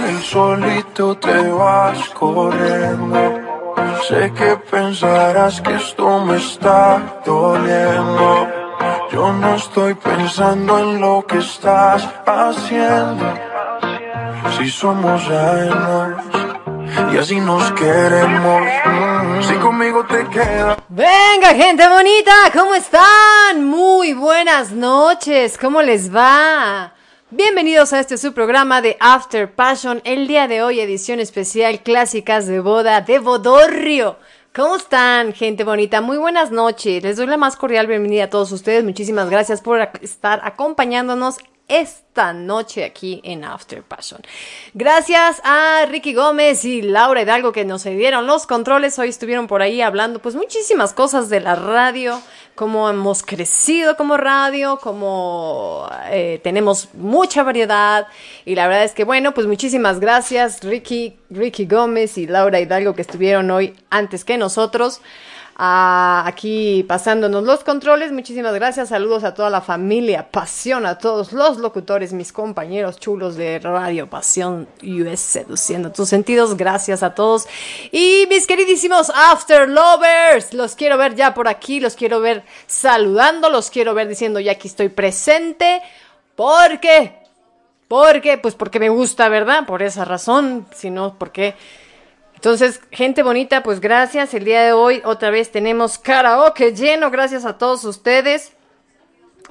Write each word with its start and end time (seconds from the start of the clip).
del 0.00 0.22
solito 0.22 1.16
te 1.16 1.48
vas 1.50 2.08
corriendo. 2.10 3.40
Sé 4.08 4.32
que 4.32 4.56
pensarás 4.70 5.60
que 5.60 5.74
esto 5.74 6.24
me 6.24 6.36
está 6.36 7.20
doliendo. 7.24 8.48
Yo 9.12 9.32
no 9.32 9.54
estoy 9.54 9.94
pensando 9.94 10.78
en 10.78 11.00
lo 11.00 11.24
que 11.26 11.38
estás 11.38 12.08
haciendo. 12.26 13.26
Si 14.56 14.68
somos 14.70 15.22
ajenos 15.28 16.24
y 17.12 17.16
así 17.18 17.40
nos 17.40 17.70
queremos. 17.72 18.62
Mm, 18.84 19.42
si 19.42 19.54
conmigo 19.54 20.04
te 20.06 20.26
quedas. 20.28 20.78
Venga, 20.88 21.54
gente 21.54 21.88
bonita, 21.88 22.32
¿cómo 22.52 22.74
están? 22.74 23.64
Muy 23.64 24.12
buenas 24.12 24.72
noches, 24.72 25.58
¿cómo 25.58 25.82
les 25.82 26.14
va? 26.14 26.89
Bienvenidos 27.60 27.92
a 27.92 28.00
este 28.00 28.16
su 28.16 28.32
programa 28.32 28.80
de 28.80 28.96
After 29.00 29.54
Passion. 29.54 30.00
El 30.04 30.26
día 30.26 30.48
de 30.48 30.62
hoy, 30.62 30.80
edición 30.80 31.20
especial 31.20 31.82
Clásicas 31.82 32.46
de 32.46 32.58
Boda 32.58 33.02
de 33.02 33.18
Bodorrio. 33.18 34.16
¿Cómo 34.54 34.76
están, 34.76 35.34
gente 35.34 35.62
bonita? 35.62 36.00
Muy 36.00 36.16
buenas 36.16 36.50
noches. 36.50 37.02
Les 37.02 37.18
doy 37.18 37.26
la 37.26 37.36
más 37.36 37.56
cordial 37.56 37.86
bienvenida 37.86 38.24
a 38.24 38.30
todos 38.30 38.50
ustedes. 38.52 38.82
Muchísimas 38.82 39.28
gracias 39.28 39.60
por 39.60 39.90
estar 40.00 40.40
acompañándonos 40.42 41.36
esta 41.70 42.32
noche 42.32 42.82
aquí 42.82 43.20
en 43.24 43.44
After 43.44 43.82
Passion. 43.82 44.22
Gracias 44.74 45.42
a 45.44 45.84
Ricky 45.86 46.14
Gómez 46.14 46.64
y 46.64 46.80
Laura 46.80 47.20
Hidalgo 47.20 47.52
que 47.52 47.66
nos 47.66 47.84
dieron 47.84 48.26
los 48.26 48.46
controles. 48.46 48.98
Hoy 48.98 49.10
estuvieron 49.10 49.46
por 49.46 49.60
ahí 49.60 49.82
hablando 49.82 50.18
pues 50.20 50.34
muchísimas 50.34 50.94
cosas 50.94 51.28
de 51.28 51.40
la 51.40 51.54
radio, 51.54 52.20
cómo 52.60 52.90
hemos 52.90 53.22
crecido 53.22 53.96
como 53.96 54.18
radio, 54.18 54.78
cómo 54.82 55.88
eh, 56.10 56.40
tenemos 56.44 56.90
mucha 56.92 57.42
variedad. 57.42 58.06
Y 58.44 58.54
la 58.54 58.68
verdad 58.68 58.84
es 58.84 58.92
que 58.92 59.04
bueno, 59.04 59.32
pues 59.32 59.46
muchísimas 59.46 59.98
gracias 59.98 60.62
Ricky, 60.62 61.16
Ricky 61.30 61.64
Gómez 61.64 62.18
y 62.18 62.26
Laura 62.26 62.60
Hidalgo 62.60 62.94
que 62.94 63.00
estuvieron 63.00 63.50
hoy 63.50 63.72
antes 63.88 64.26
que 64.26 64.36
nosotros 64.36 65.00
aquí 65.56 66.84
pasándonos 66.88 67.44
los 67.44 67.64
controles. 67.64 68.12
Muchísimas 68.12 68.54
gracias. 68.54 68.88
Saludos 68.90 69.24
a 69.24 69.34
toda 69.34 69.50
la 69.50 69.60
familia 69.60 70.30
Pasión, 70.30 70.86
a 70.86 70.98
todos 70.98 71.32
los 71.32 71.58
locutores, 71.58 72.12
mis 72.12 72.32
compañeros 72.32 72.98
chulos 72.98 73.36
de 73.36 73.58
Radio 73.58 74.08
Pasión 74.08 74.68
US, 74.82 75.20
seduciendo 75.20 75.92
tus 75.92 76.08
sentidos. 76.08 76.56
Gracias 76.56 77.02
a 77.02 77.14
todos. 77.14 77.46
Y 77.92 78.26
mis 78.28 78.46
queridísimos 78.46 79.10
After 79.14 79.68
Lovers, 79.68 80.54
los 80.54 80.74
quiero 80.76 80.96
ver 80.96 81.14
ya 81.14 81.34
por 81.34 81.48
aquí, 81.48 81.80
los 81.80 81.94
quiero 81.94 82.20
ver 82.20 82.42
saludando, 82.66 83.50
los 83.50 83.70
quiero 83.70 83.94
ver 83.94 84.08
diciendo 84.08 84.40
ya 84.40 84.52
aquí 84.52 84.68
estoy 84.68 84.88
presente. 84.88 85.82
¿Por 86.36 86.80
qué? 86.80 87.20
Porque, 87.90 88.38
pues 88.38 88.54
porque 88.54 88.78
me 88.78 88.88
gusta, 88.88 89.28
¿verdad? 89.28 89.66
Por 89.66 89.82
esa 89.82 90.04
razón, 90.04 90.64
si 90.72 90.90
no, 90.90 91.18
porque 91.18 91.56
entonces, 92.40 92.80
gente 92.90 93.22
bonita, 93.22 93.62
pues 93.62 93.80
gracias. 93.82 94.32
El 94.32 94.44
día 94.44 94.62
de 94.62 94.72
hoy 94.72 95.02
otra 95.04 95.28
vez 95.28 95.52
tenemos 95.52 95.98
karaoke 95.98 96.72
lleno. 96.72 97.10
Gracias 97.10 97.44
a 97.44 97.58
todos 97.58 97.84
ustedes. 97.84 98.52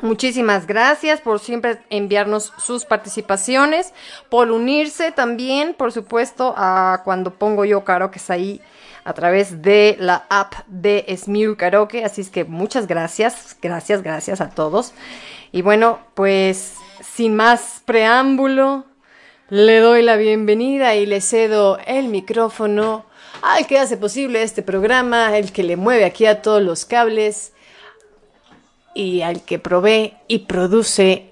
Muchísimas 0.01 0.65
gracias 0.65 1.21
por 1.21 1.39
siempre 1.39 1.83
enviarnos 1.91 2.51
sus 2.57 2.85
participaciones, 2.85 3.93
por 4.29 4.49
unirse 4.49 5.11
también, 5.11 5.75
por 5.75 5.91
supuesto, 5.91 6.55
a 6.57 7.01
cuando 7.05 7.35
pongo 7.35 7.63
yo 7.63 7.83
karaoke 7.83 8.19
ahí 8.29 8.59
a 9.03 9.13
través 9.13 9.61
de 9.61 9.95
la 9.99 10.25
app 10.27 10.55
de 10.65 11.05
Smule 11.15 11.57
Karaoke. 11.57 12.03
Así 12.03 12.21
es 12.21 12.31
que 12.31 12.43
muchas 12.43 12.87
gracias, 12.87 13.55
gracias, 13.61 14.01
gracias 14.01 14.41
a 14.41 14.49
todos. 14.49 14.95
Y 15.51 15.61
bueno, 15.61 15.99
pues 16.15 16.73
sin 17.03 17.35
más 17.35 17.83
preámbulo, 17.85 18.85
le 19.49 19.79
doy 19.79 20.03
la 20.03 20.15
bienvenida 20.15 20.95
y 20.95 21.05
le 21.05 21.21
cedo 21.21 21.79
el 21.87 22.07
micrófono 22.07 23.05
al 23.41 23.65
que 23.65 23.79
hace 23.79 23.97
posible 23.97 24.43
este 24.43 24.61
programa, 24.61 25.35
el 25.37 25.51
que 25.51 25.63
le 25.63 25.75
mueve 25.75 26.05
aquí 26.05 26.25
a 26.25 26.41
todos 26.41 26.61
los 26.61 26.85
cables 26.85 27.53
y 28.93 29.21
al 29.21 29.41
que 29.43 29.57
provee 29.57 30.13
y 30.27 30.39
produce 30.39 31.31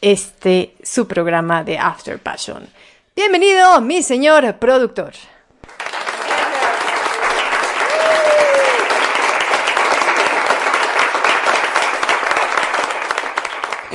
este 0.00 0.74
su 0.82 1.06
programa 1.06 1.62
de 1.62 1.78
After 1.78 2.18
Passion. 2.18 2.66
Bienvenido, 3.14 3.80
mi 3.82 4.02
señor 4.02 4.56
productor. 4.58 5.12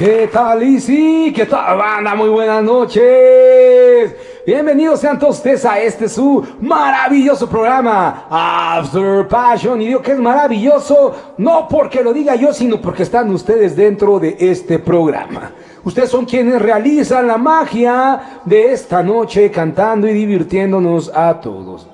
¿Qué 0.04 0.28
tal, 0.30 0.62
Isi? 0.62 1.32
¿Qué 1.34 1.46
tal, 1.46 1.78
banda? 1.78 2.14
Muy 2.14 2.28
buenas 2.28 2.62
noches. 2.62 4.14
Bienvenidos 4.46 5.00
sean 5.00 5.18
todos 5.18 5.38
ustedes 5.38 5.64
a 5.64 5.80
este 5.80 6.10
su 6.10 6.46
maravilloso 6.60 7.48
programa 7.48 8.26
After 8.30 9.26
Passion. 9.30 9.82
Y 9.82 9.88
digo 9.88 10.02
que 10.02 10.12
es 10.12 10.20
maravilloso 10.20 11.16
no 11.38 11.70
porque 11.70 12.04
lo 12.04 12.12
diga 12.12 12.36
yo, 12.36 12.52
sino 12.52 12.82
porque 12.82 13.04
están 13.04 13.30
ustedes 13.30 13.78
dentro 13.78 14.20
de 14.20 14.36
este 14.38 14.78
programa. 14.78 15.54
Ustedes 15.86 16.10
son 16.10 16.26
quienes 16.26 16.62
realizan 16.62 17.26
la 17.26 17.38
magia 17.38 18.42
de 18.44 18.74
esta 18.74 19.02
noche 19.02 19.50
cantando 19.52 20.06
y 20.06 20.12
divirtiéndonos 20.12 21.14
a 21.16 21.40
todos. 21.40 21.93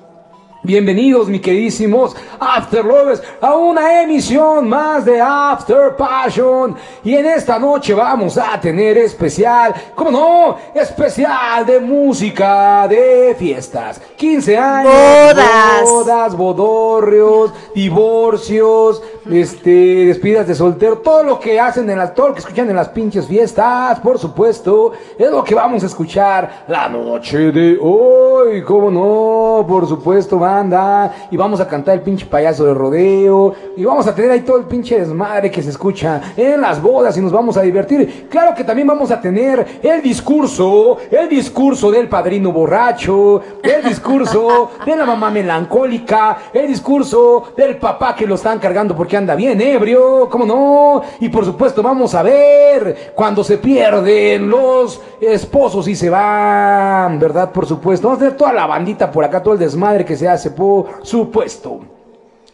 Bienvenidos, 0.62 1.30
mis 1.30 1.40
queridísimos 1.40 2.18
After 2.38 2.84
Lovers, 2.84 3.24
a 3.40 3.56
una 3.56 4.04
emisión 4.04 4.68
más 4.68 5.06
de 5.06 5.22
After 5.22 5.96
Passion. 5.96 6.76
Y 7.02 7.16
en 7.16 7.28
esta 7.28 7.58
noche 7.58 7.94
vamos 7.94 8.38
a 8.38 8.60
tener 8.60 8.98
especial, 8.98 9.74
¿cómo 9.96 10.12
no? 10.12 10.58
Especial 10.76 11.66
de 11.66 11.80
música 11.80 12.86
de 12.90 13.38
fiestas. 13.40 14.02
15 14.18 14.58
años, 14.58 14.94
bodas, 14.94 15.84
bodas 15.84 16.36
bodorrios, 16.36 17.54
divorcios, 17.74 19.02
este, 19.32 19.70
despidas 20.08 20.46
de 20.46 20.56
soltero, 20.56 20.98
todo 20.98 21.24
lo 21.24 21.40
que 21.40 21.58
hacen 21.58 21.90
en 21.90 21.98
las, 21.98 22.14
todo 22.14 22.30
lo 22.30 22.34
que 22.34 22.42
escuchan 22.42 22.70
en 22.70 22.76
las 22.76 22.90
pinches 22.90 23.28
fiestas, 23.28 24.02
por 24.02 24.20
supuesto, 24.20 24.92
es 25.18 25.32
lo 25.32 25.42
que 25.42 25.56
vamos 25.56 25.84
a 25.84 25.86
escuchar 25.86 26.66
la 26.68 26.90
noche 26.90 27.54
de 27.54 27.78
hoy. 27.82 28.62
¿Cómo 28.64 28.92
no? 28.92 29.66
Por 29.66 29.88
supuesto, 29.88 30.38
banda. 30.60 31.14
Y 31.32 31.38
vamos 31.38 31.60
a 31.60 31.68
cantar 31.68 31.96
el 31.96 32.02
pinche 32.02 32.26
payaso 32.26 32.66
de 32.66 32.74
rodeo. 32.74 33.54
Y 33.76 33.84
vamos 33.86 34.08
a 34.08 34.16
tener 34.16 34.32
ahí 34.32 34.42
todo 34.42 34.58
el 34.58 34.66
pinche 34.66 35.00
desmadre 35.00 35.50
que 35.50 35.62
se 35.62 35.70
escucha 35.70 36.22
en 36.36 36.62
las 36.62 36.82
bodas 36.82 37.18
y 37.18 37.22
nos 37.22 37.32
vamos 37.32 37.58
a 37.58 37.62
divertir. 37.62 38.28
Claro 38.30 38.54
que 38.56 38.64
también 38.64 38.88
vamos 38.88 39.12
a 39.12 39.20
tener 39.22 39.80
el 39.82 40.02
discurso, 40.02 40.98
el 41.10 41.30
discurso 41.30 41.92
del 41.92 42.08
padrino 42.08 42.52
borracho, 42.52 43.42
el 43.62 43.84
discurso 43.84 44.72
de 44.86 44.96
la 44.96 45.06
mamá 45.06 45.30
melancólica, 45.30 46.38
el 46.54 46.68
discurso 46.68 47.54
del 47.56 47.78
papá 47.78 48.16
que 48.16 48.26
lo 48.26 48.36
están 48.36 48.60
cargando 48.60 48.96
porque 48.96 49.18
anda 49.18 49.36
bien 49.36 49.60
ebrio, 49.62 50.28
¿cómo 50.30 50.46
no? 50.46 51.02
Y 51.20 51.30
por 51.30 51.46
supuesto 51.46 51.82
vamos 51.82 52.16
a 52.16 52.24
ver 52.24 53.14
cuando 53.16 53.44
se 53.44 53.58
pierden 53.58 54.50
los 54.50 55.02
esposos 55.22 55.88
y 55.88 55.96
se 55.96 56.10
van, 56.10 57.20
¿verdad? 57.20 57.52
Por 57.52 57.66
supuesto. 57.66 58.08
Vamos 58.08 58.22
a 58.22 58.26
tener 58.26 58.38
toda 58.38 58.54
la 58.54 58.66
bandita 58.66 59.12
por 59.12 59.24
acá, 59.24 59.42
todo 59.44 59.54
el 59.54 59.60
desmadre 59.60 60.06
que 60.06 60.16
se 60.16 60.28
hace, 60.28 60.39
por 60.56 61.02
supuesto. 61.04 61.82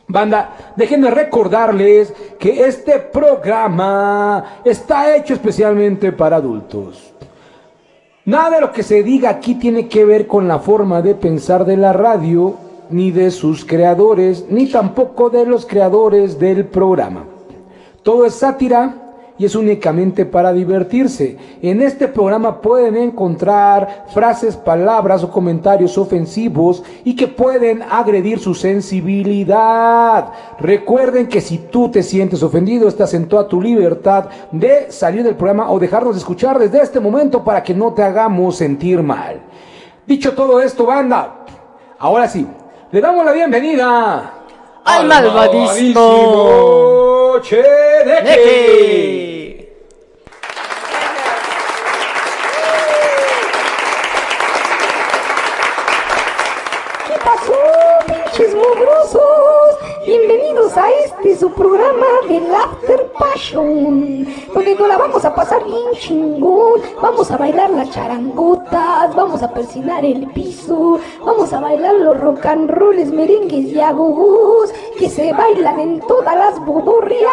Banda, 0.08 0.74
déjenme 0.76 1.10
recordarles 1.10 2.14
que 2.38 2.66
este 2.66 3.00
programa 3.00 4.62
está 4.64 5.16
hecho 5.16 5.34
especialmente 5.34 6.12
para 6.12 6.38
adultos. 6.38 7.14
Nada 8.26 8.56
de 8.56 8.62
lo 8.62 8.72
que 8.72 8.84
se 8.84 9.04
diga 9.04 9.30
aquí 9.30 9.56
tiene 9.56 9.88
que 9.88 10.06
ver 10.06 10.28
con 10.28 10.48
la 10.48 10.60
forma 10.60 11.02
de 11.02 11.16
pensar 11.16 11.66
de 11.66 11.78
la 11.78 11.94
radio, 11.94 12.56
ni 12.90 13.12
de 13.12 13.32
sus 13.32 13.66
creadores, 13.66 14.46
ni 14.50 14.68
tampoco 14.68 15.30
de 15.30 15.46
los 15.46 15.66
creadores 15.66 16.40
del 16.40 16.66
programa. 16.66 17.26
Todo 18.04 18.26
es 18.26 18.36
sátira 18.36 19.05
y 19.38 19.46
es 19.46 19.56
únicamente 19.56 20.26
para 20.26 20.54
divertirse. 20.54 21.38
En 21.62 21.82
este 21.82 22.08
programa 22.08 22.62
pueden 22.62 22.96
encontrar 22.96 24.06
frases, 24.14 24.56
palabras 24.56 25.24
o 25.24 25.32
comentarios 25.32 25.98
ofensivos 25.98 26.84
y 27.04 27.16
que 27.16 27.28
pueden 27.28 27.84
agredir 27.84 28.40
su 28.40 28.54
sensibilidad. 28.54 30.32
Recuerden 30.60 31.28
que 31.28 31.42
si 31.42 31.58
tú 31.58 31.90
te 31.90 32.02
sientes 32.02 32.44
ofendido, 32.44 32.88
estás 32.88 33.14
en 33.14 33.28
toda 33.28 33.48
tu 33.48 33.62
libertad 33.62 34.30
de 34.52 34.90
salir 34.92 35.24
del 35.24 35.36
programa 35.36 35.70
o 35.72 35.80
dejarnos 35.80 36.16
de 36.16 36.20
escuchar 36.20 36.58
desde 36.58 36.82
este 36.82 37.00
momento 37.00 37.44
para 37.44 37.62
que 37.62 37.74
no 37.74 37.94
te 37.94 38.04
hagamos 38.04 38.56
sentir 38.56 39.04
mal. 39.04 39.42
Dicho 40.08 40.34
todo 40.34 40.62
esto, 40.62 40.86
banda, 40.86 41.46
ahora 42.00 42.28
sí, 42.28 42.48
le 42.92 43.02
damos 43.02 43.26
la 43.26 43.32
bienvenida 43.34 44.34
al 44.86 45.08
malvadísimo 45.08 46.02
Chedeque. 47.42 49.15
Este 61.26 61.40
su 61.40 61.52
programa 61.54 62.06
del 62.30 62.54
After 62.54 63.12
Passion, 63.18 64.28
donde 64.54 64.76
nos 64.76 64.88
la 64.88 64.96
vamos 64.96 65.26
a 65.26 65.34
pasar 65.34 65.64
bien 65.64 65.92
chingón. 65.98 66.82
Vamos 67.02 67.32
a 67.32 67.38
bailar 67.38 67.72
las 67.72 67.90
charangotas, 67.90 69.16
vamos 69.16 69.42
a 69.42 69.52
persinar 69.52 70.06
el 70.06 70.28
piso, 70.28 71.00
vamos 71.26 71.52
a 71.52 71.60
bailar 71.60 71.96
los 71.96 72.20
rock 72.20 72.46
and 72.46 72.70
rolls, 72.70 73.12
merengues 73.12 73.74
y 73.74 73.80
agogos 73.80 74.72
que 75.00 75.10
se 75.10 75.34
bailan 75.34 75.80
en 75.80 76.00
todas 76.02 76.36
las 76.36 76.64
bodorrias. 76.64 77.32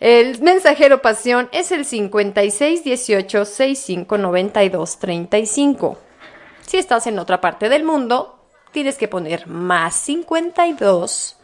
El 0.00 0.40
mensajero 0.42 1.02
pasión 1.02 1.48
es 1.52 1.70
el 1.70 1.84
5618 1.84 3.44
6592 3.44 4.98
35. 4.98 5.98
Si 6.66 6.78
estás 6.78 7.06
en 7.06 7.18
otra 7.18 7.40
parte 7.40 7.68
del 7.68 7.84
mundo, 7.84 8.38
tienes 8.72 8.96
que 8.96 9.08
poner 9.08 9.46
más 9.46 9.94
52 9.94 11.36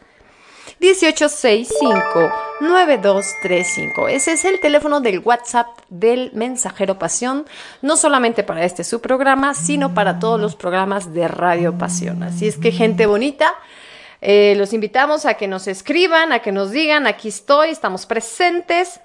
1865 0.78 2.32
9235. 2.60 4.08
Ese 4.08 4.32
es 4.32 4.44
el 4.44 4.60
teléfono 4.60 5.00
del 5.00 5.20
WhatsApp 5.20 5.66
del 5.88 6.30
Mensajero 6.34 6.98
Pasión, 6.98 7.46
no 7.82 7.96
solamente 7.96 8.42
para 8.42 8.64
este 8.64 8.84
su 8.84 9.00
programa, 9.00 9.54
sino 9.54 9.94
para 9.94 10.18
todos 10.18 10.40
los 10.40 10.56
programas 10.56 11.12
de 11.14 11.28
Radio 11.28 11.76
Pasión. 11.76 12.22
Así 12.22 12.48
es 12.48 12.56
que 12.56 12.72
gente 12.72 13.06
bonita, 13.06 13.54
eh, 14.20 14.54
los 14.56 14.72
invitamos 14.72 15.26
a 15.26 15.34
que 15.34 15.48
nos 15.48 15.66
escriban, 15.66 16.32
a 16.32 16.40
que 16.40 16.52
nos 16.52 16.70
digan, 16.70 17.06
aquí 17.06 17.28
estoy, 17.28 17.70
estamos 17.70 18.06
presentes. 18.06 19.00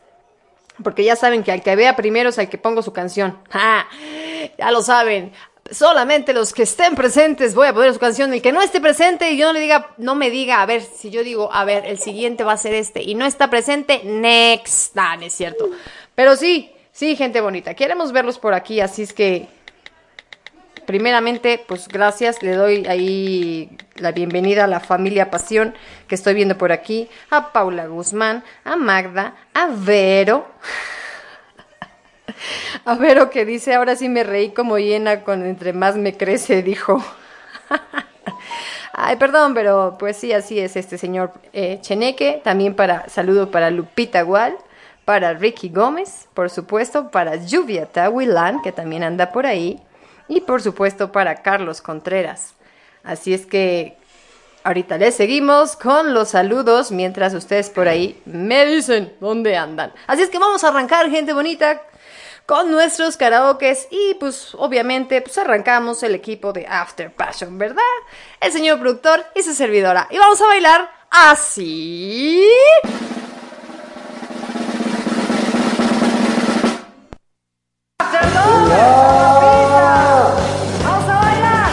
Porque 0.84 1.06
ya 1.06 1.16
saben 1.16 1.44
que 1.44 1.54
al 1.54 1.62
que 1.62 1.76
vea 1.78 1.96
primero 1.96 2.30
es 2.30 2.40
al 2.40 2.50
que 2.50 2.58
pongo 2.58 2.82
su 2.82 2.92
canción. 2.92 3.38
¡Ja! 3.50 3.88
Ya 4.58 4.72
lo 4.72 4.82
saben 4.82 5.32
solamente 5.72 6.34
los 6.34 6.54
que 6.54 6.64
estén 6.64 6.96
presentes 6.96 7.56
voy 7.56 7.68
a 7.68 7.74
poner 7.74 7.94
su 7.94 8.00
canción. 8.00 8.34
El 8.34 8.42
que 8.42 8.52
no 8.52 8.62
esté 8.62 8.80
presente 8.80 9.32
y 9.32 9.38
yo 9.38 9.48
no 9.48 9.54
le 9.54 9.62
diga, 9.62 9.90
no 9.98 10.16
me 10.16 10.30
diga, 10.30 10.62
a 10.62 10.66
ver, 10.66 10.82
si 10.82 11.10
yo 11.10 11.24
digo, 11.24 11.52
a 11.52 11.66
ver, 11.66 11.86
el 11.86 12.00
siguiente 12.00 12.44
va 12.44 12.54
a 12.54 12.58
ser 12.58 12.74
este 12.74 13.02
y 13.02 13.16
no 13.16 13.26
está 13.26 13.50
presente, 13.50 14.02
next. 14.04 14.96
Ah, 14.98 15.18
no 15.18 15.26
es 15.26 15.34
cierto. 15.34 15.70
Pero 16.14 16.36
sí, 16.36 16.72
sí, 16.92 17.16
gente 17.16 17.42
bonita. 17.42 17.74
Queremos 17.74 18.12
verlos 18.12 18.38
por 18.38 18.54
aquí, 18.54 18.80
así 18.80 19.02
es 19.02 19.14
que, 19.14 19.48
primeramente, 20.86 21.64
pues 21.68 21.88
gracias. 21.88 22.44
Le 22.44 22.54
doy 22.54 22.86
ahí 22.88 23.76
la 23.96 24.12
bienvenida 24.12 24.66
a 24.66 24.68
la 24.68 24.80
familia 24.80 25.32
Pasión 25.32 25.74
que 26.08 26.16
estoy 26.16 26.36
viendo 26.36 26.58
por 26.58 26.72
aquí. 26.72 27.10
A 27.32 27.52
Paula 27.52 27.88
Guzmán, 27.88 28.44
a 28.64 28.76
Magda, 28.76 29.36
a 29.54 29.68
Vero. 29.72 30.48
A 32.86 32.96
ver 32.96 33.20
o 33.20 33.30
que 33.30 33.46
dice, 33.46 33.74
ahora 33.74 33.96
sí 33.96 34.10
me 34.10 34.24
reí 34.24 34.52
como 34.52 34.78
llena 34.78 35.24
con 35.24 35.46
entre 35.46 35.74
más 35.74 35.96
me 35.96 36.16
crece, 36.16 36.64
dijo. 36.64 37.04
Ay, 38.94 39.18
perdón, 39.18 39.54
pero 39.54 39.98
pues 40.00 40.18
sí, 40.18 40.32
así 40.32 40.60
es 40.60 40.76
este 40.76 40.98
señor 40.98 41.34
eh, 41.54 41.80
Cheneque. 41.82 42.42
También 42.44 42.76
para 42.76 43.10
saludo 43.10 43.52
para 43.52 43.70
Lupita 43.70 44.22
Gual, 44.22 44.56
para 45.04 45.34
Ricky 45.34 45.70
Gómez, 45.70 46.28
por 46.34 46.50
supuesto, 46.50 47.12
para 47.12 47.36
Lluvia 47.36 47.88
Tahuilán, 47.88 48.62
que 48.62 48.72
también 48.72 49.04
anda 49.04 49.32
por 49.32 49.46
ahí, 49.46 49.82
y 50.28 50.42
por 50.42 50.62
supuesto 50.62 51.12
para 51.12 51.36
Carlos 51.36 51.82
Contreras. 51.82 52.54
Así 53.04 53.34
es 53.34 53.46
que 53.46 53.98
ahorita 54.64 54.98
les 54.98 55.14
seguimos 55.16 55.76
con 55.76 56.14
los 56.14 56.30
saludos 56.30 56.92
mientras 56.92 57.34
ustedes 57.36 57.70
por 57.70 57.88
ahí 57.88 58.20
me 58.26 58.66
dicen 58.66 59.14
dónde 59.20 59.56
andan. 59.56 59.94
Así 60.08 60.24
es 60.24 60.30
que 60.30 60.40
vamos 60.40 60.64
a 60.64 60.70
arrancar, 60.70 61.10
gente 61.12 61.34
bonita, 61.34 61.82
con 62.46 62.72
nuestros 62.72 63.18
karaokes 63.18 63.88
y 63.90 64.16
pues 64.16 64.54
obviamente 64.56 65.22
pues 65.22 65.38
arrancamos 65.38 66.04
el 66.04 66.16
equipo 66.16 66.54
de 66.54 66.68
After 66.68 67.12
Passion, 67.12 67.58
¿verdad? 67.58 67.82
El 68.40 68.52
señor 68.52 68.80
productor 68.80 69.26
y 69.36 69.42
su 69.42 69.54
servidora. 69.54 70.08
Y 70.12 70.18
vamos 70.18 70.40
a 70.42 70.48
bailar 70.48 70.90
así. 71.10 72.48
Vamos 80.84 81.10
a 81.10 81.16
bailar. 81.22 81.70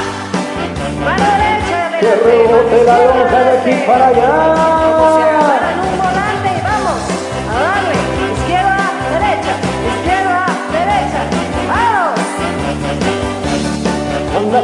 Mano 1.00 1.25
derecha, 1.38 1.99
Que 2.00 2.14
rebote 2.14 2.85
la 2.85 3.05
lonja 3.05 3.38
de 3.38 3.59
aquí 3.59 3.87
para 3.87 4.09
allá. 4.09 4.72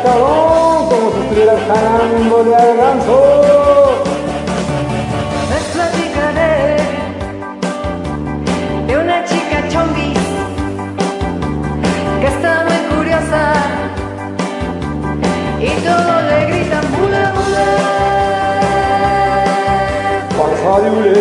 Cabrón, 0.09 0.89
como 0.89 1.07
si 1.13 1.19
estuvieras 1.21 1.61
jalándole 1.69 2.55
al 2.55 2.77
ganso. 2.77 3.19
Les 5.51 5.65
platicaré 5.75 6.77
de 8.87 8.97
una 8.97 9.25
chica 9.25 9.57
chonguis 9.69 10.19
que 12.21 12.27
está 12.27 12.65
muy 12.67 12.81
curiosa 12.97 13.43
y 15.61 15.71
todos 15.87 16.23
le 16.31 16.39
gritan 16.47 16.85
bule 16.95 17.23
bule. 17.35 17.69
Panza 20.39 20.73
de 20.83 20.89
hule. 20.91 21.19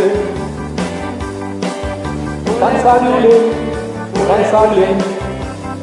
Panza 2.60 2.92
de 3.00 3.08
hule. 3.14 3.36
Panza 4.28 4.60
de 4.62 4.68
hule. 4.70 4.90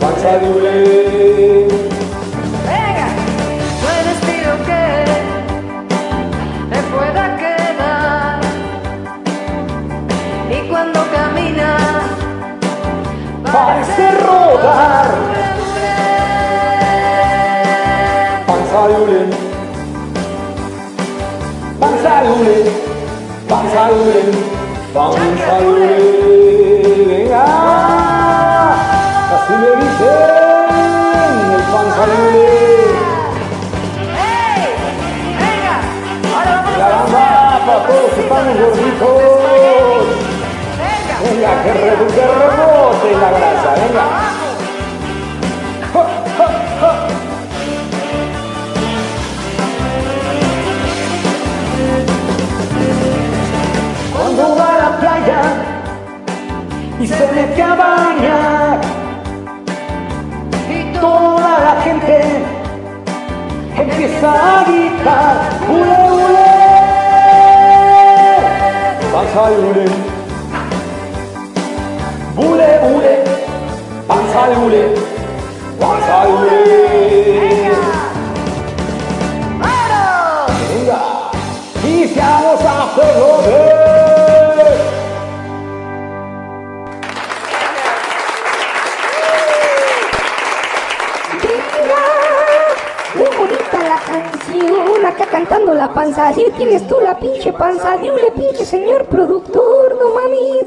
Panza 0.00 0.30
de 0.38 0.46
hule. 0.50 2.03
Pueda 7.14 7.36
quedar 7.36 8.40
y 10.50 10.68
cuando 10.68 11.00
camina 11.12 11.76
Parece 13.52 14.10
rodar. 14.26 15.14
Panza 18.46 18.88
de. 18.88 19.30
Panza 21.78 22.22
de 22.22 22.30
hule. 22.30 22.56
Panza 23.48 23.86
de 23.86 23.94
hule. 23.94 24.22
Panza 24.92 25.54
de 25.60 25.66
hule. 25.66 25.94
Venga. 27.06 28.03
Gorditos. 38.52 39.22
Venga, 41.24 41.62
que 41.62 41.72
reduzca 41.72 42.24
rebote 42.26 43.10
la 43.20 43.30
grasa, 43.30 43.74
venga. 43.80 44.04
Cuando 54.12 54.56
va 54.56 54.68
a 54.74 54.78
la 54.78 54.98
playa 54.98 55.40
y 57.00 57.06
se 57.06 57.32
mete 57.32 57.62
a 57.62 57.74
bañar 57.74 58.80
y 60.68 60.98
toda 60.98 61.58
la 61.60 61.82
gente 61.82 62.44
empieza 63.76 64.60
a 64.60 64.64
gritar 64.64 65.53
Pasa 69.34 69.50
el 69.52 69.64
ule 69.64 69.84
¡Bule, 72.36 72.78
bule! 72.84 73.24
Pasa 74.06 74.52
el 74.52 74.58
ule 74.58 74.94
Pasa 75.80 76.22
el 76.22 76.34
ule 76.34 76.93
cantando 95.44 95.74
la 95.74 95.92
panza, 95.92 96.28
así 96.28 96.46
tienes 96.56 96.86
tú 96.86 96.96
la 97.02 97.18
pinche 97.18 97.52
panza, 97.52 97.98
diule 97.98 98.32
pinche 98.34 98.64
señor 98.64 99.04
productor, 99.04 99.94
no 100.00 100.14
mames. 100.14 100.64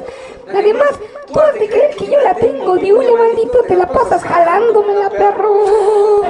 Además, 0.49 0.89
tú 1.33 1.39
has 1.39 1.53
de 1.53 1.67
creer 1.67 1.95
que 1.95 2.05
yo 2.05 2.21
la 2.21 2.35
tengo, 2.35 2.75
diule 2.75 3.11
maldito, 3.11 3.63
te 3.67 3.75
la 3.75 3.87
pasas 3.87 4.21
jalándomela, 4.23 5.09
perro. 5.09 6.21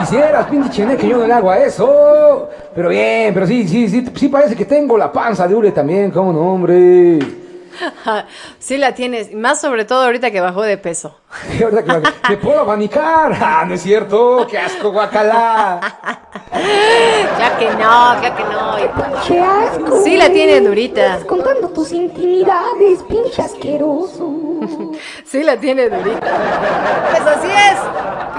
Quisieras, 0.00 0.46
pinche 0.46 0.70
chene, 0.70 0.96
que 0.96 1.08
yo 1.08 1.18
no 1.18 1.26
le 1.28 1.32
hago 1.32 1.50
a 1.50 1.58
eso. 1.58 2.48
Pero 2.74 2.88
bien, 2.88 3.32
pero 3.32 3.46
sí, 3.46 3.68
sí, 3.68 3.88
sí, 3.88 4.04
sí 4.14 4.28
parece 4.28 4.56
que 4.56 4.64
tengo 4.64 4.98
la 4.98 5.12
panza 5.12 5.46
de 5.46 5.54
hule 5.54 5.70
también, 5.70 6.10
cómo 6.10 6.32
no. 6.32 6.66
Sí 8.58 8.78
la 8.78 8.94
tienes, 8.94 9.32
más 9.34 9.60
sobre 9.60 9.84
todo 9.84 10.04
ahorita 10.04 10.30
que 10.30 10.40
bajó 10.40 10.62
de 10.62 10.78
peso. 10.78 11.20
Y 11.58 11.62
ahorita 11.62 11.84
que 11.84 11.92
me- 11.92 12.12
me 12.30 12.36
puedo 12.38 12.60
abanicar. 12.60 13.32
Ah, 13.40 13.64
no 13.66 13.74
es 13.74 13.82
cierto, 13.82 14.46
qué 14.50 14.58
asco, 14.58 14.90
guacala. 14.92 15.80
Ya 17.38 17.56
que 17.58 17.70
no, 17.70 18.22
ya 18.22 18.34
que 18.36 18.44
no. 18.44 18.76
Pinche 18.76 19.40
asco. 19.40 20.02
Sí 20.04 20.16
la 20.16 20.28
tiene 20.30 20.52
güey. 20.54 20.64
durita. 20.66 21.06
Estás 21.14 21.24
contando 21.26 21.68
tus 21.70 21.92
intimidades, 21.92 23.02
pinche 23.08 23.42
asqueroso. 23.42 24.32
Sí 25.24 25.42
la 25.42 25.56
tiene 25.58 25.88
durita. 25.88 26.26
Pues 27.10 27.22
así 27.26 27.48
es. 27.48 27.78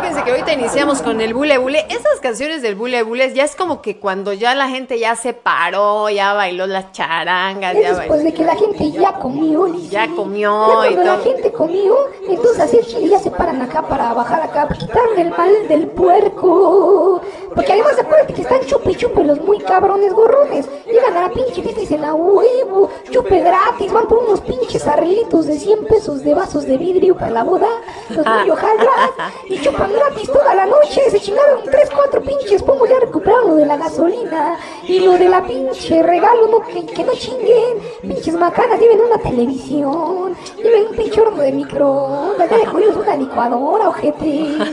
Fíjense 0.07 0.23
que 0.23 0.31
ahorita 0.31 0.53
iniciamos 0.53 1.01
con 1.01 1.19
el 1.19 1.33
bule 1.33 1.57
bule. 1.57 1.85
Esas 1.89 2.21
canciones 2.21 2.61
del 2.61 2.75
bule 2.75 3.03
bule 3.03 3.33
ya 3.33 3.43
es 3.43 3.57
como 3.57 3.81
que 3.81 3.97
cuando 3.97 4.31
ya 4.31 4.55
la 4.55 4.69
gente 4.69 4.97
ya 4.99 5.17
se 5.17 5.33
paró, 5.33 6.09
ya 6.09 6.31
bailó 6.31 6.65
las 6.65 6.93
charangas, 6.93 7.75
Es 7.75 7.81
ya 7.81 7.87
después 7.89 8.09
bailó. 8.09 8.23
de 8.23 8.33
que 8.33 8.43
la 8.45 8.55
gente 8.55 8.91
ya 8.91 9.11
comió. 9.15 9.67
Ya 9.89 10.07
comió 10.15 10.67
Ya 10.69 10.75
cuando 10.75 11.01
y 11.01 11.05
la 11.05 11.17
gente 11.17 11.51
comió, 11.51 11.95
entonces 12.25 12.59
así 12.61 12.79
chile 12.87 13.09
ya 13.09 13.19
se 13.19 13.31
paran 13.31 13.61
acá 13.61 13.81
para 13.81 14.13
bajar 14.13 14.43
acá, 14.43 14.69
quitarle 14.69 15.23
el 15.23 15.29
mal 15.31 15.67
del 15.67 15.87
puerco. 15.87 17.21
Porque 17.53 17.73
además 17.73 17.99
acuérdate 17.99 18.33
que 18.33 18.41
están 18.43 18.61
chupe 18.65 18.95
chupe 18.95 19.23
los 19.25 19.41
muy 19.41 19.59
cabrones 19.59 20.13
gorrones. 20.13 20.69
Llegan 20.85 21.17
a 21.17 21.21
la 21.23 21.29
pinche 21.31 21.61
fiesta 21.61 21.81
y 21.81 21.83
dicen 21.83 22.05
a 22.05 22.13
huevo, 22.13 22.89
chupe 23.11 23.39
gratis, 23.41 23.91
van 23.91 24.07
por 24.07 24.19
unos 24.19 24.39
pinches 24.41 24.87
arreglitos 24.87 25.47
de 25.47 25.57
100 25.57 25.85
pesos 25.85 26.23
de 26.23 26.33
vasos 26.33 26.65
de 26.65 26.77
vidrio 26.77 27.15
para 27.17 27.31
la 27.31 27.43
boda, 27.43 27.67
los 28.09 28.25
muy 28.25 28.49
ojalá, 28.51 29.11
y 29.49 29.59
chupan 29.61 29.96
gratis 29.97 30.31
toda 30.31 30.53
la 30.55 30.65
noche, 30.65 31.09
se 31.09 31.19
chingaron 31.19 31.63
3, 31.63 31.89
4 31.93 32.21
pinches, 32.21 32.63
pongo 32.63 32.85
ya 32.85 32.99
recuperaron 32.99 33.49
lo 33.49 33.55
de 33.55 33.65
la 33.65 33.77
gasolina 33.77 34.57
y 34.83 34.99
lo 34.99 35.13
de 35.13 35.29
la 35.29 35.43
pinche 35.45 36.03
regalo, 36.03 36.47
no, 36.47 36.61
que, 36.61 36.85
que 36.85 37.03
no 37.03 37.13
chinguen, 37.13 37.77
pinches 38.01 38.33
macanas, 38.35 38.79
lleven 38.79 39.01
una 39.01 39.17
televisión, 39.17 40.35
lleven 40.57 40.87
un 40.89 40.95
pinche 40.95 41.21
horno 41.21 41.41
de 41.41 41.51
microondas, 41.51 42.49
ya 42.49 42.57
de 42.57 42.65
jodidos 42.65 42.95
una 42.97 43.15
licuadora, 43.15 43.89
ojete. 43.89 44.57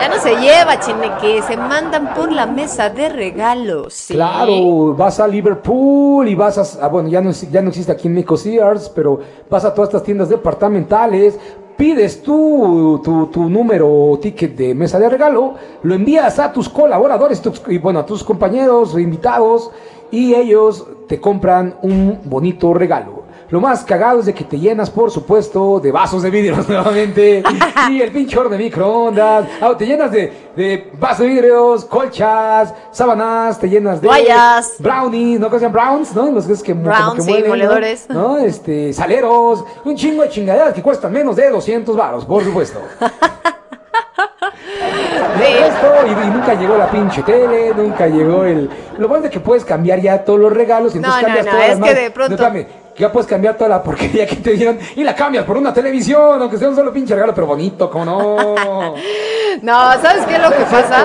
Ya 0.00 0.08
no 0.08 0.20
se 0.20 0.36
lleva, 0.36 0.78
que 1.20 1.42
se 1.42 1.56
mandan 1.56 2.14
por 2.14 2.30
la 2.30 2.46
mesa 2.46 2.88
de 2.88 3.08
regalos. 3.08 3.94
¿sí? 3.94 4.14
Claro, 4.14 4.94
vas 4.94 5.20
a 5.20 5.26
Liverpool 5.26 6.28
y 6.28 6.34
vas 6.34 6.58
a, 6.58 6.84
ah, 6.84 6.88
bueno, 6.88 7.08
ya 7.08 7.20
no, 7.20 7.30
ya 7.30 7.62
no 7.62 7.68
existe 7.68 7.92
aquí 7.92 8.08
en 8.08 8.14
México 8.14 8.36
Sears, 8.36 8.88
pero 8.88 9.20
vas 9.50 9.64
a 9.64 9.74
todas 9.74 9.88
estas 9.88 10.04
tiendas 10.04 10.28
departamentales, 10.28 11.38
pides 11.78 12.22
tu, 12.22 13.00
tu, 13.04 13.28
tu 13.28 13.48
número 13.48 13.88
o 13.88 14.18
ticket 14.18 14.56
de 14.56 14.74
mesa 14.74 14.98
de 14.98 15.08
regalo, 15.08 15.54
lo 15.82 15.94
envías 15.94 16.38
a 16.40 16.52
tus 16.52 16.68
colaboradores 16.68 17.40
y 17.68 17.78
bueno, 17.78 18.00
a 18.00 18.04
tus 18.04 18.24
compañeros 18.24 18.98
invitados 18.98 19.70
y 20.10 20.34
ellos 20.34 20.86
te 21.06 21.20
compran 21.20 21.76
un 21.82 22.18
bonito 22.24 22.74
regalo. 22.74 23.17
Lo 23.50 23.60
más 23.62 23.82
cagado 23.82 24.20
es 24.20 24.26
de 24.26 24.34
que 24.34 24.44
te 24.44 24.58
llenas, 24.58 24.90
por 24.90 25.10
supuesto, 25.10 25.80
de 25.80 25.90
vasos 25.90 26.22
de 26.22 26.28
vidrio 26.30 26.56
nuevamente. 26.68 27.42
y 27.90 28.02
el 28.02 28.10
pinche 28.12 28.36
horno 28.38 28.50
de 28.50 28.58
microondas. 28.58 29.46
Ah, 29.60 29.74
te 29.76 29.86
llenas 29.86 30.10
de, 30.12 30.50
de 30.54 30.90
vasos 31.00 31.20
de 31.20 31.28
vidrios, 31.28 31.84
colchas, 31.86 32.74
sábanas, 32.90 33.58
te 33.58 33.68
llenas 33.70 34.02
de 34.02 34.08
Toallas. 34.08 34.74
brownies, 34.78 35.40
¿no? 35.40 35.48
¿Qué 35.50 35.58
se 35.58 35.64
llaman 35.64 35.72
browns? 35.86 36.14
¿No? 36.14 36.30
Los 36.30 36.44
que 36.46 36.52
es 36.52 36.62
que, 36.62 36.74
Browns, 36.74 37.14
que 37.14 37.22
sí, 37.22 37.28
muelen, 37.30 37.44
¿no? 37.44 37.50
moledores. 37.56 38.06
¿no? 38.10 38.36
Este, 38.38 38.92
saleros, 38.92 39.64
un 39.84 39.96
chingo 39.96 40.24
de 40.24 40.28
chingaderas 40.28 40.74
que 40.74 40.82
cuestan 40.82 41.10
menos 41.12 41.34
de 41.36 41.48
200 41.48 41.96
varos, 41.96 42.26
por 42.26 42.44
supuesto. 42.44 42.80
Esto, 45.40 45.86
y, 46.06 46.26
y 46.26 46.30
nunca 46.30 46.54
llegó 46.54 46.76
la 46.76 46.90
pinche 46.90 47.22
tele, 47.22 47.72
nunca 47.74 48.06
llegó 48.06 48.44
el... 48.44 48.68
Lo 48.98 49.08
bueno 49.08 49.26
es 49.26 49.30
que 49.30 49.40
puedes 49.40 49.64
cambiar 49.64 50.00
ya 50.00 50.24
todos 50.24 50.38
los 50.40 50.52
regalos 50.52 50.94
y 50.94 50.98
entonces 50.98 51.22
No, 51.22 51.28
no, 51.28 51.34
cambias 51.34 51.46
no, 51.46 51.52
toda 51.52 51.66
la 51.66 51.72
es 51.72 51.78
que 51.78 51.80
madre- 51.80 52.02
de 52.02 52.10
pronto- 52.10 52.36
que 52.52 52.87
ya 52.98 53.10
puedes 53.12 53.26
cambiar 53.28 53.56
toda 53.56 53.70
la 53.70 53.82
porquería 53.82 54.26
que 54.26 54.36
te 54.36 54.52
dieron 54.52 54.78
y 54.96 55.04
la 55.04 55.14
cambias 55.14 55.44
por 55.44 55.56
una 55.56 55.72
televisión, 55.72 56.40
aunque 56.40 56.56
sea 56.58 56.68
un 56.68 56.76
solo 56.76 56.92
pinche 56.92 57.14
regalo, 57.14 57.34
pero 57.34 57.46
bonito, 57.46 57.90
como 57.90 58.04
no. 58.04 58.94
No, 59.62 59.72
¿sabes 60.00 60.24
qué 60.26 60.36
es 60.36 60.42
lo 60.42 60.50
que 60.50 60.62
pasa? 60.70 61.04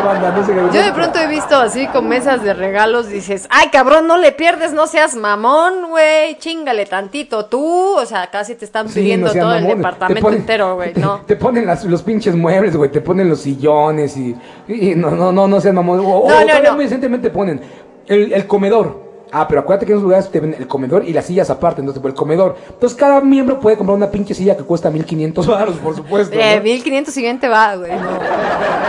Yo 0.71 0.83
de 0.83 0.91
pronto 0.91 1.17
he 1.19 1.25
visto 1.27 1.55
así 1.55 1.87
con 1.87 2.07
mesas 2.07 2.43
de 2.43 2.53
regalos, 2.53 3.07
dices, 3.09 3.47
ay 3.49 3.69
cabrón, 3.71 4.05
no 4.05 4.17
le 4.17 4.31
pierdes, 4.31 4.73
no 4.73 4.85
seas 4.85 5.15
mamón, 5.15 5.89
güey, 5.89 6.37
chingale 6.37 6.85
tantito 6.85 7.45
tú, 7.45 7.95
o 7.97 8.05
sea, 8.05 8.27
casi 8.29 8.53
te 8.53 8.65
están 8.65 8.89
Sí, 8.89 8.99
pidiendo 8.99 9.33
no 9.33 9.41
todo 9.41 9.55
el 9.55 9.65
departamento 9.67 10.21
ponen- 10.27 10.35
entero, 10.37 10.75
güey, 10.75 10.93
no. 10.95 11.21
Te 11.25 11.35
ponen 11.35 11.65
las- 11.65 11.83
los 11.85 12.03
pinches 12.03 12.35
muebles, 12.35 12.75
güey, 12.75 12.91
te 12.91 13.01
ponen 13.01 13.27
los 13.27 13.39
sillones 13.39 14.15
y, 14.17 14.35
y 14.67 14.93
no, 14.95 15.09
no, 15.11 15.31
no, 15.31 15.47
no 15.47 15.59
sean 15.59 15.73
mamones. 15.75 16.05
O, 16.07 16.27
No, 16.29 16.59
no, 16.63 16.73
muy 16.75 16.83
decentemente 16.83 17.29
ponen 17.31 17.59
el, 18.05 18.33
el 18.33 18.45
comedor. 18.45 19.12
Ah, 19.35 19.47
pero 19.47 19.61
acuérdate 19.61 19.87
que 19.87 19.93
en 19.93 19.97
esos 19.97 20.03
lugares 20.03 20.29
te 20.29 20.39
ven 20.39 20.55
el 20.57 20.67
comedor 20.67 21.03
y 21.07 21.11
las 21.11 21.25
sillas 21.25 21.49
aparte, 21.49 21.81
entonces 21.81 21.99
por 21.99 22.11
el 22.11 22.15
comedor. 22.15 22.55
Entonces 22.69 22.95
cada 22.95 23.19
miembro 23.19 23.59
puede 23.59 23.75
comprar 23.75 23.97
una 23.97 24.11
pinche 24.11 24.35
silla 24.35 24.55
que 24.55 24.63
cuesta 24.63 24.91
1500 24.91 25.47
baros, 25.47 25.77
por 25.77 25.95
supuesto. 25.95 26.37
Eh, 26.39 26.57
¿no? 26.57 26.63
1500 26.63 27.11
siguiente 27.11 27.47
va, 27.49 27.75
güey. 27.75 27.91
No. 27.93 28.11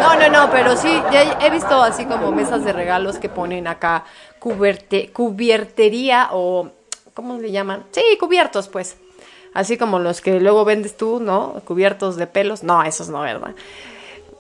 no, 0.03 0.21
no, 0.21 0.29
no, 0.29 0.51
pero 0.53 0.77
sí, 0.77 0.89
ya 1.11 1.39
he 1.41 1.49
visto 1.49 1.83
así 1.83 2.05
como 2.05 2.31
mesas 2.31 2.63
de 2.63 2.75
regalos 2.75 3.17
que 3.17 3.31
ponen 3.31 3.67
acá 3.67 4.05
cuberte, 4.39 5.11
cubiertería 5.15 6.29
o, 6.33 6.69
¿cómo 7.15 7.39
le 7.39 7.51
llaman? 7.51 7.85
Sí, 7.93 8.03
cubiertos, 8.21 8.69
pues. 8.69 8.99
Así 9.55 9.79
como 9.79 9.99
los 9.99 10.21
que 10.21 10.41
luego 10.41 10.67
vendes 10.67 10.95
tú, 10.99 11.21
¿no? 11.21 11.63
Cubiertos 11.65 12.17
de 12.17 12.27
pelos. 12.27 12.63
No, 12.63 12.83
esos 12.83 13.09
no, 13.09 13.23
¿verdad? 13.23 13.55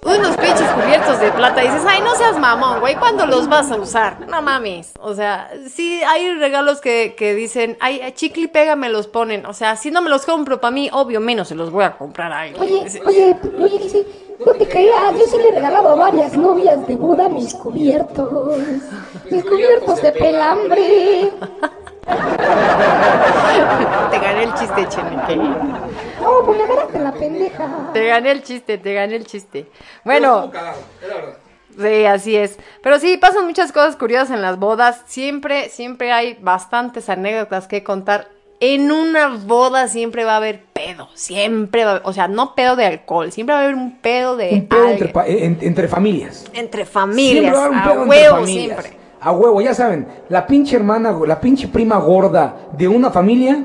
Unos 0.04 0.36
pinches 0.36 0.68
cubiertos 0.70 1.18
de 1.18 1.32
plata 1.32 1.64
y 1.64 1.68
dices, 1.68 1.82
ay, 1.88 2.02
no 2.02 2.14
seas 2.14 2.38
mamón, 2.38 2.80
güey, 2.80 2.94
¿cuándo 2.96 3.26
los 3.26 3.48
vas 3.48 3.70
a 3.70 3.76
usar? 3.76 4.28
No 4.28 4.42
mames. 4.42 4.92
O 5.00 5.14
sea, 5.14 5.50
sí 5.68 6.02
hay 6.02 6.34
regalos 6.34 6.80
que, 6.82 7.14
que 7.16 7.34
dicen, 7.34 7.78
ay, 7.80 8.12
chicle 8.14 8.44
y 8.44 8.48
pega 8.48 8.76
me 8.76 8.90
los 8.90 9.06
ponen. 9.06 9.46
O 9.46 9.54
sea, 9.54 9.76
si 9.76 9.90
no 9.90 10.02
me 10.02 10.10
los 10.10 10.26
compro 10.26 10.60
para 10.60 10.72
mí, 10.72 10.90
obvio 10.92 11.20
menos 11.20 11.48
se 11.48 11.54
los 11.54 11.70
voy 11.70 11.84
a 11.84 11.96
comprar 11.96 12.32
a 12.32 12.40
alguien. 12.40 12.62
Oye, 12.62 12.84
oye, 13.06 13.36
oye, 13.58 13.78
dice, 13.78 14.06
no 14.44 14.52
te 14.52 14.68
creas, 14.68 15.14
yo 15.18 15.24
sí 15.26 15.38
le 15.38 15.48
he 15.48 15.52
regalado 15.52 15.88
a 15.88 15.94
varias 15.94 16.36
novias 16.36 16.86
de 16.86 16.96
boda 16.96 17.28
mis 17.28 17.54
cubiertos, 17.54 18.58
mis 19.30 19.42
cubiertos 19.42 20.02
de 20.02 20.12
pelambre. 20.12 21.32
Te 24.10 24.18
gané 24.18 24.44
el 24.44 24.54
chiste, 24.54 24.88
Cheneque. 24.88 25.36
No, 25.36 26.40
pues 26.44 26.58
me 26.58 26.64
agarraste 26.64 26.98
la 26.98 27.12
pendeja. 27.12 27.90
Te 27.92 28.06
gané 28.06 28.30
el 28.30 28.42
chiste, 28.42 28.78
te 28.78 28.94
gané 28.94 29.16
el 29.16 29.26
chiste. 29.26 29.66
Bueno, 30.04 30.50
sí, 31.76 32.04
así 32.04 32.36
es. 32.36 32.58
Pero 32.82 32.98
sí, 32.98 33.16
pasan 33.16 33.46
muchas 33.46 33.72
cosas 33.72 33.96
curiosas 33.96 34.30
en 34.30 34.42
las 34.42 34.58
bodas. 34.58 35.02
Siempre, 35.06 35.68
siempre 35.68 36.12
hay 36.12 36.38
bastantes 36.40 37.08
anécdotas 37.08 37.66
que 37.66 37.82
contar. 37.82 38.28
En 38.60 38.92
una 38.92 39.28
boda 39.28 39.88
siempre 39.88 40.24
va 40.24 40.34
a 40.34 40.36
haber 40.36 40.62
pedo. 40.72 41.08
Siempre 41.14 41.84
va 41.84 41.90
a 41.90 41.94
haber, 41.96 42.06
o 42.06 42.12
sea, 42.12 42.28
no 42.28 42.54
pedo 42.54 42.76
de 42.76 42.86
alcohol. 42.86 43.32
Siempre 43.32 43.54
va 43.54 43.60
a 43.60 43.64
haber 43.64 43.74
un 43.74 43.98
pedo 43.98 44.36
de 44.36 44.50
Un 44.52 44.68
pedo 44.68 44.88
entre, 44.88 45.66
entre 45.66 45.88
familias. 45.88 46.44
Entre 46.54 46.86
familias. 46.86 47.40
Siempre 47.40 47.58
va 47.58 47.64
a 47.64 47.66
haber 47.66 47.72
un 47.72 47.78
a 47.78 47.84
pedo 47.84 48.02
entre 48.04 48.10
huevo 48.10 48.34
familias. 48.36 48.82
siempre. 48.84 49.03
A 49.24 49.32
huevo, 49.32 49.60
ya 49.62 49.72
saben, 49.72 50.06
la 50.28 50.46
pinche 50.46 50.76
hermana, 50.76 51.16
la 51.26 51.40
pinche 51.40 51.66
prima 51.68 51.96
gorda 51.98 52.68
de 52.76 52.86
una 52.86 53.10
familia 53.10 53.64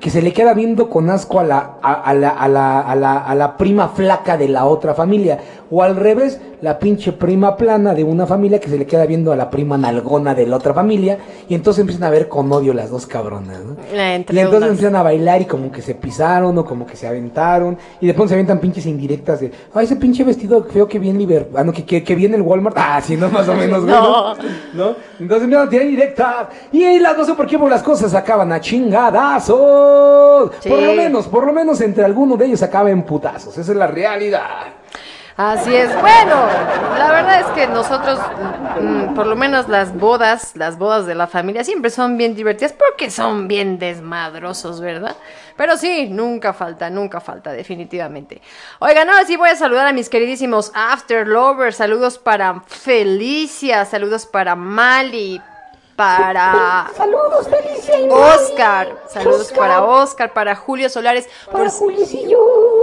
que 0.00 0.10
se 0.10 0.22
le 0.22 0.32
queda 0.32 0.54
viendo 0.54 0.88
con 0.88 1.10
asco 1.10 1.40
a 1.40 1.44
la, 1.44 1.78
a, 1.82 1.92
a 1.92 2.14
la, 2.14 2.30
a, 2.30 2.48
la, 2.48 2.80
a, 2.80 2.94
la, 2.94 3.18
a 3.18 3.34
la 3.34 3.56
prima 3.56 3.88
flaca 3.88 4.36
de 4.36 4.48
la 4.48 4.64
otra 4.64 4.94
familia. 4.94 5.38
O 5.70 5.82
al 5.82 5.96
revés, 5.96 6.40
la 6.62 6.78
pinche 6.78 7.12
prima 7.12 7.56
plana 7.56 7.94
de 7.94 8.04
una 8.04 8.26
familia 8.26 8.58
que 8.58 8.68
se 8.68 8.78
le 8.78 8.86
queda 8.86 9.04
viendo 9.06 9.32
a 9.32 9.36
la 9.36 9.50
prima 9.50 9.76
nalgona 9.76 10.34
de 10.34 10.46
la 10.46 10.56
otra 10.56 10.72
familia. 10.72 11.18
Y 11.48 11.54
entonces 11.54 11.80
empiezan 11.80 12.04
a 12.04 12.10
ver 12.10 12.28
con 12.28 12.50
odio 12.52 12.72
las 12.72 12.90
dos 12.90 13.06
cabronas, 13.06 13.58
¿no? 13.64 13.76
Entre 13.92 14.36
y 14.36 14.38
entonces 14.38 14.58
unas. 14.60 14.70
empiezan 14.70 14.96
a 14.96 15.02
bailar 15.02 15.42
y 15.42 15.44
como 15.44 15.70
que 15.70 15.82
se 15.82 15.94
pisaron 15.94 16.56
o 16.56 16.64
como 16.64 16.86
que 16.86 16.96
se 16.96 17.06
aventaron. 17.06 17.76
Y 18.00 18.06
después 18.06 18.28
se 18.28 18.34
aventan 18.34 18.60
pinches 18.60 18.86
indirectas 18.86 19.40
de, 19.40 19.50
ay, 19.74 19.84
ese 19.84 19.96
pinche 19.96 20.24
vestido 20.24 20.64
feo 20.64 20.86
que 20.86 20.98
viene 20.98 21.18
Liber, 21.18 21.48
ah, 21.56 21.64
no, 21.64 21.72
que, 21.72 21.84
que, 21.84 22.12
el 22.14 22.42
Walmart. 22.42 22.76
Ah, 22.78 23.00
sí, 23.02 23.16
no, 23.16 23.28
más 23.28 23.48
o 23.48 23.54
menos, 23.54 23.84
güey, 23.84 23.94
No. 23.94 24.34
¿no? 24.74 24.94
Entonces 25.18 25.44
empiezan 25.44 25.66
a 25.66 25.70
tirar 25.70 25.86
indirectas. 25.86 26.48
Y 26.72 26.98
las, 26.98 27.16
no 27.16 27.24
sé 27.24 27.34
por 27.34 27.46
qué, 27.46 27.58
pero 27.58 27.68
las 27.68 27.82
cosas 27.82 28.14
acaban 28.14 28.52
a 28.52 28.60
chingadazos. 28.60 30.52
Sí. 30.60 30.68
Por 30.68 30.80
lo 30.80 30.92
menos, 30.94 31.26
por 31.26 31.46
lo 31.46 31.52
menos 31.52 31.80
entre 31.80 32.04
alguno 32.04 32.36
de 32.36 32.46
ellos 32.46 32.62
acaba 32.62 32.90
en 32.90 33.02
putazos. 33.02 33.56
Esa 33.58 33.72
es 33.72 33.78
la 33.78 33.86
realidad. 33.86 34.77
Así 35.38 35.72
es. 35.72 35.88
Bueno, 36.00 36.48
la 36.98 37.12
verdad 37.12 37.40
es 37.42 37.46
que 37.54 37.68
nosotros, 37.68 38.18
mm, 38.80 39.14
por 39.14 39.24
lo 39.24 39.36
menos 39.36 39.68
las 39.68 39.96
bodas, 39.96 40.56
las 40.56 40.76
bodas 40.78 41.06
de 41.06 41.14
la 41.14 41.28
familia 41.28 41.62
siempre 41.62 41.90
son 41.90 42.18
bien 42.18 42.34
divertidas 42.34 42.72
porque 42.72 43.08
son 43.08 43.46
bien 43.46 43.78
desmadrosos, 43.78 44.80
¿verdad? 44.80 45.14
Pero 45.56 45.76
sí, 45.76 46.08
nunca 46.08 46.52
falta, 46.52 46.90
nunca 46.90 47.20
falta, 47.20 47.52
definitivamente. 47.52 48.42
Oigan, 48.80 49.08
ahora 49.08 49.24
sí 49.26 49.36
voy 49.36 49.50
a 49.50 49.54
saludar 49.54 49.86
a 49.86 49.92
mis 49.92 50.08
queridísimos 50.08 50.72
After 50.74 51.24
Lovers. 51.24 51.76
Saludos 51.76 52.18
para 52.18 52.60
Felicia, 52.66 53.84
saludos 53.84 54.26
para 54.26 54.56
Mali, 54.56 55.40
para 55.94 56.90
Saludos, 56.96 57.48
Felicia 57.48 57.96
y 58.00 58.08
Oscar, 58.08 58.88
saludos 59.08 59.42
Oscar, 59.42 59.58
para 59.58 59.84
Oscar, 59.84 60.32
para 60.32 60.56
Julio 60.56 60.90
Solares. 60.90 61.28
Para 61.46 61.58
Por, 61.58 61.70
Julicillo. 61.70 62.77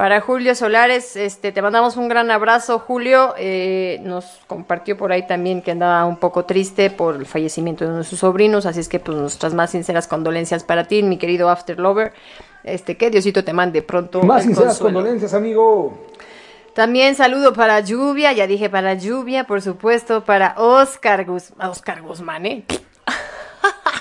Para 0.00 0.22
Julio 0.22 0.54
Solares, 0.54 1.14
este, 1.14 1.52
te 1.52 1.60
mandamos 1.60 1.98
un 1.98 2.08
gran 2.08 2.30
abrazo, 2.30 2.78
Julio. 2.78 3.34
Eh, 3.36 3.98
nos 4.02 4.40
compartió 4.46 4.96
por 4.96 5.12
ahí 5.12 5.26
también 5.26 5.60
que 5.60 5.72
andaba 5.72 6.06
un 6.06 6.16
poco 6.16 6.46
triste 6.46 6.88
por 6.88 7.16
el 7.16 7.26
fallecimiento 7.26 7.84
de 7.84 7.90
uno 7.90 7.98
de 7.98 8.04
sus 8.04 8.20
sobrinos, 8.20 8.64
así 8.64 8.80
es 8.80 8.88
que 8.88 8.98
pues 8.98 9.18
nuestras 9.18 9.52
más 9.52 9.72
sinceras 9.72 10.08
condolencias 10.08 10.64
para 10.64 10.84
ti, 10.84 11.02
mi 11.02 11.18
querido 11.18 11.50
After 11.50 11.78
Lover. 11.78 12.14
Este, 12.64 12.96
que 12.96 13.10
Diosito 13.10 13.44
te 13.44 13.52
mande 13.52 13.82
pronto. 13.82 14.22
Más 14.22 14.44
sinceras 14.44 14.78
consuelo. 14.78 15.00
condolencias, 15.00 15.34
amigo. 15.34 15.92
También 16.72 17.14
saludo 17.14 17.52
para 17.52 17.78
Lluvia, 17.80 18.32
ya 18.32 18.46
dije 18.46 18.70
para 18.70 18.94
Lluvia, 18.94 19.44
por 19.44 19.60
supuesto, 19.60 20.24
para 20.24 20.54
Oscar, 20.56 21.26
Guz- 21.26 21.52
Oscar 21.62 22.00
Guzmán, 22.00 22.46
¿eh? 22.46 22.64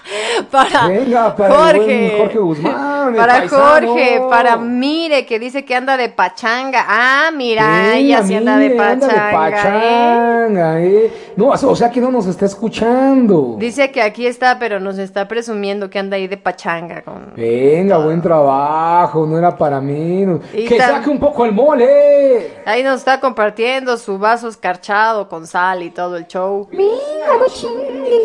para 0.51 0.87
Venga, 0.87 1.35
para 1.35 1.71
el 1.71 2.17
Jorge, 2.17 2.37
Guzmán, 2.37 3.15
para 3.15 3.39
paisano. 3.39 3.87
Jorge, 3.87 4.21
para 4.29 4.57
Mire, 4.57 5.25
que 5.25 5.39
dice 5.39 5.65
que 5.65 5.75
anda 5.75 5.97
de 5.97 6.09
pachanga. 6.09 6.85
Ah, 6.87 7.31
mira, 7.33 7.95
ella 7.95 8.23
sí 8.23 8.35
anda 8.35 8.57
de 8.57 8.67
anda 8.79 9.07
pachanga, 9.07 9.23
de 9.23 9.29
¿eh? 9.29 9.33
pachanga, 9.33 10.81
¿eh? 10.81 11.13
No, 11.35 11.49
o 11.49 11.75
sea 11.75 11.89
que 11.89 12.01
no 12.01 12.11
nos 12.11 12.27
está 12.27 12.45
escuchando. 12.45 13.55
Dice 13.57 13.91
que 13.91 14.01
aquí 14.01 14.25
está, 14.25 14.59
pero 14.59 14.79
nos 14.79 14.97
está 14.97 15.27
presumiendo 15.27 15.89
que 15.89 15.99
anda 15.99 16.17
ahí 16.17 16.27
de 16.27 16.37
pachanga. 16.37 17.01
Con... 17.01 17.33
Venga, 17.35 17.97
buen 17.97 18.21
trabajo, 18.21 19.25
no 19.25 19.37
era 19.37 19.55
para 19.55 19.79
menos. 19.79 20.41
Y 20.53 20.65
Que 20.65 20.77
saque 20.77 21.09
un 21.09 21.19
poco 21.19 21.45
el 21.45 21.51
mole. 21.51 22.59
Ahí 22.65 22.83
nos 22.83 22.99
está 22.99 23.19
compartiendo 23.19 23.97
su 23.97 24.17
vaso 24.17 24.47
escarchado 24.47 25.29
con 25.29 25.47
sal 25.47 25.83
y 25.83 25.91
todo 25.91 26.17
el 26.17 26.27
show. 26.27 26.67
Mira, 26.71 26.89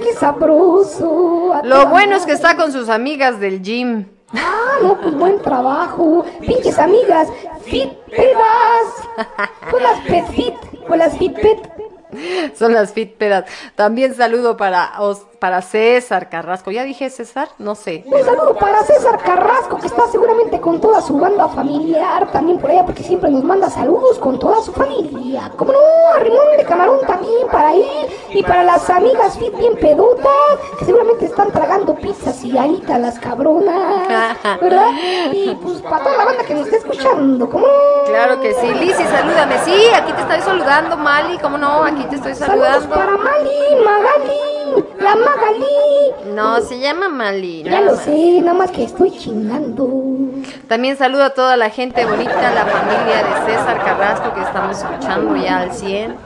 qué 0.03 0.12
sabroso. 0.18 1.53
A 1.55 1.62
Lo 1.74 1.87
bueno 1.88 2.16
es 2.16 2.24
que 2.26 2.32
está 2.32 2.56
con 2.56 2.72
sus 2.72 2.88
amigas 2.88 3.40
del 3.40 3.62
gym. 3.62 4.06
Ah, 4.32 4.78
no, 4.82 5.00
pues 5.00 5.14
buen 5.14 5.40
trabajo. 5.42 6.24
Pinches 6.40 6.78
amigas, 6.78 7.28
fit 7.64 7.90
pedas. 8.10 9.38
Pues 9.70 9.82
las 9.82 10.00
pet 10.00 10.26
fit, 10.32 10.54
pues 10.87 10.98
las 10.98 11.16
fit 11.18 11.34
pet. 11.34 11.70
Son 12.56 12.72
las 12.72 12.92
fitpedas. 12.92 13.44
También 13.74 14.14
saludo 14.14 14.56
para, 14.56 15.00
Os- 15.00 15.26
para 15.44 15.61
César 15.61 16.30
Carrasco. 16.30 16.70
¿Ya 16.70 16.85
dije 16.85 17.11
César? 17.11 17.50
No 17.59 17.74
sé. 17.74 18.02
Un 18.07 18.24
saludo 18.24 18.57
para 18.57 18.83
César 18.83 19.18
Carrasco, 19.22 19.76
que 19.76 19.88
está 19.88 20.07
seguramente 20.11 20.59
con 20.59 20.80
toda 20.80 21.02
su 21.02 21.18
banda 21.18 21.48
familiar 21.48 22.33
también 22.33 22.59
por 22.59 22.70
allá, 22.70 22.87
porque 22.87 23.02
siempre 23.02 23.28
nos 23.30 23.44
manda 23.44 23.68
saludos 23.68 24.18
con 24.18 24.38
toda 24.38 24.62
su 24.62 24.72
familia. 24.72 25.52
Como 25.54 25.72
no, 25.72 25.78
a 26.14 26.18
Rimón 26.20 26.57
de 26.57 26.64
Camarón 26.64 27.00
también 27.07 27.46
para 27.52 27.74
él 27.74 27.85
y 28.30 28.42
para 28.42 28.64
las 28.64 28.88
amigas 28.88 29.38
fit 29.38 29.54
bien 29.54 29.76
pedotas, 29.76 30.33
que 30.78 30.87
seguramente 30.87 31.26
están 31.26 31.52
tragando 31.52 31.94
pizzas 31.94 32.42
y 32.42 32.50
ganitas 32.50 32.98
las 32.98 33.18
cabronas, 33.18 34.09
¿verdad? 34.62 34.92
Y 35.30 35.54
pues 35.57 35.83
para 35.83 36.04
toda 36.04 36.16
la 36.16 36.24
banda 36.24 36.44
que 36.44 36.54
nos 36.54 36.68
está 36.68 36.78
escuchando, 36.78 37.50
como 37.50 37.66
no. 37.66 38.04
Claro 38.07 38.40
que 38.40 38.54
sí. 38.54 38.66
Lizzy, 38.80 39.04
salúdame. 39.04 39.59
Sí, 39.62 39.88
aquí 39.94 40.11
te 40.14 40.22
estoy 40.22 40.40
saludando, 40.40 40.96
Mali. 40.96 41.37
¿Cómo 41.37 41.59
no? 41.59 41.85
Aquí 41.85 42.02
te 42.04 42.16
estoy 42.16 42.35
Saludos 42.35 42.66
saludando. 42.66 42.94
para 42.94 43.16
Mali, 43.18 43.85
Magali, 43.85 44.63
la 45.00 45.14
Magali. 45.16 46.34
No, 46.34 46.60
se 46.60 46.78
llama 46.78 47.08
Mali. 47.08 47.62
Ya 47.64 47.80
lo 47.80 47.96
sé, 47.96 48.40
nada 48.40 48.54
más 48.54 48.70
que 48.70 48.84
estoy 48.84 49.10
chingando. 49.10 49.88
También 50.68 50.96
saludo 50.96 51.24
a 51.24 51.30
toda 51.30 51.56
la 51.56 51.70
gente 51.70 52.04
bonita, 52.04 52.50
la 52.54 52.64
familia 52.66 53.16
de 53.24 53.52
César 53.52 53.82
Carrasco 53.84 54.34
que 54.34 54.40
estamos 54.42 54.78
escuchando 54.78 55.37
ya 55.37 55.60
al 55.60 55.72
100. 55.72 56.16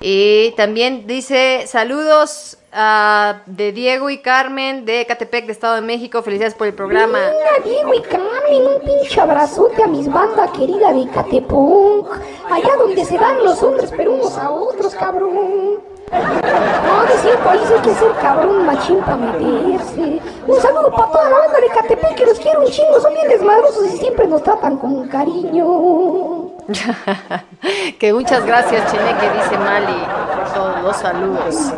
Y 0.00 0.52
también 0.56 1.06
dice 1.06 1.64
saludos 1.68 2.58
a- 2.72 3.42
de 3.46 3.70
Diego 3.72 4.10
y 4.10 4.18
Carmen 4.18 4.84
de 4.84 5.06
Catepec, 5.06 5.46
de 5.46 5.52
Estado 5.52 5.76
de 5.76 5.80
México. 5.82 6.22
Felicidades 6.22 6.54
por 6.54 6.66
el 6.66 6.74
programa. 6.74 7.18
Mira, 7.18 7.64
Diego 7.64 7.94
y 7.94 8.00
Carmen, 8.02 8.66
un 8.74 8.80
pinche 8.80 9.20
abrazote 9.20 9.82
a 9.82 9.86
mis 9.86 10.10
bandas 10.10 10.50
querida 10.50 10.92
de 10.92 11.08
Catepong. 11.08 12.06
Allá 12.50 12.76
donde 12.78 13.04
se 13.04 13.16
dan 13.16 13.44
los 13.44 13.62
hombres, 13.62 13.92
pero 13.96 14.14
unos 14.14 14.36
a 14.38 14.50
otros, 14.50 14.92
cabrón. 14.96 15.91
No, 16.12 17.02
de 17.04 17.12
cinco 17.22 17.44
países 17.44 17.70
hay 17.70 17.80
que 17.80 17.94
ser 17.94 18.12
cabrón 18.20 18.66
machín 18.66 18.98
para 19.00 19.16
meterse. 19.16 20.20
Un 20.46 20.60
saludo 20.60 20.90
para 20.90 21.10
toda 21.10 21.30
la 21.30 21.38
banda 21.38 21.60
de 21.60 21.68
Catepec 21.68 22.14
que 22.14 22.26
los 22.26 22.38
quiero 22.38 22.60
un 22.60 22.70
chingo, 22.70 23.00
son 23.00 23.14
bien 23.14 23.28
desmadrosos 23.28 23.94
y 23.94 23.96
siempre 23.96 24.26
nos 24.26 24.42
tratan 24.42 24.76
con 24.76 25.08
cariño. 25.08 26.50
que 27.98 28.12
muchas 28.12 28.44
gracias, 28.44 28.92
Cheneque, 28.92 29.30
dice 29.36 29.58
Mali, 29.58 30.04
por 30.36 30.52
todos 30.52 30.82
los 30.82 30.96
saludos. 30.96 31.72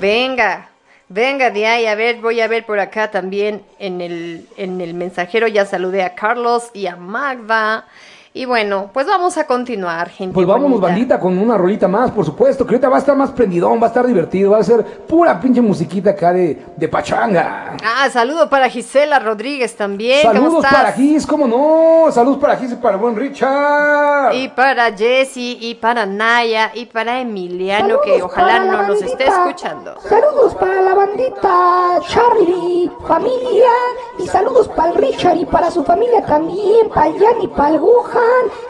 Venga, 0.00 0.68
venga 1.08 1.50
de 1.50 1.66
ahí, 1.66 1.86
a 1.86 1.94
ver, 1.94 2.16
voy 2.16 2.40
a 2.40 2.48
ver 2.48 2.66
por 2.66 2.80
acá 2.80 3.10
también 3.12 3.62
en 3.78 4.00
el, 4.00 4.48
en 4.56 4.80
el 4.80 4.94
mensajero, 4.94 5.46
ya 5.46 5.64
saludé 5.64 6.02
a 6.02 6.16
Carlos 6.16 6.70
y 6.74 6.88
a 6.88 6.96
Magda. 6.96 7.86
Y 8.34 8.44
bueno, 8.44 8.90
pues 8.92 9.06
vamos 9.06 9.36
a 9.38 9.46
continuar, 9.46 10.10
gente. 10.10 10.34
Pues 10.34 10.46
vámonos, 10.46 10.80
bonita. 10.80 10.86
bandita, 10.88 11.20
con 11.20 11.38
una 11.38 11.56
rolita 11.56 11.88
más, 11.88 12.10
por 12.10 12.24
supuesto. 12.24 12.64
Que 12.66 12.74
ahorita 12.74 12.88
va 12.88 12.96
a 12.96 12.98
estar 13.00 13.16
más 13.16 13.30
prendidón, 13.30 13.80
va 13.80 13.86
a 13.86 13.88
estar 13.88 14.06
divertido. 14.06 14.52
Va 14.52 14.58
a 14.58 14.62
ser 14.62 14.84
pura 14.84 15.40
pinche 15.40 15.60
musiquita 15.60 16.10
acá 16.10 16.32
de, 16.32 16.62
de 16.76 16.88
pachanga. 16.88 17.76
Ah, 17.84 18.08
saludo 18.10 18.48
para 18.48 18.68
Gisela 18.68 19.18
Rodríguez 19.18 19.74
también. 19.76 20.22
¿Cómo 20.22 20.34
Saludos 20.34 20.64
estás? 20.64 20.74
para 20.74 20.92
Gis, 20.92 21.26
¿cómo 21.26 21.48
no? 21.48 22.12
Saludos 22.12 22.38
para 22.38 22.56
Gis 22.56 22.72
y 22.72 22.76
para 22.76 22.96
buen 22.96 23.16
Richard. 23.16 24.34
Y 24.34 24.48
para 24.48 24.92
Jessy, 24.96 25.58
y 25.60 25.74
para 25.74 26.06
Naya, 26.06 26.70
y 26.74 26.86
para 26.86 27.20
Emiliano, 27.20 28.00
que 28.02 28.22
ojalá 28.22 28.60
no 28.60 28.82
nos 28.86 29.02
esté 29.02 29.24
escuchando. 29.26 29.94
Saludos 30.08 30.54
para 30.54 30.80
la 30.82 30.94
bandita 30.94 31.98
Charlie, 32.08 32.90
familia. 33.06 33.70
Y 34.18 34.26
saludos 34.28 34.68
para 34.68 34.90
el 34.90 34.96
Richard 34.96 35.36
y 35.38 35.44
para 35.46 35.70
su 35.70 35.82
familia 35.82 36.24
también. 36.24 36.88
Para 36.94 37.08
el 37.08 37.18
Jan 37.18 37.42
y 37.42 37.48
para 37.48 37.70
el 37.70 37.78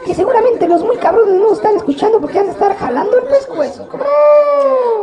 Que 0.05 0.15
seguramente 0.15 0.67
los 0.67 0.81
muy 0.81 0.97
cabrones 0.97 1.35
no 1.35 1.49
nos 1.49 1.53
están 1.53 1.75
escuchando 1.75 2.19
porque 2.19 2.39
han 2.39 2.45
de 2.45 2.51
estar 2.51 2.77
jalando 2.77 3.17
el 3.17 3.25
pescuezo. 3.25 3.87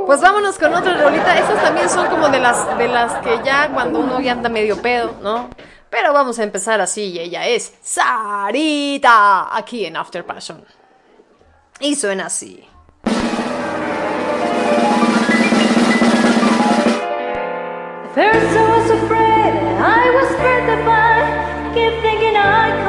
Pues 0.06 0.20
vámonos 0.20 0.58
con 0.58 0.74
otra 0.74 0.96
rolita. 1.02 1.38
Estas 1.38 1.62
también 1.62 1.88
son 1.88 2.06
como 2.08 2.28
de 2.28 2.40
las 2.40 2.78
de 2.78 2.88
las 2.88 3.14
que 3.22 3.40
ya 3.44 3.70
cuando 3.72 4.00
uno 4.00 4.20
ya 4.20 4.32
anda 4.32 4.48
medio 4.48 4.80
pedo, 4.80 5.12
¿no? 5.22 5.48
Pero 5.90 6.12
vamos 6.12 6.38
a 6.38 6.42
empezar 6.42 6.80
así 6.80 7.12
y 7.12 7.20
ella 7.20 7.46
es 7.46 7.72
Sarita 7.82 9.56
aquí 9.56 9.86
en 9.86 9.96
After 9.96 10.24
Passion. 10.24 10.64
Y 11.80 11.94
suena 11.94 12.26
así. 12.26 12.68
First 18.14 18.56
I 18.56 18.64
was 18.70 18.90
afraid, 18.90 19.54
I 19.78 20.10
was. 20.14 20.26
Keep 21.76 22.00
thinking 22.00 22.34
I 22.34 22.85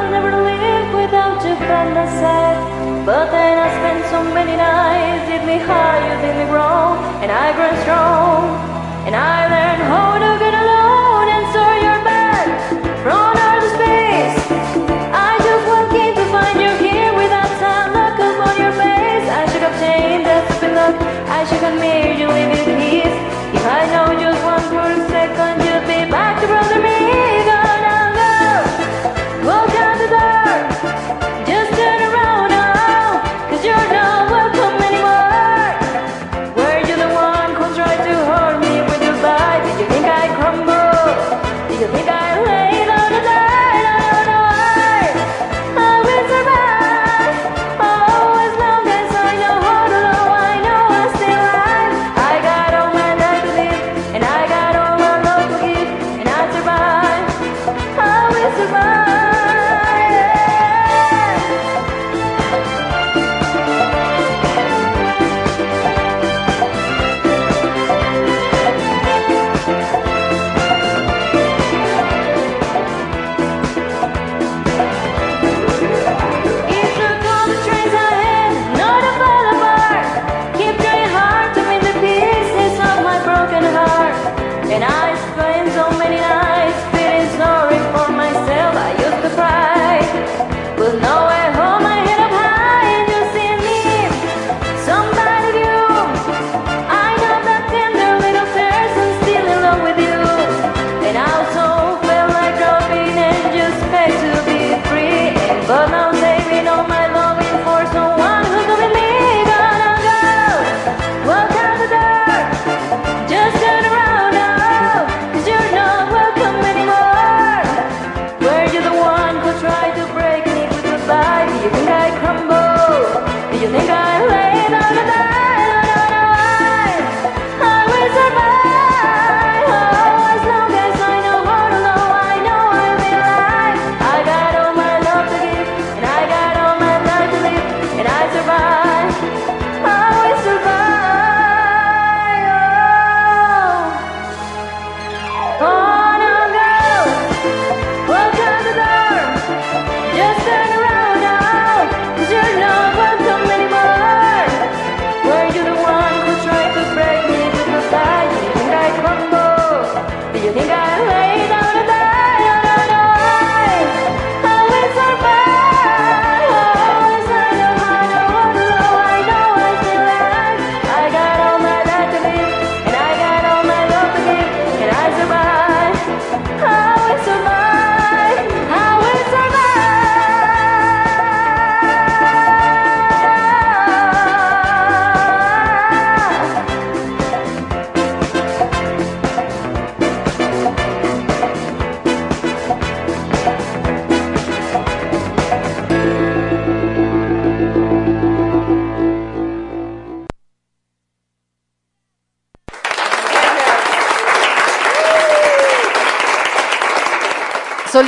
by 1.56 1.84
my 1.94 2.06
side. 2.20 2.58
But 3.06 3.30
then 3.30 3.56
I 3.56 3.68
spent 3.78 4.00
so 4.12 4.20
many 4.34 4.56
nights, 4.56 5.28
hit 5.30 5.44
me 5.44 5.56
you 5.56 6.14
did 6.22 6.36
me 6.36 6.46
wrong, 6.52 6.98
and 7.22 7.30
I 7.32 7.52
grew 7.56 7.74
strong. 7.82 8.42
And 9.06 9.14
I 9.16 9.48
learned 9.54 9.82
how 9.88 10.18
to 10.24 10.30
get 10.38 10.52
alone, 10.52 10.67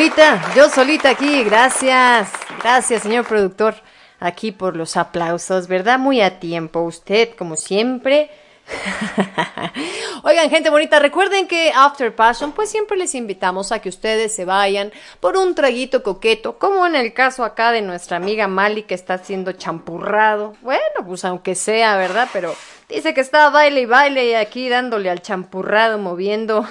Solita, 0.00 0.54
yo 0.56 0.70
solita 0.70 1.10
aquí, 1.10 1.44
gracias, 1.44 2.30
gracias 2.62 3.02
señor 3.02 3.26
productor, 3.26 3.74
aquí 4.18 4.50
por 4.50 4.74
los 4.74 4.96
aplausos, 4.96 5.68
¿verdad? 5.68 5.98
Muy 5.98 6.22
a 6.22 6.40
tiempo, 6.40 6.80
usted 6.80 7.34
como 7.36 7.54
siempre. 7.54 8.30
Oigan, 10.22 10.48
gente 10.48 10.70
bonita, 10.70 11.00
recuerden 11.00 11.46
que 11.46 11.70
After 11.76 12.14
Passion, 12.14 12.52
pues 12.52 12.70
siempre 12.70 12.96
les 12.96 13.14
invitamos 13.14 13.72
a 13.72 13.80
que 13.80 13.90
ustedes 13.90 14.34
se 14.34 14.46
vayan 14.46 14.90
por 15.20 15.36
un 15.36 15.54
traguito 15.54 16.02
coqueto, 16.02 16.58
como 16.58 16.86
en 16.86 16.96
el 16.96 17.12
caso 17.12 17.44
acá 17.44 17.70
de 17.70 17.82
nuestra 17.82 18.16
amiga 18.16 18.48
Mali 18.48 18.84
que 18.84 18.94
está 18.94 19.18
siendo 19.18 19.52
champurrado. 19.52 20.54
Bueno, 20.62 21.04
pues 21.06 21.26
aunque 21.26 21.54
sea, 21.54 21.98
¿verdad? 21.98 22.26
Pero 22.32 22.54
dice 22.88 23.12
que 23.12 23.20
está 23.20 23.50
baile 23.50 23.82
y 23.82 23.86
baile 23.86 24.30
y 24.30 24.32
aquí 24.32 24.70
dándole 24.70 25.10
al 25.10 25.20
champurrado, 25.20 25.98
moviendo. 25.98 26.66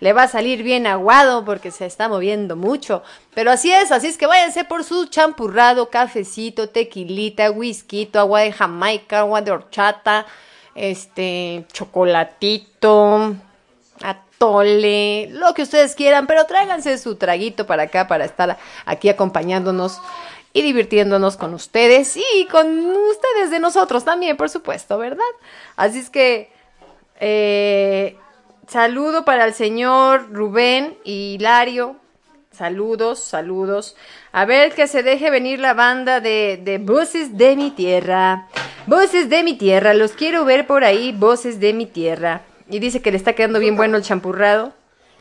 Le 0.00 0.12
va 0.12 0.24
a 0.24 0.28
salir 0.28 0.62
bien 0.62 0.86
aguado 0.86 1.44
porque 1.44 1.70
se 1.70 1.86
está 1.86 2.08
moviendo 2.08 2.56
mucho. 2.56 3.02
Pero 3.34 3.50
así 3.50 3.72
es, 3.72 3.92
así 3.92 4.08
es 4.08 4.18
que 4.18 4.26
váyanse 4.26 4.64
por 4.64 4.84
su 4.84 5.06
champurrado, 5.06 5.90
cafecito, 5.90 6.68
tequilita, 6.68 7.50
whisky, 7.50 8.10
agua 8.14 8.40
de 8.40 8.52
Jamaica, 8.52 9.20
agua 9.20 9.42
de 9.42 9.50
horchata, 9.50 10.26
este, 10.74 11.64
chocolatito, 11.72 13.36
atole, 14.02 15.28
lo 15.30 15.54
que 15.54 15.62
ustedes 15.62 15.94
quieran, 15.94 16.26
pero 16.26 16.44
tráiganse 16.46 16.98
su 16.98 17.16
traguito 17.16 17.66
para 17.66 17.84
acá 17.84 18.08
para 18.08 18.24
estar 18.24 18.58
aquí 18.86 19.08
acompañándonos 19.08 20.00
y 20.52 20.62
divirtiéndonos 20.62 21.36
con 21.36 21.54
ustedes 21.54 22.16
y 22.16 22.46
con 22.46 22.66
ustedes 22.68 23.50
de 23.50 23.58
nosotros 23.58 24.04
también, 24.04 24.36
por 24.36 24.50
supuesto, 24.50 24.98
¿verdad? 24.98 25.24
Así 25.76 25.98
es 25.98 26.10
que 26.10 26.52
eh, 27.20 28.16
saludo 28.68 29.24
para 29.24 29.44
el 29.44 29.54
señor 29.54 30.32
Rubén 30.32 30.96
y 31.04 31.34
Hilario. 31.34 31.96
Saludos, 32.50 33.20
saludos. 33.20 33.96
A 34.32 34.44
ver 34.44 34.74
que 34.74 34.86
se 34.86 35.02
deje 35.02 35.30
venir 35.30 35.58
la 35.58 35.72
banda 35.72 36.20
de, 36.20 36.60
de 36.62 36.78
Voces 36.78 37.38
de 37.38 37.56
mi 37.56 37.70
Tierra. 37.70 38.48
Voces 38.86 39.30
de 39.30 39.42
mi 39.42 39.54
Tierra, 39.54 39.94
los 39.94 40.12
quiero 40.12 40.44
ver 40.44 40.66
por 40.66 40.84
ahí, 40.84 41.12
Voces 41.12 41.60
de 41.60 41.72
mi 41.72 41.86
Tierra. 41.86 42.42
Y 42.68 42.78
dice 42.78 43.00
que 43.00 43.10
le 43.10 43.16
está 43.16 43.32
quedando 43.32 43.58
bien 43.58 43.76
bueno 43.76 43.96
el 43.96 44.02
champurrado. 44.02 44.72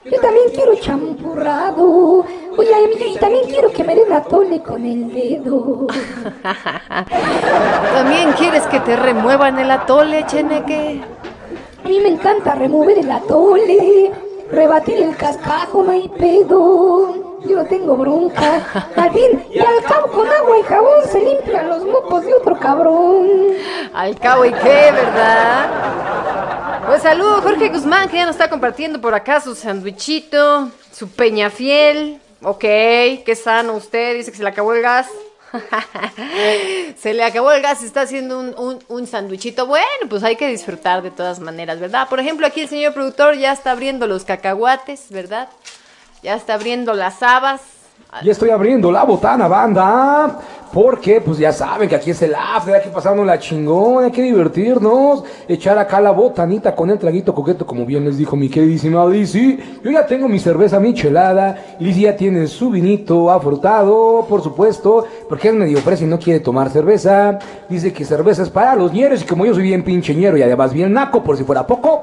Yo 0.04 0.20
también 0.20 0.48
quiero 0.54 0.76
champurrado. 0.76 2.26
Oye, 2.58 2.74
amiga, 2.74 3.06
y 3.06 3.18
también 3.18 3.46
quiero 3.48 3.72
que 3.72 3.84
me 3.84 3.94
den 3.94 4.12
atole 4.12 4.62
con 4.64 4.84
el 4.84 5.14
dedo. 5.14 5.86
¿También 7.94 8.32
quieres 8.34 8.64
que 8.64 8.80
te 8.80 8.96
remuevan 8.96 9.60
el 9.60 9.70
atole, 9.70 10.26
Cheneque? 10.26 11.02
A 11.84 11.88
mí 11.88 12.00
me 12.00 12.10
encanta 12.10 12.56
remover 12.56 13.00
el 13.00 13.10
atole, 13.10 14.12
rebatir 14.52 14.98
el 15.02 15.16
cascajo, 15.16 15.84
no 15.84 15.92
hay 15.92 16.08
pedo. 16.10 17.40
Yo 17.48 17.56
no 17.56 17.66
tengo 17.66 17.98
bronca. 17.98 18.62
Al 18.96 19.12
fin 19.12 19.44
y 19.52 19.60
al 19.60 19.84
cabo 19.88 20.08
con 20.08 20.28
agua 20.28 20.60
y 20.60 20.64
jabón 20.64 21.08
se 21.12 21.20
limpian 21.20 21.70
los 21.70 21.84
mocos 21.86 22.24
de 22.24 22.34
otro 22.36 22.58
cabrón. 22.60 23.28
Al 23.94 24.16
cabo 24.20 24.46
y 24.46 24.54
qué, 24.54 24.92
¿verdad? 24.92 25.70
Pues 26.86 27.02
saludo 27.02 27.42
Jorge 27.42 27.70
Guzmán, 27.70 28.10
que 28.10 28.18
ya 28.18 28.26
nos 28.26 28.36
está 28.36 28.50
compartiendo 28.50 29.02
por 29.02 29.16
acá 29.16 29.42
su 29.42 29.56
sandwichito, 29.56 30.70
su 30.92 31.10
peñafiel. 31.10 32.22
Ok, 32.44 32.60
qué 32.60 33.34
sano 33.36 33.74
usted, 33.74 34.16
dice 34.16 34.32
que 34.32 34.38
se 34.38 34.44
le 34.44 34.50
acabó 34.50 34.74
el 34.74 34.84
gas. 34.84 35.08
se 36.98 37.14
le 37.14 37.24
acabó 37.24 37.52
el 37.52 37.62
gas 37.62 37.84
está 37.84 38.02
haciendo 38.02 38.40
un, 38.40 38.80
un. 38.88 39.10
Bueno, 39.68 39.86
pues 40.10 40.24
hay 40.24 40.36
que 40.36 40.48
disfrutar 40.48 41.02
de 41.02 41.12
todas 41.12 41.40
maneras, 41.40 41.80
¿verdad? 41.80 42.08
Por 42.10 42.20
ejemplo, 42.20 42.48
aquí 42.48 42.62
el 42.62 42.70
señor 42.70 42.94
productor 42.94 43.36
ya 43.36 43.52
está 43.52 43.72
abriendo 43.72 44.08
los 44.08 44.24
cacahuates, 44.24 45.06
¿verdad? 45.10 45.50
Ya 46.24 46.36
está 46.36 46.54
abriendo 46.54 46.94
las 46.94 47.22
habas. 47.24 47.81
Ya 48.24 48.34
estoy 48.34 48.50
abriendo 48.50 48.92
la 48.92 49.06
botana, 49.06 49.48
banda. 49.48 50.38
Porque, 50.74 51.20
pues 51.20 51.38
ya 51.38 51.52
saben 51.52 51.90
que 51.90 51.96
aquí 51.96 52.12
es 52.12 52.22
el 52.22 52.34
after, 52.34 52.76
hay 52.76 52.82
que 52.82 52.90
pasarnos 52.90 53.26
la 53.26 53.40
chingón, 53.40 54.06
hay 54.06 54.12
que 54.12 54.22
divertirnos, 54.22 55.24
echar 55.46 55.78
acá 55.78 56.00
la 56.00 56.12
botanita 56.12 56.74
con 56.74 56.90
el 56.90 56.98
traguito 56.98 57.34
coqueto, 57.34 57.66
como 57.66 57.86
bien 57.86 58.06
les 58.06 58.18
dijo 58.18 58.38
mi 58.38 58.48
queridísima 58.48 59.06
Lizzy. 59.06 59.60
Yo 59.84 59.92
ya 59.92 60.06
tengo 60.06 60.30
mi 60.30 60.40
cerveza 60.40 60.80
michelada, 60.80 61.76
Lizzy 61.80 62.02
ya 62.04 62.16
tiene 62.16 62.48
su 62.48 62.70
vinito 62.70 63.30
afrutado, 63.30 64.26
por 64.30 64.42
supuesto, 64.42 65.06
porque 65.28 65.50
es 65.50 65.54
medio 65.54 65.80
fresa 65.80 66.06
y 66.06 66.08
no 66.08 66.20
quiere 66.20 66.40
tomar 66.40 66.70
cerveza. 66.70 67.40
Dice 67.68 67.92
que 67.92 68.06
cerveza 68.06 68.44
es 68.44 68.50
para 68.50 68.76
los 68.76 68.94
ñeros 68.94 69.24
y 69.24 69.26
como 69.26 69.46
yo 69.46 69.54
soy 69.54 69.64
bien 69.64 69.84
pinche 69.84 70.16
ñero 70.16 70.38
y 70.38 70.42
además 70.42 70.72
bien 70.72 70.94
naco, 70.94 71.22
por 71.22 71.36
si 71.36 71.44
fuera 71.44 71.68
poco, 71.68 72.02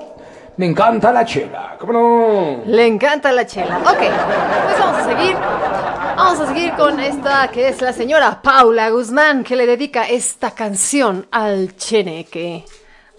me 0.59 0.67
encanta 0.67 1.13
la 1.13 1.25
chela. 1.25 1.77
¿Cómo 1.79 1.93
no? 1.93 2.63
Le 2.67 2.87
encanta 2.87 3.31
la 3.31 3.47
chela. 3.47 3.79
Ok, 3.79 3.99
pues 3.99 4.79
vamos 4.79 4.99
a 4.99 5.05
seguir. 5.05 5.37
Vamos 5.37 6.41
a 6.41 6.47
seguir 6.49 6.75
con 6.75 6.99
esta 6.99 7.49
que 7.49 7.69
es 7.69 7.81
la 7.81 7.93
señora 7.93 8.43
Paula 8.43 8.91
Guzmán 8.91 9.45
que 9.45 9.55
le 9.55 9.67
dedica 9.67 10.09
esta 10.09 10.51
canción 10.51 11.29
al 11.31 11.77
cheneque. 11.77 12.65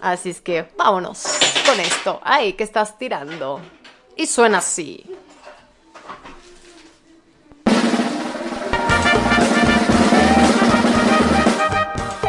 Así 0.02 0.30
es 0.30 0.42
que 0.42 0.68
vámonos 0.76 1.38
con 1.66 1.80
esto. 1.80 2.20
Ay, 2.22 2.52
que 2.52 2.64
estás 2.64 2.98
tirando. 2.98 3.58
Y 4.16 4.26
suena 4.26 4.58
así. 4.58 5.02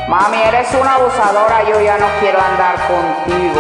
Mami, 0.08 0.38
eres 0.38 0.68
una 0.74 0.96
abusadora, 0.96 1.70
yo 1.70 1.82
ya 1.82 1.98
no 1.98 2.08
quiero 2.22 2.40
andar 2.40 2.76
contigo. 2.88 3.51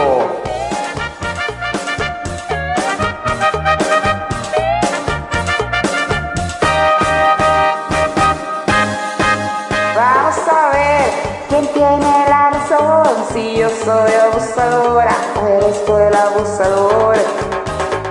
Tiene 11.81 12.25
la 12.29 12.51
razón, 12.51 13.07
si 13.33 13.55
yo 13.55 13.67
soy 13.67 14.11
abusadora 14.13 15.15
o 15.41 15.47
eres 15.47 15.83
tú 15.83 15.97
el 15.97 16.15
abusador. 16.15 17.15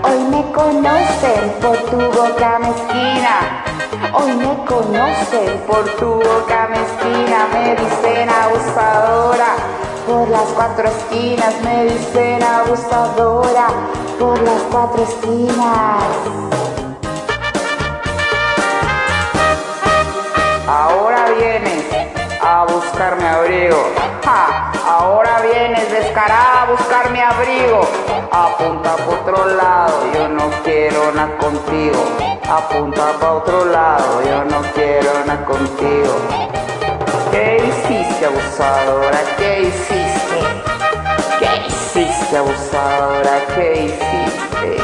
Hoy 0.03 0.19
me 0.29 0.51
conocen 0.51 1.53
por 1.61 1.77
tu 1.89 1.99
boca 1.99 2.59
mezquina. 2.59 3.63
Hoy 4.13 4.33
me 4.33 4.65
conocen 4.65 5.57
por 5.69 5.85
tu 6.01 6.15
boca 6.15 6.69
mezquina. 6.69 7.47
Me 7.53 7.77
dicen 7.77 8.29
abusadora. 8.29 9.55
Por 10.05 10.29
las 10.31 10.49
cuatro 10.57 10.89
esquinas 10.89 11.55
me 11.63 11.85
dicen 11.85 12.43
abusadora. 12.43 13.69
Por 14.19 14.43
las 14.43 14.63
cuatro 14.73 15.05
esquinas. 15.05 16.03
Ahora 20.67 21.20
a 22.61 22.65
buscarme 22.67 23.27
abrigo. 23.27 23.83
Ahora 24.87 25.41
vienes 25.41 25.91
descarada 25.91 26.63
a 26.63 26.67
buscar 26.67 27.11
mi 27.11 27.19
abrigo. 27.19 27.81
Apunta 28.31 28.97
por 28.97 29.15
otro 29.21 29.47
lado, 29.47 30.13
yo 30.13 30.29
no 30.29 30.51
quiero 30.63 31.11
nada 31.13 31.39
contigo. 31.39 32.05
Apunta 32.49 33.13
para 33.19 33.33
otro 33.33 33.65
lado, 33.65 34.23
yo 34.23 34.45
no 34.45 34.61
quiero 34.75 35.11
nada 35.25 35.45
contigo. 35.47 36.15
¿Qué 37.31 37.63
hiciste, 37.67 38.27
abusadora? 38.27 39.21
¿Qué 39.39 39.63
hiciste? 39.63 40.39
¿Qué 41.39 41.67
hiciste, 41.67 42.37
abusadora? 42.37 43.47
¿Qué 43.55 43.85
hiciste? 43.85 44.77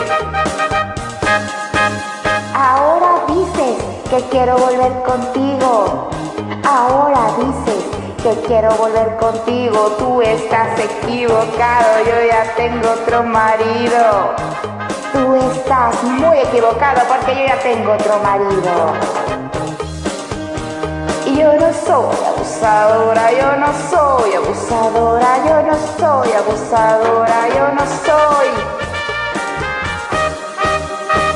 Ahora 2.54 3.20
dices 3.28 3.76
que 4.08 4.20
quiero 4.30 4.56
volver 4.56 4.92
contigo. 5.02 6.08
Ahora 6.64 7.32
dices 7.38 7.84
que 8.22 8.46
quiero 8.46 8.70
volver 8.76 9.16
contigo. 9.16 9.94
Tú 9.98 10.22
estás 10.22 10.78
equivocado, 10.78 12.04
yo 12.04 12.26
ya 12.28 12.54
tengo 12.56 12.90
otro 12.90 13.22
marido. 13.22 14.34
Tú 15.12 15.34
estás 15.34 16.02
muy 16.02 16.38
equivocado 16.38 17.02
porque 17.08 17.34
yo 17.34 17.46
ya 17.46 17.58
tengo 17.60 17.92
otro 17.92 18.18
marido. 18.18 18.92
Y 21.26 21.36
yo 21.38 21.52
no 21.54 21.72
soy 21.72 22.16
abusadora, 22.26 23.32
yo 23.32 23.56
no 23.56 23.72
soy 23.90 24.34
abusadora, 24.34 25.38
yo 25.46 25.62
no 25.62 25.76
soy 25.98 26.32
abusadora, 26.32 27.48
yo 27.54 27.68
no 27.74 27.84
soy. 28.04 28.48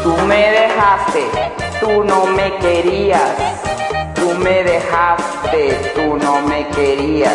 Tú 0.02 0.16
me 0.26 0.50
dejaste, 0.50 1.26
tú 1.80 2.04
no 2.04 2.26
me 2.26 2.56
querías. 2.59 3.69
Tú 4.31 4.38
me 4.38 4.62
dejaste, 4.62 5.93
tú 5.97 6.16
no 6.16 6.40
me 6.43 6.64
querías. 6.69 7.35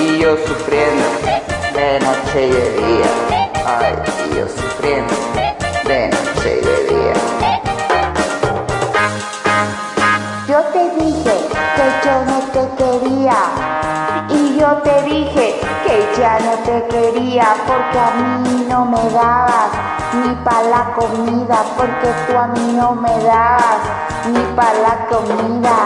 Y 0.00 0.18
yo 0.18 0.36
sufriendo 0.46 1.06
de 1.74 1.98
noche 1.98 2.46
y 2.46 2.50
de 2.50 2.70
día. 2.86 3.10
Ay, 3.66 3.94
y 4.30 4.36
yo 4.36 4.46
sufriendo 4.46 5.12
de 5.86 6.08
noche 6.08 6.60
y 6.62 6.64
de 6.64 6.94
día. 6.94 7.14
Yo 10.46 10.60
te 10.72 11.04
dije 11.04 11.34
que 11.74 12.06
yo 12.06 12.24
no 12.26 12.38
te 12.52 12.62
quería 12.78 13.40
y 14.30 14.56
yo 14.56 14.68
te 14.84 15.02
dije 15.02 15.60
que 15.84 16.08
ya 16.16 16.38
no 16.38 16.52
te 16.64 16.86
quería 16.86 17.56
porque 17.66 17.98
a 17.98 18.10
mí 18.38 18.66
no 18.68 18.84
me 18.84 19.10
dabas 19.10 19.72
ni 20.14 20.32
para 20.44 20.62
la 20.62 20.94
comida 20.94 21.64
porque 21.76 22.08
tú 22.28 22.38
a 22.38 22.46
mí 22.46 22.72
no 22.74 22.94
me 22.94 23.18
dabas 23.24 24.07
ni 24.26 24.40
para 24.56 24.78
la 24.78 25.06
comida. 25.06 25.76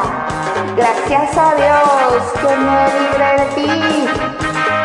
Gracias 0.77 1.37
a 1.37 1.55
Dios 1.55 2.23
que 2.41 2.57
me 2.57 2.81
libré 2.99 3.31
de 3.39 3.47
ti. 3.55 4.09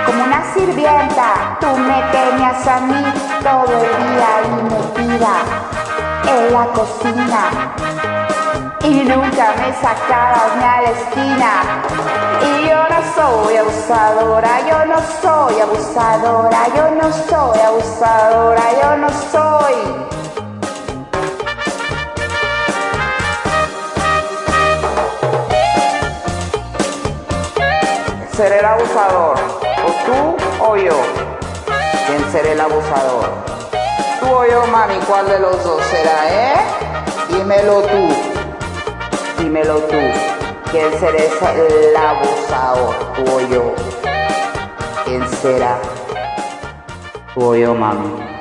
Como 0.05 0.23
una 0.23 0.43
sirvienta, 0.53 1.57
tú 1.59 1.67
me 1.77 2.01
tenías 2.11 2.67
a 2.67 2.79
mí 2.81 3.03
todo 3.43 3.73
el 3.73 3.89
día 4.07 4.27
ahí 4.37 4.51
metida 4.63 5.35
en 6.27 6.53
la 6.53 6.65
cocina 6.67 7.49
y 8.83 9.03
nunca 9.03 9.53
me 9.59 9.73
sacabas 9.73 10.55
ni 10.57 10.63
a 10.63 10.81
la 10.81 10.89
esquina. 10.89 11.51
Y 12.41 12.69
yo 12.69 12.77
no 12.89 12.99
soy 13.15 13.57
abusadora, 13.57 14.59
yo 14.69 14.85
no 14.85 14.99
soy 15.21 15.59
abusadora, 15.61 16.67
yo 16.75 16.91
no 16.91 17.11
soy 17.11 17.59
abusadora, 17.59 18.63
yo 18.81 18.97
no 18.97 19.09
soy. 19.09 20.26
¿Seré 28.37 28.59
el 28.59 28.65
abusador? 28.65 29.35
¿O 29.83 30.05
tú 30.05 30.63
o 30.63 30.77
yo? 30.77 30.93
¿Quién 32.05 32.31
será 32.31 32.51
el 32.51 32.61
abusador? 32.61 33.29
¿Tú 34.19 34.27
o 34.27 34.45
yo, 34.45 34.67
mami? 34.67 34.93
¿Cuál 35.07 35.27
de 35.27 35.39
los 35.39 35.63
dos 35.63 35.81
será, 35.85 36.29
eh? 36.29 36.57
Dímelo 37.29 37.81
tú. 37.81 39.41
Dímelo 39.41 39.79
tú. 39.79 39.97
¿Quién 40.69 40.99
será 40.99 41.17
el 41.17 41.95
abusador? 41.97 42.95
¿Tú 43.15 43.23
o 43.23 43.39
yo? 43.39 43.73
¿Quién 45.03 45.27
será? 45.41 45.79
¿Tú 47.33 47.43
o 47.43 47.55
yo, 47.55 47.73
mami? 47.73 48.36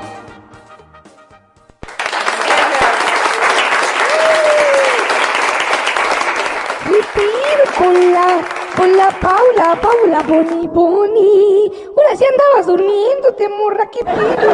Paula 10.16 10.42
Boni 10.44 10.68
Boni? 10.68 11.72
Ahora 11.96 12.16
sí 12.16 12.24
andabas 12.24 12.66
durmiéndote, 12.66 13.48
morra, 13.48 13.90
qué 13.90 14.05
pedo. 14.05 14.50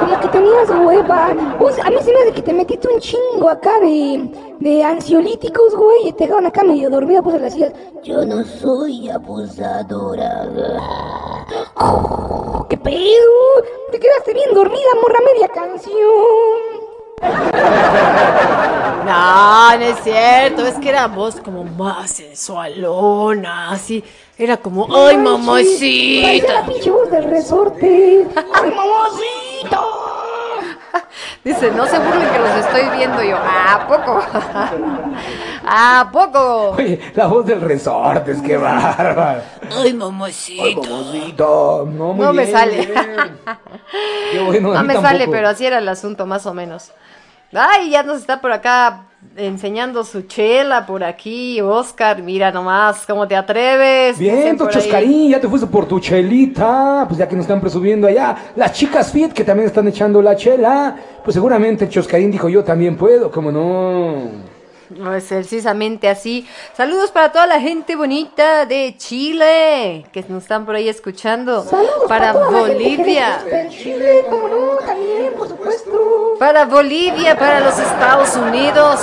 Como 0.00 0.20
que 0.20 0.28
tenías 0.28 0.70
hueva. 0.70 1.26
A 1.26 1.90
mí 1.90 1.96
se 2.00 2.12
me 2.12 2.20
hace 2.20 2.32
que 2.32 2.42
te 2.42 2.52
metiste 2.52 2.88
un 2.88 3.00
chingo 3.00 3.48
acá 3.48 3.78
de, 3.80 4.30
de 4.60 4.84
ansiolíticos, 4.84 5.74
güey, 5.74 6.08
y 6.08 6.12
te 6.12 6.24
dejaron 6.24 6.46
acá 6.46 6.62
medio 6.62 6.88
dormida, 6.88 7.22
pues 7.22 7.36
le 7.36 7.42
decías, 7.42 7.72
yo 8.02 8.24
no 8.24 8.44
soy 8.44 9.08
abusadora. 9.10 10.48
¿Qué 12.68 12.76
pedo? 12.78 13.62
Te 13.92 13.98
quedaste 13.98 14.32
bien 14.34 14.54
dormida, 14.54 14.88
morra, 15.02 15.18
media 15.34 15.48
canción. 15.48 16.85
No, 19.06 19.78
no 19.78 19.84
es 19.84 19.98
cierto, 20.02 20.66
es 20.66 20.74
que 20.74 20.88
era 20.88 21.06
voz 21.06 21.36
como 21.36 21.62
más 21.62 22.10
sensualona, 22.10 23.70
así, 23.70 24.02
era 24.36 24.56
como, 24.56 24.88
ay 24.94 25.16
mamacita. 25.16 26.62
voz 26.62 27.10
del 27.12 27.30
resorte. 27.30 28.26
¡Ay, 28.52 28.70
mamacita! 28.74 29.80
Dice, 31.44 31.70
no 31.70 31.86
se 31.86 31.98
burlen 31.98 32.28
que 32.30 32.38
los 32.38 32.50
estoy 32.50 32.96
viendo 32.96 33.22
yo, 33.22 33.36
¿a 33.36 33.86
poco? 33.86 34.22
¿A 35.66 36.08
poco? 36.12 36.70
Oye, 36.70 37.00
la 37.14 37.26
voz 37.26 37.46
del 37.46 37.60
resorte, 37.60 38.32
es 38.32 38.42
que 38.42 38.56
bárbaro. 38.58 39.42
Ay 39.76 39.92
mamacita. 39.92 40.82
Famosito. 40.88 41.88
No, 41.90 42.12
muy 42.12 42.26
No 42.26 42.32
me 42.32 42.46
sale. 42.46 42.88
Qué 44.32 44.40
bueno, 44.40 44.74
No 44.74 44.82
me 44.84 44.94
sale, 44.94 45.28
pero 45.28 45.48
así 45.48 45.66
era 45.66 45.78
el 45.78 45.88
asunto, 45.88 46.26
más 46.26 46.46
o 46.46 46.54
menos. 46.54 46.92
Ay, 47.52 47.90
ya 47.90 48.02
nos 48.02 48.18
está 48.20 48.40
por 48.40 48.52
acá 48.52 49.06
enseñando 49.36 50.04
su 50.04 50.22
chela 50.22 50.86
por 50.86 51.02
aquí, 51.04 51.60
Oscar. 51.60 52.22
Mira 52.22 52.50
nomás, 52.50 53.04
¿cómo 53.06 53.26
te 53.26 53.36
atreves? 53.36 54.18
Bien, 54.18 54.56
choscarín, 54.58 55.30
ya 55.30 55.40
te 55.40 55.48
fuiste 55.48 55.66
por 55.66 55.86
tu 55.86 56.00
chelita. 56.00 57.04
Pues 57.08 57.18
ya 57.18 57.28
que 57.28 57.36
nos 57.36 57.44
están 57.44 57.60
presumiendo 57.60 58.06
allá. 58.06 58.36
Las 58.56 58.72
chicas 58.72 59.12
fit 59.12 59.32
que 59.32 59.44
también 59.44 59.66
están 59.66 59.86
echando 59.88 60.22
la 60.22 60.36
chela. 60.36 60.96
Pues 61.24 61.34
seguramente 61.34 61.84
el 61.84 61.90
choscarín 61.90 62.30
dijo 62.30 62.48
yo 62.48 62.64
también 62.64 62.96
puedo, 62.96 63.30
como 63.30 63.50
no. 63.50 64.55
No 64.90 65.14
es 65.14 65.24
precisamente 65.24 66.08
así. 66.08 66.46
Saludos 66.76 67.10
para 67.10 67.32
toda 67.32 67.46
la 67.46 67.60
gente 67.60 67.96
bonita 67.96 68.66
de 68.66 68.94
Chile 68.96 70.06
que 70.12 70.24
nos 70.28 70.44
están 70.44 70.64
por 70.64 70.74
ahí 70.74 70.88
escuchando. 70.88 71.64
Saludos 71.64 72.04
para 72.08 72.32
Bolivia. 72.32 73.40
en 73.50 73.70
Chile, 73.70 74.24
como 74.30 74.48
no, 74.48 74.76
también, 74.76 75.32
por 75.36 75.48
supuesto. 75.48 76.36
Para 76.38 76.64
Bolivia, 76.66 77.36
para 77.36 77.60
los 77.60 77.78
Estados 77.78 78.36
Unidos. 78.36 79.00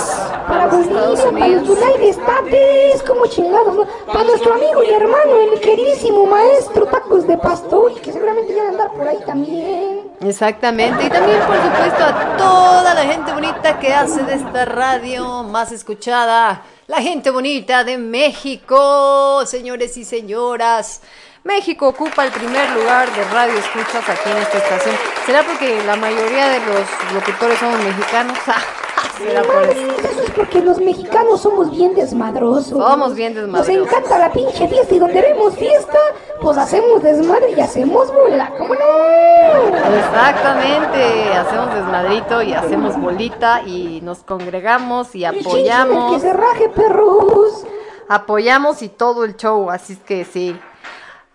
Para 0.48 0.66
Bolivia, 0.66 0.96
Estados 0.96 1.20
para 1.20 1.48
los 1.48 1.60
Unidos. 1.60 1.78
United 1.78 2.08
States, 2.08 3.02
como 3.02 3.26
chingados, 3.26 3.74
¿no? 3.74 3.86
Para 4.06 4.24
nuestro 4.24 4.54
amigo 4.54 4.82
y 4.82 4.90
hermano, 4.90 5.52
el 5.52 5.60
queridísimo 5.60 6.26
maestro 6.26 6.86
Tacos 6.86 7.26
de 7.26 7.36
Pastor, 7.36 8.00
que 8.00 8.12
seguramente 8.12 8.54
ya 8.54 8.62
va 8.62 8.68
a 8.68 8.72
andar 8.72 8.92
por 8.92 9.08
ahí 9.08 9.18
también. 9.26 10.04
Exactamente. 10.20 11.04
Y 11.04 11.10
también, 11.10 11.40
por 11.40 11.56
supuesto, 11.56 12.04
a 12.04 12.36
toda 12.36 12.94
la 12.94 13.02
gente 13.02 13.32
bonita 13.32 13.78
que 13.78 13.92
hace 13.92 14.22
de 14.22 14.34
esta 14.34 14.64
radio 14.64 15.42
más 15.42 15.72
escuchada. 15.74 16.64
La 16.86 17.02
gente 17.02 17.30
bonita 17.30 17.84
de 17.84 17.98
México, 17.98 19.44
señores 19.46 19.96
y 19.96 20.04
señoras. 20.04 21.02
México 21.44 21.88
ocupa 21.88 22.24
el 22.24 22.32
primer 22.32 22.70
lugar 22.70 23.06
de 23.14 23.22
radio 23.24 23.52
escuchas 23.58 24.08
aquí 24.08 24.30
en 24.30 24.38
esta 24.38 24.56
estación. 24.56 24.94
¿Será 25.26 25.42
porque 25.42 25.82
la 25.84 25.94
mayoría 25.94 26.48
de 26.48 26.58
los 26.60 27.12
locutores 27.12 27.58
somos 27.58 27.78
mexicanos? 27.84 28.38
¿Será 29.18 29.42
por 29.42 29.62
eso? 29.64 30.08
Eso 30.10 30.22
es 30.22 30.30
porque 30.30 30.60
los 30.60 30.78
mexicanos 30.78 31.42
somos 31.42 31.70
bien 31.70 31.94
desmadrosos. 31.94 32.70
Somos 32.70 33.14
bien 33.14 33.34
desmadrosos. 33.34 33.74
Nos 33.76 33.86
encanta 33.88 34.18
la 34.18 34.32
pinche 34.32 34.66
fiesta 34.66 34.94
y 34.94 34.98
donde 34.98 35.20
vemos 35.20 35.54
fiesta, 35.54 35.98
pues 36.40 36.56
hacemos 36.56 37.02
desmadre 37.02 37.50
y 37.54 37.60
hacemos 37.60 38.10
bola, 38.10 38.50
¿cómo 38.56 38.74
no? 38.74 39.96
Exactamente, 39.98 41.34
hacemos 41.34 41.74
desmadrito 41.74 42.42
y 42.42 42.54
hacemos 42.54 42.98
bolita 42.98 43.60
y 43.66 44.00
nos 44.00 44.20
congregamos 44.24 45.14
y 45.14 45.26
El 45.26 45.40
apoyamos. 45.40 46.14
Que 46.14 46.20
se 46.20 46.32
raje, 46.32 46.70
perros. 46.70 47.66
apoyamos 48.08 48.80
y 48.80 48.88
todo 48.88 49.24
el 49.24 49.36
show, 49.36 49.70
así 49.70 49.92
es 49.92 49.98
que 49.98 50.24
sí. 50.24 50.58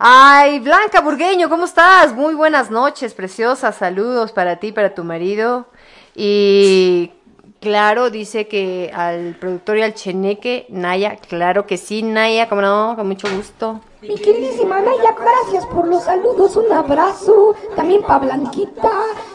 Ay, 0.02 0.60
Blanca 0.60 1.02
Burgueño, 1.02 1.50
¿cómo 1.50 1.66
estás? 1.66 2.14
Muy 2.14 2.34
buenas 2.34 2.72
noches, 2.72 3.14
preciosa. 3.14 3.74
Saludos 3.74 4.32
para 4.32 4.56
ti, 4.56 4.72
para 4.72 4.96
tu 4.96 5.04
marido. 5.04 5.68
Y 6.16 7.12
claro, 7.60 8.10
dice 8.10 8.48
que 8.48 8.92
al 8.94 9.36
productor 9.40 9.78
y 9.78 9.82
al 9.84 9.94
cheneque, 9.94 10.66
Naya, 10.70 11.18
claro 11.18 11.66
que 11.66 11.78
sí, 11.78 12.04
Naya, 12.04 12.50
como 12.50 12.62
no, 12.62 12.94
con 12.96 13.08
mucho 13.08 13.28
gusto. 13.36 13.82
Mi 14.02 14.16
queridísima 14.16 14.80
Naya, 14.80 15.14
gracias 15.20 15.66
por 15.66 15.88
los 15.88 16.04
saludos, 16.04 16.56
un 16.56 16.72
abrazo. 16.72 17.56
También 17.76 18.02
para 18.02 18.20
Blanquita, 18.20 18.92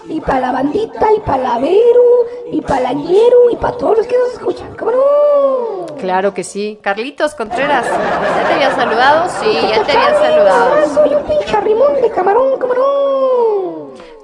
y 0.09 0.21
para 0.21 0.41
la 0.41 0.53
bandita, 0.53 1.13
y 1.15 1.21
para 1.21 1.43
la 1.43 1.59
Vero, 1.59 2.27
y 2.51 2.61
para 2.63 2.81
la 2.81 2.93
Ñero, 2.95 3.51
y 3.51 3.57
para 3.57 3.77
todos 3.77 3.99
los 3.99 4.07
que 4.07 4.17
nos 4.17 4.33
escuchan, 4.33 4.75
¿cómo 4.77 4.91
no? 4.93 5.97
Claro 5.97 6.33
que 6.35 6.45
sí. 6.45 6.79
Carlitos 6.83 7.35
Contreras, 7.35 7.87
¿ya 7.87 8.49
te 8.49 8.55
había 8.55 8.75
saludado? 8.75 9.29
Sí, 9.41 9.53
ya 9.53 9.83
te 9.85 9.93
había 9.93 10.19
saludado. 10.19 10.95
Soy 10.95 11.15
un 11.15 11.23
pinche 11.25 11.61
rimón 11.61 11.95
de 12.01 12.11
camarón, 12.11 12.59
¿cómo 12.59 12.75
no? 12.75 13.74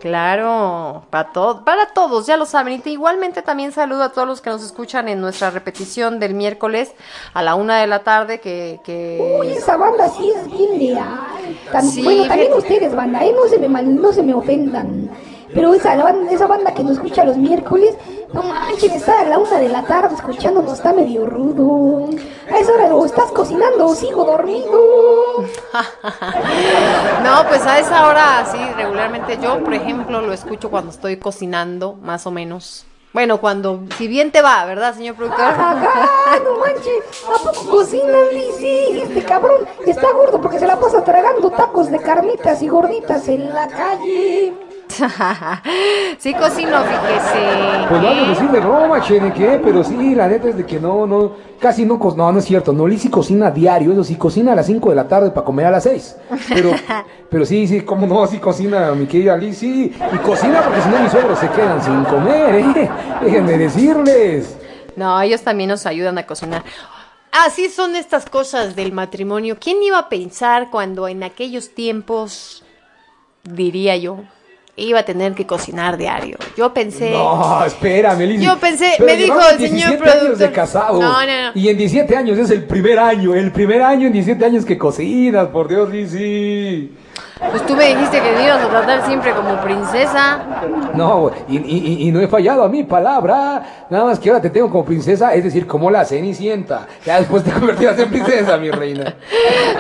Claro, 0.00 1.02
para, 1.10 1.30
todo, 1.30 1.64
para 1.64 1.86
todos, 1.92 2.26
ya 2.26 2.36
lo 2.36 2.46
saben. 2.46 2.82
Y 2.84 2.88
igualmente 2.90 3.42
también 3.42 3.70
saludo 3.70 4.02
a 4.02 4.08
todos 4.12 4.26
los 4.26 4.40
que 4.40 4.48
nos 4.50 4.62
escuchan 4.62 5.08
en 5.08 5.20
nuestra 5.20 5.50
repetición 5.50 6.18
del 6.18 6.34
miércoles 6.34 6.92
a 7.34 7.42
la 7.42 7.54
una 7.54 7.78
de 7.80 7.86
la 7.86 7.98
tarde, 8.00 8.40
que... 8.40 8.80
que... 8.82 9.38
Uy, 9.40 9.48
esa 9.52 9.76
banda 9.76 10.08
sí 10.08 10.32
es 10.34 10.46
bien 10.50 10.78
leal. 10.78 11.20
Sí, 11.82 12.02
bueno, 12.02 12.26
también 12.26 12.52
ustedes, 12.54 12.94
banda, 12.94 13.24
¿eh? 13.24 13.32
no, 13.36 13.46
se 13.48 13.58
me 13.58 13.68
mal- 13.68 14.00
no 14.00 14.12
se 14.12 14.22
me 14.22 14.34
ofendan. 14.34 15.10
Pero 15.52 15.74
esa, 15.74 15.94
esa 16.30 16.46
banda 16.46 16.72
que 16.72 16.82
nos 16.82 16.92
escucha 16.92 17.24
los 17.24 17.36
miércoles, 17.36 17.94
no 18.32 18.42
manches, 18.42 18.92
está 18.92 19.20
a 19.20 19.24
la 19.24 19.38
una 19.38 19.58
de 19.58 19.68
la 19.68 19.82
tarde 19.82 20.14
escuchándonos, 20.14 20.74
está 20.74 20.92
medio 20.92 21.26
rudo. 21.26 22.08
A 22.50 22.58
esa 22.58 22.72
hora 22.72 22.94
o 22.94 23.04
estás 23.04 23.30
cocinando 23.32 23.86
o 23.86 23.94
sigo 23.94 24.24
dormido. 24.24 25.44
No, 27.22 27.46
pues 27.48 27.62
a 27.62 27.78
esa 27.78 28.06
hora, 28.08 28.46
sí, 28.50 28.58
regularmente 28.76 29.38
yo, 29.40 29.62
por 29.62 29.74
ejemplo, 29.74 30.20
lo 30.20 30.32
escucho 30.32 30.70
cuando 30.70 30.90
estoy 30.90 31.18
cocinando, 31.18 31.94
más 31.94 32.26
o 32.26 32.30
menos. 32.30 32.86
Bueno, 33.12 33.40
cuando, 33.40 33.84
si 33.98 34.08
bien 34.08 34.30
te 34.30 34.40
va, 34.40 34.64
¿verdad, 34.64 34.94
señor 34.94 35.16
productor? 35.16 35.44
Ajá, 35.44 36.38
no 36.44 36.58
manches, 36.58 37.02
¿a 37.26 37.42
poco 37.42 37.70
cocina, 37.70 38.18
Lizzy? 38.32 39.00
Este 39.00 39.22
cabrón 39.24 39.66
está 39.86 40.12
gordo 40.12 40.40
porque 40.40 40.58
se 40.58 40.66
la 40.66 40.78
pasa 40.78 41.04
tragando 41.04 41.50
tacos 41.50 41.90
de 41.90 41.98
carnitas 41.98 42.62
y 42.62 42.68
gorditas 42.68 43.28
en 43.28 43.52
la 43.52 43.68
calle. 43.68 44.55
Sí 46.18 46.34
cocino, 46.34 46.78
fíjese. 46.82 47.86
Pues 47.88 48.03
vamos 48.03 48.18
a 48.18 48.24
¿eh? 48.24 48.28
decir 48.28 48.51
de 48.51 48.61
broma, 48.61 49.01
che, 49.01 49.20
de 49.20 49.32
qué, 49.32 49.61
pero 49.62 49.84
sí, 49.84 50.14
la 50.14 50.28
neta 50.28 50.49
es 50.49 50.57
de 50.57 50.66
que 50.66 50.78
no, 50.80 51.07
no, 51.07 51.32
casi 51.59 51.84
no, 51.84 51.99
no, 51.99 52.32
no 52.32 52.38
es 52.38 52.45
cierto, 52.45 52.72
no, 52.72 52.86
Lizzy 52.86 53.09
cocina 53.09 53.51
diario, 53.51 53.93
eso 53.93 54.05
sí, 54.05 54.16
cocina 54.16 54.53
a 54.53 54.57
las 54.57 54.66
5 54.66 54.91
de 54.91 54.97
la 54.97 55.09
tarde 55.09 55.30
para 55.30 55.45
comer 55.45 55.66
a 55.66 55.70
las 55.70 55.84
6, 55.84 56.16
pero, 56.49 56.72
pero 57.30 57.45
sí, 57.45 57.66
sí, 57.66 57.82
cómo 57.82 58.07
no, 58.07 58.26
sí 58.26 58.38
cocina 58.38 58.93
mi 58.93 59.07
querida 59.07 59.36
Lizzy, 59.36 59.93
y 60.12 60.18
cocina 60.18 60.62
porque 60.62 60.82
si 60.82 60.88
no 60.88 61.01
mis 61.01 61.12
suegros 61.12 61.38
se 61.38 61.49
quedan 61.49 61.82
sin 61.82 62.05
comer, 62.05 62.55
eh, 62.55 62.91
déjenme 63.22 63.59
decirles. 63.59 64.57
No, 64.97 65.20
ellos 65.20 65.43
también 65.43 65.70
nos 65.70 65.86
ayudan 65.86 66.18
a 66.18 66.26
cocinar. 66.26 66.62
Así 67.32 67.68
son 67.68 67.95
estas 67.95 68.26
cosas 68.28 68.74
del 68.74 68.93
matrimonio. 68.93 69.57
¿Quién 69.61 69.82
iba 69.82 69.99
a 69.99 70.09
pensar 70.09 70.68
cuando 70.70 71.07
en 71.07 71.22
aquellos 71.22 71.74
tiempos, 71.74 72.64
diría 73.45 73.97
yo, 73.97 74.18
iba 74.83 75.01
a 75.01 75.03
tener 75.05 75.35
que 75.35 75.47
cocinar 75.47 75.97
diario? 75.97 76.37
Yo 76.57 76.72
pensé... 76.74 77.11
No, 77.12 77.64
espérame, 77.64 78.20
Lizzy. 78.26 78.45
Yo 78.45 78.59
pensé- 78.59 78.97
me 79.05 79.16
dijo 79.16 79.39
el 79.39 79.59
señor 79.59 79.91
17 79.91 80.11
años 80.11 80.20
de 80.20 80.47
productor. 80.49 80.53
casado. 80.53 81.01
No, 81.01 81.26
no, 81.26 81.43
no. 81.45 81.51
Y 81.55 81.68
en 81.68 81.76
17 81.78 82.16
años 82.16 82.39
es 82.39 82.51
el 82.51 82.64
primer 82.64 82.99
año, 82.99 83.35
el 83.35 83.53
primer 83.53 83.83
año 83.83 84.07
en 84.07 84.12
17 84.12 84.45
años 84.45 84.64
que 84.64 84.76
cocinas, 84.78 85.49
por 85.49 85.68
Dios, 85.68 85.91
Lizzy. 85.91 86.91
Pues 87.51 87.64
tú 87.66 87.74
me 87.74 87.86
dijiste 87.86 88.20
que 88.20 88.32
me 88.32 88.45
ibas 88.45 88.62
a 88.62 88.68
tratar 88.68 89.07
siempre 89.07 89.32
como 89.32 89.57
princesa. 89.62 90.38
No, 90.95 91.30
y, 91.49 91.57
y- 91.57 92.09
y- 92.09 92.12
no 92.12 92.20
he 92.20 92.28
fallado 92.28 92.62
a 92.64 92.68
mi 92.68 92.84
palabra. 92.84 93.86
Nada 93.88 94.05
más 94.05 94.18
que 94.18 94.28
ahora 94.28 94.43
te 94.43 94.51
tengo 94.51 94.68
como 94.70 94.84
princesa, 94.84 95.34
es 95.34 95.45
decir, 95.45 95.66
como 95.66 95.91
la 95.91 96.05
cenicienta. 96.05 96.86
Ya 97.05 97.18
después 97.18 97.43
te 97.43 97.51
convertirás 97.59 97.99
en 97.99 98.11
princesa, 98.11 98.57
mi 98.59 98.70
reina. 98.70 99.14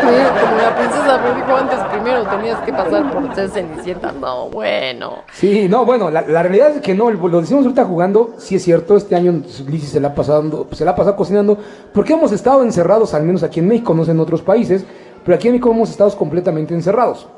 Como 0.00 0.10
la 0.12 0.74
princesa, 0.76 1.20
pero 1.22 1.34
dijo 1.34 1.56
antes 1.56 1.78
primero 1.92 2.22
tenías 2.26 2.58
que 2.60 2.72
pasar 2.72 3.12
por 3.12 3.34
ser 3.34 3.50
cenicienta. 3.50 4.12
No, 4.12 4.48
bueno. 4.48 5.18
Sí, 5.32 5.68
no, 5.68 5.84
bueno, 5.84 6.10
la, 6.10 6.22
la 6.22 6.42
realidad 6.42 6.70
es 6.76 6.80
que 6.80 6.94
no, 6.94 7.10
lo 7.10 7.40
decimos 7.40 7.64
ahorita 7.64 7.84
jugando, 7.84 8.34
sí 8.38 8.56
es 8.56 8.64
cierto, 8.64 8.96
este 8.96 9.14
año 9.16 9.42
Lizzy 9.68 9.86
se 9.86 10.00
la 10.00 10.08
ha 10.08 10.14
pasado, 10.14 10.66
se 10.72 10.84
la 10.84 10.92
ha 10.92 10.96
pasado 10.96 11.14
cocinando, 11.16 11.58
porque 11.92 12.14
hemos 12.14 12.32
estado 12.32 12.62
encerrados, 12.62 13.12
al 13.14 13.22
menos 13.24 13.42
aquí 13.42 13.60
en 13.60 13.68
México, 13.68 13.92
no 13.94 14.04
sé 14.04 14.12
en 14.12 14.20
otros 14.20 14.40
países, 14.42 14.84
pero 15.24 15.36
aquí 15.36 15.48
en 15.48 15.54
México 15.54 15.70
hemos 15.70 15.90
estado 15.90 16.10
completamente 16.16 16.72
encerrados. 16.74 17.28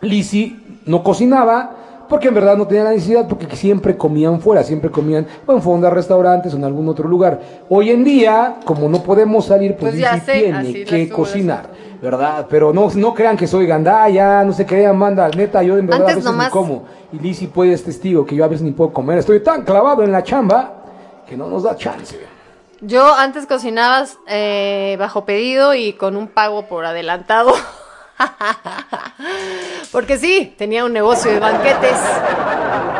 Lizzy 0.00 0.80
no 0.86 1.02
cocinaba 1.02 1.72
porque 2.08 2.28
en 2.28 2.34
verdad 2.34 2.56
no 2.56 2.66
tenía 2.66 2.84
la 2.84 2.90
necesidad 2.90 3.28
porque 3.28 3.54
siempre 3.54 3.96
comían 3.96 4.40
fuera, 4.40 4.62
siempre 4.62 4.90
comían 4.90 5.26
o 5.46 5.52
en 5.52 5.60
fondas, 5.62 5.92
restaurantes 5.92 6.54
o 6.54 6.56
en 6.56 6.64
algún 6.64 6.88
otro 6.88 7.06
lugar. 7.06 7.38
Hoy 7.68 7.90
en 7.90 8.02
día, 8.02 8.56
como 8.64 8.88
no 8.88 9.02
podemos 9.02 9.44
salir, 9.46 9.76
pues, 9.76 9.94
Pues 9.94 10.12
Lizzy 10.12 10.20
sé, 10.24 10.32
tiene 10.32 10.84
que 10.84 11.08
cocinar, 11.10 11.66
¿verdad? 12.00 12.46
Pero 12.48 12.72
no, 12.72 12.88
no 12.94 13.12
crean 13.12 13.36
que 13.36 13.46
soy 13.46 13.66
gandalla, 13.66 14.42
no 14.42 14.52
se 14.54 14.64
crean, 14.64 14.96
manda, 14.96 15.28
neta, 15.28 15.62
yo 15.62 15.76
en 15.76 15.86
verdad 15.86 16.08
Antes 16.08 16.14
a 16.14 16.16
veces 16.16 16.30
nomás- 16.32 16.46
ni 16.46 16.52
como. 16.52 16.84
Y 17.12 17.18
Lizzy 17.18 17.46
puede 17.46 17.74
es 17.74 17.84
testigo 17.84 18.24
que 18.24 18.34
yo 18.34 18.44
a 18.44 18.48
veces 18.48 18.62
ni 18.62 18.70
puedo 18.72 18.90
comer, 18.92 19.18
estoy 19.18 19.40
tan 19.40 19.62
clavado 19.62 20.02
en 20.02 20.12
la 20.12 20.22
chamba 20.22 20.76
que 21.26 21.36
no 21.36 21.48
nos 21.48 21.62
da 21.64 21.76
chance. 21.76 22.18
Yo 22.80 23.12
antes 23.14 23.44
cocinabas 23.46 24.16
eh, 24.28 24.96
bajo 24.98 25.24
pedido 25.26 25.74
y 25.74 25.92
con 25.94 26.16
un 26.16 26.28
pago 26.28 26.66
por 26.68 26.86
adelantado. 26.86 27.52
Porque 29.92 30.18
sí, 30.18 30.54
tenía 30.58 30.84
un 30.84 30.92
negocio 30.92 31.30
de 31.30 31.40
banquetes. 31.40 31.96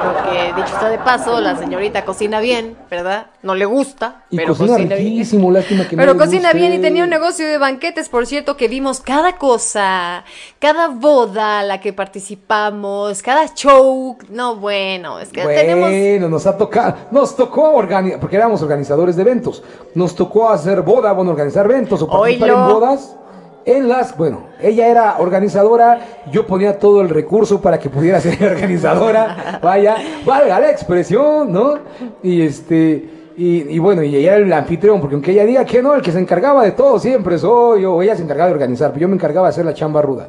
Porque 0.02 0.52
dicho 0.56 0.74
está 0.74 0.88
de 0.88 0.98
paso, 0.98 1.40
la 1.40 1.56
señorita 1.56 2.04
cocina 2.04 2.40
bien, 2.40 2.76
¿verdad? 2.90 3.26
No 3.42 3.54
le 3.54 3.64
gusta, 3.66 4.22
Y 4.30 4.36
pero 4.36 4.50
cocina 4.50 4.74
cocina 4.74 4.94
bien. 4.94 5.08
riquísimo, 5.08 5.50
lástima 5.50 5.86
que 5.88 5.96
Pero 5.96 6.16
cocina 6.16 6.48
guste. 6.50 6.56
bien 6.58 6.72
y 6.74 6.78
tenía 6.78 7.04
un 7.04 7.10
negocio 7.10 7.46
de 7.46 7.58
banquetes, 7.58 8.08
por 8.08 8.26
cierto, 8.26 8.56
que 8.56 8.68
vimos 8.68 9.00
cada 9.00 9.36
cosa, 9.36 10.24
cada 10.60 10.88
boda 10.88 11.60
a 11.60 11.62
la 11.64 11.80
que 11.80 11.92
participamos, 11.92 13.22
cada 13.22 13.52
show. 13.54 14.16
No, 14.30 14.56
bueno, 14.56 15.18
es 15.18 15.28
que 15.30 15.44
tenemos... 15.44 15.90
Bueno, 15.90 16.28
nos 16.28 16.46
ha 16.46 16.56
tocado, 16.56 16.94
nos 17.10 17.36
tocó 17.36 17.72
organizar, 17.72 18.20
porque 18.20 18.36
éramos 18.36 18.62
organizadores 18.62 19.16
de 19.16 19.22
eventos, 19.22 19.62
nos 19.94 20.14
tocó 20.14 20.48
hacer 20.50 20.82
boda, 20.82 21.12
bueno, 21.12 21.32
organizar 21.32 21.66
eventos 21.66 22.02
o 22.02 22.08
participar 22.08 22.50
Oilo. 22.50 22.60
en 22.68 22.72
bodas. 22.74 23.16
En 23.68 23.86
las, 23.86 24.16
bueno, 24.16 24.44
ella 24.62 24.88
era 24.88 25.18
organizadora, 25.18 26.00
yo 26.32 26.46
ponía 26.46 26.78
todo 26.78 27.02
el 27.02 27.10
recurso 27.10 27.60
para 27.60 27.78
que 27.78 27.90
pudiera 27.90 28.18
ser 28.18 28.42
organizadora, 28.52 29.60
vaya, 29.62 29.96
valga 30.24 30.58
la 30.58 30.70
expresión, 30.70 31.52
¿no? 31.52 31.74
Y 32.22 32.40
este, 32.40 33.34
y, 33.36 33.78
bueno, 33.78 34.02
y 34.02 34.16
ella 34.16 34.36
era 34.36 34.46
el 34.46 34.52
anfitrión, 34.54 35.02
porque 35.02 35.16
aunque 35.16 35.32
ella 35.32 35.44
diga 35.44 35.66
que 35.66 35.82
no, 35.82 35.94
el 35.94 36.00
que 36.00 36.12
se 36.12 36.18
encargaba 36.18 36.64
de 36.64 36.72
todo 36.72 36.98
siempre 36.98 37.36
soy 37.36 37.82
yo, 37.82 38.00
ella 38.00 38.16
se 38.16 38.22
encargaba 38.22 38.48
de 38.48 38.54
organizar, 38.54 38.88
pero 38.88 39.02
yo 39.02 39.08
me 39.08 39.16
encargaba 39.16 39.48
de 39.48 39.50
hacer 39.50 39.66
la 39.66 39.74
chamba 39.74 40.00
ruda. 40.00 40.28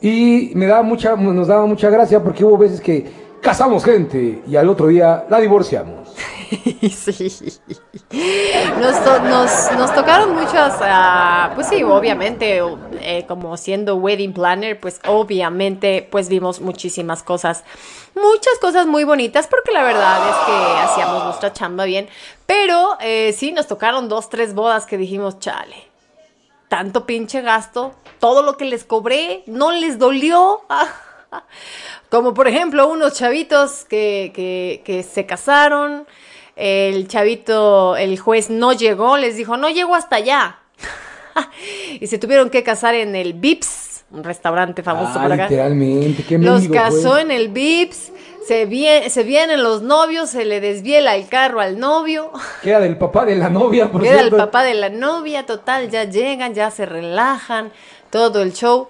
Y 0.00 0.52
me 0.54 0.64
daba 0.64 0.82
mucha, 0.82 1.14
nos 1.14 1.48
daba 1.48 1.66
mucha 1.66 1.90
gracia 1.90 2.22
porque 2.22 2.42
hubo 2.42 2.56
veces 2.56 2.80
que 2.80 3.04
casamos 3.42 3.84
gente 3.84 4.40
y 4.48 4.56
al 4.56 4.70
otro 4.70 4.86
día 4.86 5.26
la 5.28 5.40
divorciamos. 5.40 6.01
Sí. 6.90 7.60
Nos, 8.78 9.04
to- 9.04 9.20
nos, 9.20 9.72
nos 9.72 9.94
tocaron 9.94 10.34
muchas, 10.34 10.76
ah, 10.82 11.52
pues 11.54 11.68
sí, 11.68 11.82
obviamente, 11.82 12.60
eh, 13.00 13.24
como 13.26 13.56
siendo 13.56 13.96
wedding 13.96 14.32
planner, 14.34 14.78
pues 14.78 15.00
obviamente, 15.06 16.06
pues 16.10 16.28
vimos 16.28 16.60
muchísimas 16.60 17.22
cosas, 17.22 17.64
muchas 18.14 18.58
cosas 18.60 18.86
muy 18.86 19.04
bonitas, 19.04 19.46
porque 19.46 19.72
la 19.72 19.82
verdad 19.82 20.28
es 20.28 20.36
que 20.46 20.80
hacíamos 20.82 21.24
nuestra 21.24 21.52
chamba 21.52 21.84
bien, 21.84 22.08
pero 22.46 22.96
eh, 23.00 23.34
sí, 23.36 23.52
nos 23.52 23.66
tocaron 23.66 24.08
dos, 24.08 24.28
tres 24.28 24.54
bodas 24.54 24.84
que 24.84 24.98
dijimos, 24.98 25.38
chale, 25.38 25.76
tanto 26.68 27.06
pinche 27.06 27.40
gasto, 27.40 27.94
todo 28.18 28.42
lo 28.42 28.56
que 28.56 28.66
les 28.66 28.84
cobré, 28.84 29.42
no 29.46 29.72
les 29.72 29.98
dolió. 29.98 30.62
Como 32.10 32.34
por 32.34 32.46
ejemplo 32.46 32.88
unos 32.88 33.14
chavitos 33.14 33.86
que 33.86 35.06
se 35.10 35.24
casaron, 35.24 36.06
el 36.64 37.08
chavito, 37.08 37.96
el 37.96 38.18
juez 38.20 38.48
no 38.50 38.72
llegó, 38.72 39.16
les 39.16 39.36
dijo, 39.36 39.56
no 39.56 39.68
llego 39.68 39.94
hasta 39.96 40.16
allá. 40.16 40.58
y 42.00 42.06
se 42.06 42.18
tuvieron 42.18 42.50
que 42.50 42.62
casar 42.62 42.94
en 42.94 43.16
el 43.16 43.32
Vips, 43.32 44.04
un 44.12 44.22
restaurante 44.22 44.82
famoso 44.82 45.18
Ah, 45.18 45.22
por 45.22 45.32
acá. 45.32 45.42
literalmente, 45.44 46.22
qué 46.22 46.38
Los 46.38 46.62
mendigo 46.62 46.74
casó 46.74 47.18
en 47.18 47.30
el 47.30 47.48
Vips, 47.48 48.12
se, 48.46 48.68
vie- 48.68 49.08
se 49.08 49.22
vienen 49.22 49.62
los 49.62 49.82
novios, 49.82 50.30
se 50.30 50.44
le 50.44 50.60
desviela 50.60 51.16
el 51.16 51.26
carro 51.28 51.60
al 51.60 51.78
novio. 51.78 52.30
Que 52.62 52.70
era 52.70 52.80
del 52.80 52.96
papá 52.96 53.24
de 53.24 53.36
la 53.36 53.48
novia, 53.50 53.90
por 53.90 54.02
Queda 54.02 54.12
el 54.14 54.18
cierto. 54.28 54.36
papá 54.36 54.62
de 54.62 54.74
la 54.74 54.88
novia, 54.88 55.46
total, 55.46 55.90
ya 55.90 56.04
llegan, 56.04 56.54
ya 56.54 56.70
se 56.70 56.86
relajan, 56.86 57.72
todo 58.10 58.42
el 58.42 58.52
show. 58.52 58.88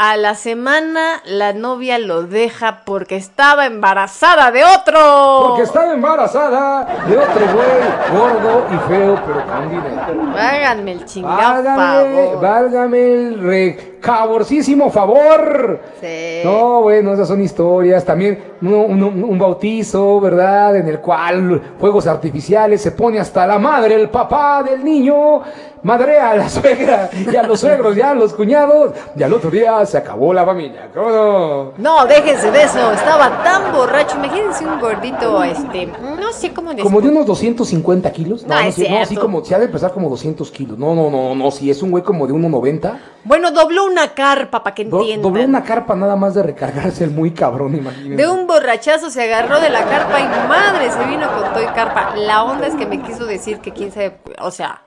A 0.00 0.16
la 0.16 0.36
semana 0.36 1.20
la 1.24 1.52
novia 1.52 1.98
lo 1.98 2.22
deja 2.22 2.82
porque 2.84 3.16
estaba 3.16 3.66
embarazada 3.66 4.52
de 4.52 4.62
otro. 4.62 5.46
Porque 5.48 5.62
estaba 5.62 5.92
embarazada 5.92 6.86
de 7.08 7.18
otro 7.18 7.40
güey, 7.52 8.16
gordo 8.20 8.64
y 8.72 8.88
feo, 8.88 9.20
pero 9.26 9.44
con 9.44 9.68
dinero. 9.68 10.38
Háganme 10.38 10.92
el 10.92 11.04
chingado 11.04 11.36
Válgame, 11.64 12.16
favor. 12.26 12.40
válgame 12.40 13.12
el 13.12 13.40
recaborcísimo 13.40 14.88
favor. 14.90 15.80
Sí. 16.00 16.42
No, 16.44 16.82
bueno, 16.82 17.14
esas 17.14 17.26
son 17.26 17.42
historias. 17.42 18.04
También 18.04 18.38
un, 18.62 18.72
un- 19.02 19.24
un 19.24 19.38
bautizo, 19.38 20.20
¿verdad? 20.20 20.76
En 20.76 20.86
el 20.86 21.00
cual 21.00 21.60
fuegos 21.80 22.06
artificiales 22.06 22.80
se 22.80 22.92
pone 22.92 23.18
hasta 23.18 23.44
la 23.48 23.58
madre, 23.58 23.96
el 23.96 24.10
papá 24.10 24.62
del 24.62 24.84
niño, 24.84 25.40
madrea 25.82 26.30
a 26.30 26.36
la 26.36 26.48
suegra 26.48 27.10
y 27.12 27.36
a 27.36 27.42
los 27.42 27.60
suegros, 27.60 27.94
ya 27.94 28.10
a 28.10 28.14
los 28.14 28.32
cuñados. 28.32 28.92
Y 29.14 29.22
al 29.22 29.32
otro 29.32 29.50
día 29.50 29.84
se 29.84 29.98
acabó 29.98 30.32
la 30.32 30.46
familia. 30.46 30.88
¿Cómo 30.94 31.10
no? 31.10 31.72
No, 31.76 32.06
déjense 32.06 32.50
de 32.50 32.62
eso. 32.62 32.92
Estaba 32.92 33.42
tan 33.42 33.72
borracho. 33.72 34.16
Imagínense 34.16 34.64
un 34.66 34.80
gordito, 34.80 35.42
este, 35.44 35.86
no 35.86 36.32
sé 36.32 36.52
cómo 36.54 36.70
decirlo. 36.70 36.84
Como 36.90 37.00
de 37.02 37.08
unos 37.08 37.26
250 37.26 38.10
kilos. 38.12 38.46
No, 38.46 38.58
es 38.60 38.74
sí, 38.74 38.82
no, 38.88 38.98
sí, 39.00 39.06
cierto. 39.08 39.20
como, 39.26 39.44
se 39.44 39.54
ha 39.54 39.58
de 39.58 39.68
pesar 39.68 39.92
como 39.92 40.08
200 40.08 40.50
kilos. 40.50 40.78
No, 40.78 40.94
no, 40.94 41.10
no, 41.10 41.34
no, 41.34 41.50
sí, 41.50 41.70
es 41.70 41.82
un 41.82 41.90
güey 41.90 42.02
como 42.02 42.26
de 42.26 42.32
1,90. 42.32 42.98
Bueno, 43.24 43.50
dobló 43.50 43.84
un 43.84 43.98
una 43.98 44.14
carpa 44.14 44.62
para 44.62 44.74
que 44.76 44.84
Do- 44.84 44.98
entiendan. 45.00 45.22
dobló 45.32 45.44
una 45.44 45.64
carpa 45.64 45.96
nada 45.96 46.14
más 46.14 46.32
de 46.34 46.42
recargarse 46.44 47.02
el 47.02 47.10
muy 47.10 47.32
cabrón, 47.32 47.74
imagínense. 47.74 48.16
De 48.22 48.28
un 48.30 48.46
borrachazo 48.46 49.10
se 49.10 49.22
agarró 49.24 49.58
de 49.60 49.70
la 49.70 49.84
carpa 49.86 50.20
y 50.20 50.48
madre, 50.48 50.88
se 50.88 51.04
vino 51.06 51.26
con 51.32 51.52
todo 51.52 51.62
y 51.62 51.66
carpa. 51.74 52.14
La 52.16 52.44
onda 52.44 52.68
es 52.68 52.76
que 52.76 52.86
me 52.86 53.02
quiso 53.02 53.26
decir 53.26 53.58
que 53.58 53.72
quién 53.72 53.90
sabe, 53.90 54.18
o 54.40 54.52
sea, 54.52 54.82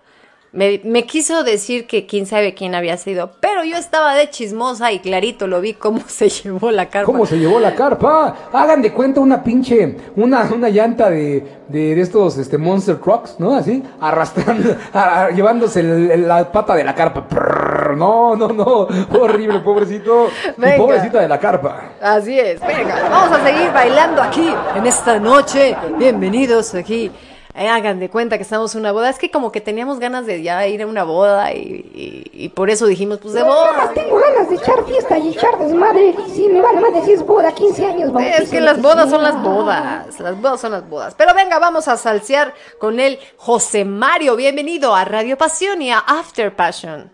me, 0.54 0.82
me 0.84 1.06
quiso 1.06 1.44
decir 1.46 1.88
que 1.88 2.06
quién 2.06 2.26
sabe 2.26 2.54
quién 2.54 2.76
había 2.76 2.98
sido, 2.98 3.32
pero 3.40 3.64
yo 3.64 3.78
estaba 3.78 4.16
de 4.16 4.30
chismosa 4.30 4.92
y 4.92 5.00
clarito 5.00 5.48
lo 5.48 5.62
vi 5.62 5.74
cómo 5.76 6.02
se 6.08 6.28
llevó 6.44 6.72
la 6.72 6.88
carpa. 6.90 7.06
¿Cómo 7.06 7.26
se 7.26 7.38
llevó 7.40 7.60
la 7.60 7.74
carpa? 7.74 8.36
Hagan 8.52 8.82
de 8.82 8.92
cuenta 8.92 9.22
una 9.22 9.42
pinche, 9.44 9.96
una, 10.18 10.50
una 10.54 10.68
llanta 10.70 11.10
de, 11.10 11.42
de, 11.70 11.96
de 11.96 12.02
estos 12.02 12.38
este, 12.38 12.58
Monster 12.58 12.98
Trucks, 12.98 13.36
¿no? 13.40 13.56
Así, 13.56 13.82
arrastrando, 14.02 14.76
a- 14.94 15.30
llevándose 15.30 15.80
el- 15.80 16.28
la 16.28 16.52
pata 16.52 16.76
de 16.76 16.84
la 16.84 16.94
carpa. 16.96 17.26
Prrr, 17.28 17.96
no, 17.96 18.36
no, 18.36 18.50
no, 18.50 18.88
horrible, 19.20 19.60
pobrecito. 19.62 20.28
Y 20.58 20.62
Venga. 20.62 20.78
pobrecita 20.78 21.22
de 21.22 21.28
la 21.30 21.40
carpa. 21.40 21.92
Así 22.02 22.38
es, 22.38 22.60
venga, 22.60 23.08
vamos 23.10 23.40
a 23.40 23.46
seguir 23.46 23.72
bailando 23.72 24.22
aquí 24.22 24.54
en 24.76 24.86
esta 24.86 25.18
noche. 25.20 25.76
Bienvenidos 25.98 26.76
aquí. 26.76 27.10
Eh, 27.54 27.68
hagan 27.68 28.00
de 28.00 28.10
cuenta 28.10 28.38
que 28.38 28.44
estamos 28.44 28.74
en 28.76 28.82
una 28.82 28.92
boda. 28.92 29.10
Es 29.10 29.20
que 29.20 29.30
como 29.30 29.52
que 29.52 29.60
teníamos 29.62 30.00
ganas 30.00 30.26
de 30.26 30.42
ya 30.42 30.66
ir 30.68 30.82
a 30.82 30.88
una 30.88 31.04
boda 31.04 31.54
y, 31.54 31.60
y- 31.94 32.46
y 32.46 32.50
por 32.50 32.70
eso 32.70 32.86
dijimos, 32.88 33.20
pues 33.22 33.34
de 33.34 33.44
boda. 33.44 33.74
más 33.74 33.94
tengo 33.94 34.18
ganas 34.18 34.50
de 34.50 34.56
echar 34.56 34.84
fiesta 34.86 35.18
y 35.18 35.30
echar 35.30 35.58
desmadre. 35.60 36.16
Y 36.28 36.32
sí, 36.32 36.48
me 36.48 36.62
vale 36.62 36.80
más 36.80 36.94
decir 36.94 37.16
es 37.16 37.26
boda, 37.26 37.52
15 37.52 37.86
años, 37.86 38.08
Es 38.08 38.14
bautizo, 38.14 38.52
que 38.52 38.62
las 38.62 38.82
bodas 38.82 39.10
son 39.10 39.22
las 39.22 39.42
bodas, 39.44 40.20
las 40.20 40.42
bodas 40.42 40.62
son 40.62 40.72
las 40.72 40.88
bodas. 40.90 41.14
Pero 41.18 41.34
venga, 41.34 41.60
vamos 41.60 41.88
a 41.88 41.98
salsear 41.98 42.54
con 42.80 43.00
el 43.00 43.20
José 43.38 43.84
Mario. 43.86 44.36
Bienvenido 44.36 44.96
a 44.96 45.04
Radio 45.06 45.38
Pasión 45.38 45.82
y 45.82 45.92
a 45.92 46.00
After 46.00 46.56
Passion. 46.56 47.12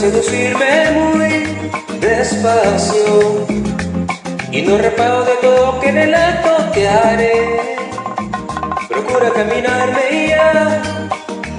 Seducirme 0.00 0.90
muy 0.92 1.28
despacio 2.00 3.46
y 4.50 4.62
no 4.62 4.78
reparo 4.78 5.24
de 5.26 5.34
todo 5.42 5.78
que 5.78 5.90
en 5.90 5.98
el 5.98 6.14
acto 6.14 6.56
te 6.72 6.88
haré. 6.88 7.34
Procura 8.88 9.30
caminarme 9.34 10.28
ya 10.28 10.80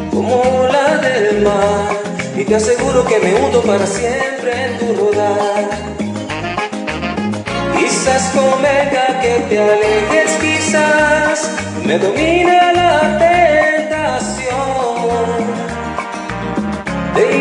como 0.10 0.42
la 0.72 0.98
del 0.98 1.44
mar 1.44 1.96
y 2.36 2.44
te 2.44 2.56
aseguro 2.56 3.06
que 3.06 3.20
me 3.20 3.36
hundo 3.36 3.62
para 3.62 3.86
siempre 3.86 4.66
en 4.66 4.78
tu 4.80 4.88
rodar. 4.96 5.70
Quizás 7.78 8.24
convenga 8.34 9.22
que 9.22 9.46
te 9.50 9.60
alejes, 9.60 10.32
quizás 10.42 11.52
me 11.86 12.00
domina 12.00 12.74
la 12.74 13.20
tentación 13.20 14.42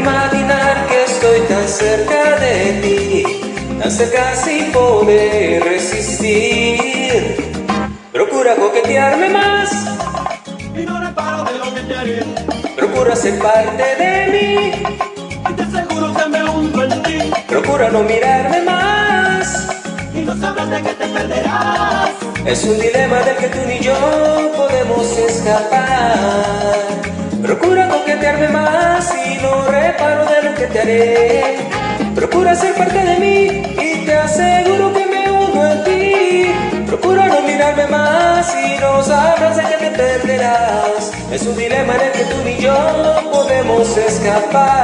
imaginar 0.00 0.86
que 0.88 1.04
estoy 1.04 1.40
tan 1.48 1.66
cerca 1.68 2.36
de 2.44 2.56
ti, 2.82 3.24
tan 3.80 3.90
cerca 3.90 4.34
sin 4.36 4.72
poder 4.72 5.62
resistir. 5.64 7.52
Procura 8.12 8.54
coquetearme 8.56 9.28
más 9.30 9.70
y 10.74 10.82
no 10.88 11.00
reparo 11.00 11.44
de 11.44 11.58
lo 11.58 11.74
que 11.74 11.80
te 11.82 11.94
haré. 11.96 12.24
Procura 12.76 13.14
ser 13.16 13.38
parte 13.38 13.84
de 14.02 14.12
mí, 14.34 14.72
Y 15.50 15.52
te 15.54 15.62
aseguro 15.62 16.14
que 16.14 16.26
me 16.28 16.44
hundo 16.48 16.82
en 16.84 17.02
ti 17.02 17.18
procura 17.48 17.90
no 17.90 18.02
mirarme 18.02 18.62
más. 18.62 19.68
y 20.14 20.20
no 20.22 20.34
sabrás 20.36 20.70
de 20.70 20.82
qué 20.82 20.94
te 20.94 21.06
perderás. 21.08 22.10
Es 22.46 22.64
un 22.64 22.78
dilema 22.80 23.18
del 23.26 23.36
que 23.36 23.48
tú 23.48 23.58
ni 23.68 23.78
yo 23.80 23.94
podemos 24.56 25.06
escapar. 25.18 26.74
Procura 27.42 27.88
coquetearme 27.88 28.48
más 28.48 29.12
y 29.26 29.38
no 29.42 29.69
que 30.60 30.66
te 30.66 30.80
haré. 30.80 31.56
Procura 32.14 32.54
ser 32.54 32.74
parte 32.74 32.98
de 32.98 33.18
mí 33.18 33.62
y 33.82 34.04
te 34.04 34.14
aseguro 34.14 34.92
que 34.92 35.06
me 35.06 35.30
uno 35.30 35.66
en 35.72 35.84
ti. 35.84 36.52
Procura 36.86 37.28
no 37.28 37.40
mirarme 37.42 37.86
más 37.86 38.54
y 38.54 38.78
no 38.78 39.02
sabrás 39.02 39.56
de 39.56 39.62
qué 39.62 39.76
te 39.78 39.90
perderás. 39.90 41.12
Es 41.32 41.46
un 41.46 41.56
dilema 41.56 41.94
en 41.94 42.00
el 42.02 42.12
que 42.12 42.24
tú 42.24 42.36
ni 42.44 42.58
yo 42.58 42.76
podemos 43.32 43.96
escapar. 43.96 44.80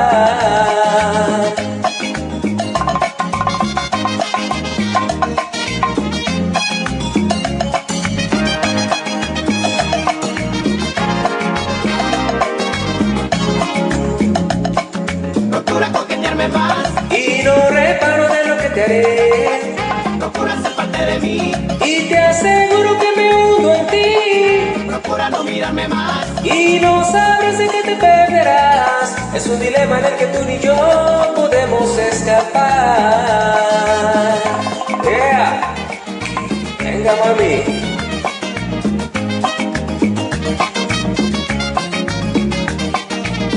Procura 25.07 25.31
no 25.31 25.45
mirarme 25.45 25.89
más. 25.89 26.27
Y 26.43 26.81
no 26.81 27.05
sabes 27.05 27.59
de 27.59 27.69
qué 27.69 27.83
te 27.83 27.95
perderás. 27.97 29.15
Es 29.35 29.47
un 29.47 29.61
dilema 29.61 30.01
en 30.01 30.05
el 30.05 30.17
que 30.17 30.27
tú 30.27 30.45
ni 30.45 30.59
yo 30.59 31.33
podemos 31.37 31.97
escapar. 31.99 33.55
Yeah. 35.05 35.75
Venga, 36.81 37.13
mami. 37.25 37.63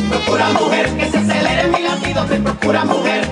Procura 0.10 0.50
mujer 0.52 0.90
que 0.98 1.10
se 1.10 1.18
acelere 1.18 1.68
mi 1.68 1.82
latido, 1.82 2.26
te 2.26 2.36
procura 2.38 2.86
mujer. 2.86 3.28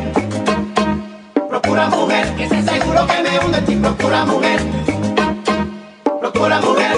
Procura 1.50 1.88
mujer 1.90 2.36
que 2.36 2.50
se 2.50 2.64
seguro 2.64 3.06
que 3.06 3.22
me 3.22 3.40
hunde 3.46 3.58
en 3.60 3.66
ti, 3.66 3.76
procura 3.76 4.26
mujer. 4.26 4.87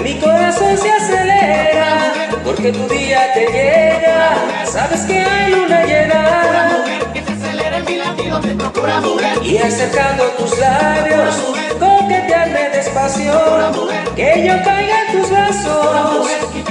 mujer, 0.00 0.02
Mi 0.02 0.18
corazón 0.20 0.78
se 0.78 0.90
acelera 0.90 2.12
porque 2.44 2.72
tu 2.72 2.88
día 2.88 3.32
te 3.34 3.46
llega. 3.46 4.34
Sabes 4.64 5.02
que 5.02 5.20
hay 5.20 5.52
luna 5.52 5.80
procura 5.80 5.84
llena. 5.84 6.84
mujer 8.30 8.56
procura 8.56 9.00
mujer. 9.00 9.38
Y 9.42 9.58
acercando 9.58 10.24
tus 10.38 10.58
labios, 10.58 11.36
coquetearme 11.78 12.70
despacio. 12.70 13.34
Que 14.16 14.46
yo 14.46 14.62
caiga 14.64 15.02
en 15.06 15.12
tus 15.20 15.30
brazos. 15.30 16.28
Mujer 16.28 16.40
que 16.54 16.62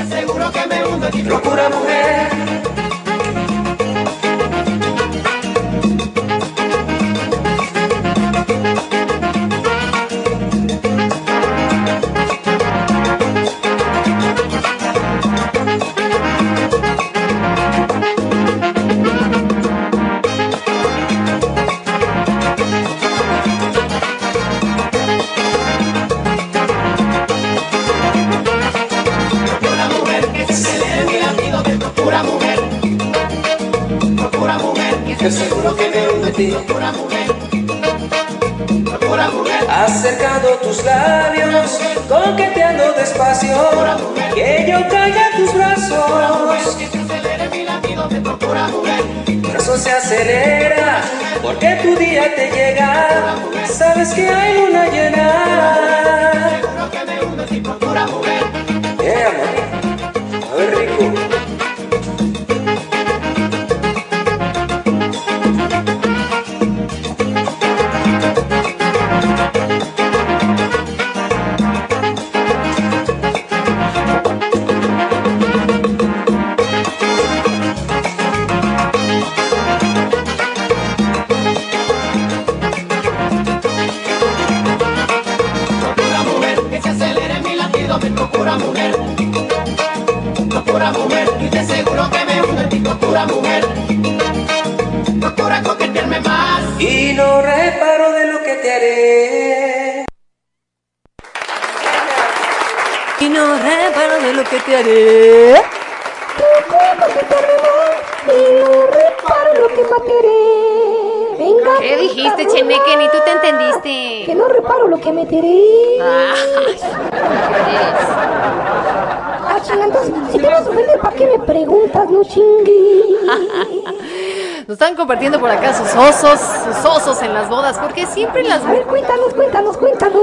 compartiendo 125.09 125.39
por 125.39 125.49
acá 125.49 125.73
sus 125.73 125.91
osos, 125.95 126.39
sus 126.39 126.85
osos 126.85 127.19
en 127.23 127.33
las 127.33 127.49
bodas, 127.49 127.79
porque 127.79 128.05
siempre 128.05 128.43
las 128.43 128.63
A 128.63 128.71
ver, 128.71 128.83
cuéntanos, 128.83 129.33
cuéntanos, 129.33 129.75
cuéntanos. 129.75 130.21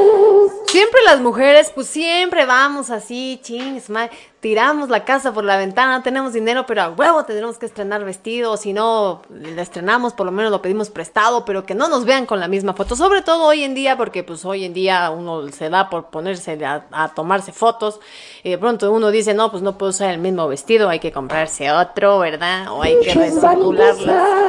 Siempre 0.68 1.01
las 1.05 1.18
mujeres, 1.18 1.72
pues 1.74 1.89
siempre 1.89 2.47
vamos 2.47 2.91
así, 2.91 3.41
chings, 3.43 3.91
madre, 3.91 4.12
tiramos 4.39 4.89
la 4.89 5.05
casa 5.05 5.32
por 5.32 5.43
la 5.43 5.57
ventana, 5.57 5.97
no 5.97 6.03
tenemos 6.05 6.34
dinero, 6.34 6.66
pero 6.66 6.82
a 6.82 6.91
huevo 6.91 7.24
tendremos 7.24 7.59
que 7.59 7.66
estrenar 7.66 8.05
vestido, 8.05 8.57
si 8.57 8.72
no 8.72 9.22
lo 9.28 9.61
estrenamos, 9.61 10.12
por 10.12 10.24
lo 10.24 10.30
menos 10.30 10.53
lo 10.53 10.62
pedimos 10.62 10.89
prestado, 10.91 11.45
pero 11.45 11.66
que 11.66 11.74
no 11.74 11.89
nos 11.89 12.05
vean 12.05 12.24
con 12.26 12.39
la 12.39 12.47
misma 12.47 12.72
foto, 12.72 12.95
sobre 12.95 13.22
todo 13.22 13.45
hoy 13.47 13.64
en 13.64 13.74
día, 13.74 13.97
porque 13.97 14.22
pues 14.22 14.45
hoy 14.45 14.64
en 14.64 14.72
día 14.72 15.11
uno 15.11 15.49
se 15.49 15.68
da 15.68 15.91
por 15.91 16.11
ponerse 16.11 16.64
a, 16.64 16.87
a 16.93 17.09
tomarse 17.09 17.51
fotos, 17.51 17.99
y 18.45 18.51
de 18.51 18.59
pronto 18.59 18.93
uno 18.93 19.11
dice, 19.11 19.34
no, 19.34 19.51
pues 19.51 19.64
no 19.64 19.76
puedo 19.76 19.91
usar 19.91 20.11
el 20.11 20.18
mismo 20.18 20.47
vestido, 20.47 20.89
hay 20.89 21.01
que 21.01 21.11
comprarse 21.11 21.72
otro, 21.72 22.20
¿verdad? 22.20 22.68
O 22.70 22.82
hay 22.82 23.01
que 23.01 23.14
recircularlas. 23.14 24.45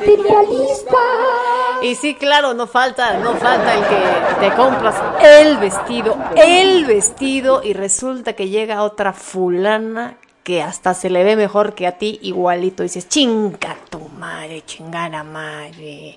Vanidosas, 0.00 0.26
materialistas. 0.26 1.00
Y 1.82 1.94
sí, 1.96 2.14
claro, 2.14 2.54
no 2.54 2.66
falta, 2.66 3.18
no 3.18 3.34
falta 3.34 3.74
el 3.74 3.84
que 3.84 4.48
te 4.48 4.54
compras 4.54 4.94
el 5.22 5.58
vestido, 5.58 6.16
el 6.36 6.86
vestido 6.86 7.62
y 7.62 7.74
resulta 7.74 8.32
que 8.32 8.48
llega 8.48 8.82
otra 8.82 9.12
fulana 9.12 10.16
que 10.44 10.62
hasta 10.62 10.94
se 10.94 11.10
le 11.10 11.24
ve 11.24 11.36
mejor 11.36 11.74
que 11.74 11.86
a 11.86 11.98
ti 11.98 12.18
igualito. 12.22 12.82
Y 12.82 12.86
dices, 12.86 13.08
chinga 13.08 13.76
tu 13.90 13.98
madre, 13.98 14.62
chingada 14.64 15.24
madre. 15.24 16.16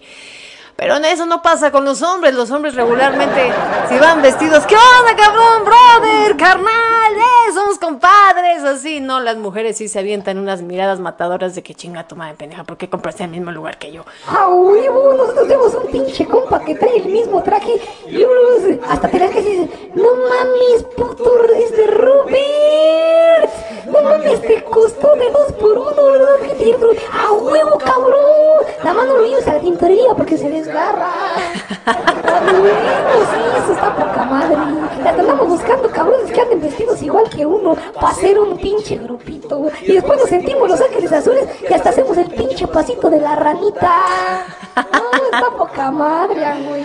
Pero 0.78 0.96
eso 0.98 1.26
no 1.26 1.42
pasa 1.42 1.72
con 1.72 1.86
los 1.86 2.04
hombres. 2.04 2.36
Los 2.36 2.52
hombres 2.52 2.76
regularmente, 2.76 3.52
si 3.90 3.98
van 3.98 4.22
vestidos, 4.22 4.64
¿qué 4.68 4.76
onda, 4.76 5.16
cabrón, 5.16 5.66
brother, 5.66 6.38
carnal? 6.38 7.14
Eh, 7.18 7.52
somos 7.52 7.80
compadres. 7.80 8.64
Así, 8.64 9.00
no, 9.00 9.20
las 9.20 9.38
mujeres 9.38 9.78
sí 9.78 9.88
se 9.88 9.98
avientan 9.98 10.38
unas 10.38 10.62
miradas 10.62 11.00
matadoras 11.00 11.56
de 11.56 11.64
que 11.64 11.74
chinga 11.74 12.08
tu 12.08 12.16
madre, 12.16 12.36
pendeja. 12.36 12.64
¿Por 12.64 12.78
qué 12.78 12.88
compraste 12.90 13.24
el 13.24 13.32
mismo 13.32 13.52
lugar 13.52 13.80
que 13.80 13.92
yo? 13.92 14.06
A 14.28 14.48
huevo, 14.50 15.14
nosotros 15.14 15.48
tenemos 15.48 15.74
un 15.74 15.88
pinche 15.88 16.26
compa 16.28 16.60
que 16.60 16.76
trae 16.76 16.98
el 16.98 17.06
mismo 17.06 17.42
traje 17.42 17.82
y 18.08 18.24
unos, 18.24 18.80
hasta 18.88 19.08
te 19.08 19.18
las 19.18 19.32
que 19.32 19.42
dicen, 19.42 19.72
no 19.96 20.10
mames, 20.30 20.84
puto, 20.96 21.44
es 21.56 21.72
de 21.76 21.88
Robert. 21.88 23.52
No 23.88 24.02
mames, 24.04 24.42
te 24.42 24.64
costó 24.64 25.16
de 25.16 25.32
dos 25.32 25.54
por 25.54 25.76
uno, 25.76 26.12
¿verdad? 26.12 26.36
Que 26.42 26.50
te 26.50 26.76
otro, 26.76 26.92
a 27.12 27.32
huevo, 27.32 27.78
cabrón. 27.80 28.68
La 28.84 28.94
mano 28.94 29.18
lo 29.18 29.26
llevas 29.26 29.48
a 29.48 29.54
la 29.54 29.60
tintorería 29.60 30.14
porque 30.16 30.38
se 30.38 30.50
desgarra. 30.50 30.67
A 30.70 32.42
huevo, 32.52 33.26
sí, 33.32 33.58
eso 33.58 33.74
está 33.74 33.96
poca 33.96 34.24
madre. 34.26 34.56
La 35.04 35.10
andamos 35.12 35.48
buscando 35.48 35.90
cabrones 35.90 36.32
que 36.32 36.42
anden 36.42 36.62
vestidos 36.62 37.02
igual 37.02 37.30
que 37.30 37.46
uno 37.46 37.76
para 37.94 38.10
hacer 38.10 38.40
un 38.40 38.58
pinche 38.58 38.98
grupito. 38.98 39.70
Y 39.82 39.94
después 39.94 40.20
nos 40.20 40.30
sentimos 40.30 40.70
los 40.70 40.82
ángeles 40.82 41.12
azules 41.12 41.48
y 41.70 41.74
hasta 41.74 41.90
hacemos 41.90 42.18
el 42.18 42.30
pinche 42.30 42.68
pasito 42.68 43.10
de 43.10 43.20
la 43.20 43.36
ranita. 43.36 44.46
No, 44.76 45.38
está 45.38 45.58
poca 45.58 45.92
madre, 45.92 46.44
güey. 46.68 46.84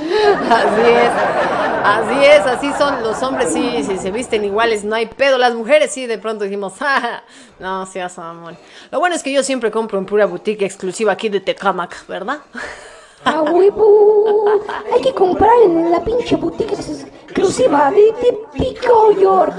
Así 0.51 0.91
es, 0.91 1.13
así 1.85 2.25
es, 2.25 2.47
así 2.47 2.73
son 2.79 3.03
los 3.03 3.23
hombres, 3.23 3.53
sí, 3.53 3.83
si 3.85 3.99
se 3.99 4.11
visten 4.11 4.45
iguales, 4.45 4.85
no 4.85 4.95
hay 4.95 5.07
pedo. 5.07 5.39
Las 5.39 5.55
mujeres 5.55 5.93
sí, 5.93 6.07
de 6.07 6.19
pronto 6.19 6.45
dijimos, 6.45 6.75
ah, 6.81 7.23
no 7.59 7.85
seas 7.87 8.19
amor. 8.19 8.55
Lo 8.91 9.01
bueno 9.01 9.15
es 9.17 9.23
que 9.23 9.33
yo 9.33 9.43
siempre 9.43 9.71
compro 9.71 9.99
en 9.99 10.07
pura 10.07 10.27
boutique 10.27 10.65
exclusiva 10.65 11.13
aquí 11.13 11.29
de 11.29 11.41
Tecamac, 11.41 12.07
¿verdad? 12.07 12.39
A 13.25 13.43
huevo. 13.43 14.45
Hay 14.93 15.01
que 15.01 15.15
comprar 15.15 15.53
en 15.65 15.91
la 15.91 16.03
pinche 16.03 16.37
boutique 16.37 16.75
exclusiva 16.75 17.91
de, 17.91 18.13
de 18.21 18.39
Pico 18.53 19.13
York. 19.13 19.55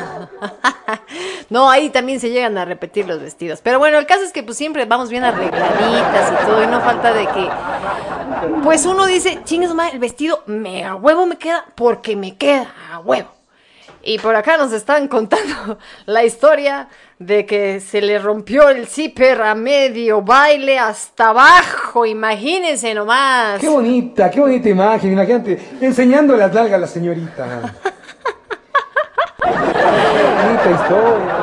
No, 1.50 1.70
ahí 1.70 1.90
también 1.90 2.20
se 2.20 2.30
llegan 2.30 2.58
a 2.58 2.66
repetir 2.66 3.08
los 3.08 3.22
vestidos. 3.22 3.62
Pero 3.62 3.80
bueno, 3.80 3.98
el 3.98 4.06
caso 4.06 4.24
es 4.24 4.34
que 4.34 4.44
pues 4.44 4.58
siempre 4.58 4.86
vamos 4.86 5.10
bien 5.10 5.24
arregladitas 5.24 6.32
y 6.32 6.46
todo, 6.46 6.64
y 6.64 6.68
no 6.68 6.82
falta 6.82 7.14
de 7.14 7.28
que, 7.28 7.50
pues 8.64 8.86
uno 8.86 9.06
dice, 9.06 9.40
chingas 9.44 9.74
madre, 9.74 9.94
el 9.94 10.00
vestido 10.00 10.44
me 10.46 10.84
a 10.84 10.96
huevo 10.96 11.26
me 11.26 11.38
queda 11.38 11.66
porque 11.76 12.16
me 12.16 12.36
queda 12.36 12.74
a 12.92 13.00
huevo. 13.00 13.30
Y 14.06 14.20
por 14.20 14.36
acá 14.36 14.58
nos 14.58 14.74
están 14.74 15.08
contando 15.08 15.78
la 16.06 16.26
historia 16.26 16.90
de 17.20 17.46
que 17.46 17.80
se 17.80 18.02
le 18.02 18.20
rompió 18.20 18.68
el 18.70 18.86
zipper 18.86 19.42
a 19.42 19.56
medio 19.56 20.22
baile 20.22 20.78
hasta 20.78 21.30
abajo, 21.30 22.06
imagínense 22.06 22.94
nomás. 22.94 23.62
Qué 23.62 23.70
bonita, 23.70 24.30
qué 24.30 24.42
bonita 24.42 24.68
imagen, 24.68 25.14
imagínate, 25.14 25.58
enseñando 25.80 26.36
las 26.36 26.54
nalgas 26.54 26.74
a 26.74 26.80
la 26.80 26.88
señorita. 26.88 27.74
Qué 29.44 29.50
bonita 29.50 30.72
historia, 30.72 31.43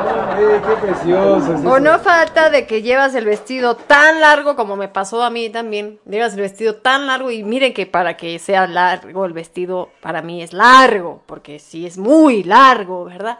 qué 0.59 0.75
precioso. 0.87 1.53
es 1.53 1.65
O 1.65 1.79
no 1.79 1.99
falta 1.99 2.49
de 2.49 2.65
que 2.65 2.81
llevas 2.81 3.15
el 3.15 3.25
vestido 3.25 3.75
tan 3.75 4.19
largo 4.19 4.55
como 4.55 4.75
me 4.75 4.87
pasó 4.87 5.23
a 5.23 5.29
mí 5.29 5.49
también. 5.49 5.99
Llevas 6.05 6.33
el 6.33 6.41
vestido 6.41 6.75
tan 6.75 7.07
largo 7.07 7.31
y 7.31 7.43
miren 7.43 7.73
que 7.73 7.85
para 7.85 8.17
que 8.17 8.37
sea 8.39 8.67
largo 8.67 9.25
el 9.25 9.33
vestido 9.33 9.89
para 10.01 10.21
mí 10.21 10.41
es 10.41 10.53
largo, 10.53 11.21
porque 11.25 11.59
sí 11.59 11.85
es 11.85 11.97
muy 11.97 12.43
largo, 12.43 13.05
¿verdad? 13.05 13.39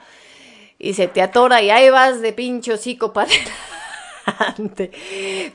Y 0.80 0.94
se 0.94 1.08
te 1.08 1.22
atora 1.22 1.62
y 1.62 1.70
ahí 1.70 1.90
vas 1.90 2.22
de 2.22 2.34
pincho 2.34 2.74
hocico 2.74 3.14
para 3.14 3.30
adelante. 4.26 4.92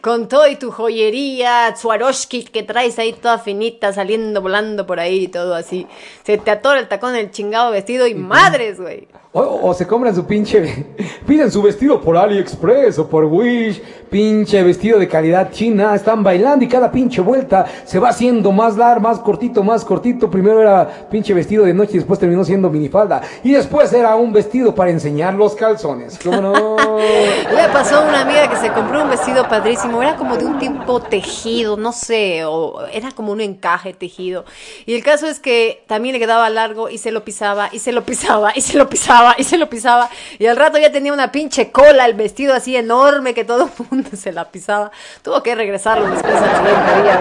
Con 0.01 0.29
todo 0.29 0.47
y 0.49 0.57
tu 0.57 0.71
joyería, 0.71 1.75
Swarovski 1.77 2.45
que 2.45 2.63
traes 2.63 2.99
ahí 2.99 3.13
toda 3.13 3.39
finita, 3.39 3.93
saliendo, 3.93 4.43
volando 4.43 4.87
por 4.87 5.01
ahí 5.01 5.25
y 5.25 5.29
todo 5.29 5.55
así. 5.55 5.87
Se 6.25 6.39
te 6.39 6.51
atora 6.51 6.81
el 6.81 6.89
tacón 6.89 7.15
del 7.15 7.31
chingado 7.31 7.71
vestido 7.71 8.07
y 8.07 8.15
madres, 8.15 8.81
güey. 8.81 9.09
O, 9.39 9.75
se 9.75 9.87
compran 9.87 10.15
su 10.15 10.25
pinche. 10.25 10.87
Piden 11.27 11.51
su 11.51 11.61
vestido 11.61 12.01
por 12.01 12.17
AliExpress 12.17 12.99
o 12.99 13.07
por 13.07 13.27
Wish. 13.27 13.83
Pinche 14.09 14.63
vestido 14.63 14.99
de 14.99 15.07
calidad 15.09 15.51
china. 15.51 15.95
Están 15.95 16.23
bailando 16.23 16.65
y 16.65 16.69
cada 16.69 16.91
pinche 16.91 17.21
vuelta 17.21 17.67
se 17.85 17.99
va 17.99 18.09
haciendo 18.09 18.51
más 18.51 18.79
largo, 18.79 19.03
más 19.03 19.19
cortito, 19.19 19.63
más 19.63 19.85
cortito. 19.85 20.31
Primero 20.31 20.63
era 20.63 20.89
pinche 21.11 21.35
vestido 21.35 21.65
de 21.65 21.75
noche 21.75 21.93
y 21.95 21.99
después 21.99 22.19
terminó 22.19 22.45
siendo 22.45 22.71
minifalda. 22.71 23.21
Y 23.45 23.53
después 23.53 23.93
era 23.93 24.17
un 24.17 24.33
vestido 24.33 24.75
para 24.75 24.91
enseñar 24.91 25.35
los 25.35 25.55
calzones. 25.55 26.19
¿Cómo 26.23 26.41
no? 26.41 26.77
Le 26.99 27.69
pasó 27.73 27.97
a 27.97 28.09
una 28.09 28.23
amiga 28.23 28.49
que 28.49 28.57
se 28.57 28.73
compró 28.73 29.03
un 29.03 29.11
vestido 29.11 29.49
padrísimo, 29.49 30.03
era 30.03 30.17
como 30.17 30.37
de 30.37 30.47
un 30.47 30.59
tipo 30.59 31.01
tejido, 31.01 31.77
no 31.77 31.93
sé, 31.93 32.45
o 32.45 32.87
era 32.93 33.11
como 33.13 33.33
un 33.33 33.41
encaje 33.41 33.93
tejido. 33.93 34.45
Y 34.87 34.95
el 34.95 35.03
caso 35.03 35.27
es 35.27 35.41
que 35.41 35.85
también 35.87 36.15
le 36.15 36.19
quedaba 36.19 36.49
largo 36.49 36.89
y 36.89 36.99
se 36.99 37.11
lo 37.11 37.25
pisaba, 37.25 37.69
y 37.73 37.81
se 37.81 37.93
lo 37.93 38.05
pisaba, 38.05 38.53
y 38.55 38.61
se 38.61 38.79
lo 38.79 38.89
pisaba, 38.89 39.26
y 39.37 39.45
se 39.45 39.59
lo 39.59 39.69
pisaba. 39.69 40.09
Y 40.39 40.47
al 40.47 40.57
rato 40.57 40.79
ya 40.79 40.93
tenía 40.93 41.13
una 41.13 41.33
pinche 41.33 41.71
cola, 41.71 42.07
el 42.07 42.15
vestido 42.15 42.55
así 42.55 42.77
enorme 42.77 43.35
que 43.35 43.45
todo 43.45 43.65
el 43.65 43.87
mundo 43.91 44.11
se 44.15 44.33
la 44.33 44.45
pisaba. 44.47 44.91
Tuvo 45.23 45.43
que 45.43 45.55
regresarlo 45.55 46.09
después 46.11 46.35
al 46.35 46.57
siguiente 46.57 47.03
día. 47.03 47.19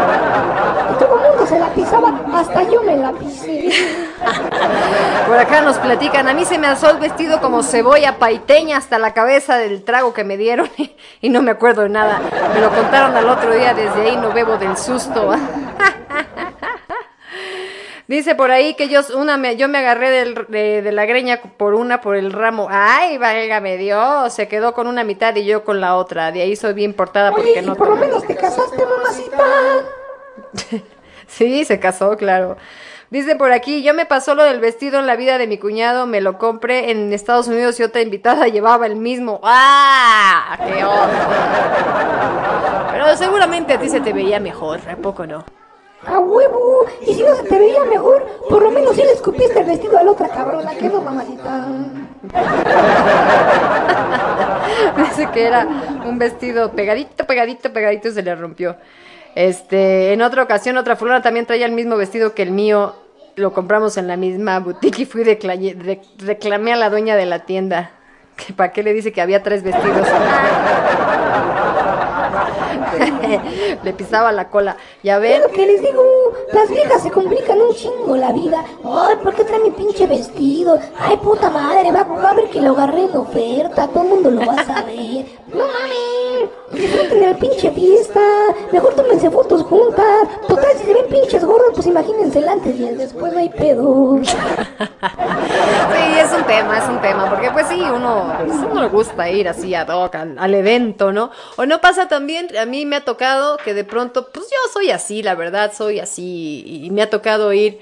Y 0.91 0.99
todo 0.99 1.19
el 1.19 1.29
mundo 1.29 1.47
se 1.47 1.59
la 1.59 1.67
pisaba, 1.73 2.21
hasta 2.33 2.63
yo 2.63 2.83
me 2.83 2.97
la 2.97 3.11
pisé. 3.13 3.69
Por 5.27 5.37
acá 5.37 5.61
nos 5.61 5.77
platican, 5.77 6.27
a 6.27 6.33
mí 6.33 6.45
se 6.45 6.57
me 6.57 6.67
alzó 6.67 6.89
el 6.89 6.97
vestido 6.97 7.41
como 7.41 7.63
cebolla 7.63 8.17
paiteña 8.19 8.77
hasta 8.77 8.99
la 8.99 9.13
cabeza 9.13 9.57
del 9.57 9.83
trago 9.83 10.13
que 10.13 10.23
me 10.23 10.37
dieron 10.37 10.69
y 11.21 11.29
no 11.29 11.41
me 11.41 11.51
acuerdo 11.51 11.83
de 11.83 11.89
nada. 11.89 12.21
Me 12.53 12.61
lo 12.61 12.69
contaron 12.69 13.15
al 13.15 13.27
otro 13.29 13.53
día, 13.53 13.73
desde 13.73 14.01
ahí 14.01 14.17
no 14.17 14.31
bebo 14.31 14.57
del 14.57 14.77
susto. 14.77 15.33
Dice 18.07 18.35
por 18.35 18.51
ahí 18.51 18.75
que 18.75 18.87
yo 18.87 19.01
una 19.15 19.35
me, 19.37 19.55
yo 19.57 19.67
me 19.67 19.79
agarré 19.79 20.11
del- 20.11 20.45
de, 20.47 20.81
de 20.83 20.91
la 20.91 21.05
greña 21.05 21.41
por 21.57 21.73
una 21.73 22.01
por 22.01 22.15
el 22.15 22.31
ramo. 22.31 22.67
Ay, 22.69 23.17
válgame 23.17 23.77
Dios, 23.77 24.31
se 24.31 24.47
quedó 24.47 24.73
con 24.75 24.85
una 24.87 25.03
mitad 25.03 25.35
y 25.35 25.43
yo 25.45 25.63
con 25.63 25.81
la 25.81 25.95
otra. 25.95 26.31
De 26.31 26.41
ahí 26.43 26.55
soy 26.55 26.73
bien 26.73 26.93
portada 26.93 27.31
Oye, 27.31 27.41
porque 27.41 27.61
no 27.63 27.75
por 27.75 27.89
lo 27.89 27.95
menos 27.95 28.25
te 28.25 28.35
casaste, 28.35 28.83
mamacita. 28.85 29.37
Sí, 31.27 31.65
se 31.65 31.79
casó, 31.79 32.15
claro. 32.17 32.55
Dice 33.09 33.35
por 33.35 33.51
aquí, 33.51 33.81
yo 33.81 33.95
me 33.95 34.05
pasó 34.05 34.35
lo 34.35 34.43
del 34.43 34.59
vestido 34.59 34.99
en 34.99 35.07
la 35.07 35.15
vida 35.15 35.39
de 35.39 35.47
mi 35.47 35.57
cuñado, 35.57 36.05
me 36.05 36.21
lo 36.21 36.37
compré 36.37 36.91
en 36.91 37.11
Estados 37.13 37.47
Unidos 37.47 37.79
y 37.79 37.83
otra 37.83 38.01
invitada 38.01 38.47
llevaba 38.47 38.85
el 38.85 38.95
mismo. 38.95 39.39
¡Ah! 39.43 40.55
¡Qué! 40.63 40.85
Pero 42.91 43.17
seguramente 43.17 43.73
a 43.73 43.79
ti 43.79 43.89
se 43.89 44.01
te 44.01 44.13
veía 44.13 44.39
mejor, 44.39 44.79
¿a 44.89 44.95
poco 44.97 45.25
no? 45.25 45.43
A 46.07 46.19
huevo. 46.19 46.85
Y 47.01 47.13
si 47.13 47.23
no 47.23 47.35
se 47.35 47.43
te 47.43 47.57
veía 47.57 47.83
mejor, 47.85 48.25
por 48.49 48.61
lo 48.61 48.71
menos 48.71 48.95
sí 48.95 49.01
le 49.03 49.11
escupiste 49.13 49.59
el 49.59 49.65
vestido 49.65 49.97
a 49.97 50.03
la 50.03 50.11
otra 50.11 50.27
cabrona, 50.29 50.71
que 50.75 50.89
no, 50.89 51.01
mamacita. 51.01 51.67
Dice 54.97 55.29
que 55.33 55.45
era 55.47 55.67
un 56.05 56.17
vestido 56.17 56.71
pegadito, 56.71 57.25
pegadito, 57.25 57.71
pegadito 57.73 58.07
y 58.09 58.11
se 58.11 58.21
le 58.23 58.35
rompió. 58.35 58.75
Este, 59.35 60.13
en 60.13 60.21
otra 60.21 60.43
ocasión, 60.43 60.77
otra 60.77 60.95
fulana 60.95 61.21
también 61.21 61.45
traía 61.45 61.65
el 61.65 61.71
mismo 61.73 61.97
vestido 61.97 62.33
que 62.33 62.43
el 62.43 62.51
mío. 62.51 62.95
Lo 63.37 63.51
compramos 63.51 63.97
en 63.97 64.07
la 64.07 64.15
misma 64.15 64.59
boutique 64.59 65.01
y 65.01 65.05
fui 65.05 65.23
re- 65.25 66.01
reclamé 66.19 66.71
a 66.71 66.77
la 66.77 66.89
dueña 66.89 67.17
de 67.17 67.25
la 67.25 67.39
tienda. 67.39 67.91
Que 68.37 68.53
para 68.53 68.71
qué 68.71 68.81
le 68.83 68.93
dice 68.93 69.11
que 69.11 69.21
había 69.21 69.43
tres 69.43 69.61
vestidos. 69.63 70.07
le 73.83 73.93
pisaba 73.93 74.31
la 74.31 74.49
cola. 74.49 74.77
Ya 75.03 75.19
ven, 75.19 75.41
lo 75.41 75.49
que 75.49 75.65
les 75.65 75.81
digo, 75.81 76.03
las 76.53 76.69
viejas 76.69 77.03
se 77.03 77.11
complican 77.11 77.61
un 77.61 77.73
chingo 77.73 78.15
la 78.15 78.31
vida. 78.31 78.63
Ay, 78.83 79.15
¿por 79.23 79.33
qué 79.33 79.43
trae 79.43 79.59
mi 79.59 79.71
pinche 79.71 80.07
vestido? 80.07 80.79
Ay, 80.97 81.17
puta 81.17 81.49
madre, 81.49 81.91
va, 81.91 82.03
va 82.03 82.29
a 82.29 82.33
ver 82.33 82.49
que 82.49 82.61
lo 82.61 82.71
agarré 82.71 83.05
en 83.05 83.17
oferta, 83.17 83.87
todo 83.87 84.03
el 84.03 84.09
mundo 84.09 84.31
lo 84.31 84.45
va 84.45 84.53
a 84.53 84.65
saber. 84.65 85.25
No 85.47 85.65
mames, 85.65 86.49
disfruten 86.71 87.19
de 87.19 87.31
la 87.31 87.37
pinche 87.37 87.71
fiesta, 87.71 88.19
mejor 88.71 88.93
tómense 88.95 89.29
fotos 89.29 89.63
juntas. 89.63 90.05
Total, 90.47 90.71
si 90.77 90.85
se 90.85 90.93
ven 90.93 91.05
pinches 91.07 91.45
gordos, 91.45 91.71
pues 91.73 91.87
imagínense 91.87 92.39
el 92.39 92.49
antes 92.49 92.75
y 92.79 92.87
el 92.87 92.97
después, 92.97 93.31
no 93.31 93.39
hay 93.39 93.49
pedo. 93.49 94.19
Sí, 94.23 96.19
es 96.19 96.31
un 96.33 96.43
tema, 96.45 96.77
es 96.77 96.89
un 96.89 97.01
tema, 97.01 97.29
porque 97.29 97.51
pues 97.51 97.67
sí, 97.67 97.81
uno, 97.81 98.33
pues, 98.45 98.57
uno 98.71 98.81
le 98.81 98.89
gusta 98.89 99.29
ir 99.29 99.47
así 99.47 99.73
ad 99.75 99.89
hoc 99.89 100.15
al, 100.15 100.37
al 100.37 100.53
evento, 100.53 101.11
¿no? 101.11 101.31
O 101.57 101.65
no 101.65 101.79
pasa 101.79 102.07
también, 102.07 102.47
a 102.57 102.65
mí 102.65 102.85
me 102.85 102.97
ha 102.97 103.01
tocado 103.01 103.14
que 103.17 103.73
de 103.73 103.83
pronto, 103.83 104.29
pues 104.31 104.47
yo 104.47 104.71
soy 104.71 104.91
así, 104.91 105.23
la 105.23 105.35
verdad, 105.35 105.73
soy 105.75 105.99
así, 105.99 106.63
y 106.83 106.89
me 106.91 107.01
ha 107.01 107.09
tocado 107.09 107.51
ir 107.53 107.79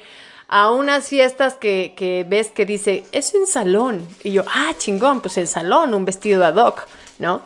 a 0.47 0.71
unas 0.71 1.07
fiestas 1.07 1.55
que, 1.55 1.93
que 1.95 2.25
ves 2.27 2.51
que 2.51 2.65
dice, 2.65 3.05
es 3.11 3.33
un 3.33 3.47
salón, 3.47 4.07
y 4.23 4.31
yo, 4.33 4.43
ah, 4.47 4.71
chingón, 4.77 5.21
pues 5.21 5.37
el 5.37 5.47
salón, 5.47 5.93
un 5.93 6.05
vestido 6.05 6.45
ad 6.45 6.55
hoc, 6.55 6.87
¿no? 7.19 7.41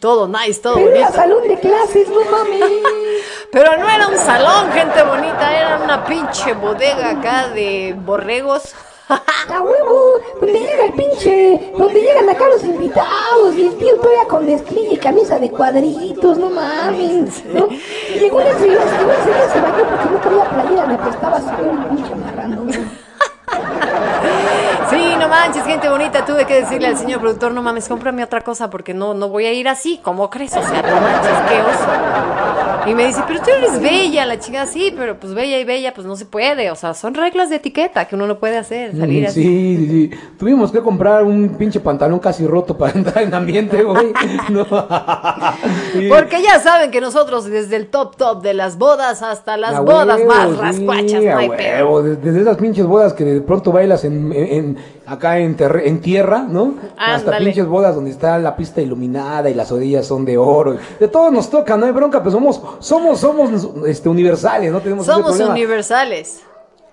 Todo 0.00 0.28
nice, 0.28 0.60
todo 0.60 0.74
Pero 0.74 0.90
era 0.90 1.06
bonito. 1.06 1.16
salón 1.16 1.48
de 1.48 1.58
clases, 1.58 2.08
no 2.08 2.24
mames. 2.30 2.70
Pero 3.52 3.76
no 3.76 3.90
era 3.90 4.06
un 4.06 4.16
salón, 4.16 4.70
gente 4.72 5.02
bonita, 5.02 5.56
era 5.56 5.78
una 5.82 6.04
pinche 6.04 6.52
bodega 6.54 7.10
acá 7.10 7.48
de 7.48 7.94
borregos. 7.98 8.74
A 9.14 9.60
huevo, 9.60 10.20
donde 10.40 10.58
llega 10.58 10.86
el 10.86 10.92
pinche, 10.94 11.72
donde 11.76 12.00
llegan 12.00 12.28
acá 12.30 12.48
los 12.48 12.64
invitados 12.64 13.54
y 13.56 13.66
el 13.66 13.76
tío 13.76 13.96
todavía 13.96 14.24
con 14.26 14.46
mezclilla 14.46 14.92
y 14.94 14.96
camisa 14.96 15.38
de 15.38 15.50
cuadritos, 15.50 16.38
no 16.38 16.48
mames, 16.48 17.44
¿no? 17.46 17.68
Llegó 17.68 18.40
ese, 18.40 18.68
llegó 18.68 19.12
ese 19.12 19.28
día 19.28 19.50
se 19.52 19.60
bañó 19.60 19.84
porque 19.88 20.10
no 20.10 20.20
traía 20.20 20.44
playera, 20.50 20.86
me 20.86 20.96
prestaba 20.96 21.36
así 21.36 21.50
un 21.62 21.84
pinche 21.84 22.14
marrano. 22.14 22.66
Sí, 24.92 25.14
no 25.18 25.28
manches, 25.28 25.64
gente 25.64 25.88
bonita, 25.88 26.24
tuve 26.24 26.44
que 26.46 26.54
decirle 26.62 26.88
al 26.88 26.96
señor 26.96 27.20
productor, 27.20 27.52
no 27.52 27.62
mames, 27.62 27.88
cómprame 27.88 28.22
otra 28.24 28.40
cosa 28.42 28.68
porque 28.70 28.94
no, 28.94 29.14
no 29.14 29.28
voy 29.28 29.46
a 29.46 29.52
ir 29.52 29.68
así, 29.68 30.00
¿cómo 30.02 30.28
crees? 30.30 30.52
O 30.56 30.62
sea, 30.62 30.82
no 30.82 31.00
manches, 31.00 31.32
qué 31.48 31.60
oso. 31.62 32.90
Y 32.90 32.94
me 32.94 33.06
dice, 33.06 33.22
pero 33.28 33.40
tú 33.40 33.50
eres 33.50 33.80
bella, 33.80 34.26
la 34.26 34.40
chica, 34.40 34.66
sí, 34.66 34.92
pero 34.96 35.16
pues 35.16 35.34
bella 35.34 35.56
y 35.58 35.64
bella, 35.64 35.94
pues 35.94 36.04
no 36.04 36.16
se 36.16 36.26
puede, 36.26 36.68
o 36.70 36.74
sea, 36.74 36.94
son 36.94 37.14
reglas 37.14 37.48
de 37.48 37.56
etiqueta 37.56 38.06
que 38.06 38.16
uno 38.16 38.26
no 38.26 38.38
puede 38.38 38.58
hacer, 38.58 38.96
salir 38.96 39.22
Mm, 39.22 39.26
así. 39.26 39.42
Sí, 39.42 39.76
sí, 39.78 39.88
sí. 39.88 40.10
Tuvimos 40.38 40.72
que 40.72 40.80
comprar 40.80 41.22
un 41.22 41.50
pinche 41.50 41.78
pantalón 41.78 42.18
casi 42.18 42.44
roto 42.44 42.76
para 42.76 42.92
entrar 42.98 43.22
en 43.22 43.32
ambiente, 43.34 43.82
güey. 43.84 44.12
No. 44.48 44.66
Sí. 45.92 46.08
Porque 46.08 46.42
ya 46.42 46.58
saben 46.58 46.90
que 46.90 47.00
nosotros 47.00 47.44
desde 47.44 47.76
el 47.76 47.86
top 47.88 48.16
top 48.16 48.42
de 48.42 48.54
las 48.54 48.76
bodas 48.78 49.22
hasta 49.22 49.56
las 49.56 49.78
bodas 49.84 50.18
huevo, 50.18 50.30
más 50.32 50.50
sí, 50.50 50.60
rascuachas, 50.60 51.22
no 51.24 51.38
hay 51.38 51.48
huevo. 51.48 52.02
Desde, 52.02 52.16
desde 52.20 52.40
esas 52.40 52.56
pinches 52.56 52.86
bodas 52.86 53.12
que 53.12 53.24
de 53.24 53.40
pronto 53.40 53.70
bailas 53.72 54.04
en, 54.04 54.32
en- 54.32 54.52
en- 54.52 54.78
acá 55.06 55.38
en, 55.38 55.56
en 55.58 56.00
tierra, 56.00 56.44
¿no? 56.48 56.74
Hasta 56.96 57.38
pinches 57.38 57.66
bodas 57.66 57.94
donde 57.94 58.10
está 58.10 58.38
la 58.38 58.56
pista 58.56 58.80
iluminada 58.80 59.50
y 59.50 59.54
las 59.54 59.72
orillas 59.72 60.06
son 60.06 60.24
de 60.24 60.38
oro. 60.38 60.76
De 61.00 61.08
todo 61.08 61.30
nos 61.30 61.50
toca, 61.50 61.76
no 61.76 61.86
hay 61.86 61.92
bronca, 61.92 62.22
pues 62.22 62.32
somos, 62.32 62.60
somos, 62.80 63.20
somos 63.20 63.68
este, 63.86 64.08
universales, 64.08 64.72
no 64.72 64.80
tenemos 64.80 65.04
ese 65.06 65.12
Somos 65.12 65.30
problema. 65.32 65.52
universales. 65.52 66.42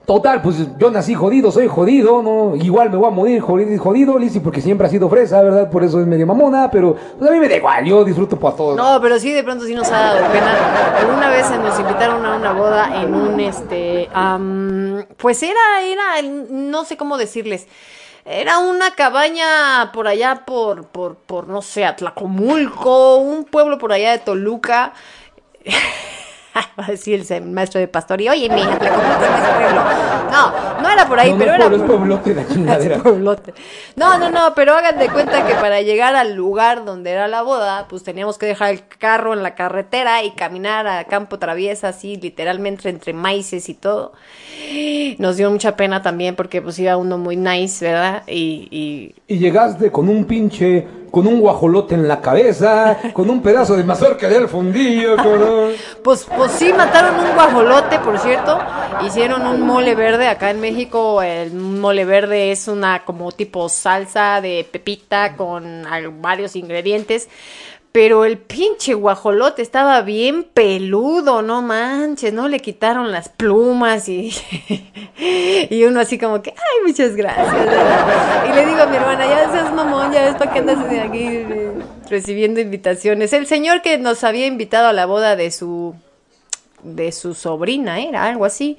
Total, 0.09 0.41
pues 0.41 0.75
yo 0.79 0.89
nací 0.89 1.13
jodido, 1.13 1.51
soy 1.51 1.67
jodido, 1.67 2.23
¿no? 2.23 2.55
Igual 2.55 2.89
me 2.89 2.97
voy 2.97 3.07
a 3.09 3.11
morir 3.11 3.41
jodido, 3.41 3.79
jodido 3.79 4.17
Lizzy, 4.17 4.39
porque 4.39 4.59
siempre 4.59 4.87
ha 4.87 4.89
sido 4.89 5.07
fresa, 5.07 5.39
¿verdad? 5.43 5.69
Por 5.69 5.83
eso 5.83 6.01
es 6.01 6.07
medio 6.07 6.25
mamona, 6.25 6.71
pero 6.71 6.95
pues 7.19 7.29
a 7.29 7.31
mí 7.31 7.39
me 7.39 7.47
da 7.47 7.57
igual, 7.57 7.85
yo 7.85 8.03
disfruto 8.03 8.35
para 8.39 8.55
todo. 8.55 8.75
No, 8.75 8.99
pero 9.03 9.19
sí, 9.19 9.31
de 9.31 9.43
pronto 9.43 9.65
sí 9.65 9.75
nos 9.75 9.87
ha 9.91 9.99
dado 10.15 10.31
pena. 10.31 10.97
Alguna 10.97 11.29
vez 11.29 11.51
nos 11.51 11.79
invitaron 11.79 12.25
a 12.25 12.37
una 12.37 12.53
boda 12.53 13.03
en 13.03 13.13
un, 13.13 13.39
este, 13.39 14.09
pues 15.17 15.43
era, 15.43 15.83
era, 15.83 16.27
no 16.49 16.85
sé 16.85 16.97
cómo 16.97 17.19
decirles. 17.19 17.67
Era 18.25 18.57
una 18.57 18.95
cabaña 18.95 19.91
por 19.93 20.07
allá, 20.07 20.43
por, 20.43 20.87
por, 20.87 21.17
por, 21.17 21.47
no 21.47 21.61
sé, 21.61 21.85
Atlacomulco, 21.85 23.17
un 23.17 23.43
pueblo 23.43 23.77
por 23.77 23.93
allá 23.93 24.13
de 24.13 24.17
Toluca. 24.17 24.91
Va 26.79 26.85
a 26.85 26.91
decir 26.91 27.25
el 27.29 27.41
maestro 27.45 27.79
de 27.79 27.87
pastoría, 27.87 28.31
oye, 28.31 28.49
mi 28.49 28.61
Atlacomulco 28.61 29.19
no 29.19 29.37
es 29.37 29.49
pueblo. 29.57 29.81
No, 30.31 30.81
no 30.81 30.89
era 30.89 31.07
por 31.07 31.19
ahí, 31.19 31.31
No, 31.31 31.37
pero 31.39 31.53
era 31.55 31.69
por- 31.69 31.85
pueblote 31.87 32.35
la 32.35 32.47
chingadera. 32.53 32.95
es 32.97 33.01
pueblote. 33.01 33.53
No, 33.95 34.17
no, 34.17 34.29
no, 34.29 34.53
pero 34.55 34.73
hagan 34.75 34.97
de 34.99 35.09
cuenta 35.09 35.45
que 35.45 35.55
para 35.55 35.81
llegar 35.81 36.15
al 36.15 36.35
lugar 36.35 36.85
donde 36.85 37.11
era 37.11 37.27
la 37.27 37.41
boda, 37.41 37.87
pues 37.89 38.03
teníamos 38.03 38.37
que 38.37 38.45
dejar 38.45 38.71
el 38.71 38.87
carro 38.87 39.33
en 39.33 39.43
la 39.43 39.55
carretera 39.55 40.23
y 40.23 40.31
caminar 40.31 40.87
a 40.87 41.03
campo 41.05 41.39
traviesa, 41.39 41.89
así 41.89 42.15
literalmente 42.17 42.89
entre 42.89 43.13
maíces 43.13 43.69
y 43.69 43.73
todo. 43.73 44.13
Nos 45.17 45.37
dio 45.37 45.49
mucha 45.51 45.75
pena 45.75 46.01
también 46.01 46.35
porque 46.35 46.61
pues 46.61 46.77
iba 46.79 46.95
uno 46.97 47.17
muy 47.17 47.35
nice, 47.35 47.83
¿verdad? 47.85 48.23
Y, 48.27 48.67
y 48.71 49.15
Y 49.33 49.39
llegaste 49.39 49.91
con 49.91 50.07
un 50.09 50.25
pinche, 50.25 50.87
con 51.11 51.27
un 51.27 51.39
guajolote 51.39 51.95
en 51.95 52.07
la 52.07 52.21
cabeza, 52.21 52.97
con 53.13 53.29
un 53.29 53.41
pedazo 53.41 53.75
de 53.75 53.83
mazorca 53.83 54.27
del 54.27 54.47
fundillo, 54.47 55.15
cabrón. 55.15 55.73
Pues, 56.03 56.25
pues 56.35 56.51
sí, 56.53 56.71
mataron 56.73 57.19
un 57.19 57.33
guajolote, 57.33 57.99
por 57.99 58.17
cierto. 58.19 58.57
Hicieron 59.05 59.45
un 59.45 59.61
mole 59.61 59.95
verde. 59.95 60.27
Acá 60.27 60.49
en 60.49 60.59
México 60.61 61.21
el 61.21 61.51
mole 61.51 62.05
verde 62.05 62.51
es 62.51 62.67
una 62.67 63.03
como 63.05 63.31
tipo 63.31 63.69
salsa 63.69 64.41
de 64.41 64.67
pepita 64.71 65.35
con 65.35 65.85
varios 66.21 66.55
ingredientes. 66.55 67.29
Pero 67.91 68.23
el 68.23 68.37
pinche 68.37 68.93
guajolote 68.93 69.63
estaba 69.63 70.01
bien 70.01 70.43
peludo, 70.43 71.41
no 71.41 71.63
manches, 71.63 72.31
no 72.33 72.47
le 72.47 72.59
quitaron 72.59 73.11
las 73.11 73.29
plumas 73.29 74.07
y, 74.07 74.31
y 75.69 75.83
uno 75.85 75.99
así 75.99 76.19
como 76.19 76.41
que, 76.43 76.51
ay, 76.51 76.85
muchas 76.85 77.15
gracias. 77.15 77.67
Y 78.47 78.53
le 78.53 78.65
digo 78.67 78.83
a 78.83 78.85
mi 78.85 78.95
hermana, 78.97 79.25
ya 79.25 79.51
seas 79.51 79.73
mamón, 79.73 80.11
ya 80.11 80.25
ves 80.25 80.35
para 80.35 80.53
qué 80.53 80.59
andas 80.59 80.77
aquí 80.79 81.45
recibiendo 82.09 82.59
invitaciones. 82.59 83.33
El 83.33 83.47
señor 83.47 83.81
que 83.81 83.97
nos 83.97 84.23
había 84.23 84.45
invitado 84.45 84.87
a 84.87 84.93
la 84.93 85.05
boda 85.05 85.35
de 85.35 85.49
su 85.49 85.95
de 86.83 87.11
su 87.11 87.33
sobrina, 87.33 87.99
era 87.99 88.25
algo 88.25 88.45
así. 88.45 88.77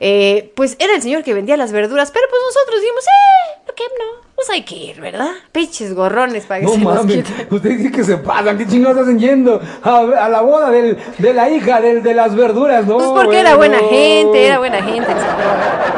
Eh, 0.00 0.52
pues 0.54 0.76
era 0.78 0.94
el 0.94 1.02
señor 1.02 1.22
que 1.22 1.34
vendía 1.34 1.56
las 1.56 1.72
verduras, 1.72 2.10
pero 2.10 2.26
pues 2.28 2.40
nosotros 2.46 2.80
dijimos, 2.80 3.04
eh, 3.04 3.60
¿por 3.66 3.74
qué 3.74 3.84
no? 3.98 4.28
Pues 4.34 4.50
hay 4.50 4.62
que 4.62 4.76
ir, 4.76 5.00
¿verdad? 5.00 5.30
Pinches 5.50 5.94
gorrones 5.94 6.46
para 6.46 6.60
que 6.60 6.66
No 6.66 7.02
se 7.02 7.08
quiten. 7.08 7.48
ustedes 7.50 7.82
sí 7.82 7.90
que 7.90 8.04
se 8.04 8.18
pasan, 8.18 8.56
qué 8.56 8.66
chingados 8.66 8.98
hacen 9.02 9.18
yendo 9.18 9.60
a, 9.82 9.98
a 9.98 10.28
la 10.28 10.40
boda 10.42 10.70
del, 10.70 10.96
de 11.18 11.34
la 11.34 11.50
hija 11.50 11.80
del, 11.80 12.02
de 12.02 12.14
las 12.14 12.36
verduras, 12.36 12.86
¿no? 12.86 12.98
Pues 12.98 13.08
porque 13.10 13.40
era 13.40 13.56
buena 13.56 13.78
gente, 13.78 14.46
era 14.46 14.58
buena 14.58 14.80
gente 14.82 15.10
el 15.10 15.18
señor. 15.18 15.88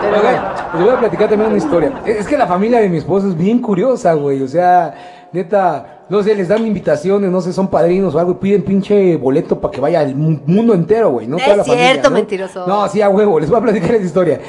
Pero 0.00 0.16
Oigan, 0.16 0.34
bueno. 0.34 0.72
les 0.74 0.82
voy 0.84 0.94
a 0.94 0.98
platicar 0.98 1.28
también 1.28 1.50
una 1.50 1.58
historia. 1.58 1.92
Es 2.06 2.20
es 2.20 2.26
que 2.26 2.38
la 2.38 2.46
familia 2.46 2.80
de 2.80 2.88
mi 2.88 2.96
esposo 2.96 3.28
es 3.28 3.36
bien 3.36 3.60
curiosa, 3.60 4.14
güey. 4.14 4.42
O 4.42 4.48
sea, 4.48 5.19
neta, 5.32 6.04
no 6.08 6.22
sé, 6.22 6.34
les 6.34 6.48
dan 6.48 6.66
invitaciones, 6.66 7.30
no 7.30 7.40
sé, 7.40 7.52
son 7.52 7.68
padrinos 7.68 8.14
o 8.14 8.18
algo, 8.18 8.32
y 8.32 8.34
piden 8.36 8.62
pinche 8.62 9.16
boleto 9.16 9.60
para 9.60 9.72
que 9.72 9.80
vaya 9.80 10.02
el 10.02 10.14
mu- 10.16 10.40
mundo 10.46 10.74
entero, 10.74 11.10
güey. 11.10 11.26
No 11.26 11.36
Es 11.36 11.44
toda 11.44 11.56
la 11.58 11.64
familia, 11.64 11.90
cierto, 11.90 12.10
¿no? 12.10 12.14
mentiroso. 12.16 12.66
No, 12.66 12.88
sí, 12.88 13.00
a 13.02 13.08
huevo, 13.08 13.38
les 13.40 13.48
voy 13.50 13.58
a 13.58 13.62
platicar 13.62 13.94
esa 13.94 14.04
historia. 14.06 14.40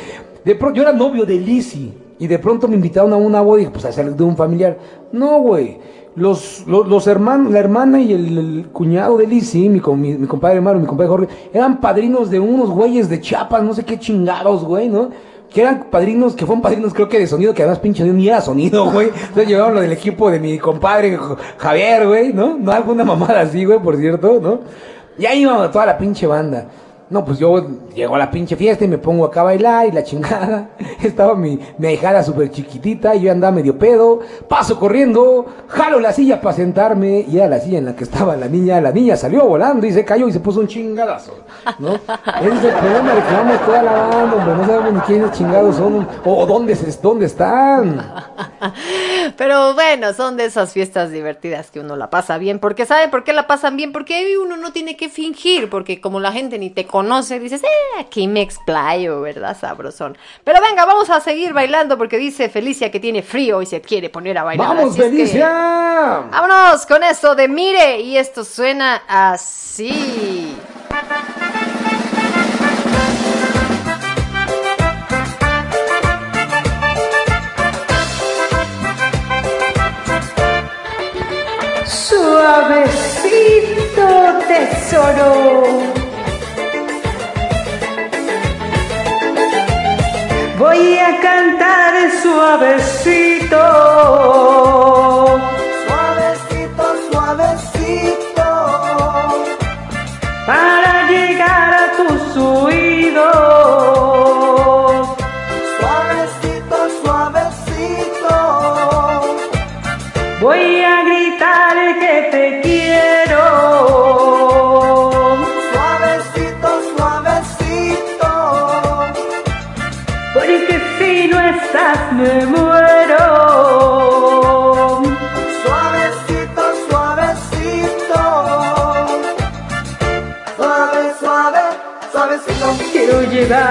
De 0.43 0.55
pronto, 0.55 0.75
yo 0.77 0.83
era 0.83 0.91
novio 0.91 1.25
de 1.25 1.35
Lizzy, 1.35 1.93
y 2.19 2.27
de 2.27 2.39
pronto 2.39 2.67
me 2.67 2.75
invitaron 2.75 3.13
a 3.13 3.15
una 3.17 3.41
boda 3.41 3.57
y 3.57 3.59
dije, 3.61 3.71
pues 3.71 3.85
a 3.85 3.89
hacer 3.89 4.15
de 4.15 4.23
un 4.23 4.35
familiar. 4.37 4.77
No, 5.11 5.39
güey. 5.39 5.77
Los, 6.13 6.65
los, 6.67 6.87
los 6.87 7.07
hermanos, 7.07 7.53
la 7.53 7.59
hermana 7.59 8.01
y 8.01 8.11
el, 8.11 8.37
el 8.37 8.67
cuñado 8.73 9.17
de 9.17 9.25
Lizzy, 9.25 9.69
mi, 9.69 9.79
mi, 9.95 10.13
mi 10.15 10.27
compadre 10.27 10.59
Mario, 10.59 10.81
mi 10.81 10.85
compadre 10.85 11.07
Jorge, 11.09 11.27
eran 11.53 11.79
padrinos 11.79 12.29
de 12.29 12.37
unos 12.37 12.69
güeyes 12.69 13.07
de 13.07 13.21
Chiapas, 13.21 13.63
no 13.63 13.73
sé 13.73 13.85
qué 13.85 13.97
chingados, 13.97 14.65
güey, 14.65 14.89
¿no? 14.89 15.09
Que 15.53 15.61
eran 15.61 15.87
padrinos, 15.91 16.33
que 16.33 16.45
fueron 16.45 16.61
padrinos 16.61 16.93
creo 16.93 17.09
que 17.09 17.19
de 17.19 17.27
sonido, 17.27 17.53
que 17.53 17.63
además 17.63 17.79
pinche 17.79 18.03
ni 18.03 18.27
era 18.27 18.41
sonido, 18.41 18.85
güey. 18.91 19.07
Entonces 19.07 19.47
llevaron 19.47 19.75
lo 19.75 19.81
del 19.81 19.91
equipo 19.91 20.31
de 20.31 20.39
mi 20.39 20.57
compadre 20.57 21.17
Javier, 21.57 22.07
güey, 22.07 22.33
¿no? 22.33 22.57
No 22.57 22.71
alguna 22.71 23.03
mamada 23.03 23.41
así, 23.41 23.65
güey, 23.65 23.79
por 23.79 23.97
cierto, 23.97 24.39
¿no? 24.41 24.59
Y 25.17 25.25
ahí 25.25 25.41
íbamos 25.41 25.71
toda 25.71 25.85
la 25.85 25.97
pinche 25.97 26.25
banda. 26.25 26.67
No, 27.11 27.25
pues 27.25 27.39
yo 27.39 27.67
llego 27.93 28.15
a 28.15 28.19
la 28.19 28.31
pinche 28.31 28.55
fiesta 28.55 28.85
y 28.85 28.87
me 28.87 28.97
pongo 28.97 29.25
acá 29.25 29.41
a 29.41 29.43
bailar 29.43 29.85
y 29.85 29.91
la 29.91 30.01
chingada. 30.01 30.69
Estaba 31.03 31.35
mi, 31.35 31.59
mi 31.77 31.87
ahijada 31.87 32.23
súper 32.23 32.49
chiquitita 32.49 33.13
y 33.15 33.23
yo 33.23 33.33
andaba 33.33 33.51
medio 33.51 33.77
pedo. 33.77 34.21
Paso 34.47 34.79
corriendo, 34.79 35.45
jalo 35.67 35.99
la 35.99 36.13
silla 36.13 36.39
para 36.39 36.55
sentarme 36.55 37.25
y 37.27 37.37
era 37.37 37.49
la 37.49 37.59
silla 37.59 37.79
en 37.79 37.85
la 37.85 37.97
que 37.97 38.05
estaba 38.05 38.37
la 38.37 38.47
niña. 38.47 38.79
La 38.79 38.93
niña 38.93 39.17
salió 39.17 39.45
volando 39.45 39.85
y 39.85 39.91
se 39.91 40.05
cayó 40.05 40.29
y 40.29 40.31
se 40.31 40.39
puso 40.39 40.61
un 40.61 40.67
chingadazo. 40.67 41.35
¿no? 41.79 41.95
Ese 41.95 42.47
es 42.47 42.63
el 42.63 42.73
problema 42.75 43.13
de 43.13 43.21
que 43.23 43.33
vamos 43.33 43.65
toda 43.65 43.83
la 43.83 43.91
banda, 43.91 44.35
hombre. 44.37 44.55
No 44.55 44.65
sabemos 44.65 44.93
ni 44.93 44.99
quiénes 45.01 45.31
chingados 45.33 45.75
son 45.75 46.07
o, 46.23 46.45
dónde, 46.45 46.77
dónde 47.03 47.25
están. 47.25 48.23
Pero 49.37 49.73
bueno, 49.73 50.13
son 50.13 50.37
de 50.37 50.45
esas 50.45 50.71
fiestas 50.71 51.11
divertidas 51.11 51.71
que 51.71 51.81
uno 51.81 51.97
la 51.97 52.09
pasa 52.09 52.37
bien. 52.37 52.59
Porque 52.59 52.85
¿saben 52.85 53.11
por 53.11 53.25
qué 53.25 53.33
la 53.33 53.47
pasan 53.47 53.75
bien? 53.75 53.91
Porque 53.91 54.37
uno 54.41 54.55
no 54.55 54.71
tiene 54.71 54.95
que 54.95 55.09
fingir. 55.09 55.69
Porque 55.69 55.99
como 55.99 56.21
la 56.21 56.31
gente 56.31 56.57
ni 56.57 56.69
te 56.69 56.85
conoce, 56.85 57.00
dices, 57.39 57.63
eh, 57.63 57.99
aquí 57.99 58.27
me 58.27 58.41
explayo, 58.41 59.21
¿verdad? 59.21 59.57
Sabrosón. 59.59 60.17
Pero 60.43 60.59
venga, 60.61 60.85
vamos 60.85 61.09
a 61.09 61.19
seguir 61.19 61.53
bailando 61.53 61.97
porque 61.97 62.17
dice 62.17 62.49
Felicia 62.49 62.91
que 62.91 62.99
tiene 62.99 63.21
frío 63.21 63.61
y 63.61 63.65
se 63.65 63.81
quiere 63.81 64.09
poner 64.09 64.37
a 64.37 64.43
bailar. 64.43 64.67
¡Vamos, 64.75 64.95
que- 64.95 65.03
Felicia! 65.03 65.49
Vámonos 66.31 66.85
con 66.85 67.03
esto 67.03 67.35
de 67.35 67.47
Mire. 67.47 67.99
Y 68.01 68.17
esto 68.17 68.43
suena 68.43 69.03
así. 69.07 70.55
Suavecito 83.01 84.39
tesoro. 84.47 86.00
Voy 90.73 90.97
a 90.97 91.19
cantar 91.19 91.93
suavecito. 92.21 93.57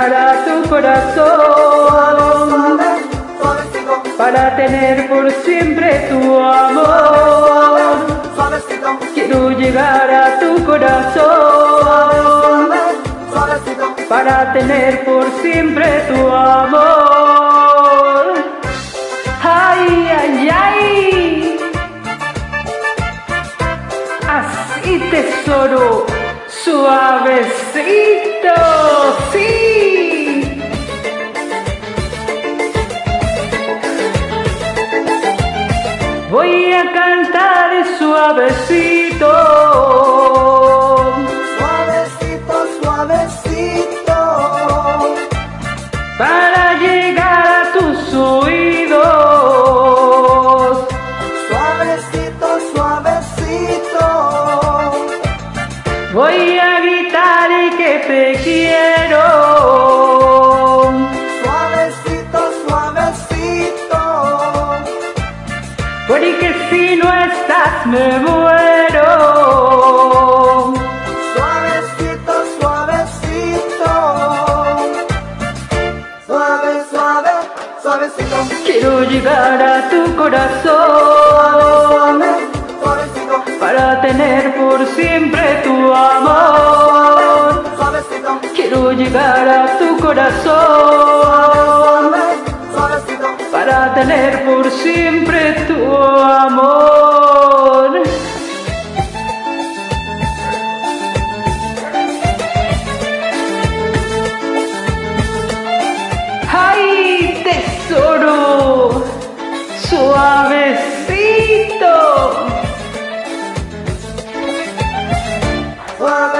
Quiero 0.00 0.08
llegar 0.08 0.14
a 0.14 0.44
tu 0.46 0.54
corazón 0.70 2.48
para 4.16 4.56
tener 4.56 5.10
por 5.10 5.30
siempre 5.44 6.08
tu 6.08 6.38
amor. 6.38 7.98
Quiero 9.12 9.50
llegar 9.50 10.10
a 10.10 10.40
tu 10.40 10.64
corazón 10.64 12.70
para 14.08 14.54
tener 14.54 15.04
por 15.04 15.30
siempre 15.42 15.84
tu 16.08 16.28
amor. 16.28 18.32
Ay, 19.42 20.08
ay, 20.18 20.48
ay. 20.50 21.58
Así 24.26 24.98
tesoro, 25.10 26.06
suavecito, 26.48 28.54
sí. 29.32 29.59
Voy 36.30 36.72
a 36.72 36.92
cantar 36.92 37.70
suavecito. 37.98 39.32
Suavecito, 41.58 42.54
suavecito. 42.80 44.18
para 46.18 46.78
llegar 46.78 47.46
a 47.46 47.72
tus 47.72 48.14
oídos. 48.14 48.79
Me 67.90 68.18
muero. 68.20 69.10
Suavecito, 71.34 72.32
suavecito. 72.60 73.92
Suave, 76.26 76.72
suave, 76.90 77.30
suavecito. 77.82 78.36
Quiero 78.64 79.02
llegar 79.04 79.60
a 79.62 79.88
tu 79.90 80.16
corazón 80.16 80.62
Suave, 82.20 82.30
suavecito. 82.82 83.34
para 83.60 84.00
tener 84.02 84.54
por 84.56 84.86
siempre 84.86 85.60
tu 85.64 85.92
amor. 85.92 87.64
Suavecito. 87.76 88.30
Quiero 88.54 88.92
llegar 88.92 89.48
a 89.48 89.78
tu 89.78 89.96
corazón 89.98 90.44
Suave, 92.10 92.22
suavecito. 92.72 93.26
para 93.50 93.94
tener 93.94 94.44
por 94.44 94.70
siempre 94.70 95.40
tu 95.66 95.96
amor. 95.96 97.19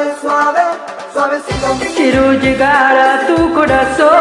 Suave, 0.00 0.14
suave, 0.22 0.62
suavecito. 1.12 1.68
Quiero 1.94 2.32
llegar 2.32 2.96
a 2.96 3.26
tu 3.26 3.52
corazón 3.52 4.14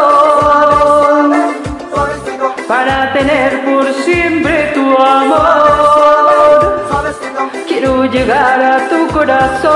Suavecito. 1.90 2.54
para 2.68 3.12
tener 3.14 3.64
por 3.64 3.90
siempre 4.04 4.72
tu 4.74 4.94
amor. 4.98 6.84
Suavecito. 6.90 7.50
Quiero 7.66 8.04
llegar 8.04 8.60
a 8.60 8.88
tu 8.90 9.08
corazón 9.08 9.70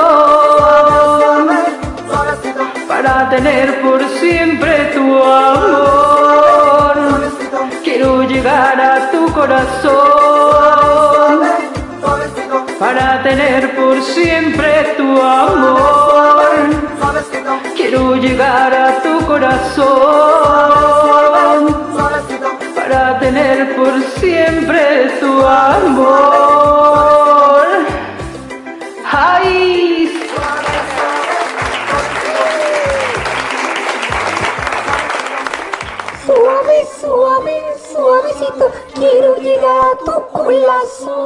Suavecito. 2.07 2.63
para 2.87 3.29
tener 3.29 3.81
por 3.81 3.99
siempre 4.19 4.91
tu 4.93 5.23
amor. 5.23 6.95
Quiero 7.83 8.21
llegar 8.23 8.79
a 8.79 9.09
tu 9.09 9.25
corazón. 9.33 10.84
Para 12.79 13.23
tener 13.23 13.75
por 13.75 14.01
siempre 14.01 14.95
tu 14.97 15.21
amor. 15.21 16.41
Suavecito. 16.99 17.59
Quiero 17.75 18.15
llegar 18.15 18.73
a 18.73 19.01
tu 19.01 19.25
corazón 19.25 19.85
Suavecito. 21.93 22.47
para 22.75 23.19
tener 23.19 23.75
por 23.75 24.01
siempre 24.19 25.09
tu 25.19 25.45
amor. 25.45 26.45
¡Ay! 29.11 30.11
Suave, 36.25 36.87
suave, 36.99 37.63
suavecito, 37.91 38.71
quiero 38.95 39.35
llegar 39.37 39.93
a 39.93 39.97
tu 40.03 40.27
corazón. 40.33 41.25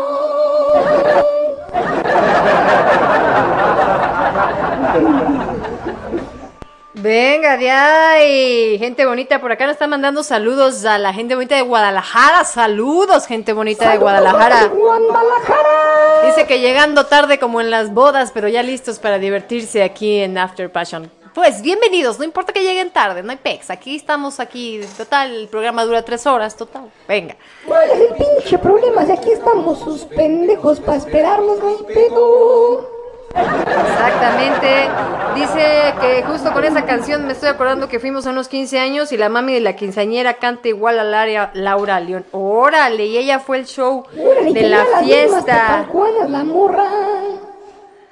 Venga, 7.02 7.56
de 7.56 7.72
ahí. 7.72 8.78
Gente 8.78 9.06
bonita, 9.06 9.40
por 9.40 9.52
acá 9.52 9.66
nos 9.66 9.74
están 9.74 9.90
mandando 9.90 10.22
saludos 10.22 10.84
a 10.84 10.98
la 10.98 11.14
gente 11.14 11.34
bonita 11.34 11.56
de 11.56 11.62
Guadalajara. 11.62 12.44
Saludos, 12.44 13.26
gente 13.26 13.54
bonita 13.54 13.90
de 13.92 13.98
Guadalajara. 13.98 14.66
Guadalajara. 14.68 16.26
Dice 16.26 16.46
que 16.46 16.60
llegando 16.60 17.06
tarde 17.06 17.40
como 17.40 17.62
en 17.62 17.70
las 17.72 17.94
bodas, 17.94 18.32
pero 18.34 18.50
ya 18.50 18.64
listos 18.64 19.00
para 19.00 19.18
divertirse 19.18 19.82
aquí 19.82 20.20
en 20.20 20.38
After 20.38 20.70
Passion. 20.70 21.10
Pues 21.34 21.62
bienvenidos, 21.62 22.18
no 22.18 22.26
importa 22.26 22.54
que 22.54 22.64
lleguen 22.64 22.92
tarde, 22.92 23.22
no 23.24 23.32
hay 23.32 23.38
pex. 23.38 23.70
Aquí 23.70 23.96
estamos, 23.96 24.40
aquí, 24.40 24.82
total, 24.98 25.34
el 25.34 25.48
programa 25.48 25.86
dura 25.86 26.04
tres 26.04 26.26
horas, 26.26 26.56
total. 26.56 26.92
Venga. 27.08 27.36
¿Cuál 27.66 27.90
es 27.92 28.00
el 28.00 28.16
pinche 28.16 28.58
problema? 28.58 29.06
Si 29.06 29.12
aquí 29.12 29.32
estamos 29.32 29.80
sus 29.80 30.06
pendejos 30.06 30.80
para 30.80 30.98
esperarlos, 30.98 31.60
no 31.60 31.68
hay 31.68 31.94
pedo. 31.94 32.90
Exactamente. 33.36 34.90
Dice 35.36 35.94
que 36.02 36.24
justo 36.24 36.52
con 36.52 36.64
esa 36.64 36.86
canción 36.86 37.26
me 37.28 37.34
estoy 37.34 37.50
acordando 37.50 37.88
que 37.88 38.00
fuimos 38.00 38.26
a 38.26 38.32
unos 38.32 38.48
15 38.48 38.80
años 38.80 39.12
y 39.12 39.18
la 39.18 39.30
mami 39.30 39.54
de 39.54 39.60
la 39.60 39.76
quinceañera 39.76 40.36
canta 40.36 40.68
igual 40.68 41.00
a 41.00 41.04
Laura, 41.04 41.52
Laura 41.54 42.00
León. 42.00 42.26
Órale, 42.32 43.06
y 43.06 43.18
ella 43.18 43.40
fue 43.40 43.60
el 43.60 43.66
show 43.68 44.04
Órale, 44.18 44.54
de 44.54 44.70
la 44.70 44.86
fiesta. 45.04 45.88
la 46.28 46.44
morra. 46.44 46.90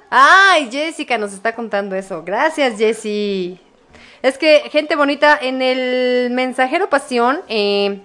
Ay, 0.09 0.69
Jessica 0.71 1.17
nos 1.17 1.33
está 1.33 1.53
contando 1.53 1.95
eso. 1.95 2.23
Gracias, 2.23 2.77
Jessie. 2.77 3.59
Es 4.21 4.37
que, 4.37 4.63
gente 4.71 4.95
bonita, 4.95 5.37
en 5.39 5.61
el 5.61 6.31
mensajero 6.31 6.89
pasión, 6.89 7.39
eh, 7.49 7.99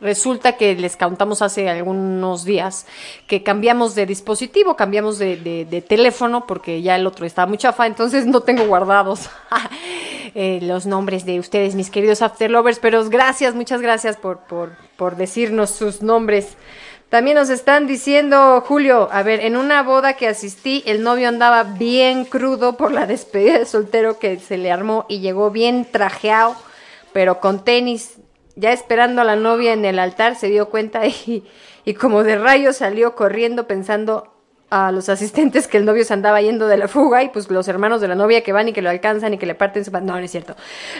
resulta 0.00 0.56
que 0.56 0.74
les 0.74 0.96
contamos 0.96 1.42
hace 1.42 1.68
algunos 1.68 2.44
días 2.44 2.86
que 3.26 3.42
cambiamos 3.42 3.94
de 3.94 4.06
dispositivo, 4.06 4.76
cambiamos 4.76 5.18
de 5.18 5.84
teléfono, 5.88 6.46
porque 6.46 6.82
ya 6.82 6.96
el 6.96 7.06
otro 7.06 7.26
estaba 7.26 7.46
muy 7.46 7.58
chafa, 7.58 7.86
entonces 7.86 8.26
no 8.26 8.40
tengo 8.40 8.66
guardados 8.66 9.28
eh, 10.34 10.58
los 10.62 10.86
nombres 10.86 11.24
de 11.24 11.38
ustedes, 11.38 11.74
mis 11.74 11.90
queridos 11.90 12.22
Afterlovers, 12.22 12.78
pero 12.78 13.08
gracias, 13.08 13.54
muchas 13.54 13.80
gracias 13.80 14.16
por, 14.16 14.38
por, 14.38 14.72
por 14.96 15.16
decirnos 15.16 15.70
sus 15.70 16.02
nombres. 16.02 16.56
También 17.08 17.36
nos 17.36 17.50
están 17.50 17.86
diciendo, 17.86 18.62
Julio, 18.66 19.08
a 19.12 19.22
ver, 19.22 19.40
en 19.40 19.56
una 19.56 19.82
boda 19.82 20.14
que 20.14 20.26
asistí, 20.26 20.82
el 20.86 21.02
novio 21.02 21.28
andaba 21.28 21.62
bien 21.62 22.24
crudo 22.24 22.76
por 22.76 22.92
la 22.92 23.06
despedida 23.06 23.58
de 23.58 23.66
soltero 23.66 24.18
que 24.18 24.38
se 24.38 24.58
le 24.58 24.72
armó 24.72 25.06
y 25.08 25.20
llegó 25.20 25.50
bien 25.50 25.84
trajeado, 25.90 26.56
pero 27.12 27.40
con 27.40 27.64
tenis. 27.64 28.18
Ya 28.56 28.72
esperando 28.72 29.20
a 29.20 29.24
la 29.24 29.36
novia 29.36 29.72
en 29.72 29.84
el 29.84 29.98
altar, 29.98 30.36
se 30.36 30.48
dio 30.48 30.70
cuenta 30.70 31.06
y, 31.06 31.44
y 31.84 31.94
como 31.94 32.22
de 32.22 32.36
rayo 32.36 32.72
salió 32.72 33.14
corriendo 33.14 33.66
pensando 33.66 34.33
a 34.70 34.90
los 34.90 35.08
asistentes 35.08 35.68
que 35.68 35.76
el 35.76 35.84
novio 35.84 36.04
se 36.04 36.12
andaba 36.14 36.40
yendo 36.40 36.66
de 36.66 36.76
la 36.76 36.88
fuga 36.88 37.22
y 37.22 37.28
pues 37.28 37.50
los 37.50 37.68
hermanos 37.68 38.00
de 38.00 38.08
la 38.08 38.14
novia 38.14 38.42
que 38.42 38.52
van 38.52 38.68
y 38.68 38.72
que 38.72 38.82
lo 38.82 38.90
alcanzan 38.90 39.34
y 39.34 39.38
que 39.38 39.46
le 39.46 39.54
parten 39.54 39.84
su... 39.84 39.92
No, 39.92 40.00
no 40.00 40.18
es 40.18 40.30
cierto. 40.30 40.56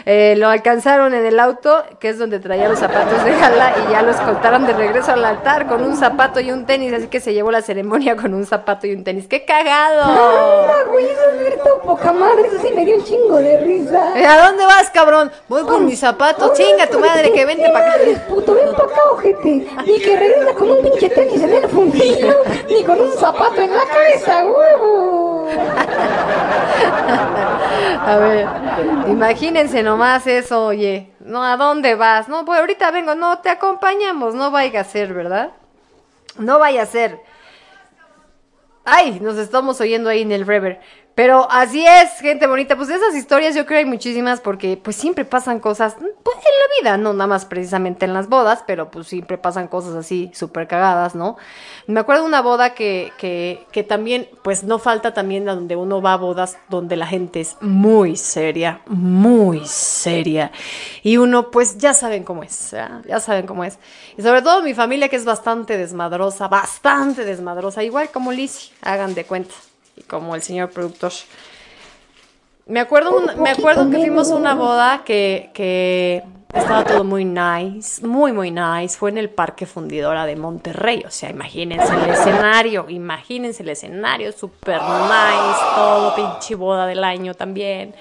Eh, 0.07 0.35
lo 0.37 0.49
alcanzaron 0.49 1.15
en 1.15 1.27
el 1.27 1.41
auto, 1.41 1.83
que 1.99 2.11
es 2.11 2.19
donde 2.19 2.39
traía 2.39 2.69
los 2.69 2.79
zapatos 2.79 3.25
de 3.25 3.33
gala 3.33 3.75
y 3.87 3.93
ya 3.93 4.03
lo 4.03 4.11
escoltaron 4.13 4.67
de 4.67 4.75
regreso 4.75 5.13
al 5.13 5.25
altar 5.25 5.67
con 5.67 5.83
un 5.83 5.97
zapato 5.97 6.41
y 6.41 6.53
un 6.53 6.67
tenis, 6.67 6.93
así 6.93 7.09
que 7.09 7.21
se 7.21 7.33
llevó 7.33 7.51
la 7.51 7.63
ceremonia 7.63 8.17
con 8.17 8.35
un 8.35 8.47
zapato 8.47 8.87
y 8.87 8.93
un 8.93 9.03
tenis. 9.03 9.27
¡Qué 9.27 9.45
cagado! 9.45 10.03
Ah, 10.05 10.85
güey, 10.91 11.07
eso 11.07 11.23
es 11.49 11.55
poca 11.85 12.13
madre, 12.13 12.47
eso 12.47 12.59
sí 12.63 12.73
me 12.75 12.85
dio 12.85 12.97
un 12.97 13.05
chingo 13.05 13.37
de 13.37 13.59
risa. 13.59 14.13
¿A 14.15 14.47
dónde 14.47 14.65
vas, 14.67 14.91
cabrón? 14.91 15.31
Voy 15.49 15.65
por 15.65 15.81
mis 15.81 15.99
zapatos. 15.99 16.53
Chinga 16.55 16.87
tu 16.87 16.99
madre, 16.99 17.33
que 17.33 17.45
vente 17.45 17.69
para 17.71 17.93
acá. 17.93 18.01
Puto, 18.29 18.55
ven 18.55 18.73
pa' 18.75 18.85
acá, 18.85 19.01
ojete. 19.13 19.67
Ni 19.87 19.99
que 20.01 20.17
regresa 20.17 20.55
con 20.55 20.71
un 20.71 20.83
pinche 20.83 21.09
tenis 21.11 21.43
en 21.43 21.53
el 21.53 21.69
fundillo, 21.69 22.43
ni 22.69 22.83
con 22.85 23.01
un 23.01 23.13
zapato 23.13 23.54
en 23.59 23.71
la 23.71 23.85
cabeza. 23.85 24.45
A 28.07 28.17
ver, 28.17 28.47
imagínense 29.09 29.83
nomás 29.83 30.27
eso, 30.27 30.67
oye. 30.67 31.13
No, 31.21 31.43
¿a 31.43 31.57
dónde 31.57 31.95
vas? 31.95 32.29
No, 32.29 32.45
pues 32.45 32.61
ahorita 32.61 32.91
vengo. 32.91 33.15
No, 33.15 33.39
te 33.39 33.49
acompañamos. 33.49 34.35
No 34.35 34.51
vaya 34.51 34.81
a 34.81 34.85
ser, 34.85 35.15
¿verdad? 35.15 35.53
No 36.39 36.59
vaya 36.59 36.83
a 36.83 36.87
ser. 36.87 37.21
Ay, 38.85 39.21
nos 39.21 39.39
estamos 39.39 39.81
oyendo 39.81 40.11
ahí 40.11 40.23
en 40.23 40.33
el 40.33 40.47
rever. 40.47 40.81
Pero 41.15 41.49
así 41.49 41.87
es, 41.87 42.21
gente 42.21 42.47
bonita. 42.49 42.77
Pues 42.77 42.89
esas 42.89 43.15
historias 43.15 43.55
yo 43.55 43.67
creo 43.67 43.79
hay 43.79 43.85
muchísimas 43.85 44.41
porque 44.41 44.77
pues 44.77 44.97
siempre 44.97 45.25
pasan 45.25 45.61
cosas 45.61 45.95
pues, 45.95 46.37
en 46.37 46.43
la 46.43 46.91
vida, 46.91 46.97
no 46.97 47.13
nada 47.13 47.29
más 47.29 47.45
precisamente 47.45 48.05
en 48.05 48.13
las 48.13 48.29
bodas, 48.29 48.65
pero 48.67 48.91
pues 48.91 49.07
siempre 49.07 49.39
pasan 49.39 49.69
cosas 49.69 49.95
así 49.95 50.33
súper 50.35 50.67
cagadas, 50.67 51.15
¿no? 51.15 51.37
Me 51.87 52.01
acuerdo 52.01 52.23
de 52.23 52.29
una 52.29 52.43
boda 52.43 52.75
que, 52.75 53.13
que, 53.17 53.65
que 53.71 53.85
también, 53.85 54.29
pues 54.43 54.65
no 54.65 54.81
falta 54.81 55.15
también 55.15 55.45
donde 55.45 55.77
uno 55.77 56.03
va 56.03 56.15
a 56.15 56.17
bodas 56.17 56.59
donde 56.69 56.97
la 56.97 57.07
gente 57.07 57.41
es 57.41 57.57
muy 57.61 58.17
seria, 58.17 58.81
muy 58.87 59.65
seria. 59.67 60.51
Y 61.05 61.19
uno 61.19 61.53
pues 61.53 61.79
ya 61.79 61.95
saben 61.95 62.25
cómo 62.25 62.43
es, 62.43 62.71
¿verdad? 62.73 63.03
ya 63.07 63.21
saben 63.21 63.47
cómo 63.47 63.63
es. 63.63 63.79
Y 64.17 64.23
sobre 64.23 64.43
todo 64.43 64.63
mi 64.63 64.75
familia 64.75 65.09
que 65.09 65.17
es 65.17 65.25
bastante 65.25 65.79
desmadrosa, 65.79 66.49
bastante 66.49 67.25
desmadrosa, 67.25 67.85
igual 67.85 68.11
como 68.11 68.33
Lizzie, 68.33 68.73
hagan 68.83 69.15
de 69.15 69.25
cuenta 69.25 69.55
y 69.97 70.03
como 70.03 70.35
el 70.35 70.43
señor 70.43 70.71
productor. 70.71 71.13
Me 72.67 72.81
acuerdo, 72.81 73.17
un- 73.17 73.43
me 73.43 73.51
acuerdo 73.51 73.91
que 73.91 73.99
fuimos 73.99 74.31
a 74.31 74.37
una 74.37 74.55
boda 74.55 75.03
que, 75.05 75.51
que 75.53 76.23
estaba 76.53 76.83
todo 76.85 77.05
muy 77.05 77.25
nice, 77.27 78.07
muy, 78.07 78.33
muy 78.33 78.51
nice. 78.51 78.97
Fue 78.97 79.11
en 79.11 79.19
el 79.19 79.29
Parque 79.29 79.67
Fundidora 79.67 80.25
de 80.25 80.35
Monterrey. 80.37 81.05
O 81.07 81.11
sea, 81.11 81.29
imagínense 81.31 81.93
el 81.93 82.09
escenario, 82.11 82.87
imagínense 82.89 83.63
el 83.63 83.69
escenario, 83.69 84.33
super 84.33 84.81
nice, 84.81 85.61
todo 85.75 86.15
pinche 86.15 86.55
boda 86.55 86.87
del 86.87 87.05
año 87.05 87.35
también. 87.35 87.95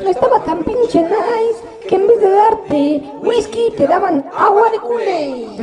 Estaba 0.00 0.42
tan 0.44 0.64
pinche 0.64 1.02
nice 1.02 1.60
que 1.88 1.94
en 1.94 2.06
vez 2.08 2.20
de 2.20 2.30
darte 2.30 3.02
whisky 3.20 3.72
te 3.76 3.86
daban 3.86 4.24
agua 4.36 4.70
de 4.70 4.78
culé. 4.80 5.46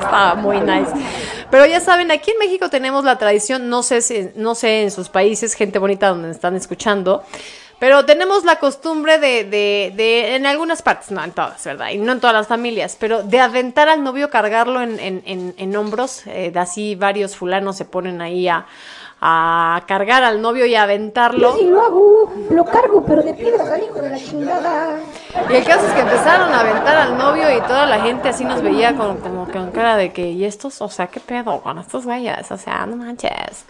Estaba 0.00 0.34
muy 0.34 0.60
nice. 0.60 0.92
Pero 1.52 1.66
ya 1.66 1.80
saben, 1.80 2.10
aquí 2.10 2.30
en 2.30 2.38
México 2.38 2.70
tenemos 2.70 3.04
la 3.04 3.18
tradición, 3.18 3.68
no 3.68 3.82
sé 3.82 4.00
si, 4.00 4.30
no 4.36 4.54
sé 4.54 4.84
en 4.84 4.90
sus 4.90 5.10
países, 5.10 5.52
gente 5.52 5.78
bonita 5.78 6.08
donde 6.08 6.30
están 6.30 6.56
escuchando, 6.56 7.24
pero 7.78 8.06
tenemos 8.06 8.46
la 8.46 8.56
costumbre 8.56 9.18
de, 9.18 9.44
de, 9.44 9.92
de, 9.94 10.34
en 10.36 10.46
algunas 10.46 10.80
partes, 10.80 11.10
no 11.10 11.22
en 11.22 11.32
todas, 11.32 11.62
¿verdad? 11.62 11.90
Y 11.90 11.98
no 11.98 12.12
en 12.12 12.20
todas 12.20 12.32
las 12.32 12.46
familias, 12.46 12.96
pero 12.98 13.22
de 13.22 13.38
aventar 13.38 13.90
al 13.90 14.02
novio, 14.02 14.30
cargarlo 14.30 14.80
en, 14.80 14.98
en, 14.98 15.22
en, 15.26 15.54
en 15.58 15.76
hombros, 15.76 16.26
eh, 16.26 16.50
así 16.56 16.94
varios 16.94 17.36
fulanos 17.36 17.76
se 17.76 17.84
ponen 17.84 18.22
ahí 18.22 18.48
a, 18.48 18.64
a 19.24 19.84
cargar 19.86 20.24
al 20.24 20.42
novio 20.42 20.66
y 20.66 20.74
a 20.74 20.82
aventarlo. 20.82 21.52
Yo 21.52 21.58
sí 21.58 21.66
lo 21.68 21.80
hago, 21.80 22.32
lo 22.50 22.64
cargo, 22.64 23.04
pero 23.06 23.22
de 23.22 23.32
piedras 23.34 23.68
al 23.68 23.84
hijo 23.84 24.00
de 24.00 24.10
la 24.10 24.16
chingada. 24.18 24.98
Y 25.48 25.54
el 25.54 25.64
caso 25.64 25.86
es 25.86 25.92
que 25.92 26.00
empezaron 26.00 26.52
a 26.52 26.60
aventar 26.60 26.96
al 26.96 27.16
novio 27.16 27.44
y 27.56 27.60
toda 27.60 27.86
la 27.86 28.00
gente 28.00 28.30
así 28.30 28.44
nos 28.44 28.60
veía 28.62 28.96
con, 28.96 29.18
como 29.18 29.46
con 29.48 29.70
cara 29.70 29.96
de 29.96 30.12
que, 30.12 30.32
¿y 30.32 30.44
estos? 30.44 30.82
O 30.82 30.88
sea, 30.88 31.06
¿qué 31.06 31.20
pedo 31.20 31.60
con 31.60 31.78
estos 31.78 32.04
güeyes? 32.04 32.50
O 32.50 32.56
sea, 32.58 32.84
no 32.84 32.96
manches. 32.96 33.64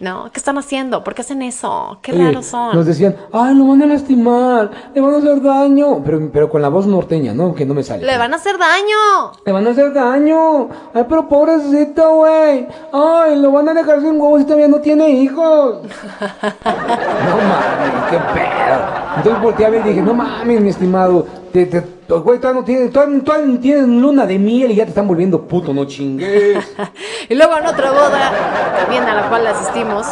No, 0.00 0.30
¿qué 0.32 0.38
están 0.38 0.56
haciendo? 0.56 1.04
¿Por 1.04 1.14
qué 1.14 1.20
hacen 1.20 1.42
eso? 1.42 1.98
¿Qué 2.00 2.12
Oye, 2.12 2.24
raros 2.24 2.46
son? 2.46 2.74
Nos 2.74 2.86
decían, 2.86 3.14
ay, 3.30 3.54
lo 3.54 3.66
van 3.66 3.82
a 3.82 3.86
lastimar, 3.86 4.70
le 4.94 5.00
van 5.02 5.14
a 5.14 5.18
hacer 5.18 5.42
daño. 5.42 6.02
Pero, 6.02 6.30
pero 6.32 6.48
con 6.48 6.62
la 6.62 6.70
voz 6.70 6.86
norteña, 6.86 7.34
¿no? 7.34 7.54
Que 7.54 7.66
no 7.66 7.74
me 7.74 7.82
sale. 7.82 8.06
¡Le 8.06 8.16
van 8.16 8.32
a 8.32 8.36
hacer 8.36 8.56
daño! 8.56 9.32
Le 9.44 9.52
van 9.52 9.66
a 9.66 9.70
hacer 9.70 9.92
daño. 9.92 10.70
Ay, 10.94 11.04
pero 11.06 11.28
pobrecito, 11.28 12.10
güey. 12.16 12.66
Ay, 12.90 13.38
lo 13.38 13.52
van 13.52 13.68
a 13.68 13.74
dejar 13.74 14.00
sin 14.00 14.18
huevos 14.18 14.40
y 14.40 14.44
todavía 14.44 14.68
no 14.68 14.80
tiene 14.80 14.93
hijos. 15.00 15.82
no 16.64 17.36
mames, 17.36 18.10
qué 18.10 18.18
pedo. 18.34 19.04
Entonces 19.16 19.42
volteé 19.42 19.66
a 19.66 19.70
ver 19.70 19.86
y 19.86 19.88
dije, 19.90 20.02
no 20.02 20.14
mames, 20.14 20.60
mi 20.60 20.68
estimado. 20.68 21.26
Te, 21.52 21.66
te, 21.66 21.80
güey, 22.08 22.38
todavía 22.38 22.60
no 22.60 22.64
tienes, 22.64 22.92
todavía, 22.92 23.22
todavía 23.22 23.46
no 23.46 23.60
tienes 23.60 23.88
luna 23.88 24.26
de 24.26 24.38
miel 24.38 24.72
y 24.72 24.76
ya 24.76 24.84
te 24.84 24.90
están 24.90 25.06
volviendo 25.06 25.46
puto, 25.46 25.72
no 25.72 25.84
chingues. 25.84 26.64
Y 27.28 27.34
luego 27.34 27.56
en 27.56 27.66
otra 27.66 27.90
boda, 27.90 28.32
también 28.76 29.04
a 29.04 29.14
la 29.14 29.28
cual 29.30 29.46
asistimos, 29.46 30.06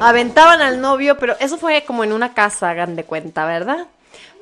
aventaban 0.00 0.60
al 0.60 0.80
novio, 0.80 1.16
pero 1.18 1.36
eso 1.38 1.56
fue 1.56 1.84
como 1.86 2.02
en 2.02 2.12
una 2.12 2.34
casa, 2.34 2.70
hagan 2.70 2.96
de 2.96 3.04
cuenta, 3.04 3.46
¿verdad? 3.46 3.86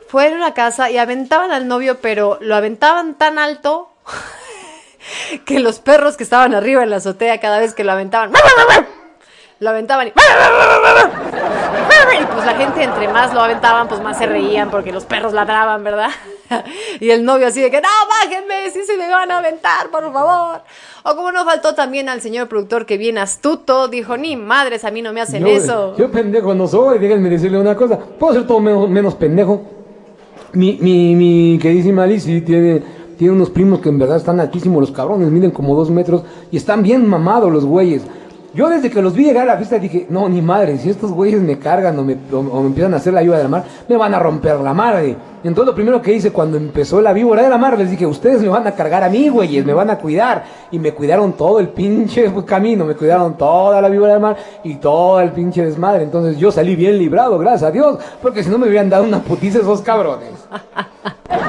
Fue 0.08 0.28
en 0.28 0.34
una 0.34 0.54
casa 0.54 0.90
y 0.90 0.96
aventaban 0.96 1.50
al 1.50 1.68
novio, 1.68 1.98
pero 2.00 2.38
lo 2.40 2.54
aventaban 2.54 3.14
tan 3.14 3.38
alto 3.38 3.90
que 5.44 5.60
los 5.60 5.78
perros 5.78 6.16
que 6.16 6.24
estaban 6.24 6.54
arriba 6.54 6.82
en 6.82 6.90
la 6.90 6.96
azotea 6.96 7.38
cada 7.38 7.58
vez 7.58 7.74
que 7.74 7.84
lo 7.84 7.92
aventaban, 7.92 8.32
lo 9.62 9.70
aventaban 9.70 10.08
y... 10.08 10.12
Y 12.20 12.24
pues 12.26 12.44
la 12.44 12.54
gente 12.54 12.82
entre 12.82 13.08
más 13.08 13.32
lo 13.32 13.40
aventaban, 13.40 13.88
pues 13.88 14.00
más 14.02 14.18
se 14.18 14.26
reían 14.26 14.70
porque 14.70 14.92
los 14.92 15.04
perros 15.04 15.32
ladraban, 15.32 15.82
¿verdad? 15.82 16.10
Y 17.00 17.10
el 17.10 17.24
novio 17.24 17.46
así 17.46 17.62
de 17.62 17.70
que, 17.70 17.80
no, 17.80 17.88
bájenme, 18.08 18.70
si 18.70 18.84
se 18.84 18.96
me 18.98 19.08
van 19.08 19.30
a 19.30 19.38
aventar, 19.38 19.88
por 19.90 20.12
favor. 20.12 20.60
O 21.02 21.16
como 21.16 21.32
no 21.32 21.44
faltó 21.46 21.74
también 21.74 22.10
al 22.10 22.20
señor 22.20 22.46
productor 22.46 22.84
que 22.84 22.98
bien 22.98 23.16
astuto, 23.16 23.88
dijo, 23.88 24.18
ni 24.18 24.36
madres, 24.36 24.84
a 24.84 24.90
mí 24.90 25.00
no 25.00 25.14
me 25.14 25.22
hacen 25.22 25.42
yo, 25.42 25.48
eso. 25.48 25.96
Yo 25.96 26.10
pendejo 26.10 26.54
no 26.54 26.68
soy, 26.68 26.98
déjenme 26.98 27.30
decirle 27.30 27.58
una 27.58 27.74
cosa. 27.74 27.98
Puedo 27.98 28.34
ser 28.34 28.46
todo 28.46 28.60
menos, 28.60 28.88
menos 28.90 29.14
pendejo. 29.14 29.62
Mi, 30.52 30.76
mi, 30.80 31.16
mi 31.16 31.58
queridísima 31.58 32.06
Lizzie 32.06 32.42
tiene, 32.42 32.82
tiene 33.16 33.32
unos 33.32 33.48
primos 33.48 33.80
que 33.80 33.88
en 33.88 33.98
verdad 33.98 34.18
están 34.18 34.38
altísimos 34.38 34.80
los 34.82 34.92
cabrones, 34.92 35.30
miden 35.30 35.50
como 35.50 35.74
dos 35.74 35.90
metros 35.90 36.22
y 36.50 36.58
están 36.58 36.82
bien 36.82 37.08
mamados 37.08 37.50
los 37.50 37.64
güeyes. 37.64 38.02
Yo 38.54 38.68
desde 38.68 38.90
que 38.90 39.00
los 39.00 39.14
vi 39.14 39.24
llegar 39.24 39.44
a 39.48 39.52
la 39.52 39.56
fiesta 39.56 39.78
dije, 39.78 40.06
no, 40.10 40.28
ni 40.28 40.42
madre, 40.42 40.76
si 40.76 40.90
estos 40.90 41.10
güeyes 41.10 41.40
me 41.40 41.58
cargan 41.58 41.98
o 41.98 42.04
me, 42.04 42.16
o- 42.30 42.42
me 42.60 42.66
empiezan 42.66 42.92
a 42.92 42.98
hacer 42.98 43.14
la 43.14 43.20
ayuda 43.20 43.38
de 43.38 43.44
la 43.44 43.48
mar, 43.48 43.64
me 43.88 43.96
van 43.96 44.14
a 44.14 44.18
romper 44.18 44.56
la 44.60 44.74
madre. 44.74 45.16
Entonces 45.42 45.66
lo 45.70 45.74
primero 45.74 46.02
que 46.02 46.12
hice 46.12 46.30
cuando 46.32 46.58
empezó 46.58 47.00
la 47.00 47.14
víbora 47.14 47.42
de 47.42 47.48
la 47.48 47.56
mar, 47.56 47.78
les 47.78 47.90
dije, 47.90 48.06
ustedes 48.06 48.42
me 48.42 48.48
van 48.48 48.66
a 48.66 48.72
cargar 48.72 49.02
a 49.02 49.08
mí, 49.08 49.28
güeyes, 49.30 49.64
me 49.64 49.72
van 49.72 49.88
a 49.88 49.96
cuidar. 49.98 50.44
Y 50.70 50.78
me 50.78 50.92
cuidaron 50.92 51.32
todo 51.32 51.60
el 51.60 51.68
pinche 51.70 52.30
camino, 52.46 52.84
me 52.84 52.94
cuidaron 52.94 53.38
toda 53.38 53.80
la 53.80 53.88
víbora 53.88 54.12
de 54.14 54.18
la 54.20 54.26
mar 54.26 54.36
y 54.62 54.74
todo 54.74 55.20
el 55.20 55.30
pinche 55.30 55.64
desmadre. 55.64 56.04
Entonces 56.04 56.36
yo 56.36 56.52
salí 56.52 56.76
bien 56.76 56.98
librado, 56.98 57.38
gracias 57.38 57.62
a 57.70 57.72
Dios, 57.72 57.98
porque 58.20 58.44
si 58.44 58.50
no 58.50 58.58
me 58.58 58.68
hubieran 58.68 58.90
dado 58.90 59.04
una 59.04 59.20
putiza 59.20 59.60
esos 59.60 59.80
cabrones. 59.80 60.28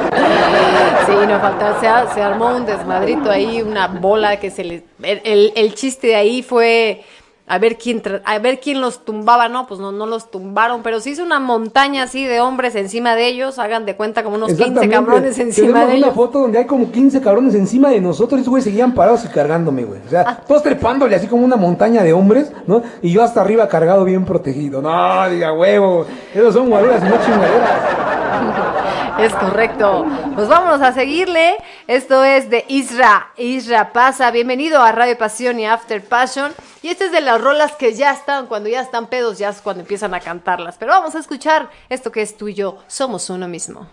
Sí, 1.05 1.11
no 1.27 1.39
falta, 1.39 1.79
se, 1.79 2.21
armó 2.21 2.55
un 2.55 2.65
desmadrito 2.65 3.29
ahí, 3.29 3.61
una 3.61 3.87
bola 3.87 4.37
que 4.39 4.49
se. 4.51 4.61
El, 4.61 4.83
el- 5.23 5.53
el 5.55 5.73
chiste 5.75 6.07
de 6.07 6.15
ahí 6.15 6.41
fue 6.43 7.03
a 7.45 7.57
ver 7.59 7.77
quién 7.77 8.01
a 8.23 8.39
ver 8.39 8.59
quién 8.61 8.79
los 8.79 9.03
tumbaba, 9.03 9.49
no, 9.49 9.67
pues 9.67 9.79
no, 9.79 9.91
no 9.91 10.05
los 10.05 10.31
tumbaron, 10.31 10.81
pero 10.81 11.01
se 11.01 11.09
hizo 11.09 11.23
una 11.23 11.39
montaña 11.41 12.03
así 12.03 12.25
de 12.25 12.39
hombres 12.39 12.73
encima 12.75 13.15
de 13.15 13.27
ellos, 13.27 13.59
hagan 13.59 13.85
de 13.85 13.95
cuenta 13.97 14.23
como 14.23 14.37
unos 14.37 14.49
15 14.49 14.63
Exactamente. 14.63 14.95
cabrones 14.95 15.39
encima 15.39 15.79
de 15.79 15.85
una 15.85 15.93
ellos. 15.95 16.13
foto 16.15 16.39
donde 16.39 16.59
hay 16.59 16.65
como 16.65 16.89
15 16.91 17.19
cabrones 17.21 17.53
encima 17.55 17.89
de 17.89 17.99
nosotros 17.99 18.39
y 18.39 18.41
esos 18.41 18.49
güeyes 18.49 18.63
seguían 18.63 18.93
parados 18.93 19.25
y 19.25 19.27
cargándome, 19.27 19.83
güey. 19.83 19.99
O 20.05 20.09
sea, 20.09 20.23
Ah. 20.25 20.37
todos 20.47 20.63
trepándole 20.63 21.15
así 21.17 21.27
como 21.27 21.43
una 21.43 21.57
montaña 21.57 22.01
de 22.01 22.13
hombres, 22.13 22.51
¿no? 22.65 22.81
Y 23.01 23.11
yo 23.11 23.21
hasta 23.21 23.41
arriba 23.41 23.67
cargado 23.67 24.05
bien 24.05 24.23
protegido. 24.23 24.81
No, 24.81 25.29
diga 25.29 25.51
huevo. 25.51 26.05
Esos 26.33 26.53
son 26.53 26.69
guaruras 26.69 27.03
no 27.03 27.09
chingaderas. 27.25 27.69
Es 29.19 29.31
correcto. 29.35 30.05
Pues 30.33 30.47
vámonos 30.47 30.81
a 30.81 30.91
seguirle. 30.91 31.55
Esto 31.87 32.23
es 32.23 32.49
de 32.49 32.63
Isra. 32.69 33.33
Isra 33.35 33.91
pasa. 33.91 34.31
Bienvenido 34.31 34.81
a 34.81 34.93
Radio 34.93 35.17
Pasión 35.17 35.59
y 35.59 35.65
After 35.65 36.01
Passion. 36.01 36.53
Y 36.81 36.87
este 36.87 37.05
es 37.05 37.11
de 37.11 37.19
las 37.19 37.41
rolas 37.41 37.73
que 37.73 37.93
ya 37.93 38.11
están, 38.13 38.47
cuando 38.47 38.69
ya 38.69 38.79
están 38.79 39.07
pedos, 39.07 39.37
ya 39.37 39.49
es 39.49 39.59
cuando 39.59 39.81
empiezan 39.81 40.13
a 40.13 40.21
cantarlas. 40.21 40.77
Pero 40.77 40.93
vamos 40.93 41.13
a 41.15 41.19
escuchar 41.19 41.69
esto 41.89 42.09
que 42.09 42.21
es 42.21 42.37
tú 42.37 42.47
y 42.47 42.53
yo. 42.53 42.77
Somos 42.87 43.29
uno 43.29 43.49
mismo. 43.49 43.89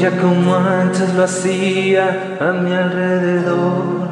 Brilla 0.00 0.20
como 0.20 0.54
antes 0.54 1.12
lo 1.14 1.24
hacía 1.24 2.36
a 2.40 2.52
mi 2.52 2.72
alrededor. 2.72 4.08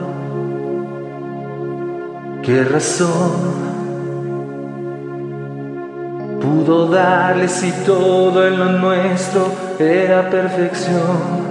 ¿Qué 2.43 2.65
razón 2.65 3.69
pudo 6.41 6.89
darle 6.89 7.49
si 7.49 7.71
todo 7.85 8.47
en 8.47 8.59
lo 8.59 8.73
nuestro 8.73 9.51
era 9.79 10.29
perfección? 10.29 11.47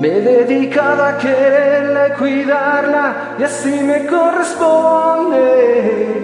Me 0.00 0.08
he 0.08 0.20
dedicado 0.20 1.04
a 1.04 1.18
quererla 1.18 2.14
cuidarla 2.14 3.36
y 3.38 3.42
así 3.42 3.80
me 3.82 4.06
corresponde. 4.06 6.23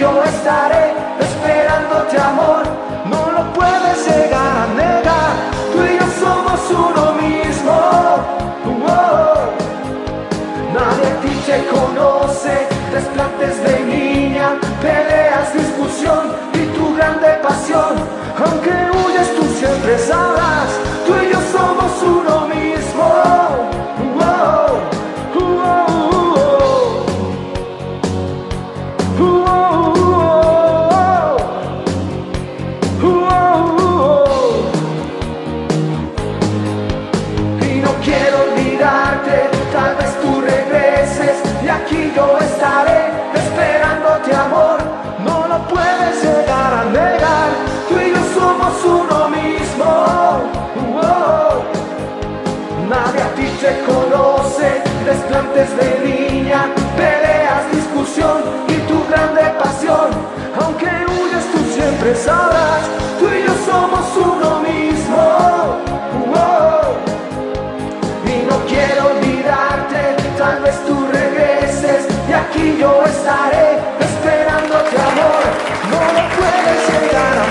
Yo 0.00 0.22
estaré 0.24 0.94
esperándote 1.20 2.18
amor. 2.18 2.62
No 3.04 3.30
lo 3.32 3.52
puedes 3.52 3.98
llegar 4.08 4.52
a 4.62 4.66
negar, 4.74 5.32
tú 5.72 5.78
y 5.84 5.98
yo 5.98 6.06
somos 6.24 6.60
uno 6.70 7.12
mismo. 7.20 7.74
Oh, 8.86 9.50
Nadie 10.74 11.06
a 11.12 11.20
ti 11.20 11.32
te 11.46 11.66
conoce, 11.66 12.66
desplantes 12.92 13.62
de 13.62 13.79
desplantes 55.10 55.70
de 55.76 55.88
niña, 56.08 56.60
peleas, 56.96 57.62
discusión 57.72 58.38
y 58.68 58.76
tu 58.88 58.98
grande 59.08 59.42
pasión. 59.58 60.08
Aunque 60.60 60.86
huyes, 60.86 61.44
tú 61.52 61.58
siempre 61.74 62.14
sabrás, 62.14 62.82
tú 63.18 63.26
y 63.26 63.42
yo 63.46 63.54
somos 63.68 64.04
uno 64.16 64.50
mismo. 64.60 65.22
Oh, 66.32 66.94
y 68.32 68.36
no 68.48 68.56
quiero 68.70 69.00
olvidarte, 69.14 70.00
tal 70.38 70.62
vez 70.62 70.76
tú 70.86 70.94
regreses 71.12 72.06
y 72.28 72.32
aquí 72.32 72.76
yo 72.78 73.02
estaré 73.04 73.68
esperándote 74.08 74.96
amor. 75.10 75.42
No 75.92 76.00
lo 76.16 76.22
puedes 76.38 76.78
llegar 76.88 77.34
a 77.38 77.46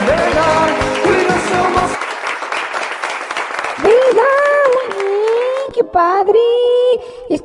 tú 1.03 1.09
y 1.11 1.21
yo 1.27 1.37
somos 1.51 1.89
bien, 3.83 5.73
qué 5.73 5.83
padre. 5.83 6.78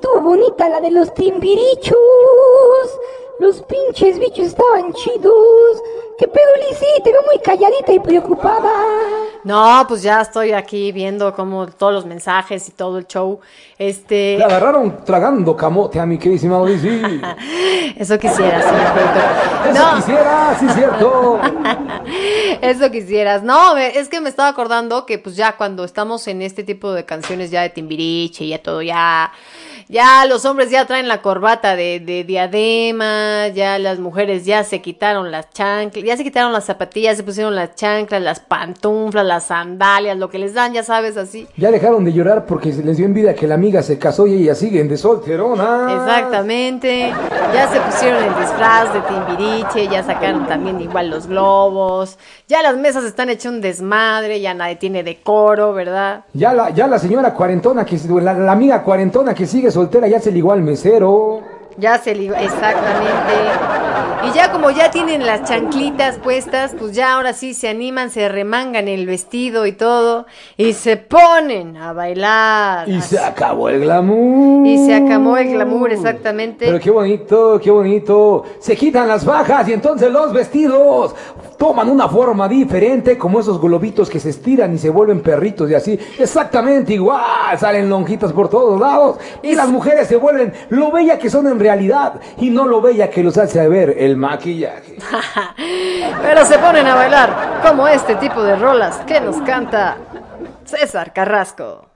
Estuvo 0.05 0.21
bonita 0.21 0.69
la 0.69 0.83
de 0.83 0.91
los 0.91 1.15
timbirichos. 1.15 1.97
Los 3.39 3.63
pinches 3.63 4.19
bichos 4.19 4.49
estaban 4.49 4.93
chidos. 4.93 5.83
¿Qué 6.19 6.29
pedo, 6.29 6.45
Lizzy? 6.69 7.03
Te 7.03 7.11
veo 7.11 7.23
muy 7.23 7.39
calladita 7.43 7.91
y 7.91 7.99
preocupada. 7.99 8.71
No, 9.45 9.83
pues 9.89 10.03
ya 10.03 10.21
estoy 10.21 10.53
aquí 10.53 10.93
viendo 10.93 11.35
como 11.35 11.67
todos 11.69 11.95
los 11.95 12.05
mensajes 12.05 12.69
y 12.69 12.73
todo 12.73 12.99
el 12.99 13.07
show. 13.07 13.41
Este, 13.79 14.37
Le 14.37 14.45
agarraron 14.45 15.05
tragando 15.07 15.57
camote 15.57 15.99
a 15.99 16.05
mi 16.05 16.19
queridísima 16.19 16.63
Lizzy. 16.63 17.01
eso 17.97 18.19
quisiera, 18.19 18.61
señor 18.61 18.93
productor. 18.93 19.25
Eso 19.65 19.83
No. 19.83 19.97
quisiera, 19.97 20.57
sí, 20.61 20.67
cierto. 20.69 21.41
Eso 22.61 22.91
quisieras. 22.91 23.43
No, 23.43 23.75
es 23.79 24.11
que 24.11 24.21
me 24.21 24.29
estaba 24.29 24.51
acordando 24.51 25.07
que 25.07 25.19
pues 25.19 25.35
ya 25.35 25.57
cuando 25.57 25.85
estamos 25.85 26.29
en 26.29 26.43
este 26.43 26.63
tipo 26.63 26.93
de 26.93 27.07
canciones 27.07 27.51
ya 27.51 27.63
de 27.63 27.71
Timbiriche 27.71 28.45
y 28.45 28.51
ya 28.51 28.63
todo 28.63 28.83
ya 28.83 29.33
Ya 29.89 30.25
los 30.27 30.45
hombres 30.45 30.71
ya 30.71 30.87
traen 30.87 31.09
la 31.09 31.21
corbata 31.21 31.77
de, 31.77 32.01
de 32.01 32.25
diadema, 32.25 33.49
ya 33.49 33.79
las 33.79 33.99
mujeres 33.99 34.45
ya 34.45 34.65
se 34.65 34.81
quitaron 34.81 35.31
las 35.31 35.51
chanclas, 35.51 36.05
ya 36.05 36.17
se 36.17 36.25
quitaron 36.25 36.53
las 36.53 36.65
zapatillas, 36.65 37.17
se 37.17 37.23
pusieron 37.23 37.55
las 37.55 37.75
chanclas, 37.75 38.23
las 38.23 38.41
pantuflas, 38.41 39.27
las 39.27 39.45
sandalias, 39.45 40.17
lo 40.17 40.31
que 40.31 40.39
les 40.39 40.55
dan, 40.55 40.73
ya 40.73 40.83
sabes, 40.83 41.17
así. 41.17 41.47
Ya 41.57 41.71
dejaron 41.71 42.05
de 42.05 42.13
llorar 42.13 42.47
porque 42.47 42.73
se 42.73 42.83
les 42.83 42.97
dio 42.97 43.07
envidia 43.07 43.35
que 43.35 43.47
la 43.47 43.55
amiga 43.55 43.83
se 43.83 43.99
casó 43.99 44.27
y 44.27 44.43
ellas 44.43 44.59
siguen 44.59 44.89
de 44.89 44.97
solterona. 44.97 45.87
Exactamente. 45.91 47.13
Ya 47.53 47.69
se 47.69 47.81
pusieron 47.81 48.25
el 48.25 48.35
disfraz 48.37 48.93
de 48.93 49.01
Timbiriche, 49.03 49.89
ya 49.89 50.03
sacaron 50.03 50.47
también 50.47 50.81
igual 50.81 51.11
los 51.11 51.27
globos. 51.27 52.19
Ya 52.49 52.63
las 52.63 52.77
mesas 52.77 53.05
están 53.05 53.31
hechas 53.31 53.53
un 53.53 53.61
desmadre, 53.61 54.41
ya 54.41 54.55
nadie 54.55 54.77
tiene 54.77 55.03
decoro, 55.03 55.73
¿verdad? 55.73 56.25
Ya 56.33 56.53
la, 56.53 56.71
ya 56.71 56.87
la 56.87 56.99
señora 56.99 57.35
cuarentona, 57.35 57.85
que 57.85 57.99
la, 58.21 58.33
la 58.33 58.53
amiga 58.53 58.83
cuarentona 58.83 59.35
que 59.35 59.47
sigue 59.47 59.71
soltera 59.75 60.09
ya 60.09 60.21
se 60.21 60.33
ligó 60.33 60.53
al 60.53 60.63
mesero. 60.63 61.43
Ya 61.77 61.99
se 61.99 62.15
ligó, 62.15 62.35
exactamente. 62.37 63.33
Y 64.27 64.33
ya 64.33 64.53
como 64.53 64.71
ya 64.71 64.91
tienen 64.91 65.27
las 65.27 65.43
chanclitas 65.43 66.19
puestas, 66.19 66.75
pues 66.79 66.93
ya 66.93 67.15
ahora 67.15 67.33
sí 67.33 67.53
se 67.53 67.69
animan, 67.69 68.11
se 68.11 68.29
remangan 68.29 68.89
el 68.89 69.07
vestido 69.07 69.67
y 69.67 69.73
todo, 69.73 70.25
y 70.57 70.73
se 70.73 70.97
ponen 70.97 71.77
a 71.77 71.93
bailar. 71.93 72.89
Y 72.89 73.01
se 73.03 73.19
acabó 73.19 73.69
el 73.69 73.81
glamour. 73.81 74.67
Y 74.67 74.87
se 74.87 74.95
acabó 74.95 75.37
el 75.37 75.51
glamour, 75.51 75.93
exactamente. 75.93 76.65
Pero 76.67 76.81
qué 76.81 76.91
bonito, 76.91 77.61
qué 77.63 77.71
bonito. 77.71 78.45
Se 78.61 78.77
quitan 78.77 79.09
las 79.09 79.25
bajas 79.25 79.69
y 79.69 79.73
entonces 79.75 80.11
los 80.11 80.33
vestidos 80.33 81.15
toman 81.57 81.89
una 81.89 82.09
forma 82.09 82.49
diferente, 82.49 83.19
como 83.19 83.41
esos 83.41 83.61
globitos 83.61 84.09
que 84.11 84.21
se 84.21 84.31
estiran 84.31 84.75
y 84.75 84.79
se 84.79 84.91
vuelven 84.91 85.21
perritos 85.21 85.71
y 85.71 85.75
así. 85.75 85.99
Exactamente 86.19 86.95
igual, 86.95 87.59
salen 87.59 87.89
lonjitas 87.89 88.33
por 88.33 88.49
todos 88.49 88.81
lados. 88.81 89.19
Y 89.43 89.55
las 89.55 89.69
mujeres 89.69 90.09
se 90.09 90.17
vuelven 90.17 90.53
lo 90.71 90.91
bella 90.91 91.19
que 91.19 91.31
son 91.31 91.47
en 91.47 91.59
realidad 91.59 92.21
y 92.39 92.51
no 92.51 92.67
lo 92.67 92.81
bella 92.81 93.11
que 93.11 93.23
los 93.23 93.37
hace 93.39 93.67
ver 93.69 93.95
el 93.99 94.17
maquillaje. 94.17 94.97
Pero 96.23 96.45
se 96.45 96.59
ponen 96.59 96.87
a 96.87 96.95
bailar 96.95 97.61
como 97.67 97.89
este 97.89 98.17
tipo 98.17 98.43
de 98.43 98.57
rolas 98.57 98.99
que 99.07 99.21
nos 99.21 99.37
canta 99.43 99.97
César 100.65 101.13
Carrasco. 101.13 101.87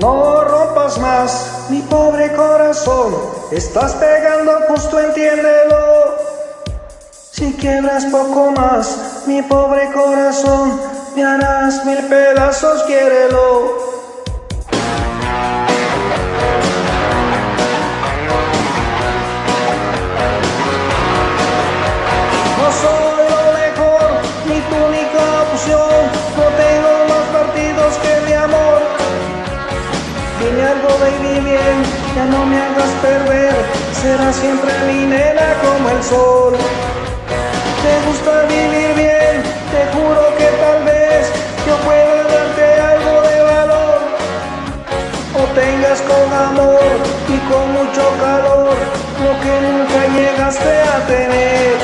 No 0.00 0.44
rompas 0.44 1.00
más 1.00 1.55
mi 1.68 1.80
pobre 1.82 2.32
corazón, 2.34 3.14
estás 3.50 3.94
pegando 3.94 4.52
justo, 4.68 5.00
entiéndelo. 5.00 6.16
Si 7.32 7.52
quiebras 7.54 8.06
poco 8.06 8.52
más 8.52 9.24
mi 9.26 9.42
pobre 9.42 9.90
corazón, 9.92 10.80
me 11.14 11.24
harás 11.24 11.84
mil 11.84 11.98
pedazos, 12.06 12.82
quiérelo. 12.84 13.95
Ya 32.16 32.24
no 32.24 32.46
me 32.46 32.56
hagas 32.56 32.92
perder, 33.02 33.54
será 33.92 34.32
siempre 34.32 34.72
mi 34.86 35.04
nena 35.04 35.48
como 35.62 35.90
el 35.90 36.02
sol. 36.02 36.54
Te 37.84 37.92
gusta 38.08 38.32
vivir 38.54 38.90
bien, 38.94 39.34
te 39.72 39.80
juro 39.92 40.22
que 40.38 40.48
tal 40.62 40.80
vez 40.84 41.30
yo 41.66 41.74
pueda 41.86 42.16
darte 42.32 42.64
algo 42.92 43.14
de 43.28 43.36
valor. 43.52 43.98
O 45.40 45.42
tengas 45.60 46.00
con 46.10 46.28
amor 46.48 46.88
y 47.34 47.38
con 47.50 47.64
mucho 47.78 48.04
calor 48.24 48.76
lo 49.24 49.32
que 49.42 49.54
nunca 49.66 50.00
llegaste 50.16 50.72
a 50.94 50.96
tener. 51.12 51.76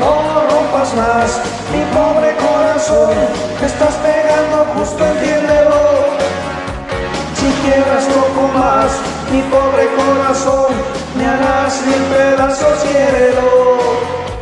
No 0.00 0.12
rompas 0.50 0.94
más 0.94 1.28
mi 1.70 1.82
pobre 1.96 2.34
corazón, 2.46 3.14
estás 3.62 3.94
mi 9.36 9.42
pobre 9.50 9.86
corazón, 9.96 10.72
me 11.16 11.26
harás 11.26 11.82
mil 11.86 12.02
pedazos, 12.10 12.78
quiero. 12.84 14.35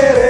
Pedazos, 0.00 0.29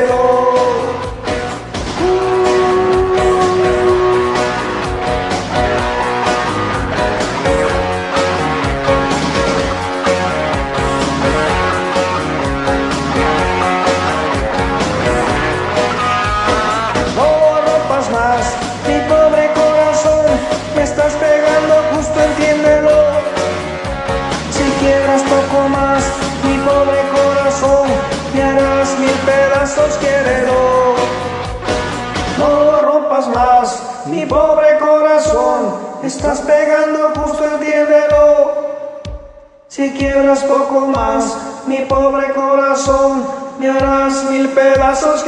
poco 40.70 40.86
más 40.86 41.36
mi 41.66 41.78
pobre 41.78 42.32
corazón, 42.32 43.26
me 43.58 43.68
harás 43.68 44.30
mil 44.30 44.48
pedazos, 44.50 45.24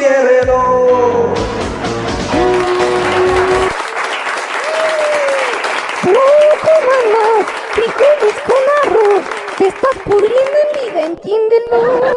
arroz. 8.84 9.22
Te 9.58 9.66
estás 9.66 9.96
pudriendo 10.04 10.56
en 10.62 10.68
vida, 10.80 11.06
entiéndelo. 11.06 12.14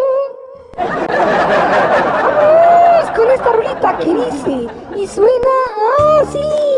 Vamos 2.38 3.11
con 3.15 3.31
esta 3.31 3.52
rolita 3.52 3.97
que 3.97 4.14
dice 4.14 4.68
y 4.95 5.07
suena 5.07 5.53
así. 6.22 6.74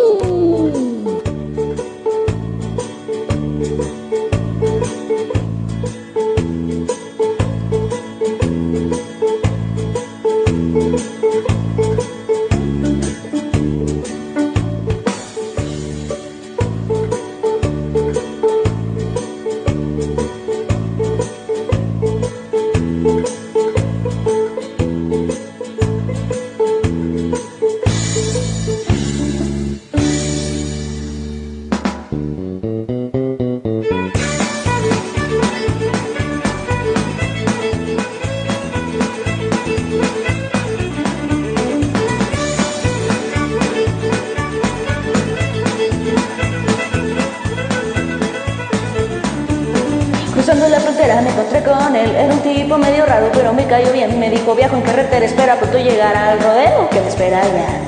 Me 54.28 54.36
dijo, 54.36 54.56
viajo 54.56 54.76
en 54.76 54.82
carretera, 54.82 55.26
espera 55.26 55.56
pronto 55.56 55.78
llegar 55.78 56.14
al 56.14 56.38
rodeo 56.42 56.90
que 56.90 57.00
me 57.00 57.08
espera 57.08 57.40
allá. 57.40 57.80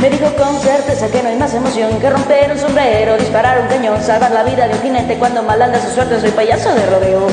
Me 0.00 0.10
dijo 0.10 0.26
con 0.34 0.58
certeza 0.58 1.06
que 1.06 1.22
no 1.22 1.28
hay 1.28 1.36
más 1.36 1.54
emoción 1.54 2.00
que 2.00 2.10
romper 2.10 2.50
un 2.50 2.58
sombrero, 2.58 3.16
disparar 3.16 3.60
un 3.60 3.68
cañón, 3.68 4.02
salvar 4.02 4.32
la 4.32 4.42
vida 4.42 4.66
de 4.66 4.74
un 4.74 4.82
jinete 4.82 5.14
cuando 5.20 5.44
mal 5.44 5.62
anda 5.62 5.80
su 5.80 5.94
suerte, 5.94 6.20
soy 6.20 6.32
payaso 6.32 6.74
de 6.74 6.84
rodeo. 6.86 7.28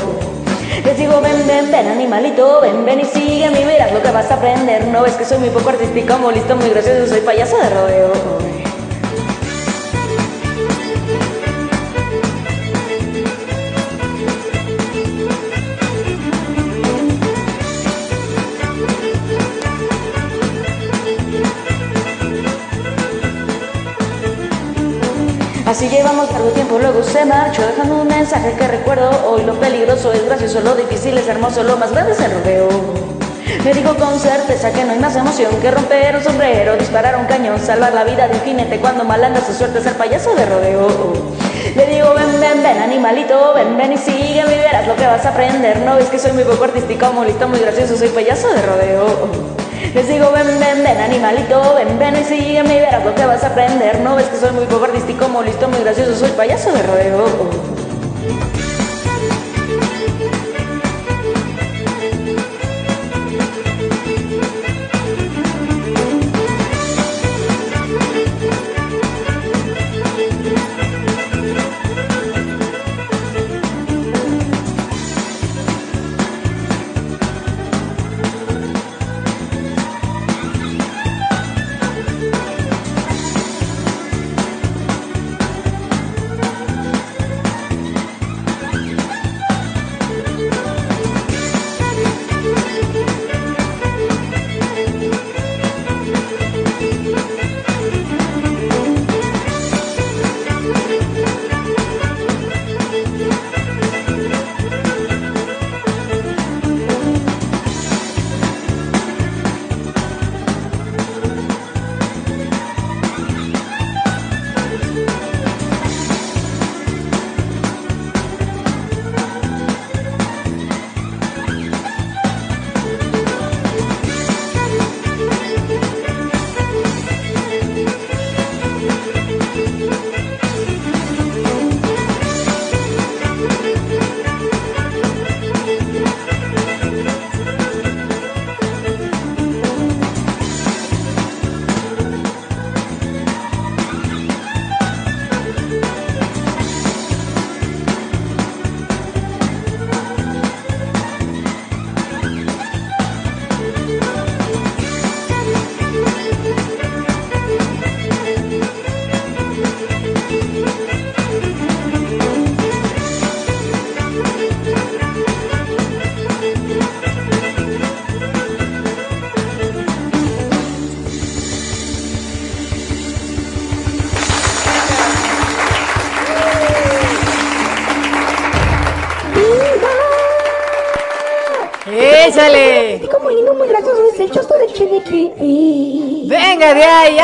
Les 0.86 0.96
digo, 0.96 1.20
ven, 1.22 1.48
ven, 1.48 1.72
ven, 1.72 1.88
animalito, 1.88 2.62
ven, 2.62 2.86
ven 2.86 3.00
y 3.00 3.06
sigue 3.06 3.50
mi 3.50 3.64
verás 3.64 3.92
lo 3.94 4.04
que 4.04 4.12
vas 4.12 4.30
a 4.30 4.36
aprender. 4.36 4.86
No 4.86 5.02
ves 5.02 5.16
que 5.16 5.26
soy 5.26 5.40
muy 5.40 5.50
poco 5.50 5.70
artístico, 5.70 6.20
muy 6.20 6.36
listo, 6.36 6.56
muy 6.56 6.70
gracioso, 6.70 7.08
soy 7.08 7.22
payaso 7.22 7.58
de 7.58 7.68
rodeo. 7.68 8.51
Largo 26.30 26.50
tiempo, 26.50 26.78
luego 26.78 27.02
se 27.04 27.26
marchó 27.26 27.66
dejando 27.66 27.96
un 27.96 28.08
mensaje 28.08 28.54
que 28.54 28.68
recuerdo 28.68 29.10
hoy. 29.26 29.44
Lo 29.44 29.60
peligroso 29.60 30.14
es 30.14 30.24
gracioso, 30.24 30.62
lo 30.62 30.76
difícil 30.76 31.18
es 31.18 31.28
hermoso, 31.28 31.64
lo 31.64 31.78
más 31.78 31.92
grande 31.92 32.12
es 32.12 32.20
el 32.20 32.32
rodeo. 32.32 32.70
Me 33.66 33.74
dijo 33.74 33.96
con 33.96 34.20
certeza 34.20 34.72
que 34.72 34.84
no 34.84 34.92
hay 34.92 35.00
más 35.00 35.16
emoción 35.16 35.50
que 35.60 35.72
romper 35.72 36.16
un 36.16 36.24
sombrero, 36.24 36.78
disparar 36.78 37.18
un 37.18 37.26
cañón, 37.26 37.60
salvar 37.60 37.94
la 37.94 38.04
vida 38.04 38.28
de 38.28 38.36
un 38.36 38.42
jinete 38.42 38.80
cuando 38.80 39.04
mal 39.04 39.24
anda 39.24 39.42
su 39.42 39.52
suerte 39.54 39.80
es 39.80 39.86
el 39.88 39.96
payaso 39.96 40.36
de 40.36 40.46
rodeo. 40.46 40.88
Le 41.76 41.86
digo, 41.88 42.14
ven, 42.14 42.40
ven, 42.40 42.62
ven, 42.62 42.78
animalito, 42.78 43.54
ven, 43.56 43.76
ven 43.76 43.94
y 43.94 43.98
sígueme 43.98 44.54
y 44.54 44.60
verás 44.60 44.88
lo 44.88 44.96
que 44.96 45.08
vas 45.08 45.26
a 45.26 45.30
aprender. 45.30 45.80
No 45.80 45.96
ves 45.96 46.10
que 46.10 46.20
soy 46.20 46.34
muy 46.34 46.44
poco 46.44 46.64
artístico, 46.66 47.12
muy 47.14 47.28
listo, 47.28 47.48
muy 47.48 47.60
gracioso, 47.60 47.98
soy 47.98 48.10
payaso 48.10 48.48
de 48.48 48.62
rodeo. 48.62 49.61
Les 49.94 50.08
digo, 50.08 50.32
ven, 50.32 50.48
ven, 50.60 50.84
ven, 50.84 50.98
animalito, 50.98 51.76
ven, 51.76 52.00
ven 52.00 52.16
y 52.16 52.24
sígueme 52.24 52.78
y 52.78 52.80
verás 52.80 53.04
lo 53.04 53.14
que 53.14 53.26
vas 53.26 53.44
a 53.44 53.48
aprender. 53.48 54.00
No 54.00 54.16
ves 54.16 54.28
que 54.28 54.38
soy 54.38 54.52
muy 54.52 54.66
poco 54.66 54.86
artístico, 54.86 55.28
muy 55.28 55.46
listo, 55.46 55.68
muy 55.68 55.80
gracioso, 55.80 56.16
soy 56.16 56.30
payaso 56.30 56.72
de 56.72 56.84
rodeo. 56.84 57.81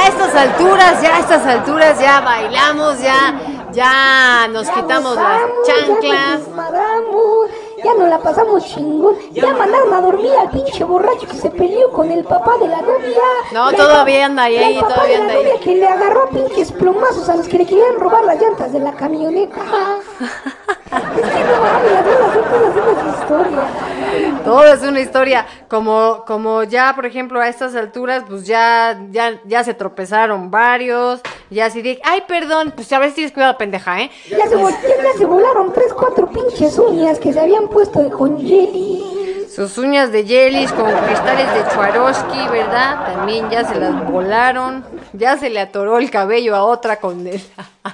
A 0.07 0.09
estas 0.09 0.35
alturas, 0.35 1.01
ya 1.01 1.15
a 1.15 1.19
estas 1.19 1.45
alturas 1.45 1.99
ya 1.99 2.21
bailamos, 2.21 2.99
ya, 3.01 3.39
ya 3.71 4.47
nos 4.47 4.69
quitamos 4.69 5.15
las 5.15 5.41
chanclas. 5.65 6.39
ya 7.83 7.93
nos 7.93 8.09
la 8.09 8.19
pasamos 8.19 8.65
chingón. 8.65 9.15
Ya 9.31 9.53
mandaron 9.53 9.93
a 9.93 10.01
dormir 10.01 10.31
al 10.39 10.49
pinche 10.49 10.83
borracho 10.83 11.27
que 11.27 11.35
se 11.35 11.49
peleó 11.49 11.91
con 11.91 12.09
el 12.09 12.23
papá 12.23 12.57
de 12.57 12.69
la 12.69 12.81
novia. 12.81 13.21
No, 13.51 13.71
todavía 13.73 14.25
anda 14.25 14.43
ahí, 14.43 14.75
al 14.75 14.81
papá 14.81 14.95
todavía 14.95 15.19
de 15.19 15.25
la 15.25 15.33
anda 15.33 15.39
ahí. 15.39 15.43
novia 15.43 15.59
que 15.59 15.75
le 15.75 15.87
agarró 15.87 16.23
a 16.23 16.29
pinches 16.29 16.71
plomazos 16.71 17.27
a 17.29 17.35
los 17.35 17.47
que 17.47 17.57
le 17.57 17.65
querían 17.65 17.95
robar 17.99 18.23
las 18.23 18.41
llantas 18.41 18.71
de 18.71 18.79
la 18.79 18.93
camioneta. 18.93 19.57
es 19.59 21.29
que 21.29 21.43
no 21.43 21.61
mames, 21.61 21.91
las 21.91 22.33
son 22.33 22.43
todas 22.43 22.75
unas 22.75 23.19
historias. 23.19 23.86
Todo 24.43 24.63
es 24.65 24.81
una 24.81 24.99
historia. 24.99 25.45
Como, 25.67 26.23
como 26.25 26.63
ya, 26.63 26.93
por 26.95 27.05
ejemplo, 27.05 27.39
a 27.39 27.47
estas 27.47 27.75
alturas, 27.75 28.23
pues 28.27 28.45
ya, 28.45 28.99
ya, 29.11 29.39
ya 29.45 29.63
se 29.63 29.73
tropezaron 29.73 30.51
varios. 30.51 31.21
Ya 31.49 31.65
así 31.65 31.81
de, 31.81 31.99
ay, 32.03 32.23
perdón, 32.27 32.73
pues 32.75 32.91
a 32.93 32.99
ver 32.99 33.09
si 33.09 33.15
tienes 33.15 33.33
cuidado, 33.33 33.57
pendeja, 33.57 34.01
¿eh? 34.01 34.11
Ya 34.29 34.47
se, 34.47 34.55
vol- 34.57 34.75
ya 34.81 35.17
se 35.17 35.25
volaron 35.25 35.71
tres, 35.73 35.93
cuatro 35.93 36.27
pinches 36.27 36.77
uñas 36.77 37.19
que 37.19 37.31
se 37.33 37.39
habían 37.39 37.67
puesto 37.67 38.09
con 38.09 38.37
jelly. 38.37 39.03
Sus 39.53 39.77
uñas 39.79 40.11
de 40.11 40.23
Jellies 40.23 40.71
con 40.71 40.85
cristales 40.91 41.51
de 41.53 41.71
Swarovski, 41.71 42.47
¿verdad? 42.51 43.13
También 43.15 43.49
ya 43.49 43.63
se 43.63 43.79
las 43.79 44.07
volaron. 44.07 44.85
Ya 45.13 45.37
se 45.37 45.49
le 45.49 45.59
atoró 45.59 45.99
el 45.99 46.09
cabello 46.09 46.55
a 46.55 46.63
otra 46.63 46.99
con 46.99 47.25
el, 47.27 47.41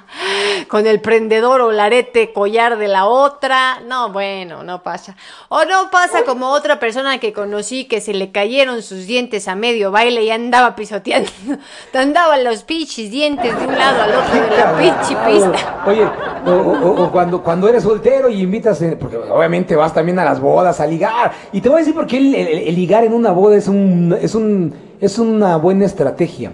con 0.68 0.88
el 0.88 1.00
prendedor 1.00 1.62
o 1.62 1.72
el 1.72 1.80
arete 1.80 2.34
collar 2.34 2.78
de 2.78 2.88
la 2.88 3.06
otra. 3.06 3.82
No, 3.88 4.12
bueno, 4.12 4.64
no 4.64 4.82
pasa. 4.84 5.16
O 5.50 5.64
no 5.66 5.90
pasa 5.92 6.24
como 6.24 6.50
otra 6.50 6.80
persona 6.80 7.20
que 7.20 7.34
conocí 7.34 7.86
que 7.86 8.02
se 8.02 8.14
le 8.14 8.32
cayeron 8.32 8.82
sus 8.82 9.06
dientes 9.06 9.48
a 9.48 9.56
medio 9.56 9.92
baile 9.92 10.24
y 10.24 10.32
andaba 10.32 10.76
pisoteando. 10.76 11.30
Andaban 11.94 12.44
los 12.44 12.64
pinches 12.64 13.12
dientes 13.12 13.58
de 13.58 13.68
un 13.68 13.78
lado 13.78 14.04
al 14.04 14.10
otro 14.16 14.34
de 14.34 14.58
la 14.58 14.78
pinche 14.78 15.16
pista. 15.26 15.84
Oye, 15.86 16.06
o, 16.46 17.10
cuando, 17.12 17.42
cuando 17.42 17.68
eres 17.68 17.84
soltero 17.84 18.30
y 18.30 18.42
invitas, 18.42 18.82
eh, 18.82 18.98
porque 19.00 19.18
obviamente 19.18 19.76
vas 19.76 19.94
también 19.94 20.20
a 20.20 20.26
las 20.26 20.40
bodas 20.40 20.80
a 20.80 20.88
ligar. 20.88 21.32
Y 21.52 21.62
te 21.62 21.70
voy 21.70 21.78
a 21.78 21.80
decir 21.80 21.94
por 21.94 22.08
qué 22.08 22.18
el 22.18 22.76
ligar 22.76 23.04
en 23.04 23.14
una 23.14 23.32
boda 23.32 23.56
es 23.56 23.68
un, 23.68 24.18
es 24.20 24.36
un, 24.36 24.74
es 25.00 25.20
una 25.20 25.58
buena 25.58 25.86
estrategia. 25.86 26.54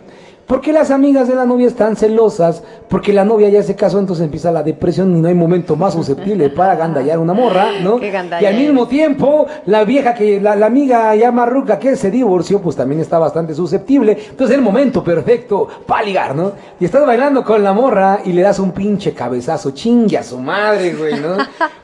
Porque 0.50 0.74
las 0.74 0.90
amigas 0.90 1.28
de 1.28 1.36
la 1.36 1.46
novia 1.46 1.68
están 1.68 1.96
celosas, 1.96 2.64
porque 2.88 3.14
la 3.14 3.24
novia 3.24 3.50
ya 3.50 3.62
se 3.62 3.76
casó, 3.76 4.00
entonces 4.00 4.26
empieza 4.26 4.52
la 4.52 4.64
depresión 4.64 5.16
y 5.16 5.22
no 5.22 5.28
hay 5.28 5.36
momento 5.36 5.76
más 5.76 5.94
susceptible 5.94 6.50
para 6.50 6.76
gandallar 6.76 7.20
una 7.20 7.36
morra, 7.36 7.74
¿no? 7.84 8.00
Qué 8.00 8.12
Y 8.42 8.46
al 8.46 8.56
mismo 8.56 8.88
tiempo, 8.88 9.46
la 9.68 9.84
vieja 9.84 10.16
que, 10.16 10.42
la, 10.42 10.56
la 10.56 10.66
amiga 10.66 11.16
ya 11.16 11.32
marruca 11.32 11.78
que 11.78 11.96
se 11.96 12.10
divorció, 12.10 12.60
pues 12.64 12.76
también 12.76 13.00
está 13.00 13.20
bastante 13.20 13.54
susceptible. 13.54 14.18
Entonces 14.32 14.56
el 14.56 14.64
momento 14.64 15.04
perfecto 15.04 15.68
para 15.86 16.02
ligar, 16.02 16.36
¿no? 16.36 16.54
Y 16.80 16.86
estás 16.86 17.06
bailando 17.06 17.44
con 17.44 17.64
la 17.64 17.72
morra 17.72 18.22
y 18.26 18.34
le 18.34 18.42
das 18.42 18.58
un 18.58 18.72
pinche 18.72 19.14
cabezazo, 19.14 19.70
chingue 19.70 20.18
a 20.18 20.24
su 20.24 20.40
madre, 20.40 20.96
güey, 20.96 21.20
¿no? 21.20 21.38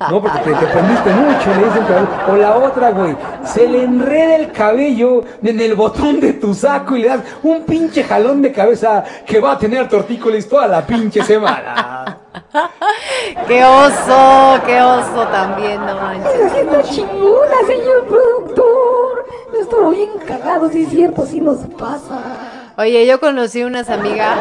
No, 0.09 0.21
porque 0.21 0.39
te, 0.39 0.49
te 0.49 0.65
prendiste 0.65 1.11
mucho, 1.11 1.49
le 1.51 1.65
dicen, 1.67 1.83
o 2.31 2.35
la 2.35 2.57
otra, 2.57 2.89
güey, 2.89 3.15
se 3.43 3.69
le 3.69 3.83
enreda 3.83 4.37
el 4.37 4.51
cabello 4.51 5.23
en 5.43 5.59
el 5.59 5.75
botón 5.75 6.19
de 6.19 6.33
tu 6.33 6.55
saco 6.55 6.95
y 6.95 7.03
le 7.03 7.09
das 7.09 7.21
un 7.43 7.61
pinche 7.61 8.03
jalón 8.03 8.41
de 8.41 8.54
cabeza 8.55 9.03
que 9.25 9.39
va 9.39 9.51
a 9.51 9.57
tener 9.59 9.87
tortícolis 9.87 10.47
toda 10.49 10.67
la 10.67 10.85
pinche 10.85 11.21
semana. 11.23 12.17
¡Qué 13.47 13.63
oso! 13.63 14.59
¡Qué 14.65 14.81
oso 14.81 15.27
también! 15.27 15.85
No 15.85 15.95
manches. 15.95 16.33
Está 16.33 16.47
haciendo 16.47 16.81
chingona, 16.81 17.55
señor 17.67 18.07
productor. 18.07 19.25
Estuvo 19.59 19.89
bien 19.91 20.09
cagado, 20.25 20.69
sí 20.69 20.83
es 20.83 20.89
cierto, 20.89 21.25
sí 21.25 21.41
nos 21.41 21.59
pasa. 21.77 22.71
Oye, 22.77 23.05
yo 23.05 23.19
conocí 23.19 23.63
unas 23.63 23.89
amigas 23.89 24.37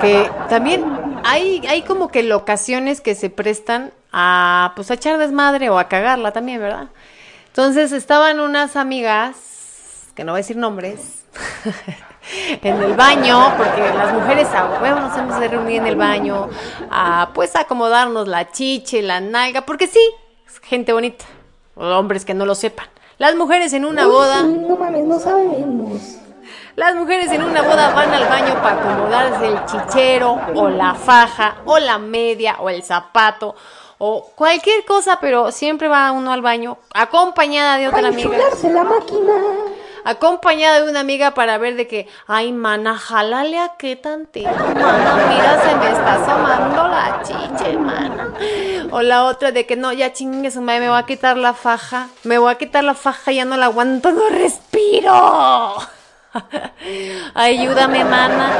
que 0.00 0.30
también 0.48 0.84
hay, 1.24 1.66
hay 1.66 1.82
como 1.82 2.08
que 2.08 2.22
locaciones 2.22 3.00
que 3.00 3.14
se 3.14 3.30
prestan 3.30 3.92
a 4.12 4.72
pues 4.76 4.90
a 4.90 4.94
echar 4.94 5.18
desmadre 5.18 5.70
o 5.70 5.78
a 5.78 5.88
cagarla 5.88 6.32
también, 6.32 6.60
¿verdad? 6.60 6.88
Entonces 7.48 7.92
estaban 7.92 8.38
unas 8.40 8.76
amigas, 8.76 9.34
que 10.14 10.22
no 10.22 10.32
voy 10.32 10.38
a 10.38 10.42
decir 10.42 10.56
nombres, 10.56 11.17
en 12.62 12.82
el 12.82 12.94
baño, 12.94 13.52
porque 13.56 13.80
las 13.80 14.12
mujeres 14.12 14.48
a 14.54 14.80
huevo 14.80 15.00
nos 15.00 15.16
hemos 15.16 15.40
de 15.40 15.48
reunir 15.48 15.80
en 15.80 15.86
el 15.86 15.96
baño, 15.96 16.48
a 16.90 17.30
pues 17.34 17.56
a 17.56 17.60
acomodarnos 17.60 18.28
la 18.28 18.50
chiche, 18.50 19.02
la 19.02 19.20
nalga, 19.20 19.62
porque 19.62 19.86
sí, 19.86 20.00
es 20.46 20.58
gente 20.60 20.92
bonita, 20.92 21.24
hombres 21.76 22.24
que 22.24 22.34
no 22.34 22.44
lo 22.46 22.54
sepan. 22.54 22.86
Las 23.18 23.34
mujeres 23.34 23.72
en 23.72 23.84
una 23.84 24.06
Uy, 24.06 24.12
boda. 24.12 24.42
no 24.42 24.76
mames, 24.76 25.04
no 25.04 25.18
sabemos. 25.18 26.18
Las 26.76 26.94
mujeres 26.94 27.32
en 27.32 27.42
una 27.42 27.62
boda 27.62 27.92
van 27.92 28.14
al 28.14 28.28
baño 28.28 28.54
para 28.62 28.80
acomodarse 28.80 29.48
el 29.48 29.64
chichero 29.64 30.38
o 30.54 30.68
la 30.68 30.94
faja 30.94 31.56
o 31.64 31.78
la 31.80 31.98
media 31.98 32.56
o 32.60 32.70
el 32.70 32.84
zapato 32.84 33.56
o 33.98 34.30
cualquier 34.36 34.84
cosa, 34.84 35.18
pero 35.20 35.50
siempre 35.50 35.88
va 35.88 36.12
uno 36.12 36.32
al 36.32 36.40
baño 36.40 36.78
acompañada 36.94 37.78
de 37.78 37.88
otra 37.88 38.06
amiga. 38.06 38.30
la 38.62 38.84
máquina. 38.84 39.32
Acompañada 40.04 40.82
de 40.82 40.90
una 40.90 41.00
amiga 41.00 41.34
para 41.34 41.58
ver 41.58 41.76
de 41.76 41.86
que, 41.86 42.08
ay, 42.26 42.52
mana, 42.52 42.96
jalale 42.96 43.58
a 43.58 43.72
qué 43.78 43.96
tantito, 43.96 44.48
mana, 44.48 45.16
mira, 45.28 45.62
se 45.62 45.74
me 45.76 45.90
está 45.90 46.14
asomando 46.14 46.88
la 46.88 47.20
chiche, 47.22 47.76
mana. 47.76 48.32
O 48.90 49.02
la 49.02 49.24
otra 49.24 49.52
de 49.52 49.66
que, 49.66 49.76
no, 49.76 49.92
ya 49.92 50.12
chingue 50.12 50.50
su 50.50 50.60
madre, 50.60 50.80
me 50.80 50.88
voy 50.88 50.98
a 50.98 51.06
quitar 51.06 51.36
la 51.36 51.54
faja, 51.54 52.08
me 52.24 52.38
voy 52.38 52.50
a 52.52 52.56
quitar 52.56 52.84
la 52.84 52.94
faja, 52.94 53.32
ya 53.32 53.44
no 53.44 53.56
la 53.56 53.66
aguanto, 53.66 54.12
no 54.12 54.28
respiro. 54.30 55.74
Ayúdame, 57.34 58.04
mana. 58.04 58.50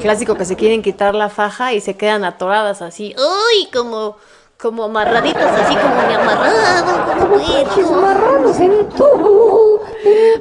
Clásico 0.00 0.36
que 0.36 0.44
se 0.44 0.56
quieren 0.56 0.82
quitar 0.82 1.14
la 1.14 1.28
faja 1.28 1.72
y 1.72 1.80
se 1.80 1.96
quedan 1.96 2.24
atoradas 2.24 2.82
así, 2.82 3.14
uy, 3.18 3.70
como, 3.72 4.16
como 4.62 4.84
amarraditas, 4.84 5.60
así 5.60 5.74
como 5.74 5.96
me 6.06 6.14
amarrado, 6.14 7.26
como 7.74 8.00
marranos 8.00 8.60
en 8.60 8.72
en 8.72 8.80
un 8.80 9.80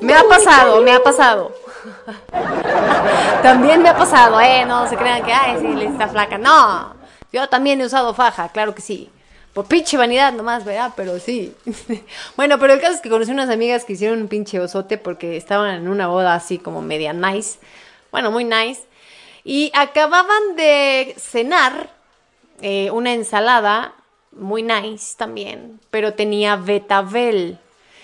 Me 0.01 0.13
ha 0.13 0.23
pasado, 0.25 0.81
me 0.83 0.91
ha 0.91 1.01
pasado. 1.01 1.51
también 3.41 3.81
me 3.81 3.89
ha 3.89 3.97
pasado, 3.97 4.39
¿eh? 4.39 4.63
No 4.67 4.87
se 4.87 4.95
crean 4.95 5.23
que, 5.23 5.33
ay, 5.33 5.57
sí, 5.59 5.85
está 5.85 6.07
flaca. 6.07 6.37
No, 6.37 6.93
yo 7.33 7.49
también 7.49 7.81
he 7.81 7.85
usado 7.85 8.13
faja, 8.13 8.49
claro 8.49 8.75
que 8.75 8.83
sí. 8.83 9.09
Por 9.53 9.65
pinche 9.65 9.97
vanidad 9.97 10.31
nomás, 10.31 10.63
¿verdad? 10.63 10.93
Pero 10.95 11.17
sí. 11.17 11.55
bueno, 12.37 12.59
pero 12.59 12.73
el 12.73 12.79
caso 12.79 12.93
es 12.93 13.01
que 13.01 13.09
conocí 13.09 13.31
unas 13.31 13.49
amigas 13.49 13.85
que 13.85 13.93
hicieron 13.93 14.21
un 14.21 14.27
pinche 14.27 14.59
osote 14.59 14.99
porque 14.99 15.35
estaban 15.35 15.75
en 15.75 15.87
una 15.87 16.07
boda 16.07 16.35
así 16.35 16.59
como 16.59 16.83
media 16.83 17.11
nice. 17.11 17.57
Bueno, 18.11 18.29
muy 18.29 18.43
nice. 18.43 18.83
Y 19.43 19.71
acababan 19.73 20.55
de 20.55 21.15
cenar 21.17 21.89
eh, 22.61 22.91
una 22.91 23.13
ensalada 23.13 23.95
muy 24.31 24.63
nice 24.63 25.15
también, 25.17 25.79
pero 25.89 26.13
tenía 26.13 26.55
betabel. 26.55 27.57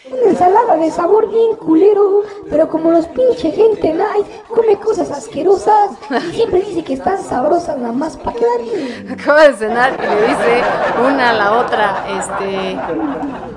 Una 0.09 0.21
ensalada 0.31 0.77
de 0.77 0.89
sabor 0.89 1.29
bien 1.29 1.57
culero, 1.57 2.21
pero 2.49 2.69
como 2.69 2.91
los 2.91 3.07
pinche 3.07 3.51
gente 3.51 3.91
nice 3.93 4.41
come 4.47 4.77
cosas 4.79 5.11
asquerosas 5.11 5.91
y 6.31 6.35
siempre 6.35 6.61
dice 6.61 6.81
que 6.83 6.93
están 6.93 7.21
sabrosas 7.21 7.77
nada 7.77 7.91
más 7.91 8.15
para 8.15 8.37
quedar 8.37 8.61
bien. 8.61 9.11
Acaba 9.11 9.47
de 9.49 9.55
cenar 9.55 9.99
y 10.01 10.05
le 10.07 10.27
dice 10.27 10.63
una 11.05 11.31
a 11.31 11.33
la 11.33 11.57
otra, 11.59 12.05
este, 12.19 12.77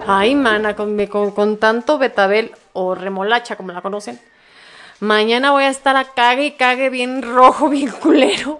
ay, 0.08 0.34
mana, 0.34 0.74
con, 0.74 0.96
me- 0.96 1.08
con, 1.08 1.30
con 1.30 1.56
tanto 1.58 1.98
betabel 1.98 2.50
o 2.72 2.96
remolacha, 2.96 3.54
como 3.54 3.70
la 3.70 3.80
conocen, 3.80 4.18
mañana 4.98 5.52
voy 5.52 5.64
a 5.64 5.68
estar 5.70 5.96
a 5.96 6.04
cague 6.04 6.46
y 6.46 6.50
cague 6.52 6.90
bien 6.90 7.22
rojo, 7.22 7.68
bien 7.68 7.92
culero. 7.92 8.58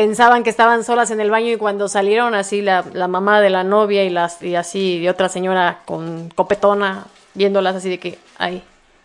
Pensaban 0.00 0.42
que 0.42 0.50
estaban 0.50 0.84
solas 0.84 1.10
en 1.10 1.20
el 1.22 1.30
baño 1.30 1.52
y 1.52 1.56
cuando 1.56 1.88
salieron 1.88 2.34
así 2.34 2.60
la, 2.60 2.84
la 2.92 3.08
mamá 3.08 3.40
de 3.40 3.48
la 3.48 3.64
novia 3.64 4.04
y, 4.04 4.10
las, 4.10 4.42
y 4.42 4.54
así 4.54 4.98
y 4.98 5.08
otra 5.08 5.30
señora 5.30 5.78
con 5.86 6.28
copetona 6.34 7.06
viéndolas 7.32 7.76
así 7.76 7.88
de 7.88 7.98
que, 7.98 8.18
ay, 8.36 8.62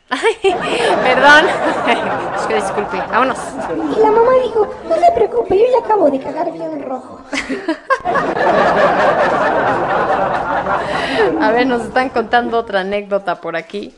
ay, 0.10 0.36
perdón, 1.02 1.46
es 2.36 2.42
que 2.46 2.56
disculpe, 2.56 2.98
vámonos. 2.98 3.38
Y 3.96 4.00
la 4.02 4.12
mamá 4.12 4.32
dijo, 4.44 4.68
no 4.90 4.96
se 4.98 5.12
preocupe, 5.14 5.58
yo 5.60 5.64
ya 5.72 5.80
acabo 5.86 6.10
de 6.12 6.20
cagar 6.20 6.52
bien 6.52 6.84
rojo. 6.84 7.22
A 11.40 11.52
ver, 11.52 11.68
nos 11.68 11.84
están 11.84 12.10
contando 12.10 12.58
otra 12.58 12.82
anécdota 12.82 13.40
por 13.40 13.56
aquí. 13.56 13.96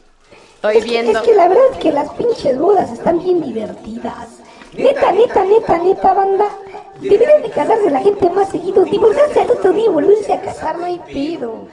Estoy 0.58 0.78
Es 0.78 0.84
que, 0.86 0.92
viendo. 0.92 1.18
es 1.20 1.26
que 1.26 1.34
la 1.34 1.48
verdad 1.48 1.64
es 1.72 1.78
que 1.80 1.92
las 1.92 2.10
pinches 2.12 2.60
bodas 2.60 2.92
están 2.92 3.18
bien 3.18 3.42
divertidas. 3.42 4.43
Neta, 4.76 5.12
neta, 5.12 5.46
neta, 5.46 5.78
neta, 5.78 6.14
banda. 6.14 6.50
Deberían 7.00 7.44
de 7.44 7.50
casarse 7.50 7.92
la 7.92 8.00
gente 8.00 8.30
más 8.32 8.50
seguido. 8.50 8.84
Divorciarse 8.86 9.42
al 9.42 9.52
otro 9.52 9.72
día 9.72 9.86
y 9.86 9.90
volverse 9.90 10.34
a 10.34 10.42
casar, 10.42 10.80
no 10.80 10.86
hay 10.86 11.00
pedo. 11.00 11.68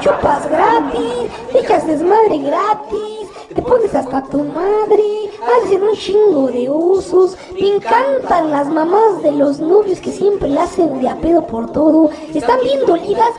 Chupas 0.00 0.50
gratis. 0.50 1.30
Dejas 1.52 1.86
desmadre 1.86 2.38
gratis. 2.38 3.28
Te 3.54 3.62
pones 3.62 3.94
hasta 3.94 4.22
tu 4.24 4.42
madre. 4.42 5.30
Hacen 5.64 5.82
un 5.82 5.94
chingo 5.94 6.48
de 6.48 6.68
osos. 6.68 7.36
Me 7.52 7.76
encantan 7.76 8.50
las 8.50 8.68
mamás 8.68 9.22
de 9.22 9.30
los 9.32 9.60
novios 9.60 10.00
que 10.00 10.10
siempre 10.10 10.58
hacen 10.58 11.00
de 11.00 11.08
a 11.08 11.16
pedo 11.16 11.46
por 11.46 11.70
todo. 11.70 12.10
Están 12.34 12.58
bien 12.62 12.84
dolidas. 12.84 13.30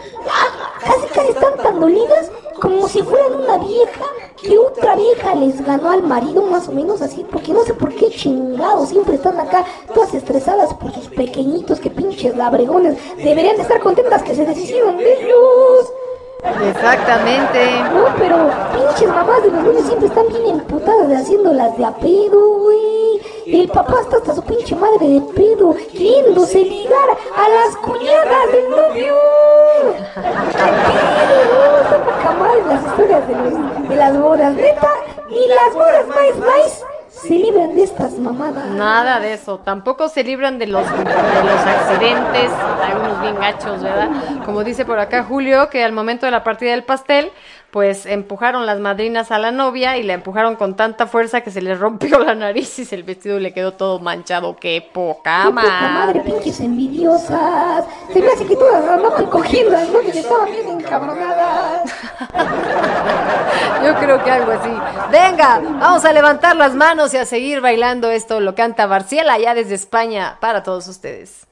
Casi 0.85 1.07
casi 1.13 1.29
están 1.31 1.57
tan 1.57 1.79
dolidas 1.79 2.31
como 2.61 2.87
si 2.87 3.01
fueran 3.01 3.41
una 3.41 3.57
vieja 3.57 4.05
que 4.37 4.57
otra 4.57 4.95
vieja 4.95 5.33
les 5.35 5.65
ganó 5.65 5.89
al 5.89 6.03
marido 6.03 6.43
más 6.43 6.67
o 6.67 6.71
menos 6.71 7.01
así, 7.01 7.25
porque 7.29 7.51
no 7.53 7.63
sé 7.63 7.73
por 7.73 7.93
qué 7.95 8.09
chingados 8.09 8.89
siempre 8.89 9.15
están 9.15 9.39
acá 9.39 9.65
todas 9.93 10.13
estresadas 10.13 10.73
por 10.75 10.93
sus 10.93 11.07
pequeñitos 11.07 11.79
que 11.79 11.89
pinches 11.89 12.37
labregones. 12.37 12.97
Deberían 13.17 13.55
de 13.55 13.63
estar 13.63 13.79
contentas 13.79 14.21
que 14.21 14.35
se 14.35 14.45
deshicieron 14.45 14.97
de 14.97 15.23
ellos. 15.23 15.91
Exactamente. 16.69 17.81
No, 17.93 18.05
pero 18.17 18.49
pinches 18.73 19.09
mamás 19.09 19.43
de 19.43 19.51
los 19.51 19.63
niños 19.63 19.85
siempre 19.87 20.07
están 20.07 20.27
bien 20.27 20.45
emputadas 20.47 21.07
de 21.07 21.15
haciéndolas 21.15 21.77
de 21.77 21.85
a 21.85 21.95
pedo, 21.95 22.59
güey. 22.59 23.21
El 23.47 23.69
papá 23.69 24.01
está 24.01 24.17
hasta 24.17 24.35
su 24.35 24.43
pinche 24.43 24.75
madre 24.75 25.07
de 25.07 25.21
pedo, 25.33 25.73
queriéndose 25.91 26.59
ligar 26.59 27.09
a 27.35 27.49
las 27.49 27.75
cuñadas 27.77 28.51
del 28.51 28.69
novio. 28.69 29.15
¡Qué 30.51 30.63
pedo! 30.63 32.20
Madre 32.35 32.61
las 32.67 32.85
historias 32.85 33.27
de, 33.27 33.87
de 33.89 33.95
las 33.95 34.19
bodas, 34.19 34.53
neta. 34.53 34.89
Y 35.29 35.47
las 35.47 35.73
bodas 35.73 36.07
más 36.07 36.35
nice 36.35 36.83
se 37.07 37.35
libran 37.35 37.75
de 37.75 37.83
estas 37.83 38.13
mamadas. 38.13 38.65
Nada 38.71 39.19
de 39.19 39.33
eso. 39.33 39.59
Tampoco 39.59 40.09
se 40.09 40.23
libran 40.23 40.57
de 40.57 40.67
los, 40.67 40.83
de 40.89 41.03
los 41.03 41.61
accidentes, 41.61 42.51
algunos 42.83 43.21
bien 43.21 43.35
gachos, 43.35 43.83
¿verdad? 43.83 44.09
Como 44.45 44.63
dice 44.63 44.85
por 44.85 44.99
acá 44.99 45.23
Julio, 45.23 45.69
que 45.69 45.83
al 45.83 45.91
momento 45.91 46.25
de 46.25 46.31
la 46.31 46.43
partida 46.43 46.71
del 46.71 46.83
pastel, 46.83 47.31
pues 47.71 48.05
empujaron 48.05 48.65
las 48.65 48.79
madrinas 48.79 49.31
a 49.31 49.39
la 49.39 49.51
novia 49.51 49.97
y 49.97 50.03
la 50.03 50.13
empujaron 50.13 50.55
con 50.57 50.75
tanta 50.75 51.07
fuerza 51.07 51.41
que 51.41 51.51
se 51.51 51.61
le 51.61 51.73
rompió 51.75 52.19
la 52.19 52.35
nariz 52.35 52.77
y 52.79 52.95
el 52.95 53.03
vestido 53.03 53.39
le 53.39 53.53
quedó 53.53 53.73
todo 53.73 53.99
manchado. 53.99 54.57
¡Qué 54.57 54.87
poca 54.93 55.43
¡Qué 55.45 55.49
poca 55.49 55.71
madre, 55.71 56.19
madre! 56.19 56.31
pinches 56.31 56.59
envidiosas! 56.59 57.85
Se 58.11 58.19
me 58.19 58.27
hace 58.27 58.45
que 58.45 58.55
todas 58.55 58.87
andaban 58.87 59.25
cogiendo 59.27 59.71
las 59.71 59.89
novias, 59.89 60.15
estaban 60.15 60.51
bien 60.51 60.69
encabronadas. 60.69 61.93
Yo 63.85 63.95
creo 63.95 64.23
que 64.23 64.31
algo 64.31 64.51
así. 64.51 64.69
Venga, 65.11 65.59
vamos 65.59 66.05
a 66.05 66.11
levantar 66.13 66.55
las 66.55 66.75
manos 66.75 67.13
y 67.13 67.17
a 67.17 67.25
seguir 67.25 67.61
bailando 67.61 68.11
esto. 68.11 68.39
Lo 68.39 68.53
canta 68.53 68.85
Barciela 68.85 69.33
allá 69.33 69.53
desde 69.53 69.75
España 69.75 70.37
para 70.39 70.61
todos 70.63 70.87
ustedes. 70.87 71.47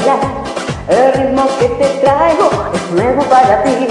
El 0.00 1.12
ritmo 1.12 1.46
que 1.58 1.66
te 1.68 1.88
traigo 2.00 2.48
es 2.72 2.90
nuevo 2.92 3.22
para 3.24 3.62
ti. 3.62 3.86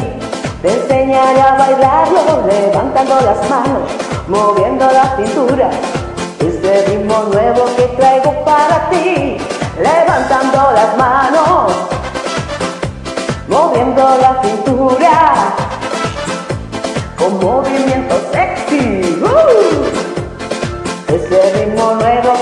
Te 0.61 0.73
enseñaré 0.73 1.39
a 1.39 1.55
bailarlo 1.55 2.47
levantando 2.47 3.15
las 3.21 3.47
manos, 3.47 3.91
moviendo 4.27 4.85
la 4.91 5.15
cintura. 5.15 5.69
Este 6.39 6.85
ritmo 6.87 7.25
nuevo 7.31 7.65
que 7.75 7.83
traigo 7.95 8.43
para 8.43 8.89
ti, 8.89 9.37
levantando 9.77 10.71
las 10.73 10.97
manos, 10.97 11.73
moviendo 13.47 14.01
la 14.19 14.41
cintura, 14.41 15.53
con 17.19 17.39
movimiento 17.39 18.15
sexy. 18.33 19.21
¡Uh! 19.21 21.13
Ese 21.13 21.53
ritmo 21.53 21.93
nuevo 21.93 22.33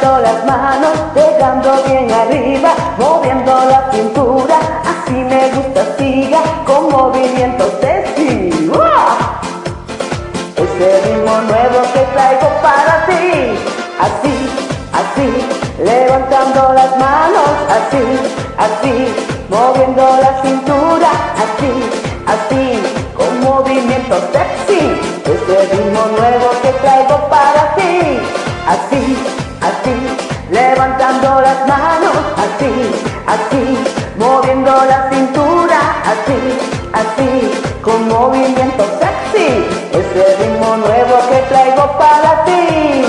levantando 0.00 0.18
las 0.20 0.44
manos, 0.46 0.92
llegando 1.14 1.82
bien 1.86 2.10
arriba, 2.10 2.70
moviendo 2.98 3.52
la 3.52 3.90
cintura, 3.92 4.58
así 4.84 5.12
me 5.12 5.50
gusta, 5.50 5.84
siga 5.98 6.40
con 6.64 6.90
movimiento 6.90 7.64
sexy. 7.80 8.70
¡Uah! 8.70 9.40
Ese 10.56 11.00
ritmo 11.04 11.40
nuevo 11.42 11.82
que 11.92 12.00
traigo 12.14 12.48
para 12.62 13.06
ti, 13.06 13.58
así, 14.00 14.50
así, 14.92 15.84
levantando 15.84 16.72
las 16.72 16.96
manos, 16.96 17.50
así, 17.68 18.04
así, 18.58 19.14
moviendo 19.50 20.02
la 20.22 20.42
cintura, 20.42 21.10
así, 21.44 21.72
así, 22.26 22.82
con 23.16 23.40
movimiento 23.40 24.16
sexy. 24.32 24.98
Ese 25.24 25.74
ritmo 25.74 26.00
nuevo 26.16 26.49
así, 32.60 32.92
así, 33.26 33.78
moviendo 34.18 34.70
la 34.70 35.08
cintura, 35.10 35.78
así, 36.04 36.58
así, 36.92 37.62
con 37.82 38.08
movimiento 38.08 38.84
sexy. 39.00 39.66
Ese 39.92 40.36
ritmo 40.36 40.76
nuevo 40.76 41.16
que 41.30 41.38
traigo 41.48 41.98
para 41.98 42.44
ti. 42.44 43.04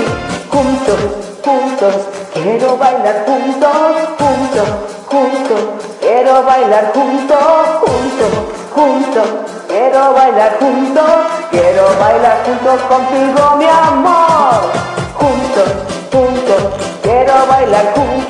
Juntos, 0.50 1.00
juntos, 1.44 1.94
quiero 2.32 2.76
bailar 2.78 3.24
juntos, 3.26 3.70
juntos, 4.18 4.68
juntos, 5.06 5.60
quiero 6.00 6.42
bailar 6.44 6.92
juntos, 6.94 7.38
juntos, 7.80 8.32
juntos, 8.74 9.28
quiero 9.68 10.14
bailar 10.14 10.58
juntos, 10.60 11.10
quiero 11.50 11.84
bailar 12.00 12.38
juntos 12.46 12.80
contigo, 12.88 13.56
mi 13.58 13.66
amor. 13.66 14.72
Juntos, 15.14 15.68
juntos, 16.10 16.62
quiero 17.02 17.46
bailar 17.46 17.92
juntos, 17.94 18.21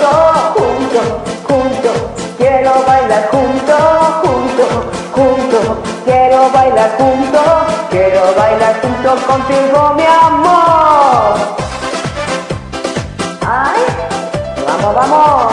contigo, 9.27 9.95
mi 9.97 10.05
amor. 10.05 11.35
Ay, 13.47 13.81
vamos, 14.67 14.95
vamos. 14.95 15.53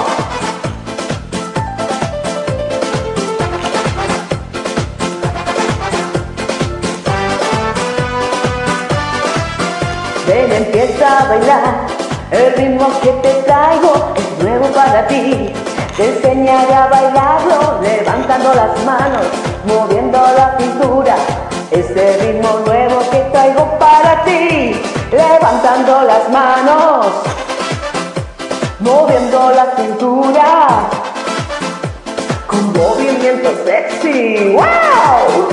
Ven, 10.28 10.52
empieza 10.52 11.20
a 11.20 11.28
bailar. 11.28 11.88
El 12.32 12.54
ritmo 12.54 12.88
que 13.02 13.10
te 13.24 13.34
traigo 13.44 14.14
es 14.16 14.44
nuevo 14.44 14.68
para 14.68 15.08
ti. 15.08 15.54
Te 15.98 16.10
enseñaré 16.16 16.74
a 16.74 16.88
bailarlo, 16.88 17.80
levantando 17.82 18.54
las 18.54 18.84
manos, 18.86 19.26
moviendo 19.66 20.18
la 20.18 20.56
cintura. 20.58 21.16
Ese 21.72 22.18
ritmo 22.22 22.49
levantando 25.40 26.02
las 26.02 26.30
manos, 26.30 27.08
moviendo 28.80 29.52
la 29.52 29.74
cintura, 29.78 30.68
con 32.46 32.74
movimiento 32.74 33.50
sexy. 33.64 34.54
¡Wow! 34.54 35.48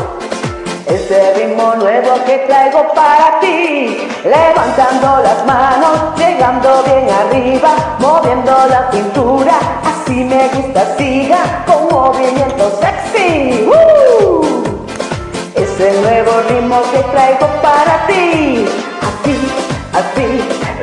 Ese 0.88 1.34
ritmo 1.34 1.74
nuevo 1.76 2.16
que 2.24 2.38
traigo 2.48 2.92
para 2.94 3.38
ti, 3.38 4.08
levantando 4.24 5.22
las 5.22 5.46
manos, 5.46 6.18
llegando 6.18 6.82
bien 6.82 7.08
arriba, 7.08 7.96
moviendo 8.00 8.52
la 8.68 8.90
cintura, 8.90 9.54
así 9.84 10.24
me 10.24 10.48
gusta, 10.48 10.96
siga 10.98 11.64
con 11.64 11.88
movimiento 11.88 12.72
sexy. 12.80 13.68
¡Uh! 13.68 14.64
Ese 15.54 15.92
nuevo 16.00 16.32
ritmo 16.48 16.82
que 16.90 16.98
traigo 17.12 17.46
para 17.62 18.06
ti, 18.08 18.66
así, 19.96 20.28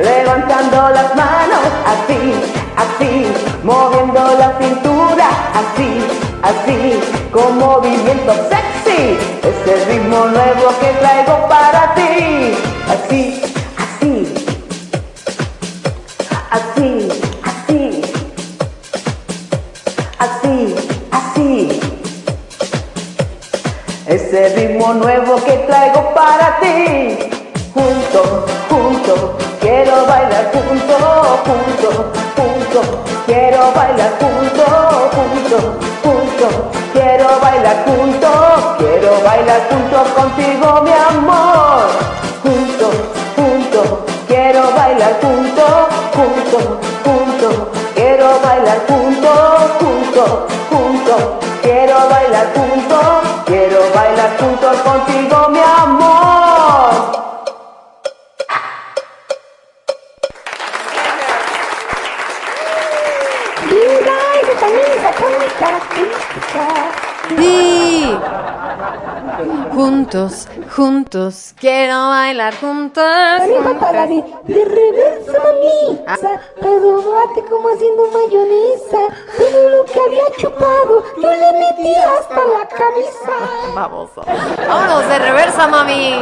levantando 0.02 0.90
las 0.90 1.14
manos, 1.14 1.64
así, 1.86 2.34
así, 2.76 3.26
moviendo 3.62 4.20
la 4.38 4.58
cintura, 4.58 5.28
así, 5.54 6.04
así, 6.42 7.00
con 7.32 7.58
movimiento 7.58 8.32
sexy. 8.50 9.16
Ese 9.42 9.84
ritmo 9.86 10.26
nuevo 10.26 10.68
que 10.80 10.88
traigo 11.00 11.48
para 11.48 11.94
ti, 11.94 12.54
así, 12.94 13.42
así, 13.84 14.34
así, 16.50 17.08
así, 17.44 18.02
así, 20.18 20.74
así. 21.12 21.80
Ese 24.06 24.48
ritmo 24.56 24.94
nuevo 24.94 25.36
que 25.44 25.52
traigo 25.68 26.14
para 26.14 26.58
ti. 26.60 27.33
Juntos, 27.74 28.28
juntos, 28.70 29.30
quiero 29.60 30.06
bailar 30.06 30.52
juntos, 30.52 30.96
juntos, 31.44 32.06
juntos, 32.36 32.86
quiero 33.26 33.72
bailar 33.74 34.12
juntos, 34.20 35.10
juntos, 35.10 35.64
juntos, 36.04 36.54
quiero 36.92 37.26
bailar 37.40 37.84
juntos, 37.84 38.76
quiero 38.78 39.10
bailar 39.24 39.60
juntos 39.68 40.08
contigo, 40.14 40.82
mi 40.84 40.92
amor. 40.92 41.88
Juntos, 42.44 42.94
juntos, 43.34 43.98
quiero 44.28 44.62
bailar 44.76 45.20
juntos, 45.20 45.74
juntos, 46.14 46.64
juntos, 47.04 47.54
quiero 47.96 48.38
bailar 48.40 48.78
juntos, 48.86 49.40
juntos, 49.80 50.30
juntos, 50.70 51.22
quiero 51.60 52.08
bailar 52.08 52.46
juntos, 52.54 53.42
quiero 53.46 53.80
bailar 53.92 54.30
juntos 54.38 54.76
contigo, 54.82 55.48
mi 55.48 55.58
amor. 55.58 56.13
Juntos, 69.72 70.48
juntos, 70.76 71.54
quiero 71.58 72.08
bailar 72.08 72.54
juntos. 72.54 73.02
La 73.04 74.06
de, 74.06 74.24
de 74.44 74.64
reversa, 74.64 75.32
mami. 75.32 76.00
Pero 76.60 76.96
bate 76.96 77.44
como 77.50 77.68
haciendo 77.70 78.06
mayonesa. 78.12 78.98
Todo 79.36 79.68
lo 79.70 79.84
que 79.84 80.00
había 80.00 80.24
chupado, 80.38 81.04
yo 81.20 81.30
le 81.30 81.52
metí 81.52 81.94
hasta 81.94 82.36
la 82.36 82.68
cabeza. 82.68 83.32
Vamos. 83.74 84.10
Vámonos 84.68 85.08
de 85.08 85.18
reversa, 85.18 85.66
mami. 85.66 86.14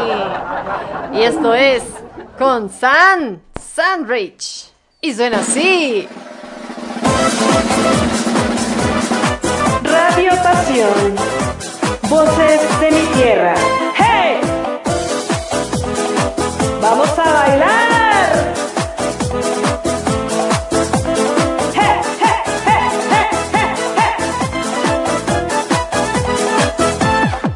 Y 1.13 1.23
esto 1.23 1.55
es 1.55 1.83
con 2.39 2.71
San 2.71 3.43
Sandrich. 3.61 4.73
Y 5.03 5.13
suena 5.13 5.41
así. 5.41 6.09
Pasión. 10.37 11.15
Voces 12.09 12.61
de 12.81 12.91
mi 12.91 13.07
tierra. 13.17 13.55
¡Hey! 13.97 14.41
¡Vamos 16.81 17.09
a 17.19 17.33
bailar! 17.33 18.55
¡Hey, 21.75 22.01
hey, 22.21 22.43
hey, 22.67 22.89
hey, 23.11 23.29
hey, 23.53 23.71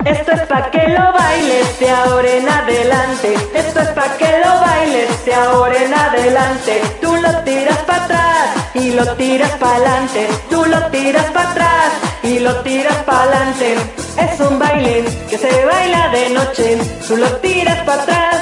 hey! 0.04 0.12
Esto 0.12 0.32
es 0.32 0.42
pa' 0.42 0.70
que 0.70 0.88
lo 0.88 1.12
bailes 1.12 1.78
de 1.80 1.90
ahora 1.90 2.30
en 2.30 2.48
adelante. 2.48 3.34
Esto 3.54 3.80
es 3.80 3.88
pa' 3.88 4.16
que 4.18 4.38
lo 4.44 4.60
bailes 4.60 5.24
de 5.24 5.34
ahora 5.34 5.82
en 5.82 5.94
adelante. 5.94 6.82
Tú 7.00 7.16
lo 7.16 7.30
tiras 7.44 7.78
para 7.78 8.04
atrás 8.04 8.55
y 8.78 8.90
lo 8.92 9.06
tiras 9.16 9.52
para 9.52 9.76
adelante. 9.76 10.28
Tú 10.50 10.64
lo 10.64 10.86
tiras 10.86 11.24
para 11.26 11.50
atrás 11.50 11.92
y 12.22 12.38
lo 12.40 12.54
tiras 12.62 12.96
para 13.04 13.22
adelante. 13.22 13.76
Es 14.18 14.40
un 14.40 14.58
baile 14.58 15.04
que 15.28 15.38
se 15.38 15.64
baila 15.64 16.08
de 16.08 16.30
noche. 16.30 16.78
Tú 17.06 17.16
lo 17.16 17.30
tiras 17.36 17.78
para 17.84 18.02
atrás 18.02 18.36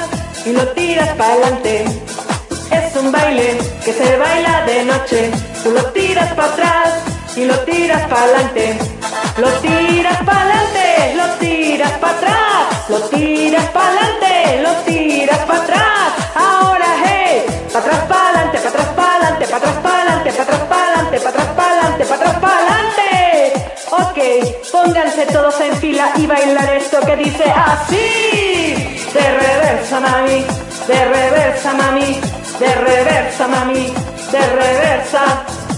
y 0.45 0.51
lo 0.51 0.67
tiras 0.69 1.09
para 1.09 1.33
adelante. 1.33 1.85
Es 2.71 2.95
un 2.95 3.11
baile 3.11 3.57
que 3.83 3.93
se 3.93 4.17
baila 4.17 4.65
de 4.65 4.85
noche. 4.85 5.31
Tú 5.63 5.71
lo 5.71 5.85
tiras 5.91 6.33
para 6.33 6.53
atrás 6.53 6.93
y 7.35 7.45
lo 7.45 7.59
tiras 7.59 8.01
para 8.07 8.23
adelante. 8.23 8.77
Lo 9.37 9.49
tiras 9.59 10.17
para 10.23 10.41
adelante, 10.41 11.15
lo 11.15 11.27
tiras 11.45 11.91
para 11.99 12.17
atrás. 12.17 12.89
Lo 12.89 12.99
tiras 13.09 13.65
para 13.71 13.89
adelante, 13.89 14.61
lo 14.61 14.71
tiras 14.91 15.39
para 15.39 15.63
atrás. 15.63 16.13
Ahora, 16.35 16.85
hey, 17.03 17.45
para 17.73 17.85
atrás, 17.85 18.01
para 18.07 18.29
adelante, 18.29 18.57
para 18.59 18.69
atrás, 18.69 18.84
para 19.59 19.71
atrás, 19.71 19.83
para 19.83 20.01
adelante, 20.01 20.31
para 20.31 20.43
atrás, 20.43 20.61
para 20.67 20.83
adelante, 20.83 21.19
para 21.19 21.29
atrás, 21.29 21.47
para 21.55 21.71
adelante, 21.71 22.05
para 22.05 22.15
atrás, 22.15 22.35
para 22.39 22.57
adelante. 22.57 23.05
Ok, 23.91 24.71
pónganse 24.71 25.25
todos 25.27 25.59
en 25.61 25.75
fila 25.77 26.11
y 26.17 26.25
bailar 26.25 26.73
esto 26.73 26.99
que 27.01 27.15
dice 27.15 27.43
así. 27.43 28.99
De 29.13 29.21
reversa, 29.21 29.99
mami, 30.01 30.45
de 30.87 31.05
reversa, 31.05 31.73
mami, 31.73 32.19
de 32.59 32.75
reversa, 32.75 33.47
mami, 33.47 33.93
de 34.31 34.39
reversa. 34.39 35.23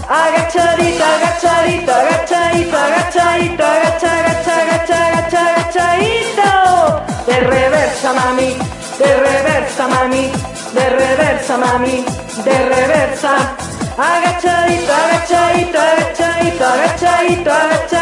Agachadito, 0.08 1.04
agachadito, 1.04 1.94
agachadito, 1.94 2.76
agachadito, 2.76 3.64
agacha, 3.64 4.18
agacha, 4.18 4.62
agacha, 4.62 5.06
agacha, 5.06 5.40
agachadito. 5.54 6.52
De 7.26 7.40
reversa, 7.40 8.12
mami, 8.12 8.56
de 8.98 9.16
reversa, 9.16 9.86
mami, 9.86 10.32
de 10.74 10.88
reversa, 10.90 11.56
mami, 11.56 12.04
de 12.44 12.56
reversa. 12.68 13.34
Agachadito, 13.96 14.92
agachadito, 14.92 15.78
agachadito, 15.78 16.64
agachadito, 16.64 17.50
agacha, 17.50 17.97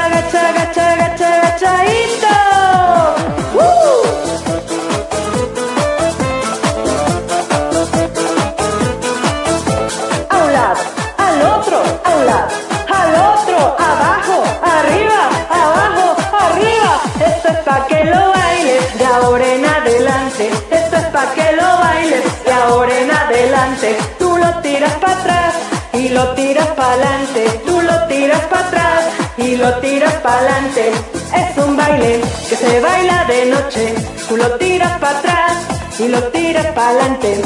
pa' 21.27 21.35
que 21.35 21.53
lo 21.57 21.79
bailes 21.79 22.45
de 22.45 22.53
ahora 22.53 22.99
en 22.99 23.11
adelante. 23.11 23.97
Tú 24.19 24.37
lo 24.37 24.61
tiras 24.61 24.93
para 24.95 25.21
atrás 25.21 25.55
y 25.93 26.09
lo 26.09 26.35
tiras 26.35 26.67
para 26.69 26.93
adelante. 26.93 27.61
Tú 27.67 27.81
lo 27.83 28.07
tiras 28.07 28.41
para 28.51 28.67
atrás 28.67 29.05
y 29.39 29.57
lo 29.57 29.75
tiras 29.79 30.15
para 30.15 30.37
adelante. 30.37 30.93
Es 31.35 31.65
un 31.65 31.77
baile 31.77 32.21
que 32.49 32.57
se 32.57 32.81
baila 32.81 33.25
de 33.25 33.47
noche. 33.47 33.95
Tú 34.29 34.37
lo 34.37 34.51
tiras 34.57 34.99
para 34.99 35.19
atrás 35.19 35.53
y 35.99 36.09
lo 36.09 36.23
tiras 36.25 36.67
para 36.67 36.89
adelante. 36.91 37.43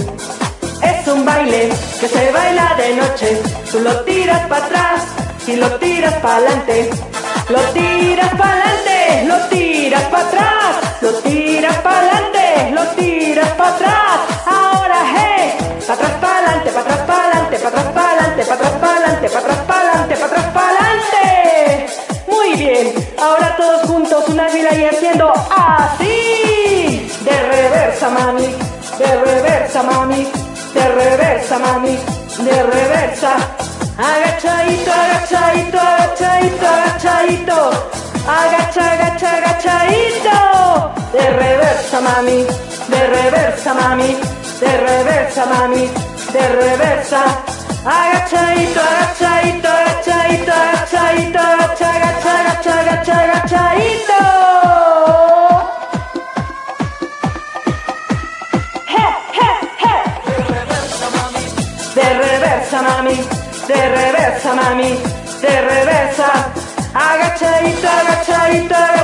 Es 0.83 1.09
un 1.09 1.25
baile 1.25 1.69
que 2.01 2.09
se 2.09 2.33
baila 2.33 2.75
de 2.77 2.97
noche. 2.97 3.43
Tú 3.71 3.81
lo 3.81 4.01
tiras 4.01 4.47
para 4.49 4.67
atrás 4.67 5.01
y 5.47 5.57
lo 5.57 5.69
tiras 5.79 6.15
para 6.15 6.37
adelante. 6.37 6.91
Lo 7.51 7.61
tiras 7.73 8.33
para 8.37 8.53
adelante, 8.53 9.27
lo 9.27 9.37
tiras 9.49 10.05
para 10.05 10.29
atrás, 10.29 11.03
lo 11.03 11.13
tiras 11.15 11.77
para 11.79 11.99
adelante, 11.99 12.30
lo 12.69 12.83
tiras 12.89 13.49
para 13.51 13.71
atrás. 13.71 14.21
Ahora, 14.47 14.97
hey, 15.17 15.55
para 15.87 15.95
atrás, 15.95 16.13
para 16.21 16.39
adelante, 16.39 16.71
para 16.71 16.81
atrás, 16.81 16.99
para 17.07 17.23
adelante, 17.25 17.57
para 17.59 17.69
atrás, 17.69 17.85
para 17.93 18.11
adelante, 18.13 18.45
para 18.45 18.57
atrás, 19.41 19.59
para 19.67 19.81
adelante, 19.81 20.15
para 20.17 20.27
atrás, 20.27 20.47
para 20.55 20.79
adelante. 20.79 21.87
Muy 22.29 22.53
bien, 22.55 22.95
ahora 23.19 23.57
todos 23.57 23.83
juntos 23.89 24.29
una 24.29 24.49
fila 24.49 24.75
y 24.75 24.85
haciendo 24.85 25.33
así. 25.33 27.11
De 27.25 27.43
reversa, 27.43 28.11
mami, 28.11 28.55
de 28.99 29.25
reversa, 29.25 29.83
mami, 29.83 30.29
de 30.75 30.89
reversa, 30.89 31.59
mami, 31.59 31.99
de 32.39 32.63
reversa. 32.63 33.33
Agachadito, 33.99 34.93
agachadito, 34.93 35.79
agachadito, 35.79 36.67
agachadito. 36.67 38.01
Agacha, 38.27 38.93
agacha, 38.93 39.37
agachadito. 40.71 40.93
De 41.13 41.31
reversa, 41.31 42.01
mami, 42.01 42.47
de 42.89 43.07
reversa, 43.07 43.75
mami, 43.75 44.17
de 44.61 44.77
reversa, 44.77 45.47
mami, 45.47 45.91
de 46.33 46.49
reversa. 46.49 47.23
Agachadito, 47.85 48.81
agachadito, 48.81 49.69
agachadito, 49.69 50.53
agachadito, 50.53 51.39
agacha, 51.39 51.91
agacha, 51.97 52.33
agacha, 52.41 52.81
agacha, 52.81 53.17
agachadito. 53.25 54.21
Reversa, 62.21 62.83
mami, 62.83 63.17
de 63.69 63.89
reversa, 63.97 64.55
mami, 64.55 64.91
de 65.41 65.61
reversa. 65.61 66.29
Agachadito, 66.95 67.89
agachadito, 67.89 68.75
agachadito, 68.75 69.00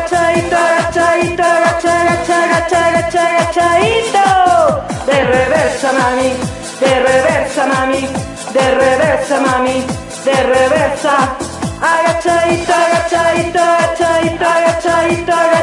reversa, 5.87 5.93
mami, 5.93 6.31
de 6.81 7.01
reversa, 7.01 7.67
mami, 7.67 8.09
de 8.53 8.75
reversa, 8.75 9.41
mami, 9.41 9.85
de 10.25 10.35
reversa. 10.43 11.37
Agachadito, 11.81 12.73
agachadito, 12.73 13.61
agachadito, 13.61 14.45
agachadito, 14.45 15.33
agacha, 15.33 15.56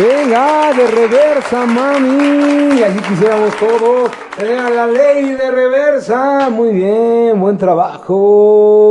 Venga, 0.00 0.72
de 0.72 0.86
reversa, 0.86 1.66
mami. 1.66 2.82
Así 2.82 2.98
quisiéramos 3.00 3.54
todos 3.56 4.10
tener 4.34 4.58
a 4.58 4.70
la 4.70 4.86
ley 4.86 5.32
de 5.32 5.50
reversa. 5.50 6.48
Muy 6.48 6.72
bien, 6.72 7.38
buen 7.38 7.58
trabajo. 7.58 8.86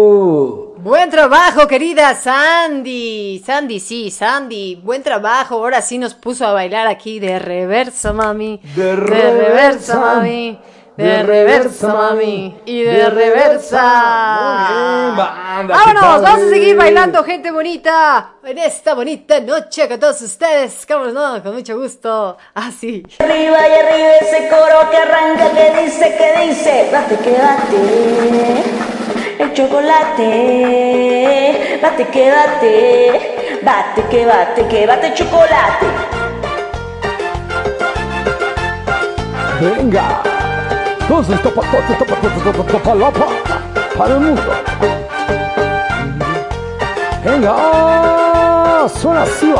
Buen 0.77 1.09
trabajo, 1.09 1.67
querida 1.67 2.13
Sandy. 2.13 3.41
Sandy, 3.43 3.79
sí, 3.79 4.11
Sandy. 4.11 4.75
Buen 4.75 5.01
trabajo. 5.01 5.55
Ahora 5.55 5.81
sí 5.81 5.97
nos 5.97 6.13
puso 6.13 6.45
a 6.45 6.53
bailar 6.53 6.85
aquí 6.85 7.19
de 7.19 7.39
reversa, 7.39 8.13
mami. 8.13 8.61
De 8.75 8.95
reversa, 8.95 9.47
reversa. 9.47 9.99
mami. 9.99 10.59
De, 10.99 11.05
De 11.05 11.23
reversa, 11.23 11.87
mami. 11.93 12.59
Y 12.65 12.83
de, 12.83 12.91
de 12.91 13.09
reversa. 13.09 13.79
reversa. 13.79 14.33
Muy 14.41 14.67
bien, 14.75 15.15
banda, 15.15 15.73
qué 15.73 15.93
Vámonos, 15.93 16.21
vamos 16.21 16.41
a 16.41 16.49
seguir 16.49 16.75
bailando, 16.75 17.23
gente 17.23 17.51
bonita. 17.51 18.33
En 18.43 18.57
esta 18.57 18.95
bonita 18.95 19.39
noche 19.39 19.87
con 19.87 19.97
todos 19.97 20.21
ustedes. 20.21 20.85
Vámonos, 20.89 21.13
no, 21.13 21.41
con 21.41 21.53
mucho 21.55 21.79
gusto. 21.79 22.35
Así. 22.53 23.01
Arriba 23.19 23.57
y 23.69 23.71
arriba 23.79 24.15
ese 24.19 24.49
coro 24.49 24.89
que 24.91 24.97
arranca, 24.97 25.49
que 25.51 25.83
dice, 25.83 26.17
que 26.17 26.47
dice, 26.47 26.89
bate 26.91 27.15
que 27.15 27.31
bate, 27.31 28.63
el 29.41 29.53
chocolate, 29.53 30.27
bate 31.81 32.07
que 32.09 32.29
bate, 32.29 33.61
bate 33.63 34.03
que 34.09 34.25
bate, 34.25 34.67
que 34.67 34.85
bate 34.85 35.13
chocolate. 35.13 35.85
Venga. 39.61 40.48
Para 43.97 44.13
el 44.13 44.19
mundo. 44.19 44.41
Venga. 47.25 48.87
Suena 48.89 49.23
así. 49.23 49.51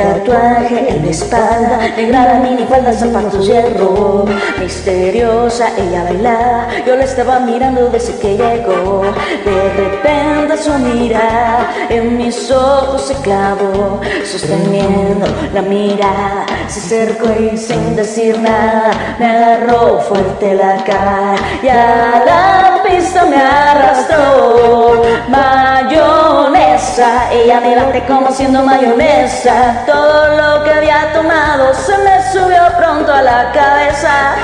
Tatuaje 0.00 0.90
en 0.90 1.04
la 1.04 1.10
espalda, 1.10 1.78
negra 1.96 2.40
minifalda, 2.42 2.92
zapatos 2.92 3.46
hierro. 3.46 4.24
Misteriosa, 4.58 5.68
ella 5.76 6.04
bailaba, 6.04 6.68
yo 6.86 6.96
la 6.96 7.04
estaba 7.04 7.40
mirando 7.40 7.88
desde 7.90 8.16
que 8.18 8.36
llegó. 8.36 9.02
De 9.44 9.72
repente 9.76 10.56
su 10.56 10.72
mirada 10.78 11.70
en 11.88 12.16
mis 12.16 12.50
ojos 12.50 13.08
se 13.08 13.14
clavó, 13.16 14.00
sosteniendo 14.24 15.26
la 15.52 15.62
mirada. 15.62 16.46
Se 16.68 16.80
acercó 16.80 17.28
y 17.40 17.56
sin 17.56 17.96
decir 17.96 18.38
nada, 18.38 18.90
me 19.18 19.26
agarró 19.26 20.00
fuerte 20.00 20.54
la 20.54 20.76
cara 20.84 21.34
y 21.62 21.68
a 21.68 22.22
la 22.24 22.82
pista 22.82 23.24
me 23.26 23.36
arrastró. 23.36 25.02
Mayonesa, 25.28 27.30
ella 27.32 27.60
me 27.60 27.76
bate 27.76 28.04
como 28.06 28.30
siendo 28.32 28.62
mayonesa. 28.62 29.84
Todo 29.90 30.36
lo 30.36 30.62
que 30.62 30.70
había 30.70 31.12
tomado 31.12 31.74
se 31.74 31.98
me 31.98 32.22
subió 32.32 32.62
pronto 32.78 33.12
a 33.12 33.22
la 33.22 33.50
cabeza. 33.50 34.36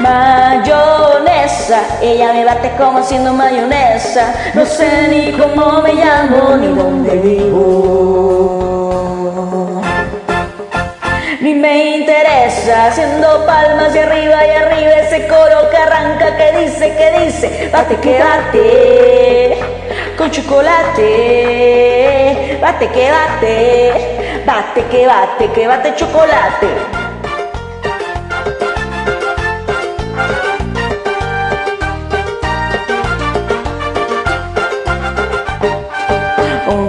Mayonesa, 0.00 1.80
ella 2.02 2.34
me 2.34 2.44
bate 2.44 2.70
como 2.76 3.02
siendo 3.02 3.32
mayonesa. 3.32 4.34
No 4.52 4.66
sé 4.66 5.08
ni 5.08 5.32
cómo 5.32 5.80
me 5.80 5.94
llamo 5.94 6.58
ni 6.58 6.66
dónde 6.74 7.16
vivo. 7.16 8.74
Ni 11.40 11.54
me 11.54 11.96
interesa 11.96 12.88
haciendo 12.88 13.46
palmas 13.46 13.94
de 13.94 14.00
arriba 14.00 14.46
y 14.46 14.50
arriba 14.50 14.92
ese 14.96 15.26
coro 15.28 15.70
que 15.70 15.76
arranca 15.78 16.36
que 16.36 16.52
dice, 16.58 16.94
que 16.94 17.24
dice, 17.24 17.70
bate 17.72 17.96
que 17.96 18.22
bate, 18.22 19.58
con 20.18 20.30
chocolate, 20.30 21.04
bate 22.60 22.88
que 22.88 23.10
bate, 23.10 24.13
bate 24.44 24.86
que 24.88 25.06
bate, 25.06 25.48
que 25.52 25.66
bate 25.66 25.94
chocolate. 25.96 26.93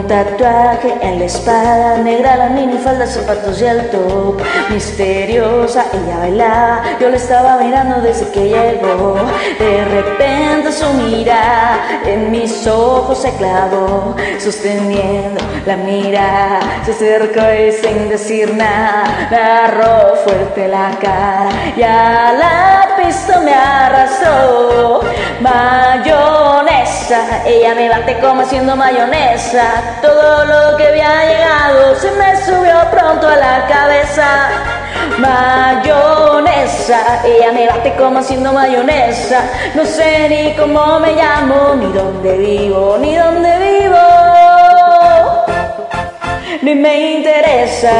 Tatuaje 0.08 0.94
en 1.02 1.18
la 1.18 1.26
espada 1.26 1.98
negra, 1.98 2.36
la 2.36 2.50
minifalda, 2.50 3.08
zapatos 3.08 3.60
y 3.60 3.66
el 3.66 3.90
top. 3.90 4.40
Misteriosa, 4.70 5.86
ella 5.94 6.20
bailaba, 6.20 6.84
yo 7.00 7.10
la 7.10 7.16
estaba 7.16 7.58
mirando 7.58 8.02
desde 8.02 8.30
que 8.32 8.50
llegó. 8.50 9.16
De 9.58 9.86
repente 9.86 10.72
su 10.72 10.88
mirada 10.94 12.02
en 12.06 12.30
mis 12.30 12.68
ojos 12.68 13.20
se 13.20 13.36
clavó, 13.36 14.16
sosteniendo 14.38 15.44
la 15.66 15.78
mirada. 15.78 16.60
Se 16.86 16.92
acercó 16.92 17.42
y 17.52 17.72
sin 17.72 18.10
decir 18.10 18.54
nada, 18.54 19.28
agarró 19.28 20.16
fuerte 20.24 20.68
la 20.68 20.92
cara 21.02 21.50
y 21.76 21.82
a 21.82 22.34
la 22.34 22.85
pista 23.06 23.40
me 23.40 23.54
arrastró. 23.54 25.02
Mayonesa, 25.42 27.44
ella 27.46 27.76
me 27.76 27.90
bate 27.90 28.18
como 28.20 28.42
haciendo 28.42 28.76
mayonesa. 28.76 30.00
Todo 30.02 30.46
lo 30.46 30.76
que 30.78 30.88
había 30.88 31.26
llegado 31.26 31.96
se 31.96 32.12
me 32.12 32.36
subió 32.44 32.76
pronto 32.92 33.28
a 33.28 33.36
la 33.36 33.68
cabeza. 33.68 34.50
Mayonesa, 35.20 37.22
ella 37.26 37.52
me 37.52 37.68
bate 37.68 37.94
como 37.96 38.20
haciendo 38.20 38.54
mayonesa. 38.54 39.44
No 39.76 39.86
sé 39.86 40.30
ni 40.30 40.56
cómo 40.56 41.00
me 41.00 41.14
llamo, 41.14 41.76
ni 41.76 41.92
dónde 41.92 42.38
vivo, 42.38 42.98
ni 43.00 43.16
dónde 43.16 43.60
vivo. 43.60 43.98
Ni 46.62 46.74
me 46.74 47.18
interesa. 47.18 47.92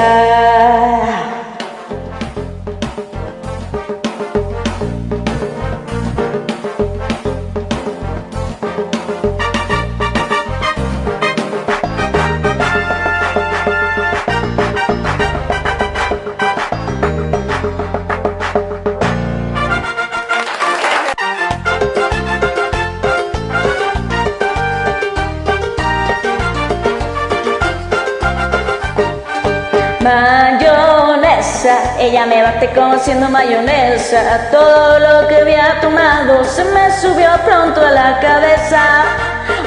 Ella 32.06 32.28
me 32.28 32.44
bate 32.44 32.70
como 32.70 32.94
haciendo 32.94 33.30
mayonesa. 33.30 34.50
Todo 34.52 35.00
lo 35.00 35.28
que 35.28 35.38
había 35.38 35.80
tomado 35.82 36.44
se 36.44 36.64
me 36.66 36.92
subió 37.02 37.30
pronto 37.44 37.82
a 37.82 37.92
la 37.92 38.20
cabeza. 38.20 39.06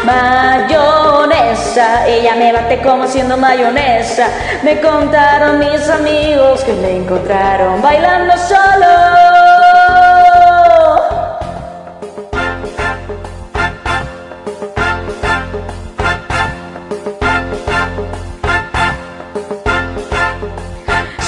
Mayonesa, 0.05 2.07
ella 2.07 2.37
me 2.37 2.53
bate 2.53 2.81
como 2.81 3.05
haciendo 3.05 3.37
mayonesa. 3.37 4.29
Me 4.63 4.81
contaron 4.81 5.59
mis 5.59 5.89
amigos 5.89 6.63
que 6.63 6.73
me 6.75 6.99
encontraron 6.99 7.83
bailando 7.83 8.35
solo. 8.37 9.39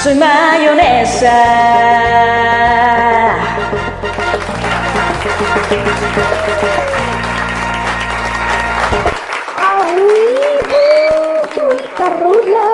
Soy 0.03 0.15
mayonesa. 1.21 1.37
¡Ay, 9.59 10.03
qué 11.55 11.61
bonita 11.61 12.07
rola! 12.21 12.69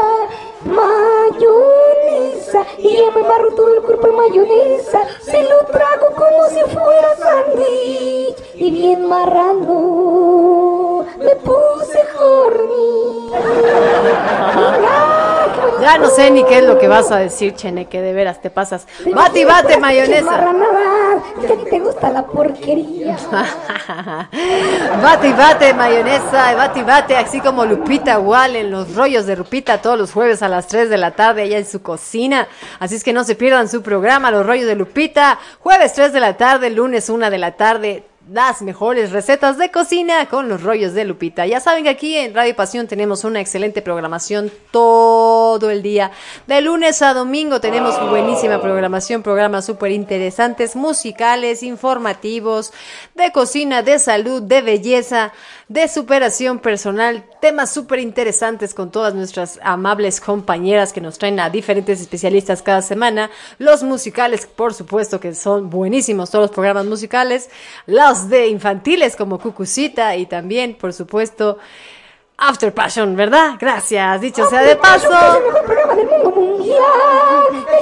Mayonesa. 0.65 2.61
Y 2.79 2.89
ella 2.89 3.11
me 3.15 3.21
embarró 3.21 3.55
todo 3.55 3.75
el 3.75 3.83
cuerpo 3.83 4.09
en 4.09 4.17
mayonesa. 4.17 5.01
Se 5.23 5.43
lo 5.43 5.65
trago 5.67 6.15
como 6.15 6.49
si 6.49 6.61
fuera 6.73 7.17
sándwich. 7.17 8.37
Y 8.55 8.71
bien 8.71 9.09
marrando, 9.09 9.76
sé 16.17 16.31
ni 16.31 16.45
qué 16.45 16.59
es 16.59 16.65
lo 16.65 16.79
que 16.79 16.89
vas 16.89 17.11
a 17.13 17.19
decir, 17.19 17.55
Cheneque, 17.55 18.01
de 18.01 18.13
veras 18.13 18.41
te 18.41 18.51
pasas. 18.51 18.87
Bate 19.15 19.41
y 19.41 19.45
bate, 19.45 19.77
mayonesa. 19.77 20.55
Es 21.41 21.47
que 21.47 21.53
a 21.53 21.57
ti 21.57 21.71
te 21.71 21.79
gusta 21.79 22.11
la 22.11 22.25
porquería. 22.25 23.17
Bate 25.03 25.29
y 25.29 25.33
bate, 25.33 25.75
mayonesa, 25.75 26.55
bate 26.55 26.81
y 26.81 26.83
bate, 26.83 27.17
así 27.17 27.41
como 27.41 27.65
Lupita 27.65 28.19
igual 28.19 28.57
en 28.57 28.71
los 28.71 28.95
rollos 28.95 29.27
de 29.27 29.37
Lupita 29.37 29.79
todos 29.79 29.99
los 29.99 30.13
jueves 30.13 30.43
a 30.43 30.49
las 30.49 30.67
3 30.67 30.89
de 30.91 30.97
la 30.97 31.13
tarde 31.13 31.43
allá 31.43 31.59
en 31.59 31.67
su 31.67 31.83
cocina. 31.83 32.49
Así 32.79 32.97
es 32.97 33.05
que 33.05 33.13
no 33.13 33.25
se 33.25 33.35
pierdan 33.35 33.69
su 33.69 33.83
programa, 33.83 34.31
Los 34.31 34.47
Rollos 34.47 34.67
de 34.67 34.75
Lupita, 34.75 35.39
jueves 35.61 35.93
3 35.93 36.13
de 36.13 36.21
la 36.21 36.37
tarde, 36.37 36.71
lunes 36.71 37.09
1 37.09 37.31
de 37.31 37.39
la 37.39 37.53
tarde. 37.53 38.05
Las 38.29 38.61
mejores 38.61 39.13
recetas 39.13 39.57
de 39.57 39.71
cocina 39.71 40.27
con 40.29 40.49
los 40.49 40.61
rollos 40.61 40.95
de 40.95 41.05
Lupita. 41.05 41.47
Ya 41.47 41.61
saben 41.61 41.85
que 41.85 41.91
aquí 41.91 42.17
en 42.17 42.35
Radio 42.35 42.57
Pasión 42.57 42.89
tenemos 42.89 43.23
una 43.23 43.41
excelente 43.41 43.83
programación 43.83 44.51
todo 44.73 45.71
el 45.71 45.81
día. 45.81 46.11
De 46.49 46.61
lunes 46.61 47.03
a 47.03 47.15
domingo 47.15 47.61
tenemos 47.61 47.95
buenísima 48.11 48.61
programación, 48.61 49.23
programas 49.23 49.65
súper 49.65 49.93
interesantes, 49.93 50.75
musicales, 50.75 51.63
informativos, 51.63 52.73
de 53.15 53.31
cocina, 53.31 53.83
de 53.83 54.01
salud, 54.01 54.43
de 54.43 54.61
belleza, 54.61 55.33
de 55.69 55.89
superación 55.89 56.61
personal, 56.61 57.25
temas 57.41 57.73
súper 57.73 57.99
interesantes 57.99 58.73
con 58.73 58.93
todas 58.93 59.15
nuestras 59.15 59.59
amables 59.65 60.21
compañeras 60.21 60.93
que 60.93 61.01
nos 61.01 61.19
traen 61.19 61.41
a 61.41 61.51
diferentes 61.51 62.01
especialistas 62.01 62.63
cada 62.63 62.83
semana, 62.83 63.31
los 63.59 63.83
musicales, 63.83 64.47
por 64.47 64.75
supuesto 64.75 65.19
que 65.19 65.35
son 65.35 65.69
buenísimos 65.69 66.31
todos 66.31 66.45
los 66.45 66.51
programas 66.53 66.87
musicales, 66.87 67.51
los 67.87 68.29
de 68.29 68.47
infantiles 68.47 69.17
como 69.17 69.41
Cucucita 69.41 70.15
y 70.15 70.27
también, 70.27 70.75
por 70.75 70.93
supuesto, 70.93 71.59
After 72.39 72.73
Passion, 72.73 73.17
¿verdad? 73.17 73.55
Gracias, 73.59 74.21
dicho 74.21 74.47
sea 74.49 74.63
de 74.63 74.77
paso. 74.77 75.09
Es 75.09 75.37
el 75.37 75.45
mejor 75.47 75.65
programa 75.65 75.95
del 75.95 76.07
mundo 76.07 76.31
mundial. 76.33 76.77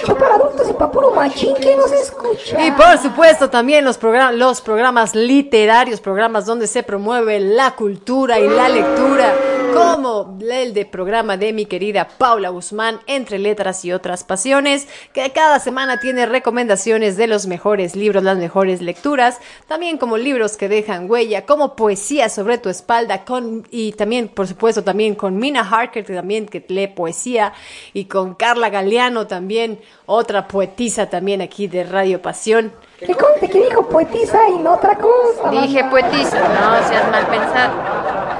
Hecho 0.00 0.16
para 0.16 0.34
adultos 0.36 0.70
y 0.70 0.72
para 0.74 0.90
puro 0.92 1.10
machín 1.10 1.56
que 1.56 1.74
nos 1.76 1.90
escucha. 1.90 2.64
Y 2.64 2.70
por 2.70 2.98
supuesto 2.98 3.50
también 3.50 3.84
los, 3.84 4.00
progra- 4.00 4.32
los 4.32 4.60
programas 4.60 5.14
literarios, 5.16 6.00
programas 6.00 6.46
donde 6.46 6.68
se 6.68 6.82
promueve 6.84 7.40
la 7.40 7.72
cultura 7.72 8.38
y 8.38 8.48
la 8.48 8.68
lectura, 8.68 9.34
como 9.72 10.38
el 10.40 10.72
de 10.72 10.86
programa 10.86 11.36
de 11.36 11.52
mi 11.52 11.66
querida 11.66 12.06
Paula 12.16 12.50
Guzmán, 12.50 13.00
Entre 13.08 13.40
Letras 13.40 13.84
y 13.84 13.92
otras 13.92 14.22
Pasiones, 14.22 14.86
que 15.12 15.32
cada 15.32 15.58
semana 15.58 15.98
tiene 15.98 16.26
recomendaciones 16.26 17.16
de 17.16 17.26
los 17.26 17.46
mejores 17.48 17.96
libros, 17.96 18.22
las 18.22 18.38
mejores 18.38 18.80
lecturas, 18.82 19.40
también 19.66 19.98
como 19.98 20.16
libros 20.16 20.56
que 20.56 20.68
dejan 20.68 21.10
huella, 21.10 21.44
como 21.44 21.74
poesía 21.74 22.28
sobre 22.28 22.58
tu 22.58 22.68
espalda, 22.68 23.24
con, 23.24 23.66
y 23.70 23.92
también, 23.92 24.28
por 24.28 24.43
supuesto, 24.46 24.84
también 24.84 25.14
con 25.14 25.36
Mina 25.36 25.60
Harker, 25.60 26.04
que 26.04 26.14
también 26.14 26.46
que 26.46 26.64
lee 26.68 26.88
poesía, 26.88 27.52
y 27.92 28.06
con 28.06 28.34
Carla 28.34 28.70
Galeano 28.70 29.26
también, 29.26 29.80
otra 30.06 30.48
poetisa 30.48 31.08
también 31.10 31.42
aquí 31.42 31.66
de 31.66 31.84
Radio 31.84 32.20
Pasión. 32.20 32.72
Que 32.98 33.14
conte 33.14 33.48
que 33.48 33.64
dijo 33.64 33.88
poetisa 33.88 34.48
y 34.48 34.58
no 34.58 34.74
otra 34.74 34.96
cosa. 34.96 35.50
Dije 35.50 35.84
poetisa, 35.84 36.38
no 36.48 36.88
seas 36.88 37.10
mal 37.10 37.26
pensado. 37.26 38.33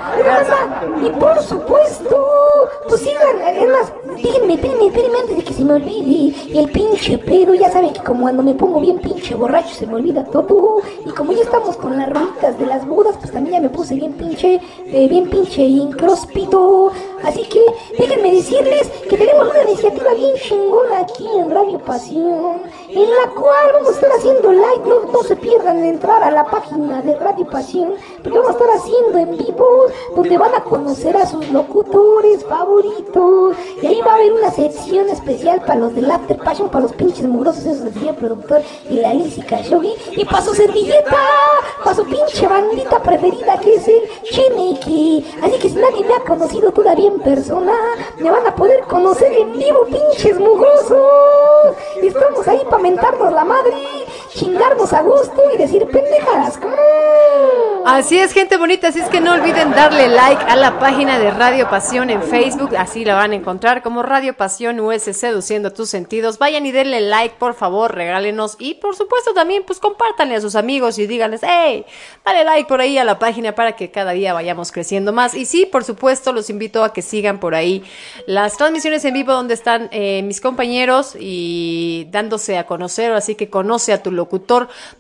Y 1.03 1.11
por 1.11 1.43
supuesto, 1.43 2.17
pues 2.89 3.01
sigan, 3.01 3.41
es 3.57 3.69
más, 3.69 3.93
díganme, 4.17 4.55
espérenme, 4.55 4.87
espérenme 4.87 5.19
antes 5.19 5.37
de 5.37 5.45
que 5.45 5.53
se 5.53 5.65
me 5.65 5.75
olvide. 5.75 6.35
El 6.59 6.71
pinche 6.71 7.19
pedo, 7.19 7.55
ya 7.55 7.71
saben 7.71 7.93
que 7.93 8.01
como 8.01 8.23
cuando 8.23 8.43
me 8.43 8.55
pongo 8.55 8.81
bien 8.81 8.99
pinche 8.99 9.35
borracho 9.35 9.75
se 9.75 9.87
me 9.87 9.95
olvida 9.95 10.25
todo. 10.25 10.81
Y 11.05 11.11
como 11.11 11.33
ya 11.33 11.43
estamos 11.43 11.77
con 11.77 11.97
las 11.97 12.09
rolitas 12.11 12.59
de 12.59 12.67
las 12.67 12.87
bodas, 12.87 13.17
pues 13.19 13.33
también 13.33 13.57
ya 13.57 13.61
me 13.61 13.71
puse 13.71 13.95
bien 13.95 14.13
pinche, 14.13 14.61
eh, 14.87 15.09
bien 15.09 15.29
pinche 15.29 15.63
incróspito. 15.63 16.93
Así 17.25 17.43
que 17.45 17.61
déjenme 17.99 18.33
decirles 18.33 18.89
que 19.09 19.17
tenemos 19.17 19.49
una 19.49 19.63
iniciativa 19.63 20.13
bien 20.15 20.35
chingona 20.37 21.01
aquí 21.01 21.27
en 21.39 21.51
Radio 21.51 21.79
Pasión, 21.79 22.63
en 22.95 23.11
la 23.11 23.29
cual 23.35 23.73
vamos 23.73 23.89
a 23.89 23.93
estar 23.93 24.11
haciendo 24.13 24.53
live, 24.53 25.11
no, 25.13 25.23
se 25.25 25.35
pierdan 25.37 25.81
de 25.81 25.89
entrar 25.89 26.23
a 26.23 26.31
la 26.31 26.45
página 26.45 27.03
de 27.03 27.17
Radio 27.17 27.47
Pasión, 27.47 27.95
porque 28.23 28.39
vamos 28.39 28.51
a 28.51 28.53
estar 28.53 28.71
haciendo 28.71 29.19
en 29.19 29.37
vivo, 29.37 29.87
donde 30.15 30.39
van 30.39 30.55
a 30.55 30.63
conocer 30.63 31.17
a 31.17 31.27
sus 31.27 31.49
locutores 31.51 32.45
favoritos, 32.45 33.57
y 33.83 33.87
ahí 33.87 34.01
va 34.01 34.13
a 34.13 34.15
haber 34.15 34.33
una 34.33 34.51
sección 34.53 35.09
especial 35.09 35.61
para 35.63 35.81
los 35.81 35.95
del 35.95 36.11
After 36.11 36.37
Passion, 36.39 36.69
para 36.69 36.83
los 36.83 36.93
pinches 36.93 37.27
mugrosos, 37.27 37.65
esos 37.65 37.85
del 37.85 37.95
señor 37.95 38.15
productor 38.15 38.63
y 38.89 38.95
la 39.01 39.13
Lizzy 39.13 39.43
Khashoggi, 39.43 39.95
y 40.13 40.25
para 40.25 40.43
su 40.43 40.55
servilleta, 40.55 41.19
para 41.83 41.97
su 41.97 42.05
pinche 42.05 42.47
bandita 42.47 43.03
preferida 43.03 43.59
que 43.59 43.75
es 43.75 43.89
el 43.89 44.03
Cheneque. 44.23 45.25
Así 45.43 45.59
que 45.59 45.69
si 45.69 45.77
nadie 45.77 46.05
me 46.07 46.15
ha 46.15 46.21
conocido 46.21 46.71
todavía 46.71 47.09
en 47.09 47.19
persona, 47.21 47.75
me 48.19 48.31
van 48.31 48.47
a 48.47 48.55
poder 48.55 48.83
conocer 48.85 49.33
en 49.33 49.53
vivo, 49.53 49.85
pinches 49.87 50.39
mugrosos. 50.39 51.77
Estamos 52.01 52.47
ahí 52.47 52.63
para 52.71 52.84
mentarnos 52.85 53.33
la 53.33 53.45
madre, 53.47 54.05
chingarnos 54.35 54.93
a 54.93 55.03
gusto 55.03 55.43
y 55.55 55.59
decir 55.59 55.87
pendejadas. 55.87 56.59
Así 57.87 58.19
es, 58.19 58.33
gente 58.33 58.57
bonita, 58.57 58.89
así 58.89 59.01
es 59.01 59.09
que 59.09 59.21
no 59.21 59.35
olviden 59.35 59.71
darle 59.73 60.09
like 60.09 60.43
a 60.49 60.57
la 60.57 60.79
página 60.79 61.19
de 61.19 61.31
Radio 61.31 61.69
Pasión 61.69 62.09
en 62.09 62.23
Facebook, 62.23 62.75
así 62.77 63.05
la 63.05 63.15
van 63.15 63.33
a 63.33 63.35
encontrar 63.35 63.83
como 63.83 64.03
Radio 64.03 64.35
Pasión 64.35 64.81
US 64.81 65.03
Seduciendo 65.03 65.71
tus 65.71 65.91
sentidos. 65.91 66.39
Vayan 66.39 66.65
y 66.65 66.73
denle 66.73 67.03
like, 67.03 67.37
por 67.39 67.53
favor, 67.53 67.95
regálenos 67.95 68.57
y 68.59 68.75
por 68.75 68.97
supuesto 68.97 69.35
también 69.35 69.65
pues 69.67 69.81
compártanle 69.81 70.37
a 70.37 70.41
sus 70.41 70.57
amigos 70.57 70.99
y 70.99 71.07
díganles, 71.07 71.43
hey, 71.45 71.85
dale 72.25 72.45
like 72.45 72.67
por 72.67 72.81
ahí 72.81 72.97
a 72.97 73.05
la 73.05 73.19
página 73.19 73.55
para 73.55 73.77
que 73.77 73.91
cada 73.91 74.13
día 74.13 74.33
vayamos 74.33 74.73
creciendo 74.73 75.13
más. 75.13 75.35
Y 75.35 75.45
sí, 75.45 75.67
por 75.67 75.85
supuesto, 75.85 76.33
los 76.33 76.49
invito 76.49 76.85
a 76.85 76.93
que 76.95 77.03
sigan 77.03 77.39
por 77.39 77.55
ahí 77.55 77.85
las 78.27 78.57
transmisiones 78.57 79.05
en 79.05 79.13
vivo 79.13 79.33
donde 79.33 79.53
están 79.53 79.91
eh, 79.93 80.23
mis 80.23 80.41
compañeros 80.41 81.17
y 81.21 82.09
dándose 82.11 82.57
a 82.57 82.65
conocer, 82.65 83.13
así 83.13 83.35
que 83.35 83.51
conoce 83.51 83.93
a 83.93 84.03
tu 84.03 84.11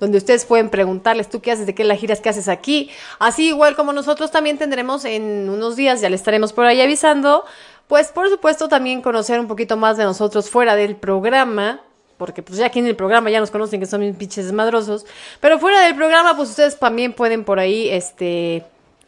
donde 0.01 0.18
ustedes 0.18 0.44
pueden 0.44 0.70
preguntarles, 0.70 1.28
tú 1.28 1.40
qué 1.40 1.52
haces, 1.52 1.66
de 1.66 1.74
qué 1.74 1.84
la 1.84 1.96
giras, 1.96 2.20
qué 2.20 2.28
haces 2.28 2.48
aquí. 2.48 2.90
Así 3.18 3.48
igual 3.48 3.76
como 3.76 3.92
nosotros 3.92 4.30
también 4.30 4.59
tendremos 4.59 5.05
en 5.05 5.48
unos 5.48 5.76
días, 5.76 6.01
ya 6.01 6.09
le 6.09 6.16
estaremos 6.16 6.52
por 6.52 6.66
ahí 6.66 6.80
avisando, 6.80 7.44
pues 7.88 8.09
por 8.09 8.28
supuesto 8.28 8.68
también 8.68 9.02
conocer 9.02 9.40
un 9.40 9.48
poquito 9.48 9.76
más 9.76 9.96
de 9.96 10.05
nosotros 10.05 10.51
fuera 10.51 10.76
del 10.76 10.96
programa. 10.96 11.80
Porque 12.16 12.44
pues 12.44 12.59
ya 12.60 12.66
aquí 12.66 12.78
en 12.78 12.86
el 12.86 12.94
programa 12.94 13.28
ya 13.28 13.40
nos 13.40 13.51
conocen 13.51 13.80
que 13.80 13.86
son 13.86 14.01
mis 14.01 14.14
pinches 14.16 14.44
desmadrosos. 14.44 15.05
Pero 15.40 15.59
fuera 15.59 15.80
del 15.80 15.96
programa, 15.96 16.36
pues 16.36 16.51
ustedes 16.51 16.78
también 16.78 17.12
pueden 17.12 17.44
por 17.44 17.59
ahí, 17.59 17.88
este, 17.88 18.64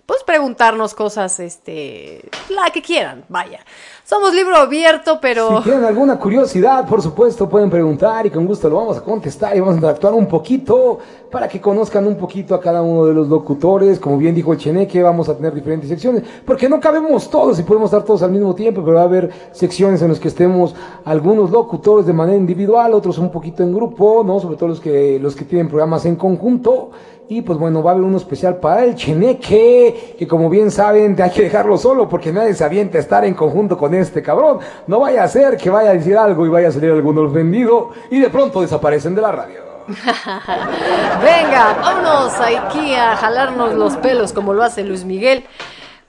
pues 0.07 0.23
preguntarnos 0.25 0.93
cosas, 0.93 1.39
este, 1.41 2.29
la 2.49 2.71
que 2.71 2.83
quieran, 2.83 3.25
vaya. 3.29 3.65
Somos 4.09 4.33
libro 4.33 4.55
abierto, 4.55 5.19
pero... 5.21 5.59
Si 5.59 5.65
tienen 5.65 5.85
alguna 5.85 6.17
curiosidad, 6.17 6.87
por 6.87 7.03
supuesto, 7.03 7.49
pueden 7.49 7.69
preguntar 7.69 8.25
y 8.25 8.31
con 8.31 8.47
gusto 8.47 8.71
lo 8.71 8.77
vamos 8.77 8.99
a 8.99 9.01
contestar 9.01 9.57
y 9.57 9.59
vamos 9.59 9.75
a 9.75 9.79
interactuar 9.79 10.15
un 10.15 10.29
poquito 10.29 11.01
para 11.29 11.49
que 11.49 11.61
conozcan 11.61 12.07
un 12.07 12.15
poquito 12.15 12.55
a 12.55 12.61
cada 12.61 12.83
uno 12.83 13.05
de 13.05 13.13
los 13.13 13.27
locutores. 13.27 13.99
Como 13.99 14.17
bien 14.17 14.33
dijo 14.33 14.53
el 14.53 14.61
Cheneque, 14.61 15.03
vamos 15.03 15.29
a 15.29 15.35
tener 15.35 15.53
diferentes 15.53 15.89
secciones, 15.89 16.23
porque 16.45 16.69
no 16.69 16.79
cabemos 16.79 17.29
todos 17.29 17.59
y 17.59 17.65
podemos 17.65 17.89
estar 17.89 18.05
todos 18.05 18.23
al 18.23 18.31
mismo 18.31 18.55
tiempo, 18.55 18.81
pero 18.85 18.95
va 18.95 19.03
a 19.03 19.07
haber 19.07 19.29
secciones 19.51 20.01
en 20.03 20.11
las 20.11 20.21
que 20.21 20.29
estemos 20.29 20.77
algunos 21.05 21.51
locutores 21.51 22.07
de 22.07 22.13
manera 22.13 22.39
individual, 22.39 22.95
otros 22.95 23.19
un 23.19 23.33
poquito 23.33 23.65
en 23.65 23.75
grupo, 23.75 24.23
¿no? 24.25 24.39
Sobre 24.39 24.57
todo 24.57 24.69
los 24.69 24.79
que, 24.79 25.19
los 25.19 25.35
que 25.35 25.45
tienen 25.45 25.67
programas 25.67 26.07
en 26.07 26.15
conjunto. 26.15 26.93
Y 27.29 27.43
pues 27.43 27.59
bueno, 27.59 27.83
va 27.83 27.91
a 27.91 27.95
haber 27.95 28.05
uno 28.05 28.19
especial 28.19 28.59
para 28.59 28.85
el 28.85 28.95
Cheneque, 28.95 30.15
que 30.17 30.29
como 30.29 30.49
bien 30.49 30.71
saben, 30.71 31.21
hay 31.21 31.31
que 31.31 31.43
dejarlo 31.43 31.77
solo 31.77 32.09
porque 32.09 32.33
nadie 32.33 32.55
se 32.55 32.63
avienta 32.63 32.99
a 32.99 33.01
estar 33.01 33.25
en 33.25 33.35
conjunto 33.35 33.77
con 33.77 33.96
este 34.01 34.23
cabrón. 34.23 34.61
No 34.87 35.01
vaya 35.01 35.25
a 35.25 35.29
ser 35.29 35.57
que 35.57 35.71
vaya 35.71 35.91
a 35.91 35.95
decir 35.95 36.17
algo 36.17 36.47
y 36.47 36.49
vaya 36.49 36.69
a 36.69 36.73
salir 36.73 36.91
alguno 36.91 37.23
ofendido 37.23 37.91
y 38.11 38.21
de 38.21 38.31
pronto 38.31 38.61
desaparecen 38.61 39.15
de 39.15 39.23
la 39.23 39.33
radio. 39.33 39.67
Venga, 41.23 41.77
vámonos 41.81 42.33
aquí 42.41 42.95
a 42.95 43.17
jalarnos 43.17 43.75
los 43.75 43.97
pelos 43.97 44.33
como 44.33 44.53
lo 44.53 44.63
hace 44.65 44.83
Luis 44.83 45.05
Miguel. 45.05 45.45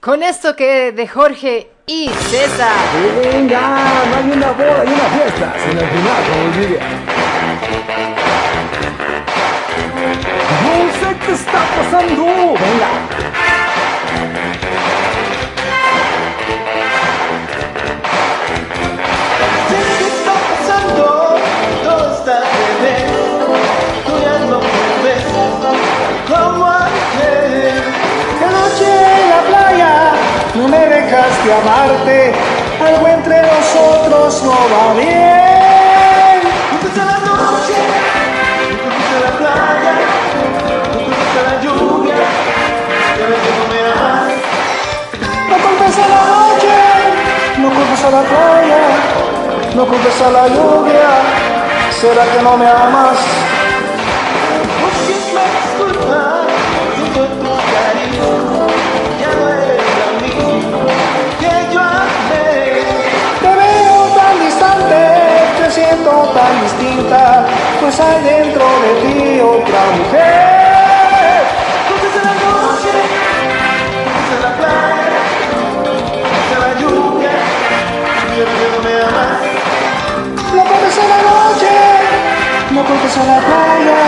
Con 0.00 0.22
esto 0.22 0.56
que 0.56 0.92
de 0.92 1.06
Jorge 1.08 1.70
y 1.86 2.08
César. 2.08 2.72
Venga, 3.22 3.60
no 4.10 4.16
hay 4.16 4.30
una 4.36 4.52
boda 4.52 4.84
y 4.84 4.88
una 4.88 5.08
fiesta 5.08 5.54
sin 5.64 5.78
el 5.78 5.86
final, 5.86 6.22
como 6.28 6.44
Luis 6.44 6.56
Miguel. 6.56 6.80
No 10.64 10.72
sé 11.00 11.16
qué 11.26 11.32
está 11.32 11.60
pasando. 11.76 12.24
Venga. 12.24 13.37
No 30.58 30.68
me 30.68 30.78
dejaste 30.78 31.54
amarte. 31.62 32.32
Algo 32.84 33.06
entre 33.06 33.42
nosotros 33.42 34.42
no 34.42 34.56
va 34.72 34.94
bien. 34.94 36.40
No 36.72 36.88
te 36.94 37.04
la 37.10 37.18
noche, 37.28 37.78
no 38.84 39.00
te 39.08 39.16
la 39.24 39.32
playa, 39.38 39.92
no 40.94 41.24
te 41.34 41.40
la 41.48 41.54
lluvia. 41.62 42.16
Y 43.16 43.22
ahora 43.22 43.36
que 43.44 43.50
no 43.58 43.64
me 43.72 43.80
amas. 43.92 44.32
No 45.50 45.56
culpes 45.64 45.96
a 45.98 46.06
la 46.14 46.22
noche, 46.34 46.76
no 47.58 47.68
culpes 47.70 48.04
a 48.04 48.10
la 48.10 48.22
playa, 48.30 48.82
no 49.76 49.86
culpes 49.86 50.22
a 50.22 50.30
la 50.30 50.48
lluvia. 50.48 51.10
¿Será 52.00 52.24
que 52.32 52.42
no 52.42 52.56
me 52.56 52.66
amas? 52.66 53.57
Siento 65.88 66.10
tan 66.34 66.60
distinta, 66.62 67.46
pues 67.80 67.98
hay 68.00 68.22
dentro 68.22 68.64
de 68.64 68.92
ti 69.02 69.40
otra 69.40 69.80
mujer. 69.96 70.58
No 78.38 78.84
me 78.84 78.94
amas. 79.02 79.40
No 80.54 80.62
culpes 80.64 80.98
a 80.98 81.06
la 81.08 81.18
noche, 81.28 81.74
no 82.70 82.84
culpes 82.84 83.16
a 83.16 83.24
la 83.24 83.38
playa, 83.38 84.00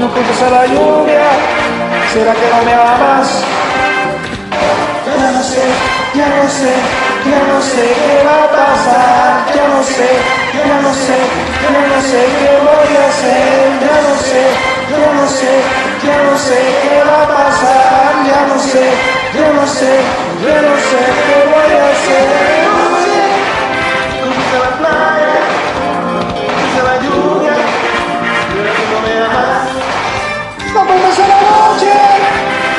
no 0.00 0.06
culpes 0.12 0.42
a 0.42 0.50
la 0.50 0.66
lluvia. 0.66 1.26
¿Será 2.12 2.32
que 2.34 2.48
no 2.50 2.62
me 2.64 2.74
amas? 2.74 3.42
Ya 5.20 5.30
no 5.32 5.42
sé, 5.42 5.62
ya 6.14 6.28
no 6.28 6.48
sé, 6.48 6.74
ya 7.30 7.42
no 7.52 7.60
sé 7.60 7.84
qué 8.04 8.16
va 8.26 8.36
a 8.44 8.48
pasar. 8.56 9.30
Ya 9.54 9.66
no 9.68 9.82
sé, 9.82 10.10
ya 10.56 10.76
no 10.84 10.92
sé, 11.04 11.18
ya 11.62 11.70
no 11.90 11.98
sé 12.10 12.20
qué 12.38 12.52
voy 12.66 12.90
a 12.96 13.08
hacer. 13.08 13.66
Ya 13.86 13.96
no 14.06 14.14
sé, 14.28 14.44
ya 14.92 15.06
no 15.18 15.26
sé, 15.38 15.52
ya 16.06 16.16
no 16.26 16.34
sé 16.46 16.58
qué 16.82 16.96
va 17.08 17.18
a 17.22 17.28
pasar. 17.36 18.10
Ya 18.28 18.40
no 18.50 18.58
sé, 18.70 18.86
ya 19.36 19.48
no 19.58 19.66
sé, 19.66 19.92
ya 20.44 20.56
no 20.68 20.74
sé 20.88 21.00
qué 21.26 21.38
voy 21.52 21.70
a 21.76 21.84
hacer. 21.90 22.66
No 30.74 30.82
culpes 30.84 31.18
a 31.18 31.26
la 31.28 31.40
noche, 31.48 31.94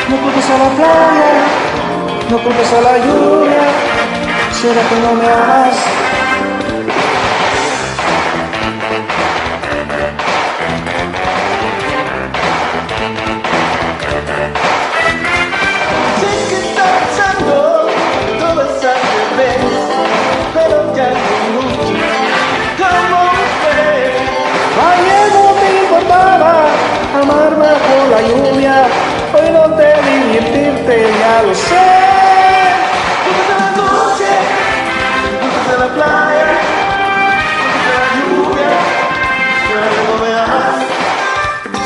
no 0.10 0.16
culpes 0.22 0.50
a 0.50 0.58
la 0.58 0.70
playa, 0.78 1.32
no 2.30 2.38
culpes 2.44 2.74
a 2.74 2.82
la 2.82 2.98
lluvia, 3.00 3.64
será 4.62 4.82
que 4.90 4.96
no 4.96 5.14
me 5.14 5.28
amas. 5.28 5.76
La 28.10 28.22
lluvia, 28.22 28.88
hoy 29.34 29.50
no 29.52 29.76
te 29.76 29.94
divertirte, 30.02 31.10
ya 31.20 31.44
lo 31.44 31.54
sé. 31.54 32.27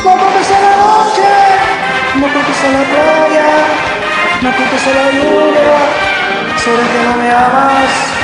No 0.03 0.11
me 0.11 0.17
culpes 0.17 0.51
a 0.51 0.59
la 0.59 0.73
noche, 0.77 1.29
no 2.15 2.27
culpes 2.33 2.63
a 2.63 2.69
la 2.69 2.83
playa, 2.91 3.47
no 4.41 4.49
culpes 4.55 4.87
a 4.87 4.93
la 4.93 5.11
lluvia. 5.11 5.77
¿Será 6.57 6.83
que 6.91 6.99
no 7.05 7.13
me 7.17 7.31
amas? 7.31 8.20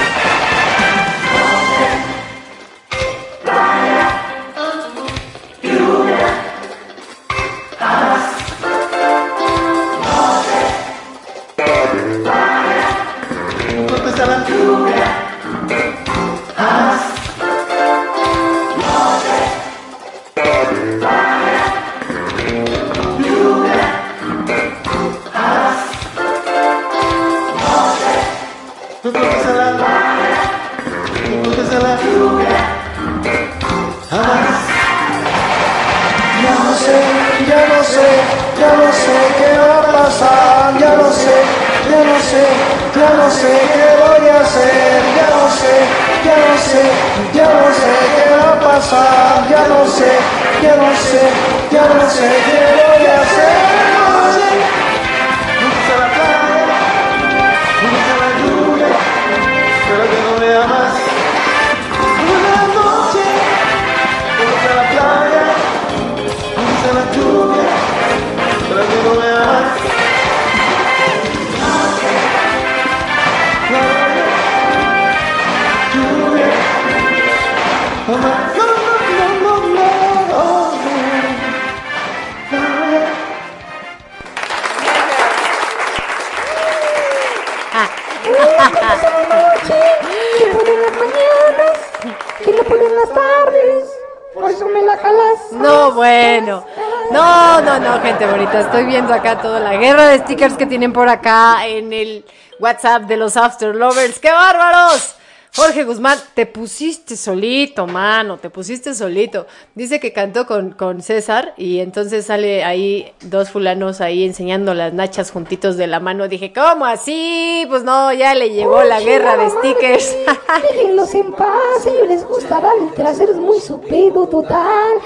Acá 99.18 99.42
toda 99.42 99.60
la 99.60 99.78
guerra 99.78 100.08
de 100.08 100.20
stickers 100.20 100.56
que 100.56 100.66
tienen 100.66 100.94
por 100.94 101.10
acá 101.10 101.68
en 101.68 101.92
el 101.92 102.24
WhatsApp 102.60 103.04
de 103.04 103.18
los 103.18 103.36
After 103.36 103.76
Lovers. 103.76 104.20
¡Qué 104.20 104.32
bárbaros! 104.32 105.16
Jorge 105.56 105.86
Guzmán, 105.86 106.20
te 106.36 106.46
pusiste 106.46 107.18
solito, 107.18 107.88
mano, 107.88 108.38
te 108.38 108.52
pusiste 108.52 108.94
solito. 108.94 109.48
Dice 109.74 110.00
que 110.00 110.14
cantó 110.14 110.46
con, 110.46 110.72
con 110.74 111.02
César 111.02 111.56
y 111.58 111.80
entonces 111.80 112.28
sale 112.28 112.64
ahí 112.64 113.12
dos 113.22 113.50
fulanos 113.50 114.00
ahí 114.00 114.24
enseñando 114.24 114.76
las 114.76 114.94
nachas 114.94 115.32
juntitos 115.32 115.76
de 115.76 115.88
la 115.88 116.00
mano. 116.00 116.28
Dije, 116.28 116.54
¿cómo 116.54 116.86
así? 116.86 117.66
Pues 117.70 117.84
no, 117.84 118.14
ya 118.14 118.36
le 118.36 118.52
llegó 118.52 118.84
la 118.84 119.02
guerra 119.02 119.36
de 119.36 119.50
stickers. 119.50 120.16
Déjenlos 120.62 121.16
en 121.16 121.32
paz, 121.34 121.88
ellos 121.88 122.08
les 122.08 122.24
gusta 122.24 122.60
dar 122.60 122.74
el 122.80 122.94
trasero, 122.94 123.32
es 123.32 123.40
muy 123.40 123.60
su 123.60 123.82
pedo 123.82 124.28
total. 124.28 124.97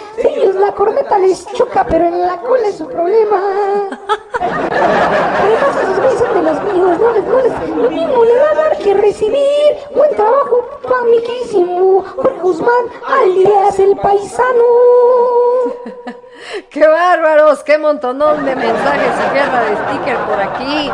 La 0.62 0.72
corneta 0.74 1.18
les 1.18 1.44
choca, 1.54 1.84
pero 1.90 2.06
en 2.06 2.22
la 2.22 2.38
cola 2.38 2.68
es 2.68 2.78
su 2.78 2.88
problema. 2.88 3.90
Además, 4.40 5.76
esos 5.82 5.98
güeyes 5.98 6.34
de 6.36 6.42
los 6.44 6.64
míos, 6.64 7.00
no 7.00 7.12
les, 7.14 7.24
no 7.24 7.38
les, 7.42 7.70
lo 7.70 7.90
mismo 7.90 8.24
le 8.24 8.38
va 8.38 8.52
a 8.52 8.56
dar 8.56 8.78
que 8.78 8.94
recibir. 8.94 9.78
Buen 9.96 10.16
trabajo, 10.16 10.70
pamiquísimo. 10.88 12.06
Jorge 12.16 12.40
Guzmán, 12.42 12.86
alias 13.08 13.80
el 13.80 13.98
paisano. 13.98 14.64
¡Qué 16.70 16.88
bárbaros! 16.88 17.64
¡Qué 17.64 17.80
montonón 17.80 18.46
de 18.46 18.56
mensajes 18.56 19.14
y 19.18 19.34
guerra 19.34 19.64
de 19.64 19.76
sticker 19.78 20.18
por 20.18 20.42
aquí! 20.42 20.92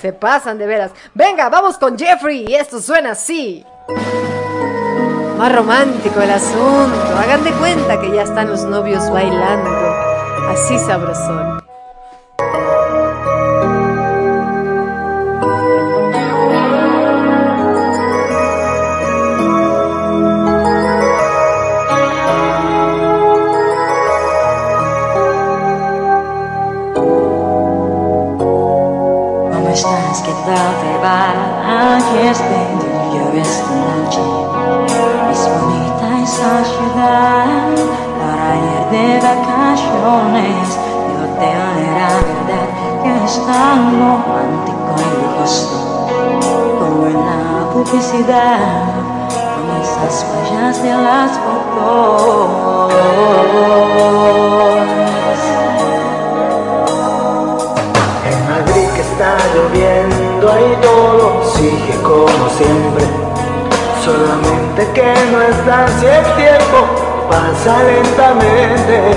Se 0.00 0.14
pasan 0.14 0.56
de 0.56 0.66
veras. 0.66 0.92
Venga, 1.12 1.50
vamos 1.50 1.76
con 1.76 1.98
Jeffrey 1.98 2.46
y 2.48 2.54
esto 2.54 2.80
suena 2.80 3.10
así. 3.10 3.66
Más 5.42 5.56
romántico 5.56 6.20
el 6.20 6.30
asunto. 6.30 7.18
Hagan 7.18 7.42
de 7.42 7.50
cuenta 7.54 8.00
que 8.00 8.12
ya 8.12 8.22
están 8.22 8.48
los 8.48 8.62
novios 8.62 9.10
bailando. 9.10 9.70
Así 10.48 10.78
sabrosón. 10.78 11.51
Esa 36.42 36.64
ciudad 36.64 37.70
para 38.18 38.46
ir 38.56 38.82
de 38.90 39.06
vacaciones. 39.20 40.66
El 41.08 41.16
hotel 41.22 41.70
era 41.78 42.08
verdad 42.26 42.68
que 43.02 43.10
es 43.24 43.34
tan 43.46 43.78
romántico 44.00 44.92
y 44.98 45.00
lujoso 45.22 45.78
como 46.80 47.00
en 47.06 47.14
la 47.14 47.42
publicidad 47.72 48.84
con 49.54 49.64
esas 49.82 50.14
fallas 50.24 50.74
de 50.82 50.90
las 50.90 51.30
fotos. 51.38 52.92
En 58.26 58.38
Madrid 58.50 58.88
que 58.94 59.02
está 59.02 59.30
lloviendo 59.54 60.48
y 60.58 60.70
todo 60.82 61.24
sigue 61.54 61.94
como 62.02 62.44
siempre. 62.48 63.21
Solamente 64.04 64.90
que 64.94 65.14
no 65.30 65.40
está 65.42 65.86
si 66.00 66.06
el 66.06 66.24
tiempo 66.34 67.28
pasa 67.30 67.84
lentamente. 67.84 69.12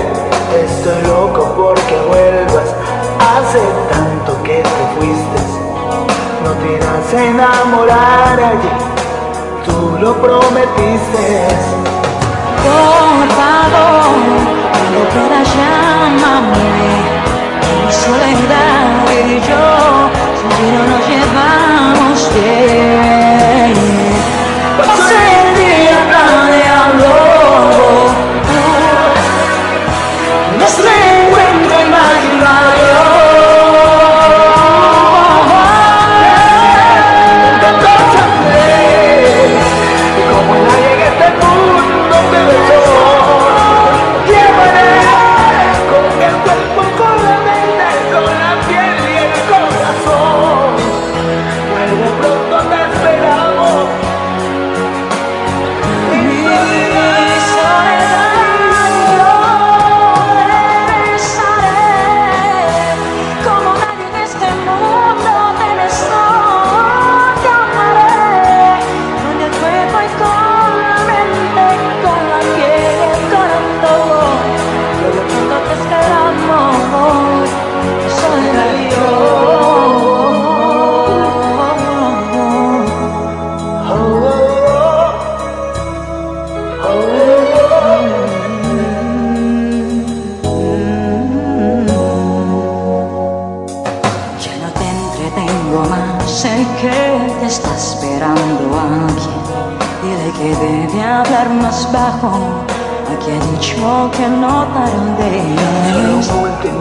Estoy 0.64 1.02
loco 1.08 1.42
porque 1.56 1.96
vuelvas. 2.06 2.72
Hace 3.18 3.62
tanto 3.90 4.40
que 4.44 4.62
te 4.62 4.84
fuiste. 4.96 5.42
No 6.44 6.52
te 6.52 6.74
irás 6.74 7.14
a 7.14 7.24
enamorar 7.24 8.38
allí. 8.38 8.70
Tú 9.64 9.98
lo 10.00 10.14
prometiste. 10.22 11.48
Por 12.62 13.26
favor, 13.34 14.22
cuando 14.70 15.00
puedas 15.10 15.48
llámame. 15.56 16.94
Mi 17.84 17.92
soledad 17.92 18.86
y 19.10 19.40
yo, 19.40 19.66
ti 20.54 20.66
no 20.70 20.82
nos 20.86 21.02
llevamos 21.08 22.18
bien. 22.34 23.06
Pasé 24.78 25.20
el 25.42 25.54
día 25.54 26.06
planeando 26.08 27.06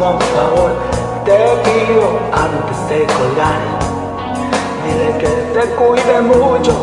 Último 0.05 0.19
favor 0.35 0.71
te 1.25 1.33
pido 1.63 2.05
antes 2.31 2.89
de 2.89 3.07
colgar. 3.07 3.61
Dile 4.83 5.09
que 5.17 5.31
te 5.51 5.65
cuide 5.73 6.21
mucho, 6.21 6.73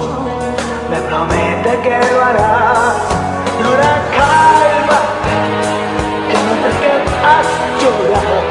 me 0.90 0.98
promete 1.02 1.70
que 1.82 2.00
lo 2.12 2.20
hará. 2.20 2.94
Y 3.60 3.62
ahora 3.62 3.92
calma, 4.18 5.00
que 6.26 6.36
no 6.46 6.52
te 6.62 6.70
quedas 6.82 7.46
llorar. 7.80 8.42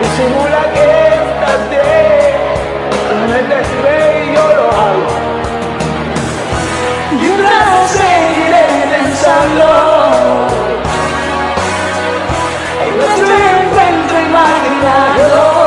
Disimula 0.00 0.62
que 0.74 0.86
estás 1.22 1.62
bien, 1.70 2.34
prométeme 3.06 3.96
y 4.18 4.34
yo 4.34 4.44
lo 4.58 4.64
hago. 4.82 5.06
Y 7.20 7.28
rato 7.40 7.78
seguiré 7.86 8.64
pensando 8.90 9.91
Nada. 14.82 15.61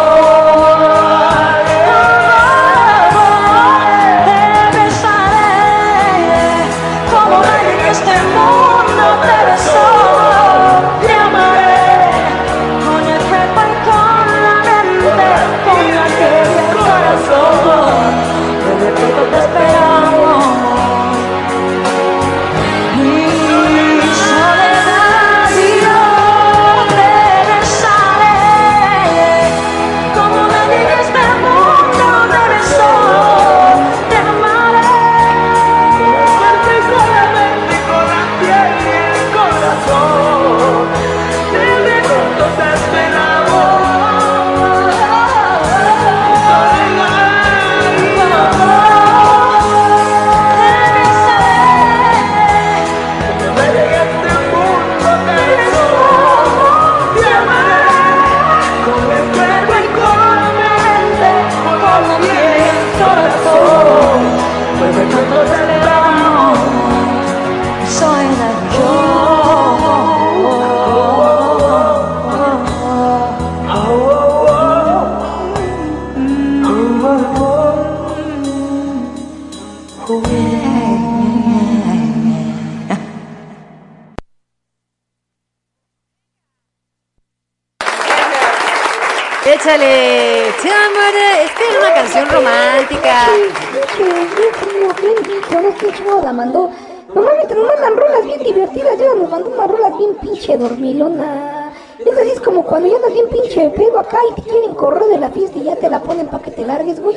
Qué 95.92 96.24
la 96.24 96.34
mandó? 96.34 96.70
Normalmente 97.14 97.56
nos 97.56 97.68
mandan 97.68 97.96
rolas 97.96 98.26
bien 98.26 98.44
divertidas, 98.44 98.98
ya 98.98 99.16
nos 99.16 99.30
mandó 99.30 99.50
una 99.50 99.68
rola 99.68 99.90
bien 99.98 100.16
pinche 100.16 100.58
dormilona. 100.58 101.72
Es 102.00 102.18
así, 102.18 102.30
es 102.30 102.42
como 102.42 102.64
cuando 102.64 102.90
ya 102.90 102.98
andas 102.98 103.14
bien 103.14 103.28
pinche 103.30 103.70
pedo 103.70 104.00
acá 104.00 104.18
y 104.32 104.42
te 104.42 104.50
quieren 104.50 104.76
correr 104.76 105.08
de 105.08 105.18
la 105.18 105.30
fiesta 105.30 105.58
y 105.58 105.64
ya 105.64 105.76
te 105.76 105.90
la 105.90 106.02
ponen 106.02 106.28
para 106.28 106.44
que 106.44 106.52
te 106.52 106.66
largues, 106.66 107.00
güey. 107.02 107.16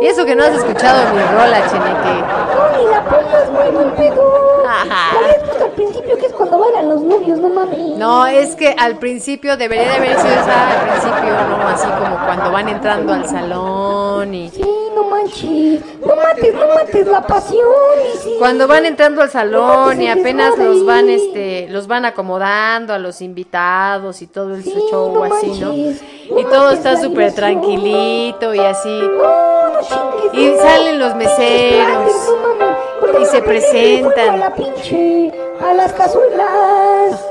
y 0.00 0.06
eso 0.06 0.24
que 0.24 0.36
no 0.36 0.44
has 0.44 0.54
escuchado 0.54 1.12
mi 1.12 1.20
rola, 1.20 1.60
Cheneque. 1.68 2.22
No, 2.54 2.78
ni 2.78 2.90
la 2.90 3.04
pongas, 3.04 3.50
güey, 3.52 3.72
buen 3.72 3.90
pedo. 3.96 4.62
La 4.64 5.64
al 5.64 5.70
principio, 5.72 6.16
que 6.16 6.26
es 6.26 6.32
cuando 6.32 6.58
bailan 6.58 6.88
los 6.88 7.02
novios, 7.02 7.38
no 7.38 7.48
mames. 7.48 7.98
No, 7.98 8.26
es 8.26 8.54
que 8.54 8.74
al 8.78 8.96
principio 8.98 9.56
debería 9.56 9.90
de 9.90 9.96
haber 9.96 10.18
sido 10.18 10.32
esa 10.32 10.70
al 10.70 10.88
principio, 10.88 11.32
¿no? 11.48 11.68
Así 11.68 11.88
como 11.88 12.24
cuando 12.24 12.52
van 12.52 12.68
entrando 12.68 13.12
al 13.12 13.28
salón 13.28 14.34
y... 14.34 14.50
Sí, 14.50 14.75
no 14.96 15.04
manches. 15.10 15.80
No 16.00 16.16
mates, 16.16 16.54
no 16.54 16.66
mates 16.74 17.06
la 17.06 17.20
pasión. 17.26 17.62
sí. 18.22 18.34
Cuando 18.38 18.66
van 18.66 18.86
entrando 18.86 19.20
al 19.22 19.30
salón 19.30 20.00
y 20.00 20.08
apenas 20.08 20.58
los 20.58 20.84
van, 20.84 21.08
este, 21.08 21.68
los 21.68 21.86
van 21.86 22.04
acomodando 22.06 22.94
a 22.94 22.98
los 22.98 23.20
invitados 23.20 24.22
y 24.22 24.26
todo 24.26 24.54
el 24.54 24.64
show 24.64 25.12
no 25.14 25.24
así, 25.24 25.60
¿no? 25.60 25.74
Y 25.74 26.44
todo 26.44 26.70
está 26.70 27.00
súper 27.00 27.34
tranquilito 27.34 28.54
y 28.54 28.58
así. 28.58 29.00
Chingues, 29.82 30.34
Y 30.34 30.56
salen 30.58 30.98
los 30.98 31.14
meseros. 31.14 32.12
Mames. 32.42 33.20
Y 33.20 33.24
se 33.26 33.42
presentan. 33.42 34.12
fuego 34.12 34.30
A 34.32 34.36
la 34.36 34.54
pinche, 34.54 35.32
a 35.60 35.74
las 35.74 35.92
cazuelas. 35.92 37.26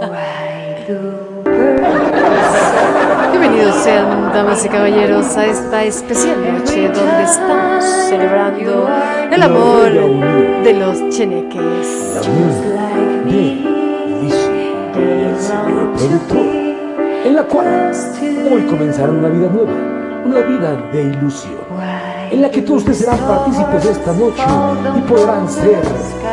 Bienvenidos 3.56 3.84
sean, 3.86 4.34
damas 4.34 4.66
y 4.66 4.68
caballeros, 4.68 5.38
a 5.38 5.46
esta 5.46 5.84
especial 5.86 6.42
noche 6.42 6.90
donde 6.90 7.24
estamos 7.24 7.86
celebrando 8.10 8.90
el 9.32 9.42
amor 9.42 10.62
de 10.62 10.74
los 10.74 11.10
cheneques. 11.16 12.20
en 17.24 17.34
la 17.34 17.44
cual 17.44 17.92
hoy 18.52 18.62
comenzará 18.64 19.14
una 19.14 19.30
vida 19.30 19.48
nueva, 19.48 19.72
una 20.26 20.40
vida 20.42 20.76
de 20.92 21.04
ilusión, 21.04 21.56
en 22.32 22.42
la 22.42 22.52
que 22.52 22.62
todos 22.62 22.80
ustedes 22.80 22.98
serán 22.98 23.20
partícipes 23.20 23.84
de 23.86 23.92
esta 23.92 24.12
noche 24.12 24.44
y 24.98 25.02
podrán 25.10 25.50
ser 25.50 25.80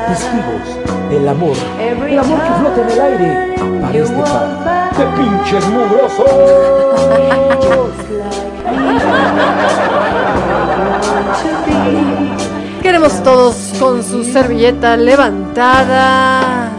testigos 0.08 0.91
del 1.12 1.28
amor, 1.28 1.54
el 1.78 2.18
amor 2.18 2.40
que 2.40 2.52
flota 2.58 2.80
en 2.80 2.90
el 2.90 3.00
aire 3.00 3.54
para 3.82 3.98
este 3.98 4.14
par 4.14 4.96
de 4.96 5.04
pinches 5.16 5.68
mugrosos. 5.68 6.26
Queremos 12.82 13.22
todos 13.22 13.56
con 13.78 14.02
su 14.02 14.24
servilleta 14.24 14.96
levantada. 14.96 16.70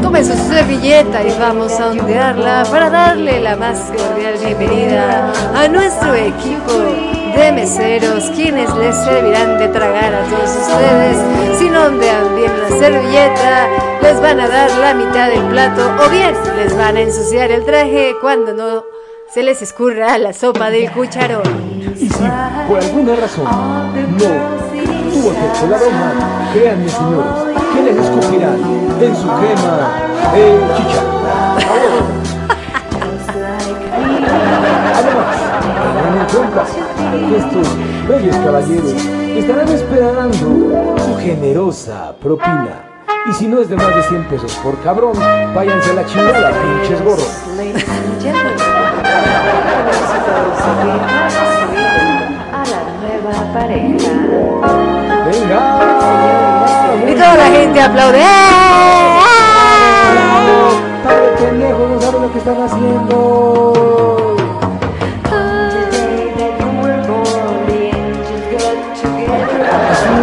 Tome 0.00 0.22
su 0.22 0.34
servilleta 0.34 1.24
y 1.24 1.36
vamos 1.38 1.72
a 1.80 1.90
ondearla 1.90 2.64
para 2.70 2.88
darle 2.88 3.40
la 3.40 3.56
más 3.56 3.78
cordial 3.96 4.34
bienvenida 4.44 5.32
a 5.56 5.66
nuestro 5.66 6.14
equipo 6.14 7.13
de 7.36 7.52
meseros, 7.52 8.30
quienes 8.30 8.72
les 8.76 8.94
servirán 8.96 9.58
de 9.58 9.68
tragar 9.68 10.14
a 10.14 10.22
todos 10.24 10.50
ustedes. 10.50 11.58
Si 11.58 11.68
no 11.68 11.86
ondean 11.86 12.36
bien 12.36 12.52
la 12.62 12.68
servilleta, 12.68 13.68
les 14.02 14.20
van 14.20 14.40
a 14.40 14.48
dar 14.48 14.70
la 14.78 14.94
mitad 14.94 15.28
del 15.28 15.44
plato 15.46 15.82
o 16.04 16.10
bien 16.10 16.34
les 16.56 16.76
van 16.76 16.96
a 16.96 17.00
ensuciar 17.00 17.50
el 17.50 17.64
traje 17.64 18.14
cuando 18.20 18.52
no 18.52 18.84
se 19.32 19.42
les 19.42 19.62
escurra 19.62 20.18
la 20.18 20.32
sopa 20.32 20.70
del 20.70 20.90
cucharón. 20.92 21.42
Y 21.96 22.08
si 22.08 22.24
por 22.68 22.78
alguna 22.78 23.16
razón 23.16 23.44
no 23.44 24.64
tuvo 25.12 25.32
efecto 25.32 25.66
la 25.70 25.78
broma, 25.78 26.50
créanme 26.52 26.88
señores, 26.88 27.32
que 27.74 27.82
les 27.82 27.96
escupirán 27.96 28.58
en 29.00 29.16
su 29.16 29.28
crema 29.28 29.92
de 30.34 30.60
chicha. 30.76 32.23
Que 36.34 37.36
estos 37.36 37.68
bellos 38.08 38.36
caballeros 38.36 38.92
estarán 39.36 39.68
esperando 39.68 40.34
su 40.34 41.16
generosa 41.18 42.12
propina. 42.20 42.90
Y 43.30 43.32
si 43.34 43.46
no 43.46 43.60
es 43.60 43.68
de 43.68 43.76
más 43.76 43.94
de 43.94 44.02
100 44.02 44.24
pesos 44.24 44.52
por 44.56 44.76
cabrón, 44.80 45.12
váyanse 45.54 45.92
a 45.92 45.94
la 45.94 46.04
chingada, 46.04 46.50
pinches 46.50 47.02
gorros. 47.02 47.42
¡Venga! 55.26 55.60
Y 57.08 57.14
toda 57.14 57.36
la 57.36 57.46
gente 57.46 57.80
aplaude. 57.80 58.20
¡Eh! 58.20 58.24
Padre 61.04 61.28
pendejo, 61.38 61.88
no 61.88 62.00
sabe 62.00 62.20
lo 62.20 62.32
que 62.32 62.38
están 62.38 62.62
haciendo. 62.62 64.13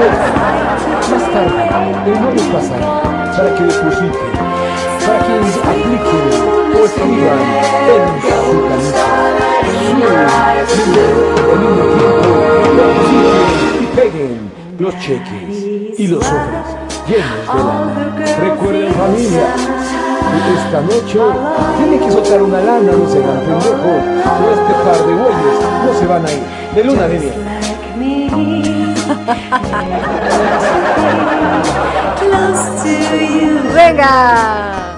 Más 0.02 1.26
tarde, 1.32 1.61
el 2.07 2.15
móvil 2.19 2.48
pasará 2.52 2.90
para 3.38 3.49
que 3.56 3.64
depositen, 3.64 4.32
para 5.06 5.19
que 5.19 5.34
apliquen 5.69 6.28
o 6.73 6.78
escriban 6.86 7.41
en 7.91 8.03
su 8.22 8.57
camisa 8.68 9.07
su 10.68 10.82
número, 10.90 11.14
el 11.52 11.57
mismo 11.60 11.84
tiempo, 11.94 12.32
y 13.80 13.86
peguen 13.95 14.36
los 14.80 14.94
cheques 14.99 15.53
y 15.99 16.07
los 16.07 16.26
sobres 16.26 16.68
llenos 17.07 17.45
de 17.53 17.60
lana. 17.64 17.94
Recuerden 18.40 18.94
familia, 18.94 19.48
que 20.32 20.52
esta 20.53 20.80
noche 20.82 21.19
tienen 21.78 21.99
que 21.99 22.11
soltar 22.11 22.41
una 22.41 22.60
lana, 22.60 22.91
no 22.91 23.07
se 23.07 23.18
hagan 23.23 23.40
pendejos, 23.41 24.02
o 24.41 24.52
este 24.52 24.73
par 24.84 24.99
de 25.06 25.14
güeyes 25.14 25.57
no 25.86 25.91
se 25.99 26.06
van 26.07 26.26
a 26.26 26.32
ir 26.32 26.44
de 26.73 26.84
luna 26.84 27.07
de 27.07 27.19
miel. 27.19 27.51
¡Venga! 33.73 34.98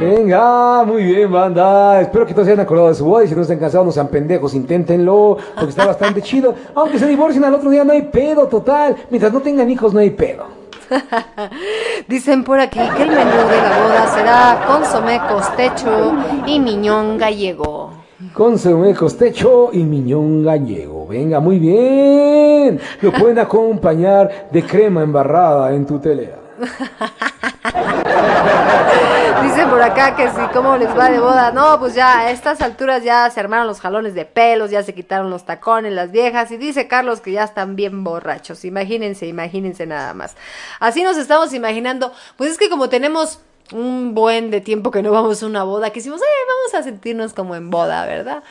Venga, 0.00 0.84
muy 0.84 1.04
bien, 1.04 1.30
banda. 1.30 2.00
Espero 2.00 2.26
que 2.26 2.34
todos 2.34 2.46
se 2.46 2.52
hayan 2.52 2.64
acordado 2.64 2.88
de 2.88 2.94
su 2.94 3.04
voz. 3.04 3.24
Y 3.24 3.28
si 3.28 3.34
no 3.34 3.42
están 3.42 3.58
cansados, 3.58 3.86
no 3.86 3.92
sean 3.92 4.08
pendejos, 4.08 4.54
inténtenlo. 4.54 5.36
Porque 5.54 5.70
está 5.70 5.86
bastante 5.86 6.22
chido. 6.22 6.54
Aunque 6.74 6.98
se 6.98 7.06
divorcien 7.06 7.44
al 7.44 7.54
otro 7.54 7.70
día, 7.70 7.84
no 7.84 7.92
hay 7.92 8.02
pedo, 8.02 8.48
total. 8.48 8.96
Mientras 9.10 9.32
no 9.32 9.40
tengan 9.40 9.70
hijos, 9.70 9.94
no 9.94 10.00
hay 10.00 10.10
pedo. 10.10 10.46
Dicen 12.08 12.44
por 12.44 12.58
aquí 12.60 12.80
que 12.96 13.02
el 13.02 13.10
menú 13.10 13.30
de 13.30 13.62
la 13.62 13.78
boda 13.82 14.06
será 14.14 14.64
consomé 14.66 15.20
costecho 15.28 16.12
y 16.46 16.58
miñón 16.58 17.16
gallego. 17.16 18.01
Consomé 18.32 18.94
costecho 18.94 19.70
y 19.72 19.84
miñón 19.84 20.44
gallego. 20.44 21.06
Venga, 21.06 21.40
muy 21.40 21.58
bien. 21.58 22.80
Lo 23.00 23.12
pueden 23.12 23.38
acompañar 23.38 24.48
de 24.50 24.64
crema 24.64 25.02
embarrada 25.02 25.74
en 25.74 25.84
tu 25.84 25.98
telera. 25.98 26.38
Dicen 29.42 29.68
por 29.68 29.82
acá 29.82 30.14
que 30.14 30.28
sí, 30.28 30.40
¿cómo 30.52 30.76
les 30.76 30.96
va 30.96 31.10
de 31.10 31.18
boda? 31.18 31.50
No, 31.50 31.78
pues 31.78 31.94
ya 31.94 32.20
a 32.20 32.30
estas 32.30 32.60
alturas 32.60 33.02
ya 33.02 33.28
se 33.30 33.40
armaron 33.40 33.66
los 33.66 33.80
jalones 33.80 34.14
de 34.14 34.24
pelos, 34.24 34.70
ya 34.70 34.82
se 34.82 34.94
quitaron 34.94 35.30
los 35.30 35.44
tacones, 35.44 35.92
las 35.92 36.12
viejas, 36.12 36.50
y 36.52 36.56
dice 36.56 36.86
Carlos 36.86 37.20
que 37.20 37.32
ya 37.32 37.44
están 37.44 37.74
bien 37.74 38.04
borrachos. 38.04 38.64
Imagínense, 38.64 39.26
imagínense 39.26 39.86
nada 39.86 40.14
más. 40.14 40.36
Así 40.78 41.02
nos 41.02 41.16
estamos 41.16 41.52
imaginando, 41.54 42.12
pues 42.36 42.52
es 42.52 42.58
que 42.58 42.70
como 42.70 42.88
tenemos 42.88 43.40
un 43.72 44.14
buen 44.14 44.50
de 44.50 44.60
tiempo 44.60 44.90
que 44.90 45.02
no 45.02 45.10
vamos 45.12 45.42
a 45.42 45.46
una 45.46 45.62
boda, 45.64 45.90
que 45.90 46.00
decimos, 46.00 46.20
eh, 46.20 46.24
vamos 46.46 46.74
a 46.74 46.82
sentirnos 46.82 47.32
como 47.32 47.54
en 47.54 47.70
boda, 47.70 48.04
¿verdad? 48.06 48.42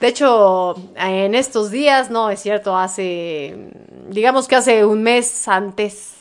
De 0.00 0.06
hecho, 0.08 0.76
en 0.96 1.34
estos 1.34 1.70
días, 1.70 2.08
no, 2.10 2.30
es 2.30 2.40
cierto, 2.40 2.76
hace, 2.76 3.70
digamos 4.08 4.46
que 4.48 4.54
hace 4.56 4.84
un 4.84 5.02
mes 5.02 5.48
antes, 5.48 6.12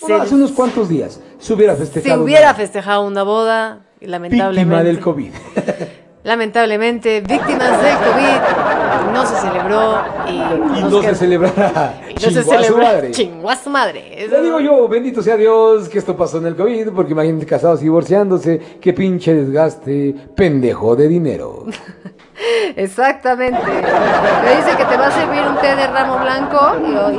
Bueno, 0.00 0.16
se- 0.18 0.22
hace 0.22 0.34
unos 0.36 0.52
cuantos 0.52 0.88
días 0.88 1.20
se 1.40 1.52
hubiera 1.52 1.74
festejado. 1.74 2.14
si 2.16 2.22
hubiera 2.22 2.46
una 2.46 2.54
festejado 2.54 3.02
una 3.02 3.24
boda, 3.24 3.80
y 4.00 4.04
víctima 4.04 4.10
lamentablemente, 4.12 4.84
del 4.84 5.00
COVID. 5.00 5.32
lamentablemente, 6.24 7.20
víctimas 7.20 7.82
del 7.82 7.96
COVID, 7.96 8.87
no 9.12 9.26
se 9.26 9.36
celebró 9.36 10.02
y, 10.28 10.80
no 10.90 11.02
se 11.02 11.14
celebrará. 11.14 12.00
no 12.14 12.20
se 12.20 12.42
celebró. 12.42 12.76
madre. 12.78 13.10
Chingó 13.10 13.50
a 13.50 13.56
su 13.56 13.70
madre. 13.70 14.24
Eso- 14.24 14.36
Le 14.36 14.42
digo 14.42 14.60
yo, 14.60 14.88
bendito 14.88 15.22
sea 15.22 15.36
Dios 15.36 15.88
que 15.88 15.98
esto 15.98 16.16
pasó 16.16 16.38
en 16.38 16.46
el 16.46 16.56
COVID, 16.56 16.88
porque 16.94 17.12
imagínate 17.12 17.46
casados 17.46 17.80
y 17.80 17.84
divorciándose, 17.84 18.60
qué 18.80 18.92
pinche 18.92 19.34
desgaste, 19.34 20.14
pendejo 20.34 20.96
de 20.96 21.08
dinero. 21.08 21.64
Exactamente. 22.76 23.58
Me 23.60 24.56
dice 24.56 24.76
que 24.76 24.84
te 24.84 24.96
va 24.96 25.08
a 25.08 25.10
servir 25.10 25.42
un 25.42 25.56
té 25.56 25.74
de 25.74 25.86
ramo 25.88 26.18
blanco 26.18 26.58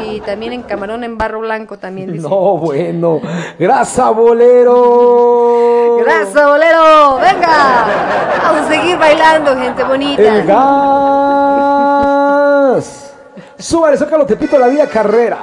y, 0.02 0.16
y 0.16 0.22
también 0.22 0.54
en 0.54 0.62
camarón 0.64 1.04
en 1.04 1.18
barro 1.18 1.42
blanco 1.42 1.78
también 1.78 2.12
dice. 2.14 2.28
No, 2.30 2.58
bueno. 2.58 3.20
Grasa 3.60 4.12
bolero. 4.12 5.69
Gracias, 6.04 6.46
bolero. 6.46 7.18
Venga. 7.18 7.86
Vamos 8.44 8.62
a 8.62 8.68
seguir 8.70 8.98
bailando, 8.98 9.56
gente 9.58 9.84
bonita. 9.84 10.22
El 10.22 10.46
gas. 10.46 10.60
Súbale, 13.58 13.98
zócalo, 13.98 14.26
te 14.26 14.36
pito 14.38 14.58
la 14.58 14.68
vida 14.68 14.88
carrera. 14.88 15.40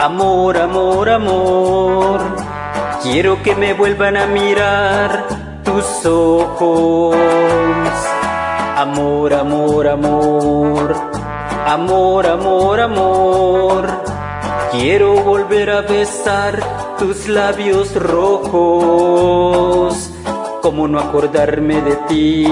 Amor, 0.00 0.56
amor. 0.56 1.08
Amor. 1.08 2.20
Quiero 3.02 3.42
que 3.42 3.54
me 3.54 3.72
vuelvan 3.72 4.16
a 4.16 4.26
mirar 4.26 5.24
tus 5.64 6.04
ojos. 6.04 7.16
Amor, 8.76 9.32
amor, 9.32 9.88
amor. 9.88 10.94
Amor, 11.66 12.26
amor, 12.26 12.80
amor. 12.80 13.86
Quiero 14.72 15.14
volver 15.22 15.70
a 15.70 15.82
besar 15.82 16.60
tus 16.98 17.28
labios 17.28 17.94
rojos. 17.94 19.10
¿Cómo 20.62 20.88
no 20.88 20.98
acordarme 20.98 21.80
de 21.80 21.96
ti? 22.08 22.44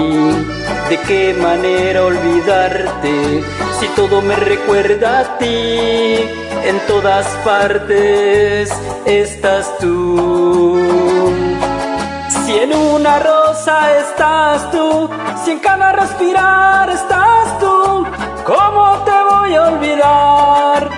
¿De 0.89 0.97
qué 1.07 1.35
manera 1.39 2.03
olvidarte? 2.05 3.43
Si 3.85 3.91
todo 3.91 4.19
me 4.19 4.35
recuerda 4.35 5.19
a 5.19 5.37
ti, 5.37 6.17
en 6.63 6.79
todas 6.87 7.27
partes 7.45 8.73
estás 9.05 9.77
tú. 9.77 10.81
Si 12.29 12.57
en 12.57 12.73
una 12.73 13.19
rosa 13.19 13.95
estás 13.99 14.71
tú, 14.71 15.07
si 15.43 15.51
en 15.51 15.59
cada 15.59 15.91
respirar 15.91 16.89
estás 16.89 17.59
tú, 17.59 18.07
¿cómo 18.43 19.03
te 19.05 19.17
voy 19.29 19.53
a 19.53 19.67
olvidar? 19.67 20.89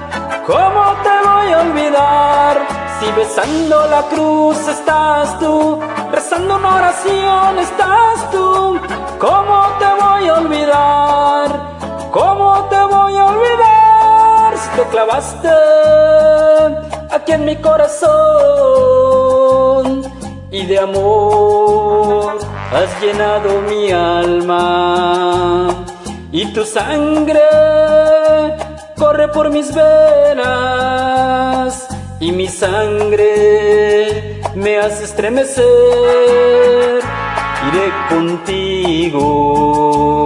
¿Cómo 0.46 0.84
te 1.04 1.16
voy 1.28 1.52
a 1.52 1.60
olvidar? 1.68 2.68
Si 3.02 3.12
besando 3.12 3.86
la 3.88 4.04
cruz 4.04 4.66
estás 4.66 5.38
tú, 5.40 5.78
rezando 6.10 6.56
una 6.56 6.76
oración 6.76 7.60
estás 7.60 8.32
tú, 8.32 8.80
¿cómo 9.20 9.76
te 9.78 9.88
voy 10.02 10.28
a 10.30 10.34
olvidar? 10.36 11.77
¿Cómo 12.18 12.49
te 12.72 12.80
voy 12.94 13.14
a 13.15 13.26
olvidar 13.26 14.57
si 14.57 14.69
te 14.76 14.84
clavaste 14.89 15.53
aquí 17.11 17.34
en 17.34 17.45
mi 17.45 17.56
corazón 17.57 18.02
y 20.49 20.65
de 20.65 20.80
amor 20.80 22.39
has 22.73 22.99
llenado 22.99 23.61
mi 23.69 23.91
alma 23.91 25.68
y 26.31 26.52
tu 26.53 26.65
sangre 26.65 27.44
corre 28.98 29.27
por 29.27 29.52
mis 29.52 29.72
venas 29.76 30.57
y 32.19 32.31
mi 32.31 32.48
sangre 32.48 34.41
me 34.56 34.80
hace 34.80 35.03
estremecer. 35.03 35.65
Iré 37.68 37.94
contigo. 38.10 40.16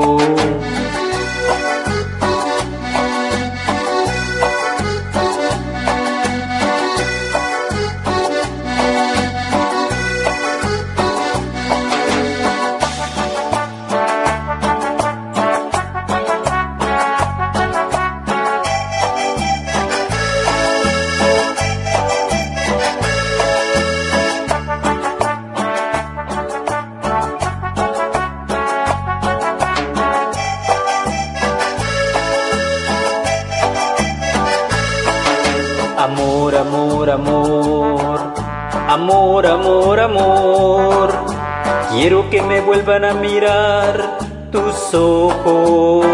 Me 42.52 42.60
vuelvan 42.60 43.06
a 43.06 43.14
mirar 43.14 44.18
tus 44.52 44.94
ojos. 44.94 46.06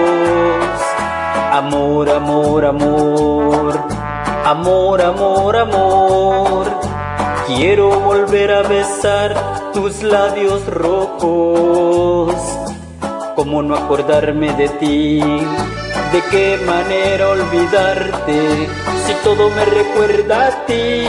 Amor, 1.52 2.08
amor, 2.12 2.64
amor. 2.64 3.74
Amor, 4.46 5.02
amor, 5.02 5.58
amor. 5.58 6.66
Quiero 7.48 7.90
volver 8.02 8.52
a 8.52 8.62
besar 8.62 9.34
tus 9.74 10.04
labios 10.04 10.64
rojos. 10.68 12.36
¿Cómo 13.36 13.64
no 13.64 13.76
acordarme 13.76 14.54
de 14.54 14.70
ti? 14.82 15.20
¿De 16.14 16.22
qué 16.30 16.60
manera 16.68 17.30
olvidarte? 17.30 18.68
Si 19.06 19.14
todo 19.24 19.50
me 19.50 19.66
recuerda 19.66 20.48
a 20.50 20.66
ti, 20.68 21.04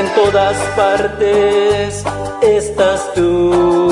en 0.00 0.06
todas 0.14 0.56
partes 0.76 2.04
estás 2.42 3.12
tú. 3.14 3.85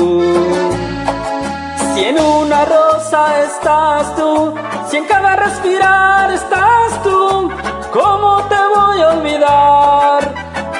Rosa 2.65 3.41
estás 3.43 4.15
tú, 4.15 4.53
si 4.89 4.97
en 4.97 5.05
cada 5.05 5.35
respirar 5.35 6.31
estás 6.31 7.03
tú, 7.03 7.51
¿cómo 7.91 8.43
te 8.49 8.55
voy 8.55 9.01
a 9.01 9.09
olvidar? 9.09 10.33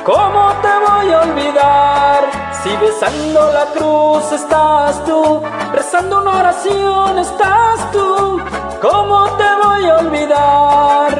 ¿Cómo 0.04 0.54
te 0.62 0.74
voy 0.86 1.12
a 1.14 1.22
olvidar? 1.22 2.22
Si 2.64 2.76
besando 2.78 3.52
la 3.52 3.66
cruz 3.76 4.32
estás 4.32 5.04
tú, 5.06 5.42
rezando 5.74 6.22
una 6.22 6.40
oración 6.40 7.20
estás 7.20 7.92
tú, 7.92 8.42
¿cómo 8.82 9.30
te 9.38 9.50
voy 9.64 9.86
a 9.90 9.98
olvidar? 9.98 11.12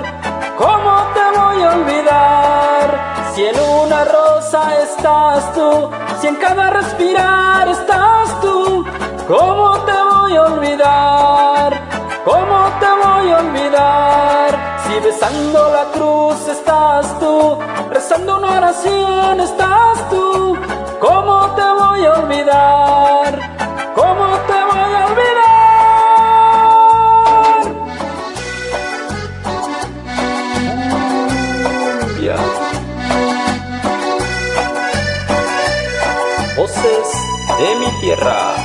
¿Cómo 0.58 0.94
te 1.16 1.40
voy 1.40 1.64
a 1.64 1.72
olvidar? 1.76 2.88
Si 3.34 3.46
en 3.46 3.60
una 3.60 4.06
rosa 4.06 4.82
estás 4.82 5.54
tú, 5.54 5.90
si 6.22 6.28
en 6.28 6.36
cada 6.38 6.70
respirar 6.70 7.68
estás 7.68 8.42
tú, 8.42 8.86
¿cómo 9.28 9.80
te 9.86 9.95
a 10.36 10.44
olvidar? 10.44 11.82
¿Cómo 12.24 12.70
te 12.80 12.88
voy 13.04 13.32
a 13.32 13.38
olvidar? 13.40 14.80
Si 14.86 15.00
besando 15.00 15.70
la 15.72 15.86
cruz 15.94 16.48
estás 16.48 17.20
tú, 17.20 17.60
rezando 17.92 18.38
una 18.38 18.58
oración 18.58 19.40
estás 19.40 20.10
tú, 20.10 20.58
¿cómo 21.00 21.56
te 21.56 21.62
voy 21.62 22.06
a 22.06 22.14
olvidar? 22.14 23.40
¿Cómo 23.96 24.38
te 24.48 24.54
voy 24.54 24.94
a 25.00 25.06
olvidar? 25.10 25.36
Voces 36.58 37.08
de 37.60 37.76
mi 37.80 37.90
tierra. 38.02 38.65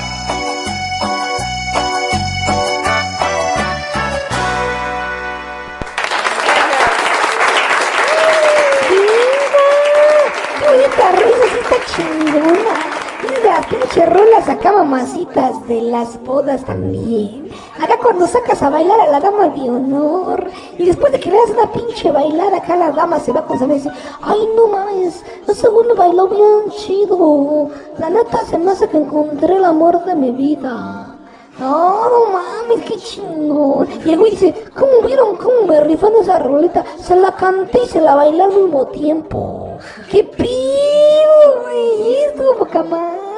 Pinche 13.81 14.05
rola 14.07 14.43
saca 14.45 14.73
mamacitas 14.73 15.67
de 15.67 15.81
las 15.83 16.23
bodas 16.23 16.65
también. 16.65 17.51
Acá 17.81 17.97
cuando 18.01 18.27
sacas 18.27 18.63
a 18.63 18.71
bailar 18.71 19.01
a 19.01 19.09
la 19.09 19.21
dama 19.21 19.49
de 19.49 19.71
honor. 19.71 20.51
Y 20.79 20.87
después 20.87 21.13
de 21.13 21.21
que 21.21 21.31
le 21.31 21.37
das 21.37 21.51
una 21.51 21.73
pinche 21.73 22.11
bailada 22.11 22.59
acá 22.59 22.77
la 22.77 22.91
dama 22.91 23.19
se 23.19 23.33
va 23.33 23.47
con 23.47 23.71
y 23.71 23.75
dice, 23.75 23.91
ay 24.23 24.49
no 24.55 24.69
mames, 24.69 25.25
güey 25.47 25.89
lo 25.89 25.95
bailó 25.95 26.29
bien 26.29 26.71
chido. 26.71 27.71
La 27.99 28.11
neta 28.11 28.45
se 28.45 28.59
me 28.59 28.71
hace 28.71 28.89
que 28.89 28.99
encontré 28.99 29.57
el 29.57 29.65
amor 29.65 30.05
de 30.05 30.15
mi 30.15 30.31
vida. 30.31 31.17
No, 31.59 32.09
no 32.09 32.33
mames, 32.33 32.85
qué 32.87 32.97
chingón. 32.97 33.89
Y 34.05 34.13
el 34.13 34.19
güey 34.19 34.33
dice, 34.33 34.55
¿cómo 34.75 35.07
vieron 35.07 35.37
cómo 35.37 35.67
me 35.67 35.81
rifan 35.81 36.13
esa 36.21 36.39
roleta? 36.39 36.85
Se 36.99 37.17
la 37.17 37.35
canté 37.35 37.81
y 37.85 37.89
se 37.89 38.01
la 38.01 38.15
bailé 38.15 38.43
al 38.43 38.53
mismo 38.53 38.87
tiempo. 38.87 39.79
¡Qué 40.11 40.25
pido, 40.25 41.63
güey! 41.63 42.25
Estuvo 42.25 42.57
poca 42.57 42.83
madre. 42.83 43.30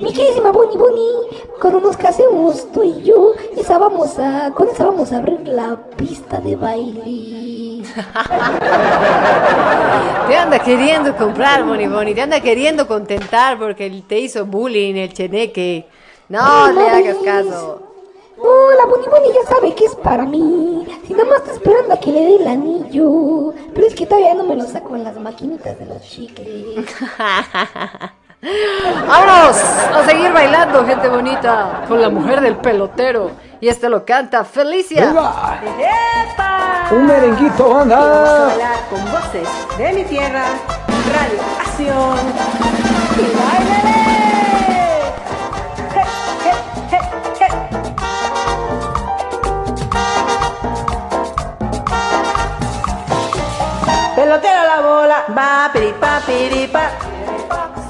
Mi 0.00 0.12
queridísima 0.12 0.52
Bonnie 0.52 0.76
Bonnie, 0.76 1.42
cuando 1.60 1.80
nos 1.80 1.96
casemos 1.96 2.70
tú 2.72 2.82
y 2.82 3.02
yo, 3.02 3.32
esa 3.56 3.78
vamos 3.78 4.18
a, 4.18 4.52
con 4.52 4.68
esa 4.68 4.84
vamos 4.86 5.12
a 5.12 5.18
abrir 5.18 5.46
la 5.48 5.76
pista 5.96 6.38
de 6.38 6.56
baile. 6.56 7.82
Te 10.28 10.36
anda 10.36 10.58
queriendo 10.58 11.16
comprar, 11.16 11.64
Moni 11.64 11.86
Boni, 11.86 12.14
te 12.14 12.22
anda 12.22 12.40
queriendo 12.40 12.88
contentar 12.88 13.58
porque 13.58 14.02
te 14.08 14.18
hizo 14.18 14.44
bullying 14.44 14.96
el 14.96 15.12
cheneque. 15.12 15.86
No 16.28 16.72
le 16.72 16.88
hagas 16.88 17.16
caso. 17.24 17.82
No, 18.36 18.72
la 18.72 18.84
Bonnie 18.86 19.08
Bonnie 19.08 19.32
ya 19.32 19.48
sabe 19.48 19.74
que 19.74 19.84
es 19.84 19.94
para 19.94 20.24
mí. 20.24 20.84
Si 21.06 21.12
nada 21.12 21.24
más 21.26 21.38
está 21.38 21.52
esperando 21.52 21.94
a 21.94 22.00
que 22.00 22.12
le 22.12 22.20
dé 22.20 22.36
el 22.36 22.46
anillo. 22.46 23.54
Pero 23.72 23.86
es 23.86 23.94
que 23.94 24.04
todavía 24.04 24.34
no 24.34 24.44
me 24.44 24.56
lo 24.56 24.64
saco 24.66 24.96
en 24.96 25.04
las 25.04 25.18
maquinitas 25.18 25.78
de 25.78 25.86
los 25.86 26.02
chicles. 26.02 26.86
Vámonos 29.08 29.56
a 29.56 30.04
seguir 30.04 30.32
bailando, 30.32 30.84
gente 30.86 31.08
bonita, 31.08 31.82
con 31.88 32.00
la 32.00 32.08
mujer 32.08 32.40
del 32.40 32.56
pelotero. 32.56 33.32
Y 33.60 33.68
este 33.68 33.88
lo 33.88 34.04
canta 34.04 34.44
Felicia. 34.44 35.06
¡Viva! 35.06 35.60
¡Epa! 35.62 36.88
Un 36.90 37.06
merenguito, 37.06 37.68
Vamos 37.68 37.92
a 37.92 38.46
bailar 38.46 38.78
con 38.90 39.00
voces 39.10 39.48
de 39.78 39.92
mi 39.92 40.04
tierra, 40.04 40.44
Radio 41.12 41.40
Acción. 41.60 42.18
¡Y. 43.18 43.36
Pelotero 54.14 54.62
la 54.64 54.80
bola, 54.80 55.24
va 55.36 55.70
piripa 55.72 56.20
piripa. 56.26 56.90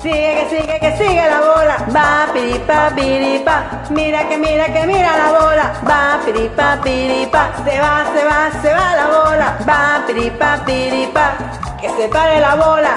Sigue 0.06 0.34
que 0.38 0.48
sigue 0.48 0.78
que 0.78 0.96
sigue 0.98 1.28
la 1.28 1.40
bola, 1.40 1.76
va 1.92 2.32
piripa 2.32 2.92
piripa. 2.94 3.56
Mira 3.90 4.28
que 4.28 4.38
mira 4.38 4.66
que 4.66 4.86
mira 4.86 5.16
la 5.16 5.32
bola, 5.32 5.72
va 5.84 6.20
piripa 6.24 6.78
piripa. 6.80 7.50
Se 7.64 7.80
va, 7.80 8.04
se 8.14 8.24
va, 8.24 8.38
se 8.62 8.72
va 8.72 8.94
la 8.94 9.06
bola, 9.08 9.58
va 9.68 10.06
piripa 10.06 10.62
piripa. 10.64 11.34
Que 11.80 11.88
se 11.90 12.06
pare 12.08 12.38
la 12.38 12.54
bola, 12.54 12.94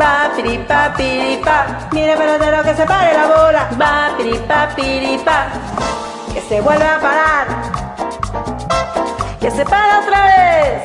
va 0.00 0.32
piripa 0.34 0.92
piripa. 0.96 1.66
Mira 1.92 2.16
pelotero 2.16 2.64
que 2.64 2.74
se 2.74 2.84
pare 2.84 3.12
la 3.12 3.26
bola, 3.28 3.68
va 3.80 4.16
piripa 4.16 4.68
piripa. 4.74 5.46
Que 6.34 6.40
se 6.40 6.60
vuelva 6.60 6.96
a 6.96 7.00
parar, 7.00 7.46
que 9.40 9.50
se 9.52 9.64
pare 9.64 9.92
otra 10.02 10.24
vez 10.24 10.82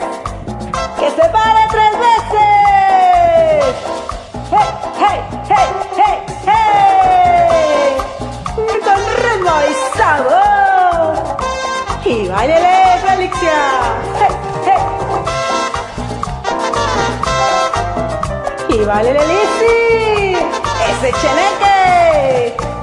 que 1.00 1.10
se 1.10 1.30
pare 1.30 1.60
tres 1.72 1.94
veces. 2.08 2.56
¡Hey, 4.52 4.70
hey, 5.00 5.35
hey, 5.50 5.70
hey, 5.98 6.18
hey! 6.46 7.98
Con 8.84 9.00
ritmo 9.24 9.56
y 9.70 9.74
sabor. 9.98 11.14
Y 12.06 12.28
bailele, 12.28 12.76
Felicia. 13.06 13.60
¡Hey, 14.20 14.34
hey! 14.66 14.82
Y 18.70 18.78
bailele, 18.86 19.22
Lizzy. 19.28 20.38
Ese 20.90 21.10
cheneque. 21.20 22.75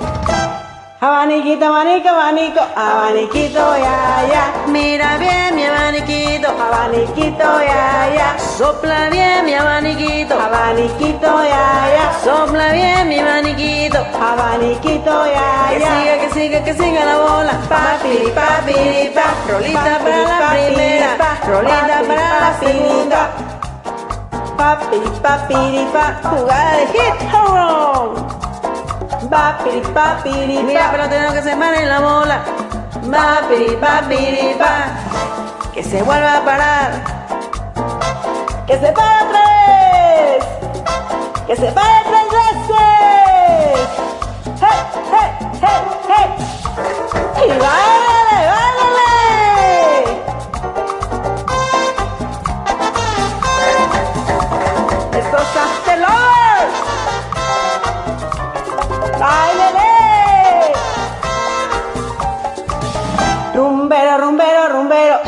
Abaniquito, 1.02 1.64
abanico, 1.66 2.10
abanico, 2.10 2.60
abaniquito, 2.76 3.76
ya, 3.76 4.22
ya. 4.30 4.44
Mira 4.68 5.18
bien 5.18 5.56
mi 5.56 5.64
abaniquito, 5.66 6.46
abaniquito, 6.48 7.60
ya, 7.60 8.08
ya. 8.14 8.38
Sopla 8.38 9.10
bien 9.10 9.44
mi 9.44 9.52
abaniquito, 9.52 10.38
abaniquito, 10.38 11.42
ya, 11.42 11.66
ya. 11.96 12.06
Sopla 12.22 12.70
bien 12.70 13.08
mi 13.08 13.18
abaniquito, 13.18 13.98
abaniquito, 13.98 15.26
ya, 15.26 15.72
ya. 15.72 15.78
Que 15.80 15.80
siga, 15.90 16.14
que 16.20 16.30
siga, 16.30 16.64
que 16.66 16.74
siga 16.74 17.04
la 17.04 17.18
bola. 17.18 17.54
Papi, 17.68 18.30
papi, 18.30 19.10
pa. 19.12 19.26
Rolita 19.50 19.98
para 20.04 20.22
la 20.22 20.50
primera, 20.54 21.16
rolita 21.48 21.98
para 22.06 22.40
la 22.42 22.58
segunda. 22.60 23.30
Papi, 24.56 25.00
papi, 25.20 25.88
pa. 25.92 26.30
Jugada 26.30 26.76
de 26.76 26.86
hit 26.94 27.16
home. 27.34 28.51
Mira, 30.62 30.90
pero 30.92 31.08
tengo 31.08 31.32
que 31.32 31.42
se 31.42 31.56
pare 31.56 31.86
la 31.86 32.00
bola. 32.00 32.40
Va. 33.12 33.40
Que 35.72 35.82
se 35.82 36.02
vuelva 36.02 36.36
a 36.36 36.44
parar. 36.44 36.90
Que 38.66 38.78
se 38.78 38.92
pare 38.92 39.24
otra 39.24 39.42
vez. 39.66 40.44
Que 41.46 41.56
se 41.56 41.72
pare 41.72 42.02
tres 42.04 42.26
veces. 42.40 43.88
Hey, 44.60 44.80
hey, 45.12 45.30
hey, 45.62 45.80
hey. 46.08 46.28
Y 47.44 47.48
báilale, 47.58 48.01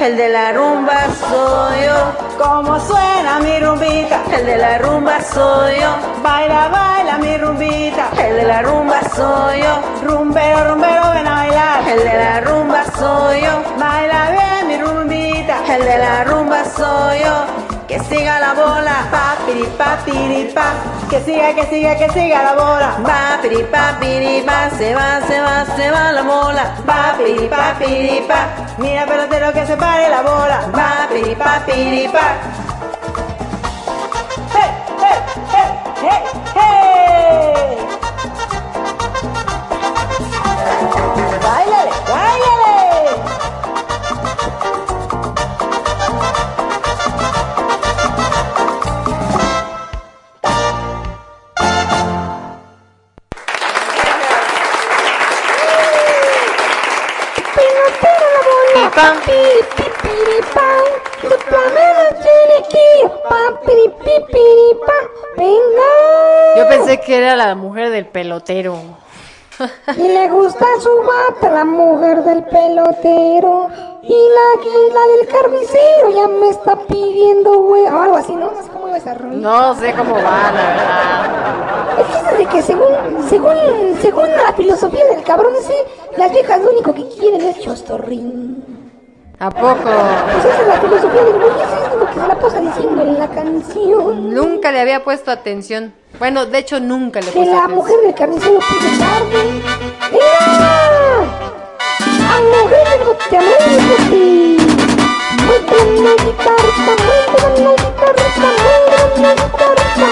El 0.05 0.19
de 0.19 0.29
la 0.29 0.53
rumba 0.53 1.07
soy 1.19 1.87
yo. 1.87 2.37
¿Cómo 2.37 2.79
suena 2.79 3.41
mi 3.41 3.59
rumbita? 3.59 4.23
El 4.37 4.45
de 4.45 4.59
la 4.59 4.77
rumba 4.77 5.19
soy 5.23 5.81
yo. 5.81 5.97
Baila, 6.23 6.69
baila 6.69 7.17
mi 7.17 7.39
rumbita. 7.39 8.11
El 8.19 8.37
de 8.37 8.43
la 8.43 8.61
rumba 8.61 9.01
soy 9.17 9.63
yo. 9.63 10.07
Rumbero, 10.07 10.73
rumbero, 10.73 11.11
ven 11.15 11.27
a 11.27 11.35
bailar. 11.37 11.89
El 11.89 11.99
de 12.01 12.19
la 12.19 12.41
rumba 12.43 12.85
soy 12.99 13.41
yo. 13.45 13.63
Baila 13.79 14.31
bien 14.33 14.69
mi 14.69 14.77
rumbita. 14.77 15.57
El 15.75 15.83
de 15.83 15.97
la 15.97 16.25
rumba 16.25 16.65
soy 16.67 17.21
yo. 17.21 17.64
Que 17.95 18.01
siga 18.07 18.41
la 18.41 18.55
bola, 18.55 19.07
pa 19.09 19.37
piri 19.47 19.69
pa. 19.79 19.95
Que 21.09 21.21
siga, 21.21 21.55
que 21.55 21.65
siga, 21.67 21.97
que 21.97 22.09
siga 22.11 22.43
la 22.43 22.55
bola. 22.55 22.99
Pa 23.05 23.39
piri 23.41 23.63
pa. 23.63 24.69
Se 24.77 24.93
va, 24.97 25.21
se 25.29 25.41
va, 25.41 25.65
se 25.77 25.91
va 25.93 26.11
la 26.11 26.23
bola. 26.23 26.75
Pa 26.85 27.15
piri 27.17 27.47
pa. 28.27 28.49
Mira 28.79 29.07
pelotero 29.07 29.53
que 29.53 29.65
se 29.65 29.77
pare 29.77 30.09
la 30.09 30.23
bola. 30.23 30.59
Pa 30.73 31.07
piri 31.09 32.09
pa 32.09 32.64
pipiripán. 64.05 65.05
Venga. 65.37 65.91
Yo 66.57 66.69
pensé 66.69 67.01
que 67.01 67.19
era 67.19 67.37
la 67.37 67.55
mujer 67.55 67.91
del 67.91 68.07
pelotero. 68.07 68.77
Y 69.97 70.09
le 70.09 70.29
gusta 70.31 70.67
su 70.81 70.91
bata, 71.03 71.49
la 71.49 71.65
mujer 71.65 72.25
del 72.25 72.43
pelotero. 72.45 73.69
Y 74.03 74.09
la, 74.09 74.63
y 74.63 74.93
la 74.93 75.01
del 75.17 75.29
carnicero 75.29 76.11
ya 76.13 76.27
me 76.27 76.49
está 76.49 76.77
pidiendo, 76.77 77.61
güey. 77.61 77.85
O 77.85 78.03
algo 78.03 78.17
así, 78.17 78.35
¿no? 78.35 78.51
No 78.51 78.63
sé 78.63 78.69
cómo 78.69 78.89
iba 78.89 78.97
esa 78.97 79.15
rola. 79.15 79.37
No 79.37 79.75
sé 79.77 79.95
cómo 79.95 80.15
va, 80.17 80.51
la 80.53 81.97
verdad. 81.97 82.05
Fíjate 82.05 82.37
de 82.37 82.47
que 82.47 82.63
según, 82.63 83.29
según, 83.29 83.57
según 84.03 84.29
la 84.33 84.53
filosofía 84.55 85.05
del 85.07 85.23
cabrón 85.23 85.53
ese, 85.57 85.77
las 86.19 86.33
viejas 86.33 86.61
lo 86.61 86.71
único 86.71 86.93
que 86.93 87.09
quieren 87.09 87.41
es 87.43 87.61
chostorrín. 87.61 88.54
¿A 89.39 89.51
poco? 89.51 89.83
Pues 89.83 90.45
esa 90.45 90.63
es 90.63 90.69
la 90.69 90.81
filosofía 90.81 91.23
del 91.25 91.39
lo 91.41 92.07
que 92.07 92.15
se 92.15 92.29
la 92.29 92.39
pasa 92.39 92.61
diciendo 92.61 93.03
en 93.03 93.19
la 93.19 93.29
canción. 93.29 94.33
Nunca 94.35 94.71
le 94.73 94.81
había 94.81 95.03
puesto 95.05 95.31
atención. 95.31 95.93
Bueno, 96.19 96.47
de 96.47 96.59
hecho, 96.59 96.81
nunca 96.81 97.21
le 97.21 97.27
Que 97.27 97.33
puse 97.41 97.51
la 97.51 97.59
atención. 97.59 97.75
mujer 97.77 97.97
del 98.05 98.15
carnicero 98.15 98.59
pide 98.61 98.99
tarde. 98.99 99.63
¡Mira! 100.13 101.21
¡A 102.31 102.41
mujer 102.63 102.85
del 102.91 103.07
boteamón! 103.07 103.55
Muéstrame 105.45 106.01
la 106.01 106.15
guitarra, 106.25 106.69
muéstrame 106.85 107.59
la 107.65 107.75
guitarra, 107.75 108.23
muéstrame 108.39 109.23
la 109.23 109.35
guitarra. 109.35 109.85
¡Eh, 109.97 110.09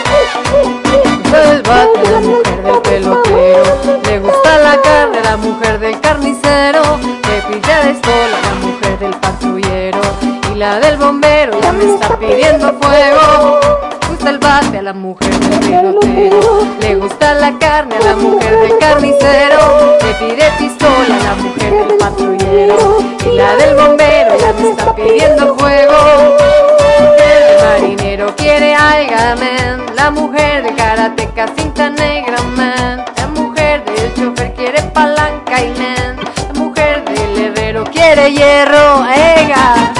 eh, 0.54 0.70
eh! 0.92 1.52
El 1.52 1.62
vato, 1.62 2.00
la 2.10 2.20
mujer 2.20 2.62
del 2.62 2.78
pelotero. 2.82 4.01
La 5.32 5.38
mujer 5.38 5.80
del 5.80 5.98
carnicero. 5.98 6.82
Le 7.00 7.36
pide 7.48 7.72
a 7.72 7.88
estola, 7.88 8.36
la 8.48 8.54
mujer 8.66 8.98
del 8.98 9.14
patrullero. 9.14 10.00
Y 10.52 10.56
la 10.56 10.78
del 10.78 10.98
bombero 10.98 11.58
ya 11.58 11.72
me 11.72 11.84
está 11.84 12.18
pidiendo 12.18 12.74
fuego. 12.78 13.58
Gusta 14.10 14.28
el 14.28 14.38
bate 14.38 14.78
a 14.80 14.82
la 14.82 14.92
mujer 14.92 15.30
del 15.40 15.58
pelotero. 15.60 16.66
Le 16.80 16.96
gusta 16.96 17.32
la 17.32 17.58
carne 17.58 17.96
a 17.96 18.00
la 18.00 18.16
mujer 18.16 18.60
del 18.60 18.76
carnicero. 18.76 19.96
Le 20.04 20.12
pide 20.20 20.44
pistola 20.58 21.14
a 21.18 21.24
la 21.28 21.34
mujer 21.36 21.72
del 21.80 21.96
patrullero. 21.96 22.98
Y 23.24 23.34
la 23.34 23.56
del 23.56 23.74
bombero 23.74 24.38
ya 24.38 24.52
me 24.52 24.68
está 24.68 24.94
pidiendo 24.94 25.56
fuego. 25.56 25.96
El 27.16 27.64
marinero 27.64 28.36
quiere 28.36 28.74
alga, 28.74 29.34
man. 29.36 29.86
La 29.96 30.10
mujer 30.10 30.62
de 30.62 30.74
karateca 30.74 31.46
cinta 31.56 31.88
negra, 31.88 32.36
man. 32.54 33.11
Quiere 38.14 38.32
hierro, 38.32 39.06
ega. 39.06 39.94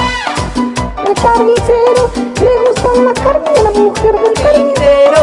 El 1.03 1.13
carnicero 1.15 2.11
le 2.39 2.51
gusta 2.61 2.89
la 3.01 3.13
carne 3.13 3.51
de 3.51 3.63
la 3.63 3.71
mujer 3.71 4.13
del 4.13 4.33
carnicero. 4.33 5.21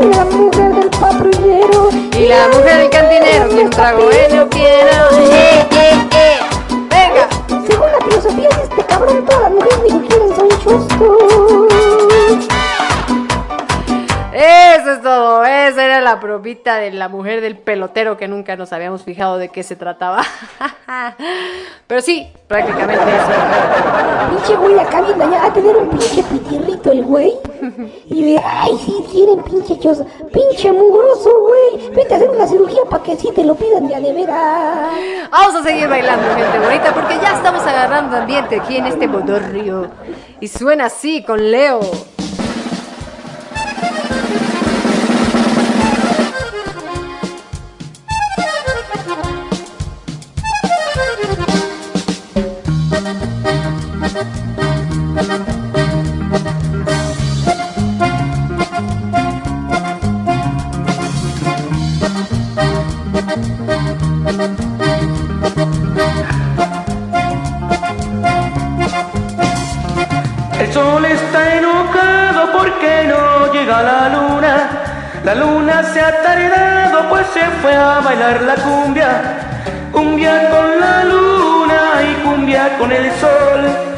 Y 0.00 0.14
la 0.14 0.24
mujer 0.26 0.74
del 0.74 0.90
patrullero. 0.90 1.88
Y 2.16 2.28
la 2.28 2.48
mujer 2.48 2.76
del 2.78 2.90
cantinero 2.90 3.48
quiere 3.48 3.64
un 3.64 3.70
trago, 3.70 4.10
eh, 4.12 4.28
no 4.32 4.48
quiero. 4.48 5.10
Eh, 5.18 5.66
eh, 5.72 6.08
eh. 6.12 6.38
Venga. 6.88 7.28
Según 7.66 7.86
la 7.90 7.98
filosofía 8.04 8.48
de 8.48 8.62
este 8.62 8.84
cabrón, 8.84 9.24
todas 9.24 9.42
las 9.42 9.50
mujeres 9.50 9.78
que 9.82 10.06
quieren 10.06 10.36
son 10.36 10.48
chustos. 10.62 11.39
La 16.10 16.18
probita 16.18 16.78
de 16.78 16.90
la 16.90 17.08
mujer 17.08 17.40
del 17.40 17.56
pelotero 17.56 18.16
que 18.16 18.26
nunca 18.26 18.56
nos 18.56 18.72
habíamos 18.72 19.04
fijado 19.04 19.38
de 19.38 19.48
qué 19.48 19.62
se 19.62 19.76
trataba. 19.76 20.22
Pero 21.86 22.02
sí, 22.02 22.28
prácticamente 22.48 23.04
eso. 23.04 24.30
Pinche 24.30 24.56
güey 24.56 24.76
acá 24.80 25.02
viendo 25.02 25.24
allá 25.24 25.44
a 25.44 25.52
tener 25.52 25.76
un 25.76 25.88
pinche 25.88 26.24
pitirrito 26.24 26.90
el 26.90 27.04
güey. 27.04 27.34
Y 28.06 28.24
de, 28.24 28.42
ay, 28.44 28.72
sí, 28.84 28.92
tienen 29.12 29.40
pinche 29.44 29.78
chosa. 29.78 30.04
Pinche 30.32 30.72
mugroso, 30.72 31.30
güey. 31.42 31.90
Vete 31.94 32.14
a 32.14 32.16
hacer 32.16 32.30
una 32.30 32.48
cirugía 32.48 32.80
para 32.90 33.04
que 33.04 33.14
sí 33.14 33.28
te 33.32 33.44
lo 33.44 33.54
pidan 33.54 33.86
de 33.86 33.94
a 33.94 34.00
de 34.00 34.12
veras. 34.12 34.90
Vamos 35.30 35.54
a 35.54 35.62
seguir 35.62 35.88
bailando, 35.88 36.26
gente 36.34 36.58
bonita, 36.58 36.92
porque 36.92 37.14
ya 37.22 37.36
estamos 37.36 37.62
agarrando 37.62 38.16
ambiente 38.16 38.58
aquí 38.58 38.78
en 38.78 38.86
este 38.86 39.06
bodorrio. 39.06 39.88
Y 40.40 40.48
suena 40.48 40.86
así 40.86 41.22
con 41.22 41.52
Leo. 41.52 41.80
El 55.20 55.26
sol 70.72 71.04
está 71.04 71.56
enojado 71.58 72.52
porque 72.56 73.04
no 73.06 73.52
llega 73.52 73.82
la 73.82 74.08
luna. 74.08 74.68
La 75.22 75.34
luna 75.34 75.82
se 75.82 76.00
ha 76.00 76.22
tardado 76.22 77.10
pues 77.10 77.26
se 77.26 77.42
fue 77.60 77.76
a 77.76 78.00
bailar 78.00 78.40
la 78.40 78.54
cumbia. 78.54 79.20
Cumbia 79.92 80.48
con 80.48 80.80
la 80.80 81.04
luna 81.04 82.02
y 82.10 82.14
cumbia 82.24 82.78
con 82.78 82.90
el 82.90 83.12
sol. 83.20 83.89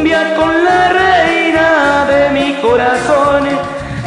Cumbia 0.00 0.34
con 0.34 0.64
la 0.64 0.88
reina 0.88 2.06
de 2.06 2.30
mi 2.30 2.54
corazón. 2.62 3.46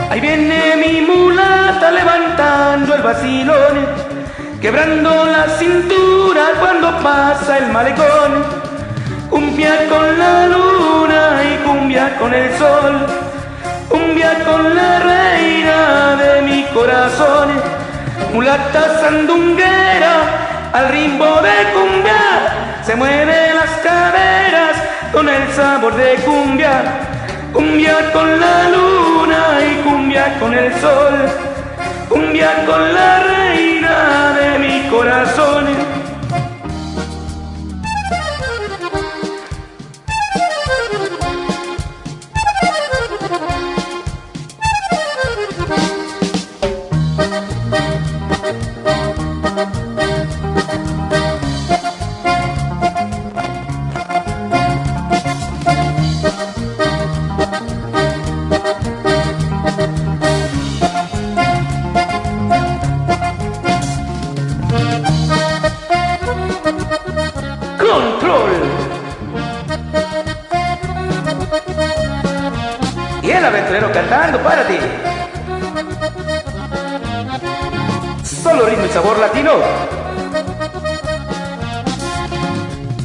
Ahí 0.10 0.20
viene 0.20 0.76
mi 0.76 1.02
mulata 1.02 1.92
levantando 1.92 2.96
el 2.96 3.04
vacilón. 3.04 3.76
Quebrando 4.60 5.26
la 5.28 5.48
cintura 5.60 6.46
cuando 6.60 6.98
pasa 7.04 7.60
el 7.60 7.72
malecón. 7.72 8.44
Cumbia 9.30 9.88
con 9.88 10.18
la 10.18 10.48
luna 10.48 11.44
y 11.44 11.64
cumbia 11.64 12.18
con 12.18 12.34
el 12.34 12.52
sol. 12.58 13.06
Cumbia 13.88 14.44
con 14.46 14.76
la 14.76 15.00
reina 15.00 16.16
de 16.16 16.42
mi 16.42 16.64
corazón. 16.74 17.50
Mulata 18.34 19.00
sandunguera 19.00 20.72
al 20.74 20.90
ritmo 20.90 21.40
de 21.48 21.58
cumbia. 21.72 22.82
Se 22.84 22.96
mueve 22.96 23.54
las 23.54 23.70
caderas 23.84 24.93
con 25.14 25.30
el 25.30 25.48
sabor 25.54 25.96
de 25.96 26.16
cumbia. 26.26 26.82
Cumbia 27.54 28.12
con 28.12 28.40
la 28.40 28.70
luna 28.70 29.42
y 29.62 29.82
cumbia 29.84 30.40
con 30.40 30.54
el 30.54 30.74
sol. 30.82 31.14
Cumbia 32.10 32.66
con 32.66 32.94
la 32.94 33.20
reina 33.20 34.34
de 34.40 34.60
mi 34.60 34.90
corazón. 34.90 35.84
Sabor 78.94 79.18
latino. 79.18 79.54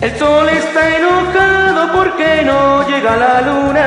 El 0.03 0.19
sol 0.19 0.49
está 0.51 0.97
enojado 0.99 1.93
porque 1.97 2.43
no 2.45 2.87
llega 2.87 3.17
la 3.17 3.41
luna. 3.41 3.87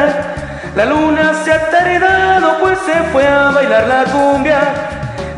La 0.76 0.86
luna 0.86 1.34
se 1.44 1.52
ha 1.52 1.70
tardado 1.70 2.58
pues 2.60 2.80
se 2.88 2.94
fue 3.12 3.28
a 3.28 3.52
bailar 3.52 3.88
la 3.88 4.04
cumbia. 4.06 4.62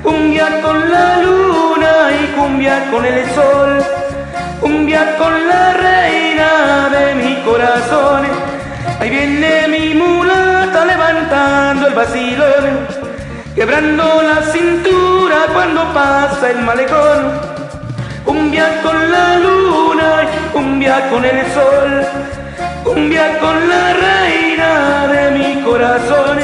Cumbia 0.01 0.61
con 0.61 0.89
la 0.89 1.17
luna 1.17 1.91
y 2.21 2.27
cumbia 2.37 2.85
con 2.89 3.05
el 3.05 3.29
sol. 3.31 3.83
Cumbia 4.61 5.17
con 5.17 5.33
la 5.45 5.73
reina 5.73 6.89
de 6.95 7.15
mi 7.15 7.35
corazón. 7.43 8.21
Ahí 9.01 9.09
viene 9.09 9.67
mi 9.67 9.95
mulata 9.95 10.85
levantando 10.85 11.87
el 11.87 11.93
vacilón, 11.93 13.02
quebrando 13.55 14.03
la 14.23 14.41
cintura 14.51 15.47
cuando 15.53 15.93
pasa 15.93 16.51
el 16.51 16.61
malecón. 16.63 17.53
Cumbia 18.25 18.81
con 18.81 19.11
la 19.11 19.37
luna, 19.39 20.27
cumbia 20.51 21.09
con 21.09 21.23
el 21.25 21.45
sol, 21.51 22.05
cumbia 22.83 23.37
con 23.39 23.69
la 23.69 23.93
reina 23.93 25.07
de 25.07 25.31
mi 25.31 25.61
corazón. 25.61 26.39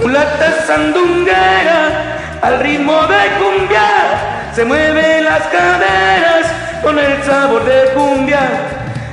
Mulata 0.00 0.64
sandunguera, 0.66 2.38
al 2.40 2.60
ritmo 2.60 3.02
de 3.06 3.22
cumbia, 3.40 4.52
se 4.54 4.64
mueven 4.64 5.24
las 5.24 5.42
caderas 5.42 6.46
con 6.82 6.98
el 6.98 7.22
sabor 7.24 7.64
de 7.64 7.92
cumbia. 7.94 8.40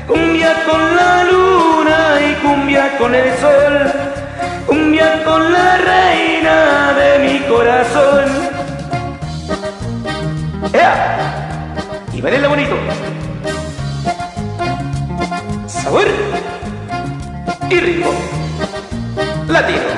Cumbia 0.07 0.53
con 0.67 0.95
la 0.95 1.23
luna 1.25 2.19
y 2.27 2.33
cumbia 2.41 2.97
con 2.97 3.13
el 3.13 3.31
sol, 3.37 4.08
cumbia 4.69 5.23
con 5.23 5.51
la 5.51 5.77
reina 5.77 6.93
de 6.93 7.19
mi 7.25 7.39
corazón. 7.47 8.25
¡Ea! 10.71 11.73
Y 12.13 12.21
baila 12.21 12.47
bonito. 12.47 12.75
Sabor 15.65 16.07
y 17.69 17.79
ritmo 17.79 18.11
latino. 19.47 19.89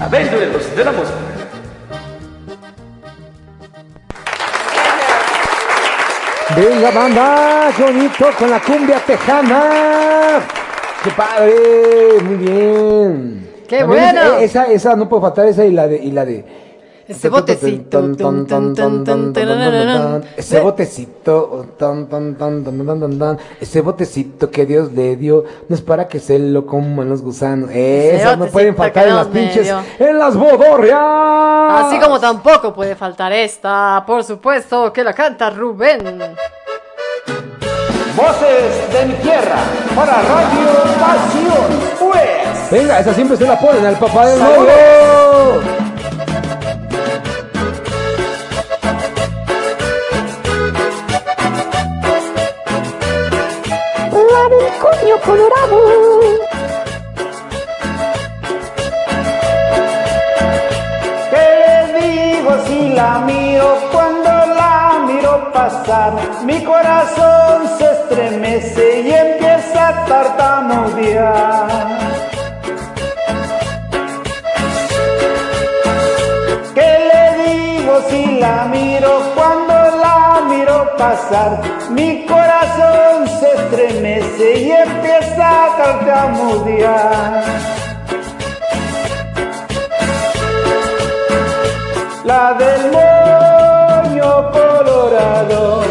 Aventureros 0.00 0.76
de 0.76 0.84
la 0.84 0.92
música. 0.92 1.41
Venga, 6.62 6.90
banda, 6.92 7.70
bonito 7.78 8.26
con 8.38 8.50
la 8.50 8.60
cumbia 8.60 8.98
tejana. 9.04 10.40
Qué 11.02 11.10
padre, 11.10 11.54
muy 12.22 12.36
bien. 12.36 13.48
¡Qué 13.66 13.78
También 13.80 14.14
bueno! 14.14 14.20
esa- 14.38 14.66
Esa, 14.66 14.72
esa 14.72 14.96
no 14.96 15.08
puede 15.08 15.22
faltar, 15.22 15.46
esa 15.46 15.64
y 15.64 15.72
la 15.72 15.88
de, 15.88 15.96
y 15.96 16.10
la 16.12 16.24
de. 16.24 16.44
Ese 17.12 17.28
botecito. 17.28 17.98
Ese 20.36 20.60
botecito, 20.60 21.66
tan, 21.78 22.08
tan, 22.08 22.34
tan, 22.36 22.64
tan, 22.64 22.86
tan, 22.86 23.00
tan, 23.00 23.18
tan, 23.18 23.38
ese 23.60 23.80
botecito 23.82 24.50
que 24.50 24.64
Dios 24.64 24.92
le 24.92 25.16
dio, 25.16 25.44
no 25.68 25.76
es 25.76 25.82
para 25.82 26.08
que 26.08 26.18
se 26.18 26.38
lo 26.38 26.64
coman 26.64 27.10
los 27.10 27.20
gusanos. 27.20 27.70
Esas 27.70 28.38
no 28.38 28.46
pueden 28.46 28.74
faltar 28.74 29.08
en 29.08 29.16
las 29.16 29.26
pinches, 29.26 29.64
dio. 29.64 29.82
en 29.98 30.18
las 30.18 30.36
bodorrias. 30.36 30.98
Así 30.98 31.98
como 31.98 32.18
tampoco 32.18 32.72
puede 32.72 32.96
faltar 32.96 33.32
esta, 33.32 34.02
por 34.06 34.24
supuesto, 34.24 34.90
que 34.92 35.04
la 35.04 35.12
canta 35.12 35.50
Rubén. 35.50 36.00
Voces 38.16 38.92
de 38.92 39.06
mi 39.06 39.14
tierra 39.14 39.56
para 39.94 40.12
Radio 40.22 40.68
Pasión, 40.98 41.80
pues. 41.98 42.70
Venga, 42.70 42.98
esa 43.00 43.12
siempre 43.14 43.36
se 43.36 43.46
la 43.46 43.58
ponen 43.58 43.84
al 43.84 43.98
papá 43.98 44.26
del 44.26 44.38
Saludos. 44.38 45.81
Coño 54.80 55.16
colorado. 55.24 55.78
¿Qué 61.30 61.46
le 61.62 62.00
digo 62.00 62.50
si 62.66 62.88
la 62.90 63.18
miro 63.20 63.78
cuando 63.92 64.30
la 64.30 65.04
miro 65.06 65.52
pasar? 65.52 66.12
Mi 66.44 66.62
corazón 66.64 67.68
se 67.78 67.90
estremece 67.92 69.00
y 69.00 69.10
empieza 69.12 69.88
a 69.88 70.04
tartamudear. 70.06 71.66
¿Qué 76.74 76.90
le 77.10 77.24
digo 77.44 77.94
si 78.08 78.38
la 78.38 78.64
miro 78.66 79.12
cuando 79.34 79.74
la 80.04 80.42
miro 80.48 80.96
pasar? 80.96 81.60
Mi 81.90 82.24
corazón 82.26 83.28
se 83.40 83.41
estremece 83.72 84.60
y 84.60 84.70
empieza 84.70 85.64
a 85.64 85.76
tartamudear. 85.76 87.44
La 92.24 92.54
del 92.54 92.82
moño 92.92 94.50
colorado. 94.52 95.82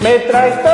Me 0.00 0.18
trae 0.18 0.71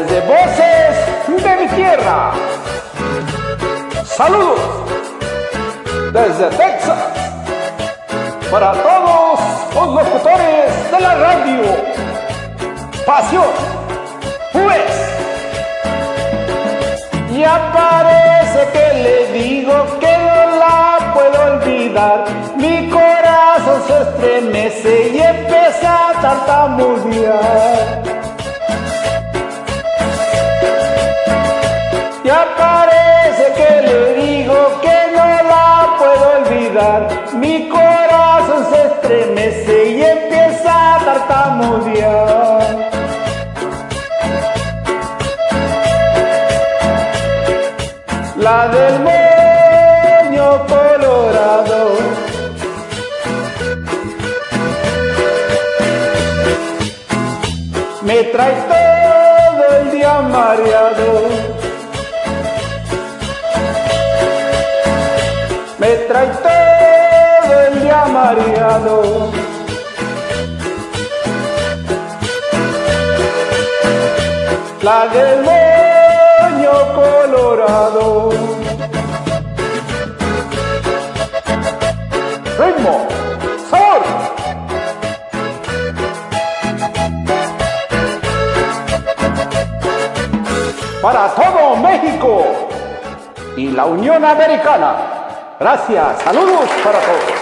desde 0.00 0.20
Voces 0.20 1.42
de 1.42 1.56
mi 1.56 1.68
Tierra. 1.74 2.32
Saludos 4.04 4.60
desde 6.12 6.46
Texas 6.50 6.98
para 8.50 8.72
todos 8.72 9.40
los 9.74 9.94
locutores 9.94 10.90
de 10.92 11.00
la 11.00 11.14
radio. 11.16 11.62
Pasión, 13.04 13.50
pues. 14.52 14.90
Ya 17.36 17.72
parece 17.72 18.68
que 18.72 19.02
le 19.02 19.32
digo 19.32 19.98
que 19.98 20.18
no 20.18 20.58
la 20.58 21.12
puedo 21.14 21.54
olvidar. 21.54 22.24
Mi 22.56 22.88
corazón 22.88 23.82
se 23.86 24.02
estremece 24.02 25.08
y 25.14 25.20
empieza 25.20 26.10
a 26.10 26.20
tartamudear. 26.20 27.97
Mi 37.48 37.66
corazón 37.70 38.66
se 38.70 38.78
estremece 38.88 39.90
y 39.92 40.02
empieza 40.02 40.96
a 40.96 40.98
tartamudear. 40.98 42.90
La 48.36 48.68
del 48.68 48.96
moño 49.08 50.66
colorado. 50.66 51.80
Me 58.02 58.24
trae 58.24 58.77
La 74.82 75.06
del 75.08 75.42
moño 75.42 76.72
colorado. 76.94 78.30
Ritmo, 82.58 83.08
sabor. 83.68 84.02
Para 91.02 91.28
todo 91.34 91.76
México 91.76 92.46
y 93.56 93.72
la 93.72 93.86
Unión 93.86 94.24
Americana. 94.24 94.94
Gracias, 95.58 96.22
saludos 96.22 96.68
para 96.84 97.00
todos. 97.00 97.37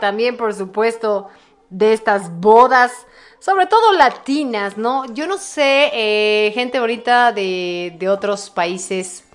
También, 0.00 0.36
por 0.36 0.54
supuesto, 0.54 1.28
de 1.70 1.92
estas 1.92 2.30
bodas, 2.40 3.06
sobre 3.38 3.66
todo 3.66 3.92
latinas, 3.92 4.76
¿no? 4.78 5.04
Yo 5.12 5.26
no 5.26 5.36
sé, 5.38 5.90
eh, 5.92 6.50
gente 6.54 6.80
bonita 6.80 7.32
de, 7.32 7.94
de 7.98 8.08
otros 8.08 8.50
países. 8.50 9.27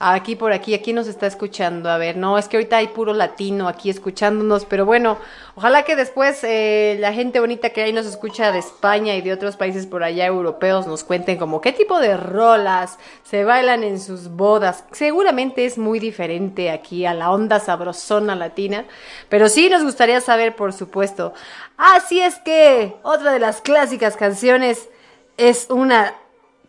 Aquí 0.00 0.34
por 0.34 0.52
aquí, 0.52 0.74
aquí 0.74 0.92
nos 0.92 1.06
está 1.06 1.28
escuchando. 1.28 1.88
A 1.88 1.98
ver, 1.98 2.16
no, 2.16 2.36
es 2.36 2.48
que 2.48 2.56
ahorita 2.56 2.78
hay 2.78 2.88
puro 2.88 3.14
latino 3.14 3.68
aquí 3.68 3.90
escuchándonos, 3.90 4.64
pero 4.64 4.84
bueno, 4.84 5.18
ojalá 5.54 5.84
que 5.84 5.94
después 5.94 6.42
eh, 6.42 6.96
la 6.98 7.12
gente 7.12 7.38
bonita 7.38 7.70
que 7.70 7.82
ahí 7.82 7.92
nos 7.92 8.04
escucha 8.04 8.50
de 8.50 8.58
España 8.58 9.14
y 9.14 9.22
de 9.22 9.32
otros 9.32 9.56
países 9.56 9.86
por 9.86 10.02
allá 10.02 10.26
europeos 10.26 10.88
nos 10.88 11.04
cuenten 11.04 11.38
como 11.38 11.60
qué 11.60 11.72
tipo 11.72 12.00
de 12.00 12.16
rolas 12.16 12.98
se 13.22 13.44
bailan 13.44 13.84
en 13.84 14.00
sus 14.00 14.28
bodas. 14.28 14.84
Seguramente 14.90 15.64
es 15.64 15.78
muy 15.78 16.00
diferente 16.00 16.70
aquí 16.70 17.06
a 17.06 17.14
la 17.14 17.30
onda 17.30 17.60
sabrosona 17.60 18.34
latina, 18.34 18.86
pero 19.28 19.48
sí 19.48 19.70
nos 19.70 19.84
gustaría 19.84 20.20
saber, 20.20 20.56
por 20.56 20.72
supuesto. 20.72 21.34
Así 21.76 22.20
es 22.20 22.40
que 22.40 22.96
otra 23.04 23.32
de 23.32 23.38
las 23.38 23.60
clásicas 23.60 24.16
canciones 24.16 24.88
es 25.36 25.68
una 25.70 26.14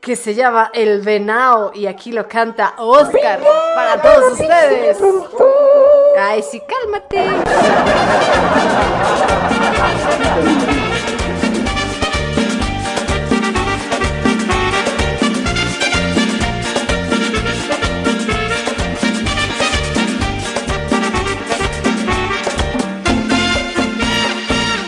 que 0.05 0.15
se 0.15 0.35
llama 0.35 0.69
El 0.71 1.01
Venao 1.01 1.71
y 1.73 1.87
aquí 1.87 2.11
lo 2.11 2.27
canta 2.27 2.75
Oscar 2.77 3.39
para 3.73 3.99
todos 3.99 4.33
ustedes. 4.33 4.99
Ay, 6.15 6.43
cálmate. 6.67 7.25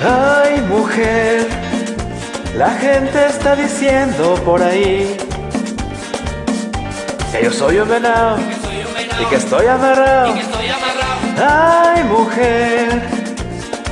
Ay, 0.03 0.61
mujer, 0.69 1.46
la 2.57 2.71
gente 2.71 3.27
está 3.27 3.55
diciendo 3.55 4.33
por 4.43 4.63
ahí 4.63 5.15
que 7.31 7.43
yo 7.43 7.51
soy 7.51 7.77
un 7.77 7.87
venado 7.87 8.37
y 9.21 9.25
que 9.25 9.35
estoy 9.35 9.67
amarrado. 9.67 10.33
Ay, 11.37 12.03
mujer, 12.05 13.01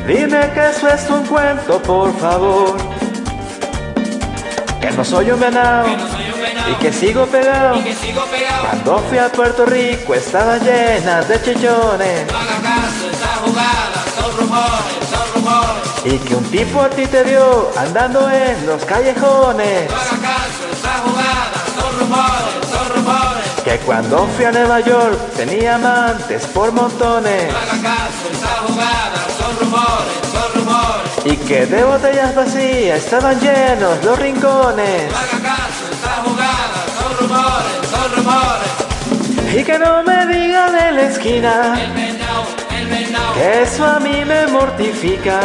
dime 0.08 0.50
que 0.53 0.69
eso 0.69 0.88
es 0.88 1.08
un 1.11 1.26
cuento, 1.27 1.80
por 1.84 2.18
favor. 2.18 2.76
Que 4.82 4.90
no 4.92 5.06
soy 5.06 5.30
un 5.30 5.40
venado 5.40 5.88
y 6.72 6.74
que 6.82 6.92
sigo 6.92 7.26
pegado. 7.27 7.77
Cuando 8.61 8.98
fui 9.10 9.19
a 9.19 9.32
Puerto 9.32 9.66
Rico 9.68 10.16
estaba 10.16 10.58
llena 10.58 11.22
de 11.22 11.42
chichones. 11.44 12.27
Y 16.06 16.19
que 16.19 16.35
un 16.35 16.43
tipo 16.51 16.82
a 16.82 16.90
ti 16.90 17.08
te 17.08 17.24
vio 17.24 17.72
andando 17.75 18.30
en 18.30 18.67
los 18.67 18.85
callejones. 18.85 19.90
Que 23.64 23.77
cuando 23.80 24.27
fui 24.27 24.45
a 24.45 24.51
Nueva 24.51 24.82
York 24.82 25.17
tenía 25.35 25.75
amantes 25.75 26.45
por 26.45 26.72
montones. 26.72 27.51
Y 31.25 31.38
que 31.38 31.66
de 31.66 31.84
botellas 31.84 32.35
vacías 32.35 33.00
estaban 33.00 33.40
llenos 33.40 34.03
los 34.03 34.19
rincones. 34.19 35.11
Y 39.56 39.64
que 39.64 39.80
no 39.80 40.03
me 40.03 40.27
digan 40.27 40.72
de 40.72 40.92
la 40.92 41.01
esquina. 41.01 42.25
Eso 43.38 43.86
a 43.86 44.00
mí 44.00 44.24
me 44.26 44.48
mortifica. 44.48 45.40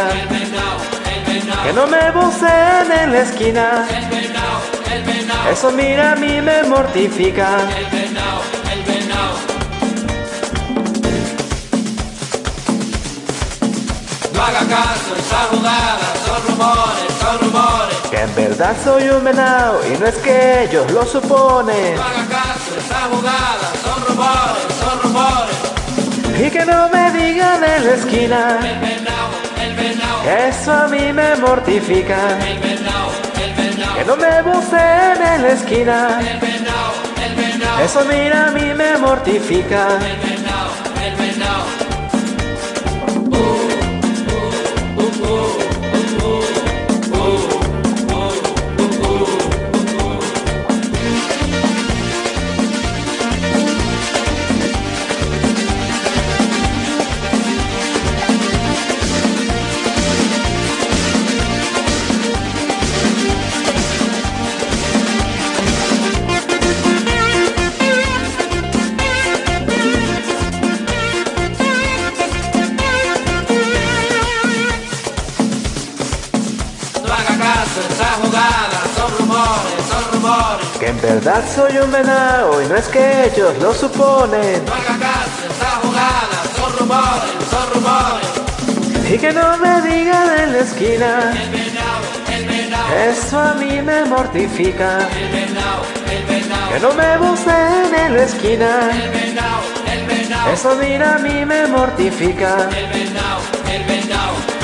Que 1.63 1.73
no 1.73 1.87
me 1.87 2.11
voceen 2.11 2.91
en 2.91 3.11
la 3.11 3.19
esquina. 3.21 3.85
Eso 5.51 5.71
mira 5.71 6.13
a 6.13 6.15
mí 6.15 6.41
me 6.41 6.63
mortifica. 6.63 7.57
No 14.33 14.41
haga 14.43 14.59
caso, 14.59 15.15
esa 15.17 15.39
jugada, 15.51 15.99
son 16.25 16.47
rumores, 16.47 17.13
son 17.19 17.39
rumores. 17.39 17.97
Que 18.09 18.21
en 18.21 18.35
verdad 18.35 18.75
soy 18.83 19.09
un 19.09 19.23
venado 19.23 19.79
y 19.87 19.97
no 19.99 20.07
es 20.07 20.15
que 20.15 20.63
ellos 20.63 20.89
lo 20.91 21.05
suponen. 21.05 21.95
No 21.95 22.01
haga 22.01 22.27
caso, 22.27 22.77
esa 22.77 23.01
jugada, 23.09 23.71
son 23.83 24.05
rumores, 24.07 24.15
son 24.15 24.15
rumores. 24.15 24.70
Y 26.43 26.49
que 26.49 26.65
no 26.65 26.89
me 26.89 27.11
digan 27.11 27.63
en 27.63 27.85
la 27.85 27.93
esquina. 27.93 28.59
El 28.63 28.79
venado, 28.79 29.29
el 29.63 29.73
venado, 29.75 30.23
que 30.23 30.47
Eso 30.49 30.71
a 30.73 30.87
mí 30.87 31.13
me 31.13 31.35
mortifica. 31.35 32.37
el 32.51 32.59
venado, 32.59 33.11
el 33.43 33.53
venado, 33.53 33.95
Que 33.97 34.05
no 34.05 34.15
me 34.17 34.41
voceen 34.41 35.21
en 35.33 35.41
la 35.43 35.51
esquina. 35.51 36.19
el 36.19 36.39
venado, 36.39 36.93
el 37.25 37.35
venado, 37.35 37.79
Eso 37.85 38.05
mira 38.05 38.47
a 38.47 38.51
mí 38.51 38.73
me 38.73 38.97
mortifica. 38.97 39.83
el 39.97 40.17
venado, 40.29 40.71
el 41.05 41.15
que 80.81 80.87
en 80.87 80.99
verdad 80.99 81.43
soy 81.55 81.77
un 81.77 81.91
venado 81.91 82.59
y 82.59 82.65
no 82.67 82.75
es 82.75 82.87
que 82.87 83.25
ellos 83.25 83.55
lo 83.61 83.71
suponen. 83.71 84.63
son 86.55 86.79
rumores, 86.79 87.31
son 87.51 87.73
rumores. 87.75 88.27
Y 89.13 89.17
que 89.19 89.31
no 89.31 89.57
me 89.59 89.81
digan 89.81 90.39
en 90.39 90.53
la 90.53 90.59
esquina. 90.59 91.33
El 91.39 91.49
venado, 91.51 92.01
el 92.35 92.47
venado. 92.47 92.95
Eso 93.11 93.39
a 93.39 93.53
mí 93.53 93.79
me 93.83 94.05
mortifica. 94.05 95.07
El 95.19 95.29
venado, 95.29 95.83
el 96.09 96.23
venado. 96.25 96.71
Que 96.71 96.79
no 96.79 96.93
me 96.95 97.17
busquen 97.17 97.95
en 98.03 98.17
la 98.17 98.23
esquina. 98.23 98.89
El 98.91 99.11
venado, 99.11 99.61
el 99.85 100.07
venado. 100.07 100.51
Eso 100.51 100.75
mira 100.81 101.15
a 101.15 101.19
mí 101.19 101.45
me 101.45 101.67
mortifica. 101.67 102.69
El 102.75 102.87
venado, 102.87 103.41
el 103.69 103.83
venado. 103.83 104.60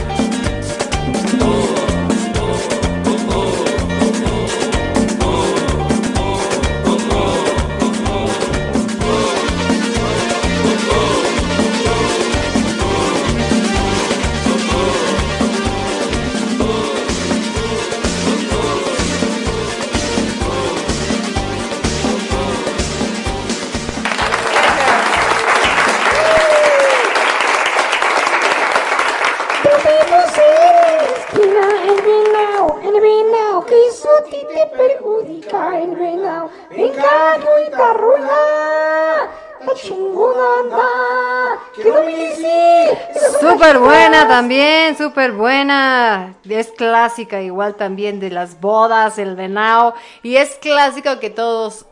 Súper 43.40 43.80
buena 43.80 44.28
también, 44.28 44.98
súper 44.98 45.32
buena. 45.32 46.36
Es 46.48 46.72
clásica 46.72 47.42
igual 47.42 47.76
también 47.76 48.20
de 48.20 48.30
las 48.30 48.60
bodas, 48.60 49.18
el 49.18 49.36
venado. 49.36 49.94
Y 50.24 50.38
es 50.38 50.56
clásico 50.56 51.20
que 51.20 51.30
todos 51.30 51.86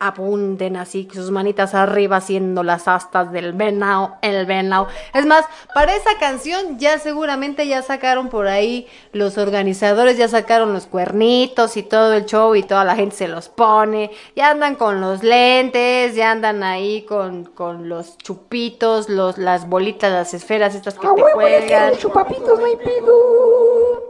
apunten 0.00 0.76
así, 0.76 1.08
sus 1.12 1.30
manitas 1.30 1.74
arriba 1.74 2.16
haciendo 2.16 2.62
las 2.62 2.88
astas 2.88 3.32
del 3.32 3.52
venao, 3.52 4.16
el 4.22 4.46
venao. 4.46 4.88
Es 5.14 5.26
más, 5.26 5.44
para 5.74 5.94
esa 5.94 6.18
canción 6.18 6.78
ya 6.78 6.98
seguramente 6.98 7.66
ya 7.66 7.82
sacaron 7.82 8.28
por 8.28 8.46
ahí 8.48 8.86
los 9.12 9.38
organizadores, 9.38 10.16
ya 10.16 10.28
sacaron 10.28 10.72
los 10.72 10.86
cuernitos 10.86 11.76
y 11.76 11.82
todo 11.82 12.14
el 12.14 12.26
show 12.26 12.54
y 12.54 12.62
toda 12.62 12.84
la 12.84 12.96
gente 12.96 13.16
se 13.16 13.28
los 13.28 13.48
pone, 13.48 14.10
ya 14.36 14.50
andan 14.50 14.74
con 14.76 15.00
los 15.00 15.22
lentes, 15.22 16.14
ya 16.14 16.30
andan 16.30 16.62
ahí 16.62 17.02
con, 17.02 17.44
con 17.44 17.88
los 17.88 18.16
chupitos, 18.18 19.08
los, 19.08 19.38
las 19.38 19.68
bolitas, 19.68 20.12
las 20.12 20.34
esferas 20.34 20.74
estas 20.74 20.94
que 20.94 21.08
te 21.08 21.22
cuelgan. 21.32 21.96
chupapitos, 21.96 22.58
no 22.58 22.64
hay 22.64 22.76
pedo. 22.76 24.08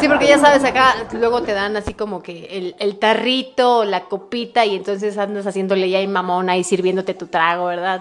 Sí, 0.00 0.08
porque 0.08 0.26
ya 0.26 0.38
sabes, 0.38 0.64
acá 0.64 0.94
luego 1.12 1.42
te 1.42 1.52
dan 1.52 1.76
así 1.76 1.94
como 1.94 2.22
que 2.22 2.46
el, 2.50 2.73
el 2.78 2.98
tarrito, 2.98 3.84
la 3.84 4.04
copita, 4.04 4.64
y 4.66 4.76
entonces 4.76 5.18
andas 5.18 5.46
haciéndole 5.46 5.88
ya 5.90 6.00
y 6.00 6.06
mamona 6.06 6.56
y 6.56 6.64
sirviéndote 6.64 7.14
tu 7.14 7.26
trago, 7.26 7.66
¿verdad? 7.66 8.00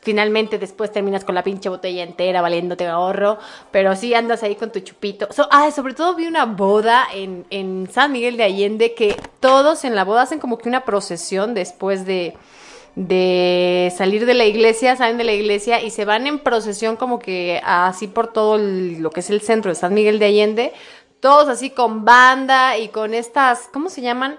Finalmente 0.00 0.58
después 0.58 0.92
terminas 0.92 1.24
con 1.24 1.34
la 1.34 1.42
pinche 1.42 1.68
botella 1.70 2.02
entera 2.02 2.42
valiéndote 2.42 2.86
ahorro, 2.86 3.38
pero 3.70 3.96
sí 3.96 4.12
andas 4.12 4.42
ahí 4.42 4.54
con 4.54 4.70
tu 4.70 4.80
chupito. 4.80 5.28
So- 5.32 5.48
ah, 5.50 5.70
sobre 5.70 5.94
todo 5.94 6.14
vi 6.14 6.26
una 6.26 6.44
boda 6.44 7.06
en, 7.14 7.46
en 7.48 7.88
San 7.90 8.12
Miguel 8.12 8.36
de 8.36 8.42
Allende 8.44 8.92
que 8.94 9.16
todos 9.40 9.84
en 9.84 9.94
la 9.94 10.04
boda 10.04 10.22
hacen 10.22 10.40
como 10.40 10.58
que 10.58 10.68
una 10.68 10.84
procesión 10.84 11.54
después 11.54 12.04
de 12.04 12.36
de 12.96 13.92
salir 13.96 14.24
de 14.24 14.34
la 14.34 14.44
iglesia, 14.44 14.94
salen 14.94 15.18
de 15.18 15.24
la 15.24 15.32
iglesia 15.32 15.82
y 15.82 15.90
se 15.90 16.04
van 16.04 16.28
en 16.28 16.38
procesión 16.38 16.94
como 16.96 17.18
que 17.18 17.60
así 17.64 18.06
por 18.06 18.32
todo 18.32 18.54
el- 18.54 19.00
lo 19.02 19.10
que 19.10 19.18
es 19.18 19.30
el 19.30 19.40
centro 19.40 19.70
de 19.70 19.74
San 19.74 19.94
Miguel 19.94 20.20
de 20.20 20.26
Allende, 20.26 20.72
todos 21.24 21.48
así 21.48 21.70
con 21.70 22.04
banda 22.04 22.76
y 22.76 22.88
con 22.88 23.14
estas, 23.14 23.70
¿cómo 23.72 23.88
se 23.88 24.02
llaman? 24.02 24.38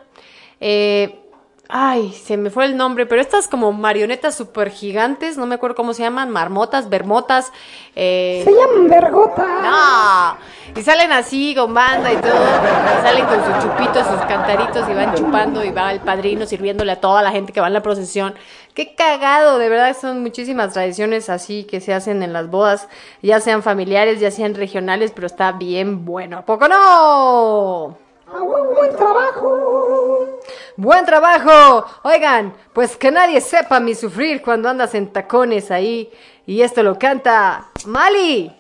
Eh, 0.60 1.25
ay, 1.70 2.12
se 2.14 2.38
me 2.38 2.50
fue 2.50 2.66
el 2.66 2.78
nombre, 2.78 3.06
pero 3.06 3.22
estas 3.22 3.48
como 3.48 3.72
marionetas 3.74 4.36
super 4.36 4.70
gigantes, 4.70 5.38
no 5.38 5.46
me 5.46 5.56
acuerdo 5.56 5.76
cómo 5.76 5.94
se 5.94 6.04
llaman, 6.04 6.30
marmotas, 6.30 6.90
bermotas. 6.90 7.52
eh, 7.96 8.42
Se 8.46 8.52
llaman 8.52 8.88
vergota. 8.90 9.46
no. 9.62 10.56
Y 10.80 10.82
salen 10.84 11.12
así 11.14 11.56
con 11.56 11.74
banda 11.74 12.12
y 12.12 12.18
todo. 12.18 12.34
y 12.34 13.02
salen 13.02 13.26
con 13.26 13.46
sus 13.46 13.64
chupitos, 13.64 14.06
sus 14.08 14.20
cantaritos 14.28 14.90
y 14.90 14.94
van 14.94 15.14
chupando 15.16 15.64
y 15.64 15.72
va 15.72 15.92
el 15.94 16.02
padrino 16.02 16.46
sirviéndole 16.46 16.92
a 16.92 17.00
toda 17.00 17.22
la 17.22 17.32
gente 17.32 17.54
que 17.54 17.62
va 17.62 17.68
en 17.68 17.74
la 17.74 17.82
procesión. 17.84 18.36
Qué 18.74 18.94
cagado, 18.94 19.58
de 19.58 19.70
verdad 19.70 19.96
son 20.00 20.22
muchísimas 20.22 20.74
tradiciones 20.74 21.30
así 21.30 21.64
que 21.64 21.80
se 21.80 21.94
hacen 21.94 22.24
en 22.24 22.34
las 22.34 22.50
bodas, 22.50 22.90
ya 23.22 23.40
sean 23.40 23.64
familiares, 23.64 24.20
ya 24.20 24.32
sean 24.32 24.54
regionales, 24.54 25.12
pero 25.16 25.28
está 25.28 25.54
bien 25.54 26.04
bueno. 26.04 26.40
¿A 26.40 26.46
poco 26.46 26.68
no? 26.68 27.98
Buen 28.44 28.96
trabajo. 28.96 30.40
Buen 30.76 31.06
trabajo. 31.06 31.86
Oigan, 32.04 32.54
pues 32.74 32.98
que 32.98 33.10
nadie 33.10 33.40
sepa 33.40 33.80
mi 33.80 33.96
sufrir 33.96 34.42
cuando 34.42 34.68
andas 34.68 34.94
en 34.94 35.14
tacones 35.14 35.72
ahí. 35.72 36.12
Y 36.46 36.62
esto 36.62 36.84
lo 36.84 37.00
canta 37.00 37.70
Mali. 37.86 38.52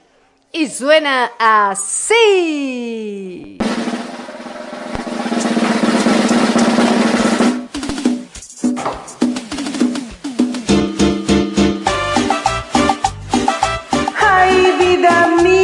Y 0.51 0.67
suena 0.67 1.31
así. 1.37 2.77
¡Ay, 14.21 14.75
vida 14.79 15.27
mía! 15.43 15.54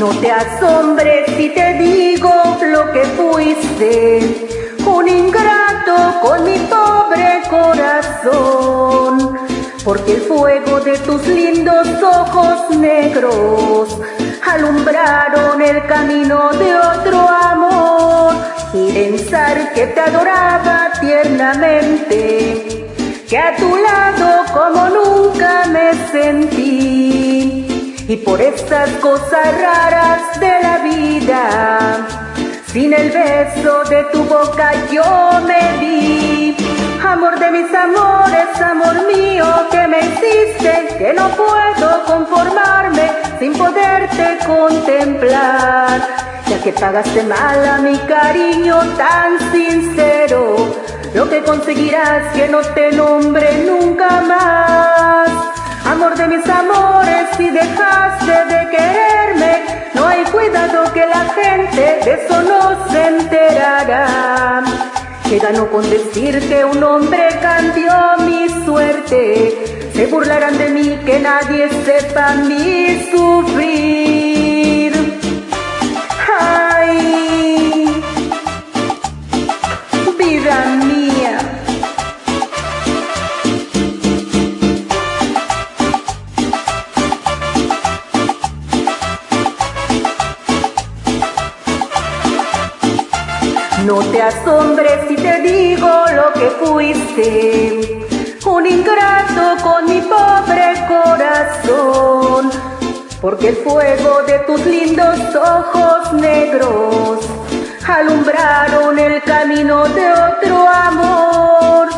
No 0.00 0.08
te 0.18 0.32
asombres 0.32 1.26
si 1.36 1.50
te 1.50 1.74
digo 1.74 2.32
lo 2.62 2.90
que 2.90 3.04
fuiste, 3.18 4.48
un 4.86 5.06
ingrato 5.06 6.20
con 6.22 6.42
mi 6.42 6.58
pobre 6.60 7.42
corazón, 7.50 9.38
porque 9.84 10.14
el 10.14 10.22
fuego 10.22 10.80
de 10.80 10.96
tus 11.00 11.26
lindos 11.26 11.86
ojos 12.02 12.70
negros 12.78 13.98
alumbraron 14.50 15.60
el 15.60 15.86
camino 15.86 16.48
de 16.52 16.74
otro 16.76 17.28
amor. 17.28 18.36
Y 18.72 18.92
pensar 18.92 19.74
que 19.74 19.86
te 19.88 20.00
adoraba 20.00 20.92
tiernamente, 20.98 22.86
que 23.28 23.36
a 23.36 23.54
tu 23.54 23.76
lado 23.76 24.46
como 24.54 24.88
nunca 24.88 25.66
me 25.66 25.92
sentí. 26.10 27.39
Y 28.10 28.16
por 28.16 28.42
estas 28.42 28.90
cosas 28.96 29.60
raras 29.62 30.40
de 30.40 30.52
la 30.64 30.78
vida, 30.78 32.08
sin 32.66 32.92
el 32.92 33.08
beso 33.08 33.84
de 33.84 34.02
tu 34.12 34.24
boca 34.24 34.72
yo 34.90 35.40
me 35.46 35.78
vi. 35.78 36.56
Amor 37.06 37.38
de 37.38 37.52
mis 37.52 37.72
amores, 37.72 38.60
amor 38.60 39.06
mío, 39.06 39.46
que 39.70 39.86
me 39.86 40.00
hiciste, 40.00 40.96
que 40.98 41.14
no 41.14 41.28
puedo 41.28 42.04
conformarme 42.04 43.12
sin 43.38 43.52
poderte 43.52 44.38
contemplar. 44.44 46.00
Ya 46.48 46.60
que 46.64 46.72
pagaste 46.72 47.22
mal 47.22 47.64
a 47.64 47.78
mi 47.78 47.96
cariño 47.96 48.76
tan 48.96 49.38
sincero, 49.52 50.74
lo 51.14 51.30
que 51.30 51.44
conseguirás 51.44 52.34
que 52.34 52.48
no 52.48 52.58
te 52.58 52.90
nombre 52.90 53.64
nunca 53.64 54.20
más. 54.22 55.49
Amor 55.90 56.14
de 56.16 56.28
mis 56.28 56.48
amores, 56.48 57.26
si 57.36 57.50
dejaste 57.50 58.36
de 58.52 58.60
quererme, 58.70 59.52
no 59.92 60.06
hay 60.06 60.22
cuidado 60.26 60.92
que 60.92 61.04
la 61.04 61.24
gente 61.34 62.00
de 62.04 62.12
eso 62.12 62.42
no 62.42 62.88
se 62.90 63.08
enterará. 63.08 64.62
Que 65.28 65.40
ganó 65.40 65.68
con 65.68 65.82
decir 65.90 66.38
que 66.48 66.64
un 66.64 66.80
hombre 66.84 67.28
cambió 67.42 67.92
mi 68.24 68.48
suerte. 68.64 69.90
Se 69.92 70.06
burlarán 70.06 70.56
de 70.58 70.68
mí 70.68 70.98
que 71.04 71.18
nadie 71.18 71.68
sepa 71.84 72.34
mi 72.36 73.10
sufrir. 73.10 74.09
No 93.86 94.00
te 94.10 94.20
asombres 94.20 95.06
si 95.08 95.16
te 95.16 95.40
digo 95.40 95.88
lo 96.14 96.34
que 96.34 96.50
fuiste, 96.50 98.06
un 98.44 98.66
ingrato 98.66 99.56
con 99.62 99.86
mi 99.86 100.02
pobre 100.02 100.74
corazón, 100.86 102.50
porque 103.22 103.48
el 103.48 103.56
fuego 103.56 104.22
de 104.26 104.38
tus 104.40 104.66
lindos 104.66 105.18
ojos 105.34 106.12
negros 106.12 107.26
alumbraron 107.88 108.98
el 108.98 109.22
camino 109.22 109.88
de 109.88 110.12
otro 110.12 110.68
amor. 110.68 111.88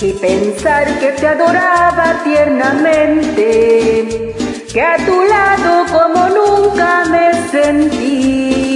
Y 0.00 0.14
pensar 0.14 0.98
que 0.98 1.12
te 1.12 1.28
adoraba 1.28 2.24
tiernamente, 2.24 4.34
que 4.72 4.82
a 4.82 4.96
tu 4.96 5.22
lado 5.22 5.86
como 5.92 6.28
nunca 6.28 7.04
me 7.04 7.48
sentí 7.50 8.69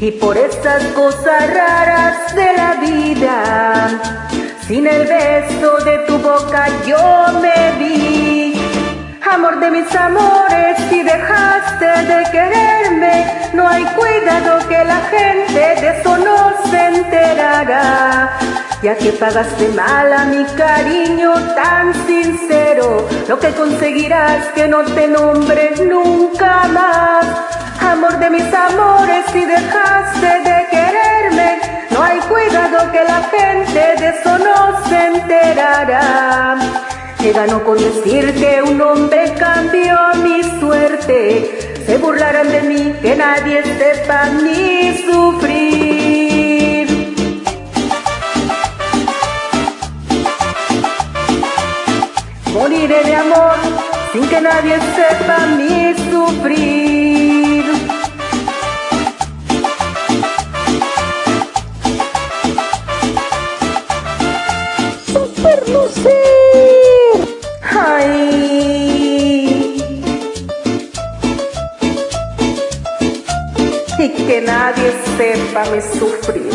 y 0.00 0.10
por 0.12 0.36
estas 0.36 0.82
cosas 0.88 1.54
raras 1.54 2.34
de 2.34 2.52
la 2.56 2.74
vida, 2.80 3.88
sin 4.66 4.86
el 4.86 5.06
beso 5.06 5.76
de 5.84 5.98
tu 6.06 6.18
boca 6.18 6.66
yo 6.86 7.40
me 7.40 7.78
vi. 7.78 8.60
Amor 9.30 9.58
de 9.60 9.70
mis 9.70 9.94
amores, 9.94 10.76
si 10.90 11.02
dejaste 11.02 11.86
de 11.86 12.30
quererme, 12.30 13.50
no 13.52 13.66
hay 13.68 13.84
cuidado 13.84 14.68
que 14.68 14.84
la 14.84 15.00
gente 15.10 15.80
de 15.80 16.00
eso 16.00 16.18
no 16.18 16.70
se 16.70 16.86
enterará. 16.86 18.38
Ya 18.82 18.96
que 18.96 19.12
pagaste 19.12 19.68
mal 19.68 20.12
a 20.12 20.24
mi 20.26 20.44
cariño 20.56 21.32
tan 21.54 21.94
sincero, 22.06 23.08
lo 23.28 23.38
que 23.38 23.50
conseguirás 23.52 24.48
que 24.54 24.68
no 24.68 24.84
te 24.84 25.08
nombre 25.08 25.72
nunca 25.88 26.68
más. 26.68 27.63
Amor 27.92 28.18
de 28.18 28.30
mis 28.30 28.54
amores, 28.54 29.24
si 29.32 29.44
dejaste 29.44 30.26
de 30.48 30.66
quererme, 30.70 31.60
no 31.90 32.02
hay 32.02 32.18
cuidado 32.20 32.90
que 32.90 33.04
la 33.04 33.22
gente 33.34 33.94
de 34.00 34.08
eso 34.08 34.38
no 34.38 34.88
se 34.88 35.06
enterará. 35.06 36.58
Que 37.18 37.32
ganó 37.32 37.62
con 37.62 37.76
decir 37.76 38.34
que 38.34 38.62
un 38.62 38.80
hombre 38.80 39.34
cambió 39.38 39.96
mi 40.22 40.42
suerte. 40.60 41.74
Se 41.86 41.98
burlarán 41.98 42.48
de 42.50 42.62
mí, 42.62 42.94
que 43.02 43.14
nadie 43.16 43.62
sepa 43.62 44.26
ni 44.42 44.96
sufrir. 45.06 46.54
Moriré 52.54 53.04
de 53.04 53.14
amor 53.14 53.56
sin 54.12 54.26
que 54.28 54.40
nadie 54.40 54.78
sepa 54.96 55.38
mi 55.58 55.94
sufrir. 56.10 56.93
Que 74.26 74.40
nadie 74.40 74.90
sepa 75.18 75.64
mi 75.70 75.80
sufrir. 75.98 76.52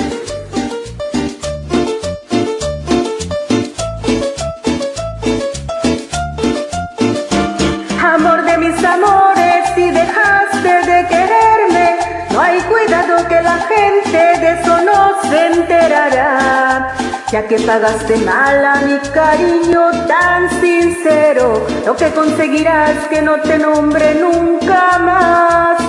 Amor 8.01 8.43
de 8.43 8.57
mis 8.57 8.83
amores, 8.83 9.61
si 9.75 9.91
dejaste 9.91 10.73
de 10.89 11.07
quererme, 11.07 11.87
no 12.31 12.41
hay 12.41 12.59
cuidado 12.61 13.27
que 13.27 13.41
la 13.41 13.57
gente 13.73 14.19
de 14.41 14.49
eso 14.59 14.81
no 14.89 15.21
se 15.29 15.47
enterará. 15.47 16.95
Ya 17.31 17.47
que 17.47 17.59
pagaste 17.59 18.17
mal 18.17 18.65
a 18.65 18.75
mi 18.81 18.97
cariño 19.13 19.91
tan 20.07 20.49
sincero, 20.59 21.67
lo 21.85 21.95
que 21.95 22.09
conseguirás 22.11 23.07
que 23.09 23.21
no 23.21 23.39
te 23.41 23.59
nombre 23.59 24.15
nunca 24.15 24.97
más. 24.97 25.79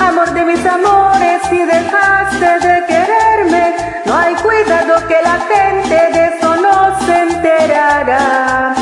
Amor 0.00 0.32
de 0.32 0.44
mis 0.44 0.64
amores, 0.64 1.42
si 1.50 1.58
dejaste 1.58 2.46
de 2.66 2.86
quererme, 2.86 3.74
no 4.06 4.16
hay 4.16 4.34
cuidado 4.36 5.06
que 5.08 5.16
la 5.22 5.38
gente 5.52 6.18
de 6.18 6.36
eso 6.36 6.56
no 6.56 6.98
se 7.04 7.22
enterará. 7.22 8.74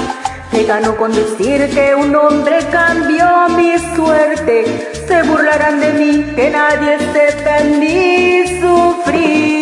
Me 0.53 0.65
ganó 0.65 0.97
con 0.97 1.13
decir 1.13 1.69
que 1.75 1.95
un 1.95 2.15
hombre 2.15 2.59
cambió 2.71 3.49
mi 3.51 3.79
suerte. 3.95 4.91
Se 5.07 5.23
burlarán 5.23 5.81
de 5.81 5.93
mí, 5.93 6.33
que 6.35 6.51
nadie 6.51 6.99
sepa 7.13 7.61
ni 7.65 8.61
sufrir. 8.61 9.56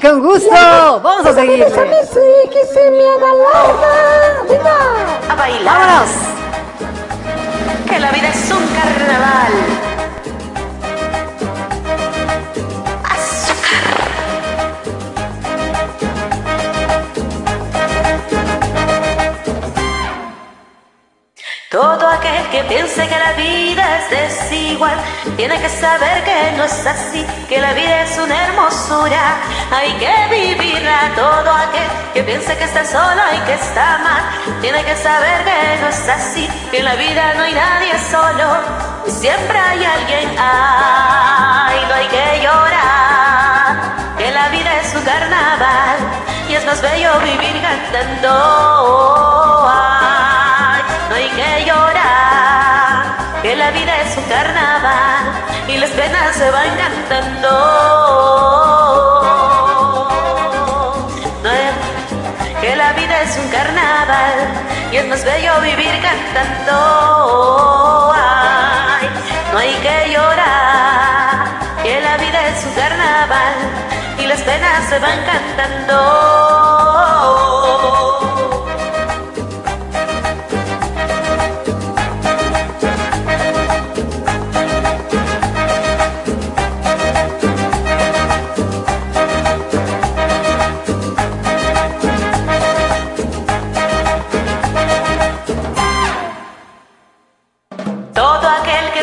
Con 0.00 0.22
gusto. 0.22 0.50
Vamos 1.02 1.26
a 1.26 1.34
seguir. 1.34 1.64
Bésame, 1.64 2.04
sí, 2.04 2.50
que 2.50 2.64
se 2.66 2.90
me 2.90 3.04
haga 3.08 3.34
larga. 3.34 4.42
Venga. 4.48 4.76
A 5.28 5.34
bailar. 5.36 5.64
Vámonos. 5.64 6.10
Que 7.86 7.98
la 7.98 8.10
vida 8.10 8.28
es 8.28 8.50
un 8.50 8.66
carnaval. 8.68 9.52
Todo 21.70 22.08
aquel 22.08 22.48
que 22.50 22.64
piense 22.64 23.06
que 23.06 23.16
la 23.16 23.32
vida 23.34 23.98
es 23.98 24.10
desigual 24.10 24.98
tiene 25.36 25.60
que 25.60 25.68
saber 25.68 26.24
que 26.24 26.52
no 26.56 26.64
es 26.64 26.86
así, 26.86 27.24
que 27.48 27.60
la 27.60 27.72
vida 27.72 28.02
es 28.02 28.18
una 28.18 28.44
hermosura, 28.44 29.39
hay 29.70 29.92
que 29.94 30.14
vivirla. 30.30 31.12
Todo 31.14 31.50
aquel 31.52 31.88
que 32.14 32.22
piense 32.22 32.56
que 32.56 32.64
está 32.64 32.84
solo 32.84 33.22
y 33.34 33.38
que 33.46 33.54
está 33.54 33.98
mal 33.98 34.22
tiene 34.60 34.84
que 34.84 34.96
saber 34.96 35.44
que 35.44 35.78
no 35.80 35.88
es 35.88 36.08
así, 36.08 36.48
que 36.70 36.78
en 36.78 36.84
la 36.84 36.94
vida 36.96 37.34
no 37.34 37.42
hay 37.44 37.54
nadie 37.54 37.92
solo, 38.10 38.46
siempre 39.06 39.58
hay 39.58 39.84
alguien. 39.84 40.36
Ay, 40.38 41.84
no 41.88 41.94
hay 41.94 42.06
que 42.08 42.42
llorar, 42.42 43.76
que 44.18 44.30
la 44.30 44.48
vida 44.48 44.80
es 44.80 44.94
un 44.94 45.02
carnaval 45.02 45.98
y 46.48 46.54
es 46.54 46.66
más 46.66 46.80
bello 46.82 47.18
vivir 47.20 47.62
cantando. 47.62 48.28
No 51.08 51.16
hay 51.16 51.28
que 51.28 51.64
llorar, 51.64 53.04
que 53.42 53.56
la 53.56 53.70
vida 53.70 54.00
es 54.02 54.16
un 54.16 54.24
carnaval 54.24 55.24
y 55.68 55.76
las 55.78 55.90
penas 55.90 56.36
se 56.36 56.50
van 56.50 56.76
cantando. 56.76 58.69
Es 65.20 65.24
bello 65.26 65.60
vivir 65.60 66.00
cantando. 66.00 66.76
No 69.52 69.58
hay 69.58 69.74
que 69.84 70.12
llorar, 70.12 71.44
que 71.82 72.00
la 72.00 72.16
vida 72.16 72.48
es 72.48 72.64
un 72.64 72.72
carnaval 72.74 73.54
y 74.18 74.26
las 74.26 74.40
penas 74.40 74.88
se 74.88 74.98
van 74.98 75.24
cantando. 75.24 75.98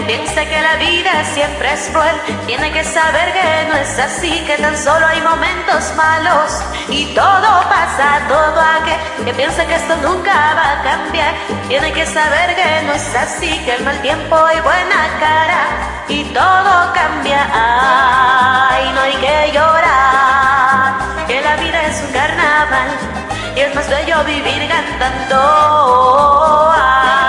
Aquel 0.08 0.48
que 0.48 0.62
la 0.62 0.76
vida 0.78 1.26
siempre 1.34 1.74
es 1.74 1.90
cruel. 1.92 2.16
Tiene 2.46 2.72
que 2.72 2.84
saber 2.84 3.34
que 3.34 3.68
no 3.70 3.76
es 3.76 4.00
así, 4.00 4.40
que 4.46 4.56
tan 4.58 4.78
solo 4.78 5.06
hay 5.06 5.20
momentos 5.22 5.94
malos. 5.96 6.62
Y 6.90 7.14
todo 7.14 7.62
pasa. 7.68 8.22
Todo 8.28 8.62
aquel 8.62 9.26
que 9.26 9.34
piense 9.34 9.66
que 9.66 9.76
esto 9.76 9.96
nunca 9.98 10.32
va 10.32 10.80
a 10.80 10.84
cambiar. 10.84 11.34
Tiene 11.68 11.92
que 11.92 12.06
saber 12.06 12.56
que 12.56 12.84
no 12.86 12.94
es 12.94 13.16
así, 13.16 13.60
que 13.66 13.76
el 13.76 13.84
mal 13.84 14.00
tiempo 14.02 14.38
y 14.56 14.62
buena 14.62 15.20
cara. 15.20 15.68
Y 16.08 16.24
todo 16.26 16.94
cambia. 16.94 17.50
Ay, 17.54 18.92
no 18.94 19.02
hay 19.02 19.16
que 19.16 19.52
llorar, 19.54 20.94
que 21.28 21.42
la 21.42 21.56
vida 21.58 21.82
es 21.84 22.02
un 22.02 22.14
carnaval. 22.14 22.90
Y 23.56 23.60
es 23.60 23.76
más 23.76 23.90
bello 23.90 24.24
vivir 24.24 24.70
cantando. 24.70 26.72
Ay, 26.74 27.27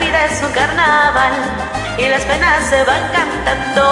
vida 0.00 0.24
es 0.24 0.42
un 0.42 0.50
carnaval 0.52 1.32
y 1.98 2.08
las 2.08 2.22
penas 2.22 2.64
se 2.68 2.82
van 2.84 3.02
cantando. 3.12 3.84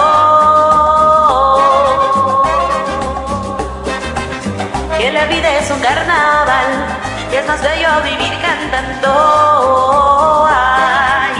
Que 4.97 5.11
la 5.11 5.25
vida 5.25 5.59
es 5.59 5.69
un 5.71 5.79
carnaval 5.79 6.65
y 7.31 7.35
es 7.35 7.47
más 7.47 7.61
bello 7.61 7.89
vivir 8.03 8.33
cantando. 8.41 10.47
Ay, 10.49 11.31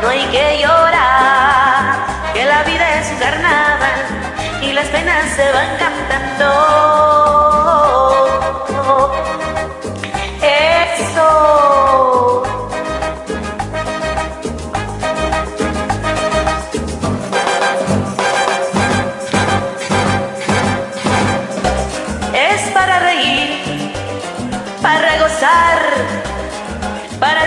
no 0.00 0.08
hay 0.08 0.24
que 0.26 0.60
llorar, 0.62 1.96
que 2.32 2.44
la 2.44 2.62
vida 2.62 3.00
es 3.00 3.10
un 3.10 3.18
carnaval 3.18 4.06
y 4.62 4.72
las 4.72 4.86
penas 4.86 5.24
se 5.36 5.52
van 5.52 5.76
cantando. 5.76 7.61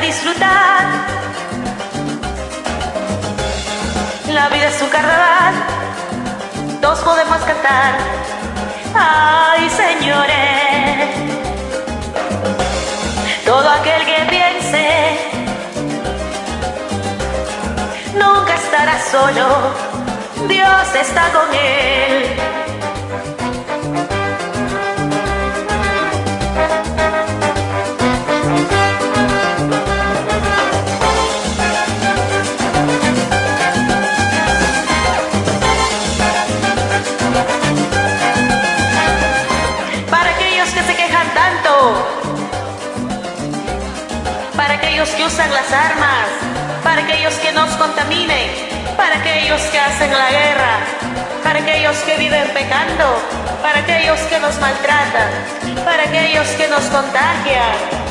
disfrutar. 0.06 0.84
La 4.28 4.50
vida 4.50 4.68
es 4.68 4.82
un 4.82 4.90
carnaval, 4.90 5.54
todos 6.82 7.00
podemos 7.00 7.38
cantar. 7.38 7.96
Ay, 8.94 9.70
señores, 9.70 11.10
todo 13.46 13.68
aquel 13.70 14.06
que 14.06 14.18
piense 14.30 14.86
nunca 18.14 18.54
estará 18.56 19.00
solo. 19.12 19.48
Dios 20.48 20.96
está 20.96 21.24
con 21.32 21.54
él. 21.54 22.65
Aquellos 45.06 45.18
que 45.18 45.26
usan 45.26 45.52
las 45.52 45.72
armas, 45.72 46.28
para 46.84 47.04
aquellos 47.04 47.34
que 47.36 47.52
nos 47.52 47.70
contaminen, 47.76 48.50
para 48.98 49.16
aquellos 49.18 49.62
que 49.64 49.80
hacen 49.80 50.12
la 50.12 50.32
guerra, 50.32 50.78
para 51.44 51.60
aquellos 51.60 51.96
que 51.98 52.18
viven 52.18 52.48
pecando, 52.54 53.22
para 53.62 53.80
aquellos 53.80 54.20
que 54.22 54.40
nos 54.40 54.60
maltratan, 54.60 55.30
para 55.86 56.04
aquellos 56.04 56.48
que 56.58 56.68
nos 56.68 56.84
contagian. 56.86 58.05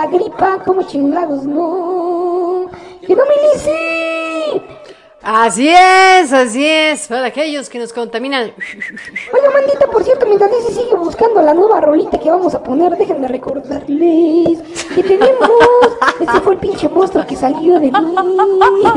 La 0.00 0.06
gripa, 0.06 0.58
como 0.64 0.82
chingados, 0.82 1.44
no. 1.44 2.70
¡Que 3.06 3.14
no 3.14 3.22
me! 3.24 3.40
Así 5.22 5.68
es, 5.68 6.32
así 6.32 6.66
es. 6.66 7.06
Para 7.06 7.26
aquellos 7.26 7.68
que 7.68 7.78
nos 7.78 7.92
contaminan. 7.92 8.52
Oye, 9.32 9.48
mandita, 9.52 9.86
por 9.86 10.02
cierto, 10.02 10.24
mientras 10.24 10.50
dice 10.50 10.80
sigue 10.80 10.96
buscando 10.96 11.42
la 11.42 11.52
nueva 11.52 11.80
rolita 11.80 12.18
que 12.18 12.30
vamos 12.30 12.54
a 12.54 12.62
poner, 12.62 12.96
déjenme 12.96 13.28
recordarles 13.28 14.62
que 14.94 15.02
tenemos. 15.02 15.50
Ese 16.20 16.40
fue 16.40 16.54
el 16.54 16.58
pinche 16.58 16.88
monstruo 16.88 17.26
que 17.26 17.36
salió 17.36 17.78
de 17.78 17.92
mí. 17.92 18.14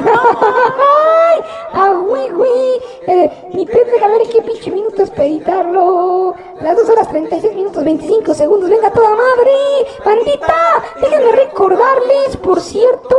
¡Ay! 0.56 1.42
¡Ah, 1.74 1.94
güey, 2.08 2.30
güey! 2.30 2.82
Eh, 3.08 3.32
mi 3.54 3.66
pez, 3.66 3.86
déjame 3.92 4.20
ver 4.20 4.30
qué 4.30 4.42
pinche 4.42 4.72
minutos 4.72 5.10
para 5.10 5.26
editarlo. 5.26 6.36
Las 6.62 6.78
2 6.78 6.90
horas 6.90 7.10
36 7.10 7.54
minutos 7.54 7.84
25 7.84 8.34
segundos. 8.34 8.70
¡Venga, 8.70 8.90
toda 8.92 9.10
madre! 9.10 9.52
¡Bandita! 10.06 10.73
Por 12.54 12.62
cierto, 12.62 13.18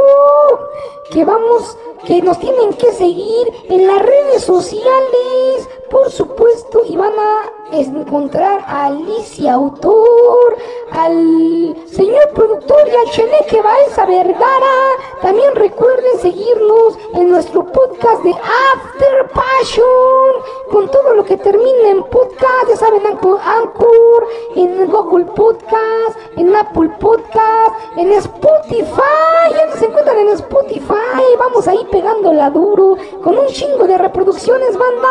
que 1.10 1.24
vamos, 1.24 1.76
que 2.06 2.22
nos 2.22 2.38
tienen 2.38 2.72
que 2.74 2.92
seguir 2.92 3.52
en 3.68 3.84
las 3.84 4.00
redes 4.00 4.44
sociales, 4.44 5.68
por 5.90 6.08
supuesto, 6.08 6.82
y 6.88 6.96
van 6.96 7.14
a 7.18 7.50
encontrar 7.72 8.62
a 8.64 8.86
Alicia 8.86 9.54
Autor, 9.54 10.56
al 10.92 11.74
señor 11.86 12.30
productor 12.32 12.78
y 12.86 12.94
al 12.94 13.10
Cheneque 13.10 13.60
Baeza 13.60 14.06
Vergara. 14.06 14.76
También 15.20 15.52
recuerden 15.56 16.20
seguirnos 16.20 16.96
en 17.14 17.30
nuestro 17.30 17.66
podcast 17.66 18.22
de 18.22 18.30
After 18.30 19.30
Passion, 19.30 20.44
con 20.70 20.88
todo 20.92 21.14
lo 21.14 21.24
que 21.24 21.36
termina 21.38 21.88
en 21.88 22.04
podcast, 22.04 22.68
ya 22.68 22.76
saben, 22.76 23.02
Anchor, 23.04 24.28
en 24.54 24.88
Google 24.88 25.24
Podcast, 25.24 26.18
en 26.36 26.54
Apple 26.54 26.90
Podcast, 27.00 27.74
en 27.96 28.12
Spotify, 28.12 28.43
ya 28.80 29.76
se 29.78 29.86
encuentran 29.86 30.18
en 30.18 30.28
Spotify, 30.30 31.22
vamos 31.38 31.68
ahí 31.68 31.86
pegándola 31.90 32.50
duro, 32.50 32.96
con 33.22 33.38
un 33.38 33.46
chingo 33.46 33.86
de 33.86 33.98
reproducciones, 33.98 34.76
banda. 34.76 35.08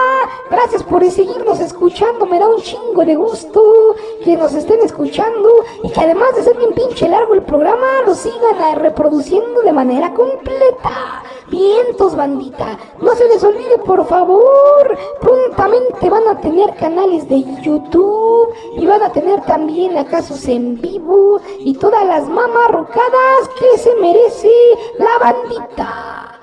Gracias 0.50 0.84
por 0.84 1.04
seguirnos 1.10 1.60
escuchando, 1.60 2.26
me 2.26 2.40
da 2.40 2.48
un 2.48 2.62
chingo 2.62 3.06
de 3.06 3.16
gusto 3.16 3.96
que 4.24 4.36
nos 4.36 4.54
estén 4.54 4.80
escuchando 4.82 5.50
y 5.84 5.90
que 5.90 6.02
además 6.02 6.36
de 6.36 6.44
ser 6.44 6.58
bien 6.58 6.74
pinche 6.74 7.08
largo 7.08 7.34
el 7.34 7.44
programa, 7.44 8.02
lo 8.06 8.16
sigan 8.16 8.80
reproduciendo 8.80 9.62
de 9.62 9.72
manera 9.72 10.14
completa. 10.14 11.24
Vientos, 11.54 12.16
bandita. 12.16 12.80
No 13.00 13.14
se 13.14 13.28
les 13.28 13.44
olvide, 13.44 13.78
por 13.86 14.08
favor. 14.08 14.98
Prontamente 15.22 16.10
van 16.10 16.28
a 16.28 16.42
tener 16.42 16.74
canales 16.78 17.30
de 17.30 17.44
YouTube 17.62 18.50
y 18.76 18.88
van 18.88 19.04
a 19.04 19.12
tener 19.12 19.40
también 19.42 19.96
acasos 19.96 20.48
en 20.48 20.82
vivo 20.82 21.40
y 21.60 21.76
todas 21.76 22.08
las 22.08 22.28
mamarrocadas 22.28 23.50
que 23.60 23.78
se 23.78 23.96
merece 23.98 24.50
la 24.98 25.20
bandita. 25.20 26.40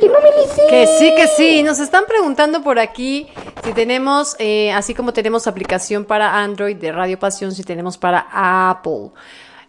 Que 0.00 0.08
no 0.08 0.14
me. 0.14 0.30
Que 0.70 0.86
sí, 0.86 1.14
que 1.14 1.26
sí. 1.28 1.62
Nos 1.62 1.78
están 1.78 2.06
preguntando 2.06 2.62
por 2.62 2.78
aquí 2.78 3.28
si 3.64 3.72
tenemos, 3.74 4.34
eh, 4.38 4.72
así 4.72 4.94
como 4.94 5.12
tenemos 5.12 5.46
aplicación 5.46 6.06
para 6.06 6.38
Android 6.38 6.76
de 6.76 6.90
Radio 6.90 7.18
Pasión, 7.18 7.52
si 7.52 7.64
tenemos 7.64 7.98
para 7.98 8.26
Apple. 8.32 9.10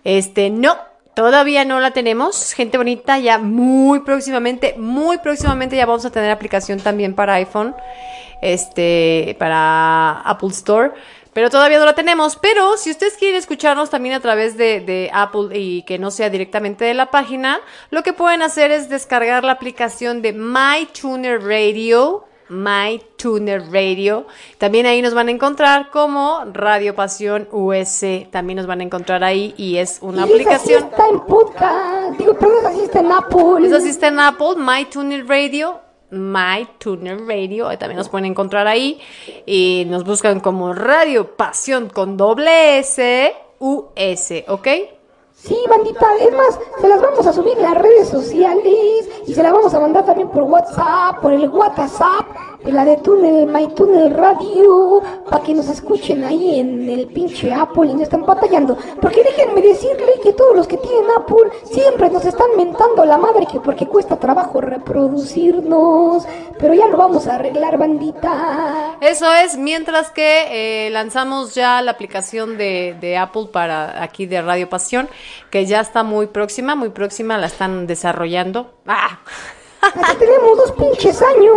Este, 0.05 0.49
no, 0.49 0.77
todavía 1.15 1.65
no 1.65 1.79
la 1.79 1.91
tenemos. 1.91 2.53
Gente 2.53 2.77
bonita, 2.77 3.17
ya 3.17 3.39
muy 3.39 4.01
próximamente, 4.01 4.75
muy 4.77 5.17
próximamente 5.17 5.75
ya 5.75 5.85
vamos 5.85 6.05
a 6.05 6.11
tener 6.11 6.29
aplicación 6.29 6.79
también 6.79 7.15
para 7.15 7.33
iPhone, 7.35 7.75
este, 8.41 9.35
para 9.39 10.21
Apple 10.21 10.49
Store. 10.49 10.91
Pero 11.33 11.49
todavía 11.49 11.79
no 11.79 11.85
la 11.85 11.95
tenemos. 11.95 12.37
Pero 12.37 12.77
si 12.77 12.91
ustedes 12.91 13.17
quieren 13.17 13.37
escucharnos 13.37 13.89
también 13.89 14.15
a 14.15 14.19
través 14.19 14.55
de, 14.55 14.79
de, 14.79 15.09
Apple 15.13 15.49
y 15.57 15.81
que 15.81 15.97
no 15.97 16.11
sea 16.11 16.29
directamente 16.29 16.85
de 16.85 16.93
la 16.93 17.11
página, 17.11 17.59
lo 17.89 18.03
que 18.03 18.13
pueden 18.13 18.41
hacer 18.41 18.71
es 18.71 18.87
descargar 18.87 19.43
la 19.43 19.53
aplicación 19.53 20.21
de 20.21 20.31
MyTuner 20.31 21.41
Radio. 21.41 22.25
MyTuner 22.49 23.71
Radio. 23.71 24.25
También 24.57 24.85
ahí 24.85 25.01
nos 25.01 25.13
van 25.13 25.27
a 25.27 25.31
encontrar 25.31 25.89
como 25.91 26.43
Radio 26.53 26.95
Pasión 26.95 27.47
US. 27.51 28.03
También 28.31 28.57
nos 28.57 28.67
van 28.67 28.81
a 28.81 28.83
encontrar 28.83 29.23
ahí 29.23 29.53
y 29.57 29.77
es 29.77 29.99
una 30.01 30.25
Y 30.27 30.33
esa 30.33 30.59
sí 30.59 30.73
aplicación. 30.73 30.83
está 30.83 31.07
en 31.07 31.19
podcast. 31.21 32.17
Digo, 32.17 32.33
perdón, 32.37 32.59
esa 32.59 32.73
sí 32.73 32.81
está 32.81 32.99
en 32.99 33.11
Apple. 33.11 33.67
Eso 33.67 33.79
sí 33.81 33.89
está 33.89 34.07
en 34.07 34.19
Apple, 34.19 34.55
MyTuner 34.57 35.27
Radio. 35.27 35.79
MyTuner 36.11 37.19
Radio, 37.27 37.67
ahí 37.67 37.77
también 37.77 37.97
nos 37.97 38.09
pueden 38.09 38.25
encontrar 38.25 38.67
ahí. 38.67 38.99
Y 39.45 39.85
nos 39.87 40.03
buscan 40.03 40.39
como 40.39 40.73
Radio 40.73 41.35
Pasión 41.35 41.89
con 41.89 42.15
doble 42.15 42.79
S, 42.79 43.33
US, 43.59 44.43
¿ok? 44.47 44.67
Sí, 45.45 45.55
bandita, 45.69 46.07
es 46.21 46.33
más, 46.33 46.59
se 46.81 46.87
las 46.87 46.99
vamos 46.99 47.27
a 47.27 47.31
subir 47.31 47.55
en 47.55 47.61
las 47.61 47.77
redes 47.77 48.09
sociales 48.09 49.07
y 49.27 49.33
se 49.33 49.43
las 49.43 49.53
vamos 49.53 49.71
a 49.75 49.79
mandar 49.79 50.03
también 50.03 50.27
por 50.29 50.41
WhatsApp, 50.41 51.21
por 51.21 51.33
el 51.33 51.47
WhatsApp, 51.49 52.25
de 52.63 52.71
la 52.71 52.83
de 52.83 52.97
Túnel, 52.97 53.45
MyTunnel 53.45 54.11
Radio, 54.15 55.03
para 55.29 55.43
que 55.43 55.53
nos 55.53 55.69
escuchen 55.69 56.23
ahí 56.23 56.59
en 56.59 56.89
el 56.89 57.05
pinche 57.07 57.53
Apple 57.53 57.91
y 57.91 57.93
no 57.93 58.01
están 58.01 58.25
batallando. 58.25 58.75
Porque 58.99 59.23
déjenme 59.23 59.61
decirle 59.61 60.13
que 60.23 60.33
todos 60.33 60.55
los 60.55 60.67
que 60.67 60.77
tienen 60.77 61.05
Apple 61.15 61.51
siempre 61.63 62.09
nos 62.09 62.25
están 62.25 62.47
mentando 62.57 63.05
la 63.05 63.19
madre 63.19 63.45
que 63.45 63.59
porque 63.59 63.85
cuesta 63.85 64.17
trabajo 64.17 64.61
reproducirnos, 64.61 66.25
pero 66.57 66.73
ya 66.73 66.87
lo 66.87 66.97
vamos 66.97 67.27
a 67.27 67.35
arreglar, 67.35 67.77
bandita. 67.77 68.97
Eso 68.99 69.31
es, 69.31 69.57
mientras 69.57 70.09
que 70.09 70.87
eh, 70.87 70.89
lanzamos 70.89 71.53
ya 71.53 71.83
la 71.83 71.91
aplicación 71.91 72.57
de, 72.57 72.95
de 72.99 73.15
Apple 73.15 73.49
para 73.51 74.01
aquí 74.01 74.25
de 74.25 74.41
Radio 74.41 74.67
Pasión, 74.69 75.07
que 75.49 75.65
ya 75.65 75.79
está 75.81 76.03
muy 76.03 76.27
próxima, 76.27 76.75
muy 76.75 76.89
próxima, 76.89 77.37
la 77.37 77.47
están 77.47 77.87
desarrollando. 77.87 78.73
¡Ah! 78.87 79.19
Aquí 79.81 80.17
tenemos 80.17 80.57
dos 80.57 80.71
pinches 80.71 81.21
años. 81.21 81.55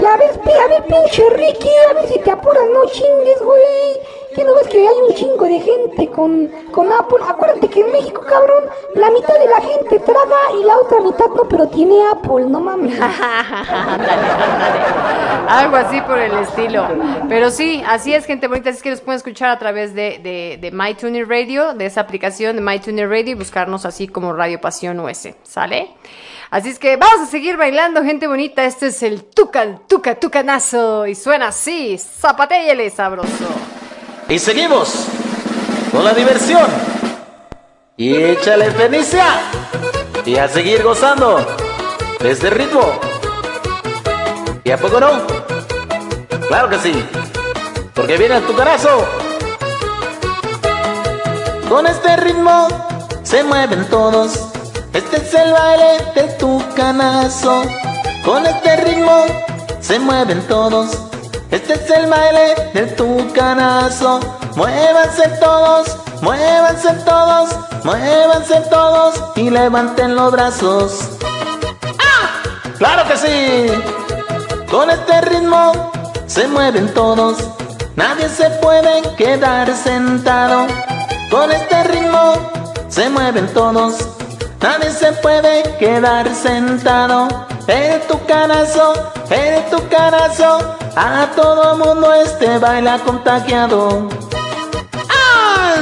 Y 0.00 0.04
a 0.04 0.16
ver, 0.16 0.40
pi- 0.40 0.50
a 0.52 0.68
ver, 0.68 0.84
pinche 0.84 1.28
Ricky, 1.30 1.68
a 1.90 1.94
ver 1.94 2.08
si 2.08 2.18
te 2.20 2.30
apuras, 2.30 2.62
no 2.72 2.84
chingues, 2.90 3.40
güey. 3.42 3.98
¿Qué 4.34 4.42
no 4.42 4.54
ves 4.56 4.66
que 4.68 4.80
hay 4.80 4.96
un 5.08 5.14
chingo 5.14 5.44
de 5.44 5.60
gente 5.60 6.10
con, 6.10 6.50
con 6.72 6.92
Apple? 6.92 7.18
Acuérdate 7.28 7.68
que 7.68 7.80
en 7.80 7.92
México, 7.92 8.20
cabrón, 8.28 8.64
la 8.94 9.10
mitad 9.10 9.34
de 9.34 9.46
la 9.46 9.60
gente 9.60 10.00
traga 10.00 10.36
y 10.60 10.64
la 10.64 10.76
otra 10.78 11.00
mitad 11.00 11.26
no, 11.36 11.48
pero 11.48 11.68
tiene 11.68 11.94
Apple, 12.10 12.46
no 12.48 12.58
mames. 12.60 12.98
Algo 15.48 15.76
así 15.76 16.00
por 16.00 16.18
el 16.18 16.32
estilo. 16.38 16.88
Pero 17.28 17.50
sí, 17.50 17.80
así 17.86 18.12
es, 18.12 18.24
gente 18.24 18.48
bonita. 18.48 18.70
Así 18.70 18.78
es 18.78 18.82
que 18.82 18.90
nos 18.90 19.02
pueden 19.02 19.18
escuchar 19.18 19.50
a 19.50 19.58
través 19.58 19.94
de, 19.94 20.18
de, 20.18 20.58
de 20.60 20.70
MyTuner 20.72 21.28
Radio, 21.28 21.74
de 21.74 21.86
esa 21.86 22.00
aplicación 22.00 22.56
de 22.56 22.62
MyTuner 22.62 23.08
Radio 23.08 23.30
y 23.32 23.34
buscarnos 23.34 23.86
así 23.86 24.08
como 24.08 24.32
Radio 24.32 24.60
Pasión 24.60 24.98
US. 24.98 25.28
¿Sale? 25.44 25.90
Así 26.50 26.70
es 26.70 26.80
que 26.80 26.96
vamos 26.96 27.20
a 27.20 27.26
seguir 27.26 27.56
bailando, 27.56 28.02
gente 28.02 28.26
bonita. 28.26 28.64
Este 28.64 28.88
es 28.88 29.00
el 29.04 29.22
tucan, 29.24 29.82
tuca, 29.86 30.16
tucanazo. 30.16 31.06
Y 31.06 31.14
suena 31.14 31.48
así, 31.48 31.98
zapatéele 31.98 32.90
sabroso. 32.90 33.46
Y 34.28 34.38
seguimos 34.38 35.06
con 35.92 36.04
la 36.04 36.14
diversión. 36.14 36.66
Y 37.96 38.14
échale 38.16 38.70
Fenicia. 38.70 39.26
Y 40.24 40.36
a 40.36 40.48
seguir 40.48 40.82
gozando 40.82 41.46
de 42.20 42.30
este 42.30 42.48
ritmo. 42.48 42.98
¿Y 44.64 44.70
a 44.70 44.78
poco 44.78 44.98
no? 44.98 45.10
Claro 46.48 46.70
que 46.70 46.78
sí. 46.78 47.04
Porque 47.94 48.16
viene 48.16 48.36
el 48.36 48.42
tucanazo. 48.44 49.06
Con 51.68 51.86
este 51.86 52.16
ritmo 52.16 52.68
se 53.22 53.44
mueven 53.44 53.84
todos. 53.90 54.48
Este 54.94 55.18
es 55.18 55.34
el 55.34 55.52
baile 55.52 56.12
del 56.14 56.36
tucanazo. 56.38 57.62
Con 58.24 58.46
este 58.46 58.76
ritmo 58.76 59.24
se 59.80 59.98
mueven 59.98 60.40
todos. 60.48 61.13
Este 61.54 61.74
es 61.74 61.88
el 61.88 62.10
baile 62.10 62.56
del 62.74 62.96
tucanazo. 62.96 64.18
Muévanse 64.56 65.28
todos, 65.38 65.96
muévanse 66.20 66.92
todos, 67.04 67.50
muévanse 67.84 68.60
todos 68.68 69.14
y 69.36 69.50
levanten 69.50 70.16
los 70.16 70.32
brazos. 70.32 71.10
¡Ah! 72.00 72.42
¡Claro 72.76 73.06
que 73.06 73.16
sí! 73.16 73.66
Con 74.68 74.90
este 74.90 75.20
ritmo 75.20 75.92
se 76.26 76.48
mueven 76.48 76.92
todos. 76.92 77.38
Nadie 77.94 78.28
se 78.28 78.50
puede 78.60 79.02
quedar 79.14 79.72
sentado. 79.76 80.66
Con 81.30 81.52
este 81.52 81.84
ritmo 81.84 82.32
se 82.88 83.08
mueven 83.10 83.46
todos. 83.54 83.94
Nadie 84.60 84.90
se 84.90 85.12
puede 85.12 85.62
quedar 85.78 86.34
sentado. 86.34 87.28
El 87.68 88.00
tucanazo, 88.08 89.12
el 89.30 89.64
tucanazo. 89.70 90.78
A 90.96 91.28
todo 91.34 91.76
mundo 91.76 92.14
este 92.14 92.58
baila 92.58 93.00
contagiado. 93.00 94.08
¡Ah! 95.08 95.74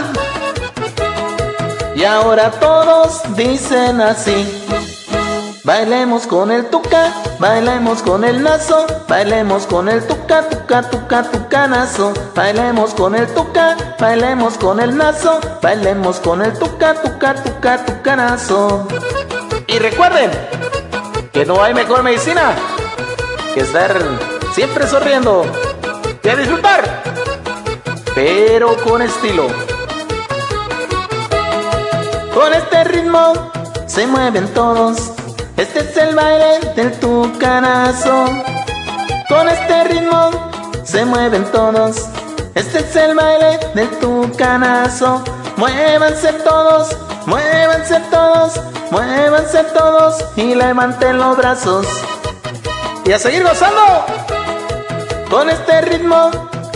Y 1.94 2.04
ahora 2.04 2.50
todos 2.52 3.20
dicen 3.36 4.00
así. 4.00 4.48
Bailemos 5.64 6.26
con 6.26 6.50
el 6.50 6.64
tuca, 6.70 7.12
bailemos 7.38 8.02
con 8.02 8.24
el 8.24 8.42
nazo, 8.42 8.86
bailemos 9.06 9.66
con 9.66 9.88
el 9.90 10.04
tuca, 10.06 10.48
tuca, 10.48 10.82
tuca, 10.82 11.22
tucanazo. 11.30 12.14
Bailemos 12.34 12.94
con 12.94 13.14
el 13.14 13.26
tuca, 13.34 13.76
bailemos 14.00 14.56
con 14.56 14.80
el 14.80 14.96
nazo, 14.96 15.40
bailemos 15.60 16.20
con 16.20 16.40
el 16.40 16.58
tuca, 16.58 16.94
tuca, 16.94 17.34
tuca, 17.34 17.84
tucanazo. 17.84 18.88
Y 19.66 19.78
recuerden 19.78 20.30
que 21.32 21.44
no 21.44 21.62
hay 21.62 21.74
mejor 21.74 22.02
medicina 22.02 22.54
que 23.54 23.60
estar 23.60 23.94
siempre 24.54 24.86
sonriendo 24.86 25.44
y 26.22 26.28
a 26.28 26.36
disfrutar, 26.36 27.02
pero 28.14 28.76
con 28.84 29.02
estilo. 29.02 29.46
Con 32.34 32.52
este 32.54 32.84
ritmo 32.84 33.50
se 33.86 34.06
mueven 34.06 34.46
todos. 34.54 35.12
Este 35.56 35.80
es 35.80 35.96
el 35.96 36.14
baile 36.14 36.60
del 36.76 36.92
tucanazo. 36.98 38.24
Con 39.28 39.48
este 39.48 39.84
ritmo 39.84 40.30
se 40.84 41.04
mueven 41.04 41.44
todos. 41.52 42.08
Este 42.54 42.80
es 42.80 42.96
el 42.96 43.14
baile 43.14 43.58
del 43.74 43.88
tucanazo. 43.98 45.22
Muévanse 45.56 46.32
todos, 46.44 46.96
muévanse 47.26 48.00
todos, 48.10 48.60
muévanse 48.90 49.64
todos 49.74 50.24
y 50.36 50.54
levanten 50.54 51.18
los 51.18 51.36
brazos. 51.36 51.86
Y 53.04 53.12
a 53.12 53.18
seguir 53.18 53.42
gozando. 53.42 54.31
Con 55.32 55.48
este 55.48 55.80
ritmo 55.80 56.30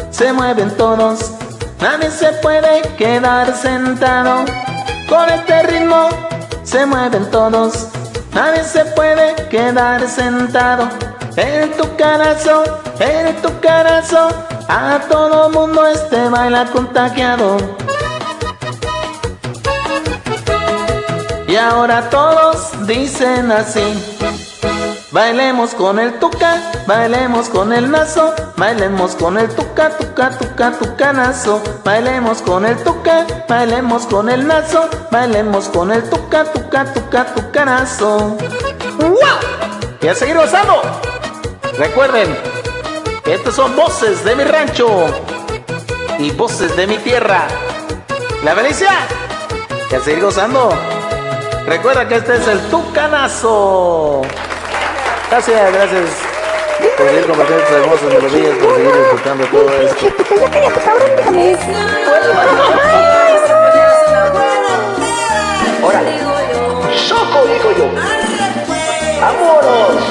se 0.08 0.32
mueven 0.32 0.74
todos. 0.78 1.32
Nadie 1.78 2.10
se 2.10 2.32
puede 2.40 2.80
quedar 2.96 3.54
sentado. 3.54 4.46
Con 5.06 5.28
este 5.28 5.62
ritmo 5.64 6.08
se 6.62 6.86
mueven 6.86 7.30
todos. 7.30 7.88
Nadie 8.32 8.64
se 8.64 8.86
puede 8.86 9.34
quedar 9.50 10.08
sentado. 10.08 10.88
En 11.36 11.70
tu 11.72 11.96
carazo, 11.96 12.64
en 12.98 13.36
tu 13.42 13.60
carazo. 13.60 14.30
A 14.68 15.00
todo 15.06 15.50
mundo 15.50 15.86
este 15.88 16.26
baila 16.30 16.64
contagiado. 16.72 17.58
Y 21.46 21.56
ahora 21.56 22.08
todos 22.08 22.86
dicen 22.86 23.52
así. 23.52 24.15
Bailemos 25.16 25.74
con 25.74 25.98
el 25.98 26.18
tuca, 26.18 26.60
bailemos 26.86 27.48
con 27.48 27.72
el 27.72 27.90
nazo, 27.90 28.34
bailemos 28.58 29.16
con 29.16 29.38
el 29.38 29.48
tuca, 29.48 29.88
tuca, 29.96 30.28
tuca, 30.28 30.72
tucanazo. 30.72 31.62
Bailemos 31.82 32.42
con 32.42 32.66
el 32.66 32.76
tuca, 32.84 33.26
bailemos 33.48 34.04
con 34.04 34.28
el 34.28 34.46
nazo, 34.46 34.90
bailemos 35.10 35.70
con 35.70 35.90
el 35.90 36.02
tuca, 36.10 36.44
tuca, 36.52 36.92
tuca, 36.92 37.34
tucanazo. 37.34 38.36
¡Wow! 38.98 39.16
Y 40.02 40.08
a 40.08 40.14
seguir 40.14 40.36
gozando. 40.36 40.82
Recuerden, 41.78 42.36
estas 43.24 43.54
son 43.54 43.74
voces 43.74 44.22
de 44.22 44.36
mi 44.36 44.44
rancho 44.44 45.06
y 46.18 46.30
voces 46.32 46.76
de 46.76 46.86
mi 46.86 46.98
tierra. 46.98 47.48
La 48.44 48.52
Belicia. 48.52 48.92
Y 49.90 49.94
a 49.94 50.00
seguir 50.00 50.22
gozando. 50.22 50.68
Recuerda 51.64 52.06
que 52.06 52.16
este 52.16 52.36
es 52.36 52.46
el 52.48 52.60
tucanazo. 52.68 54.20
Gracias, 55.28 55.72
gracias 55.72 56.04
por 56.96 57.08
seguir 57.08 57.26
compartiendo 57.26 57.64
estas 57.64 57.80
hermosas 57.80 58.08
melodías, 58.14 58.58
por 58.58 58.76
seguir 58.76 58.92
disfrutando 58.92 59.44
todo 59.46 59.72
esto. 59.82 60.06
Órale. 65.82 66.18
Soco, 66.96 67.44
digo 67.46 67.72
yo. 67.76 67.86
¡Vámonos! 69.20 70.02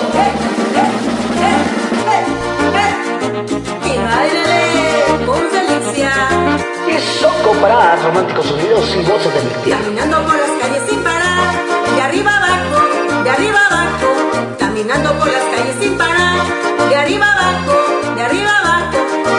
Y 6.87 7.19
soco 7.19 7.51
para 7.61 7.95
románticos 7.95 8.45
sonidos 8.45 8.95
y 8.95 9.01
voces 9.03 9.33
de 9.33 9.41
mi 9.41 9.63
tierra. 9.63 9.81
Caminando 9.81 10.17
por 10.23 10.35
las 10.35 10.51
calles 10.61 10.83
sin 10.89 11.03
parar. 11.03 11.55
De 11.95 12.01
arriba 12.01 12.31
abajo, 12.35 13.23
de 13.23 13.29
arriba 13.29 13.59
abajo. 13.69 14.14
Caminando 14.75 15.13
por 15.17 15.27
las 15.31 15.41
calles 15.41 15.75
sin 15.79 15.97
parar. 15.97 16.43
De 16.89 16.95
arriba 16.97 17.25
abajo, 17.31 18.13
de 18.13 18.21
arriba 18.21 18.51
abajo. 18.59 18.97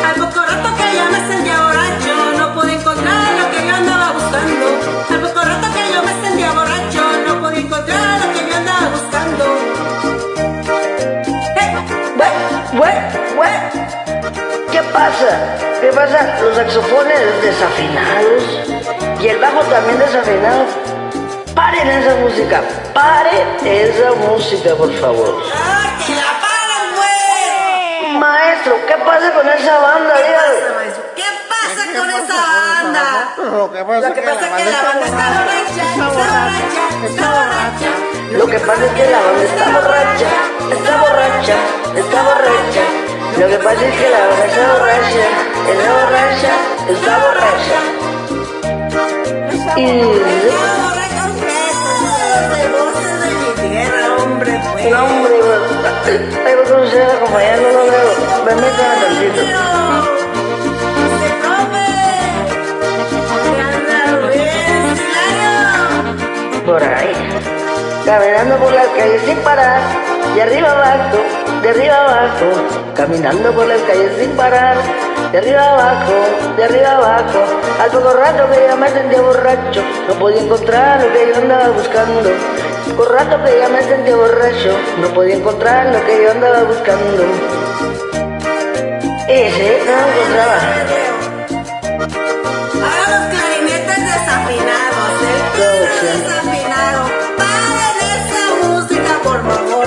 Al 0.08 0.14
poco 0.14 0.46
rato 0.46 0.68
que 0.78 0.96
yo 0.96 1.04
me 1.12 1.28
sentía 1.28 1.60
borracho. 1.60 2.14
No 2.38 2.54
pude 2.54 2.72
encontrar 2.72 3.28
lo 3.38 3.50
que 3.50 3.66
yo 3.68 3.74
andaba 3.74 4.12
buscando. 4.12 4.66
Al 5.10 5.20
poco 5.20 5.40
rato 5.44 5.66
que 5.74 5.92
yo 5.92 6.02
me 6.04 6.26
sentía 6.26 6.52
borracho. 6.52 7.02
No 7.26 7.40
pude 7.42 7.60
encontrar 7.60 8.20
lo 8.24 8.32
que 8.32 8.48
yo 8.48 8.56
andaba 8.56 8.88
buscando. 8.88 9.44
Güey, 12.72 12.96
güey. 13.36 13.52
¿Qué 14.72 14.82
pasa? 14.90 15.30
¿Qué 15.82 15.88
pasa? 15.88 16.38
Los 16.40 16.56
saxofones 16.56 17.42
desafinados 17.42 18.42
y 19.20 19.28
el 19.28 19.38
bajo 19.38 19.60
también 19.64 19.98
desafinado. 19.98 20.85
Paren 21.56 21.88
esa 21.88 22.14
música, 22.16 22.62
paren 22.92 23.48
esa 23.64 24.12
música, 24.12 24.74
por 24.74 24.92
favor. 25.00 25.42
¡Que 26.06 26.14
la 26.14 26.30
paran, 26.44 26.86
güey! 26.96 28.18
Maestro, 28.18 28.76
¿qué 28.86 28.94
pasa 28.98 29.32
con 29.32 29.48
esa 29.48 29.78
banda, 29.78 30.14
dígalo? 30.18 30.52
¿Qué 31.16 31.24
pasa 31.48 31.82
con 31.98 32.10
esa 32.10 32.36
banda? 32.36 33.04
Lo 33.38 33.72
que 33.72 33.82
pasa 33.84 34.08
Lo 34.08 34.14
que 34.14 34.20
pasa 34.20 34.44
es 34.44 34.52
que 34.52 34.64
la 34.66 34.82
banda 34.82 35.06
está 35.06 35.24
borracha, 35.32 35.82
está 35.88 36.06
borracha, 36.12 36.84
está 37.06 37.26
borracha. 37.32 37.90
Lo 38.36 38.46
que 38.46 38.58
pasa 38.58 38.84
es 38.84 38.92
que 38.92 39.06
la 39.08 39.20
banda 39.24 39.44
está 39.44 39.64
borracha, 39.72 40.28
está 40.76 40.92
borracha, 41.00 41.56
está 41.96 42.18
borracha. 42.22 42.84
Lo 43.38 43.46
que 43.48 43.58
pasa 43.64 43.82
es 43.86 43.94
que 43.96 44.10
la 44.10 44.26
banda 44.28 44.44
está 44.44 44.64
borracha, 44.76 45.24
está 45.72 45.88
borracha, 45.96 46.52
está 46.92 47.12
borracha. 47.24 47.78
Y... 49.80 50.85
No, 54.90 55.04
hombre, 55.04 55.34
pues, 55.40 55.60
no 55.74 55.90
no, 58.54 58.66
tantito. 59.00 59.86
por 66.66 66.82
ahí. 66.82 67.12
Caminando 68.04 68.56
por 68.56 68.72
las 68.72 68.86
calles 68.88 69.22
sin 69.24 69.36
parar, 69.38 69.80
de 70.34 70.42
arriba 70.42 70.70
abajo, 70.72 71.18
de 71.62 71.70
arriba 71.70 71.96
abajo. 71.96 72.46
Caminando 72.94 73.52
por 73.52 73.66
las 73.66 73.80
calles 73.82 74.12
sin 74.18 74.30
parar, 74.32 74.76
de 75.32 75.38
arriba 75.38 75.72
abajo, 75.72 76.12
de 76.56 76.64
arriba 76.64 76.92
abajo. 76.92 77.38
Al 77.80 77.90
poco 77.90 78.12
rato 78.12 78.50
que 78.50 78.66
ya 78.66 78.76
me 78.76 78.88
sentía 78.88 79.20
borracho, 79.20 79.82
no 80.08 80.14
podía 80.14 80.42
encontrar 80.42 81.02
lo 81.02 81.12
que 81.12 81.32
yo 81.32 81.36
andaba 81.40 81.68
buscando. 81.70 82.30
Por 82.96 83.12
rato 83.12 83.44
que 83.44 83.58
ya 83.58 83.68
me 83.68 83.82
sentía 83.82 84.16
borracho, 84.16 84.74
no 84.98 85.08
podía 85.08 85.36
encontrar 85.36 85.86
lo 85.92 86.02
que 86.06 86.22
yo 86.22 86.30
andaba 86.30 86.62
buscando. 86.62 87.24
Ese 89.28 89.82
no 89.84 89.92
lo 89.92 90.06
encontraba. 90.08 90.58
Ahora 92.86 93.04
los 93.12 93.24
clarinetes 93.34 94.00
desafinados, 94.00 95.12
el 95.28 95.40
piano 95.52 95.76
desafinado. 96.08 97.00
Paren 97.36 97.98
esa 98.16 98.42
música, 98.66 99.12
por 99.22 99.40
favor. 99.44 99.86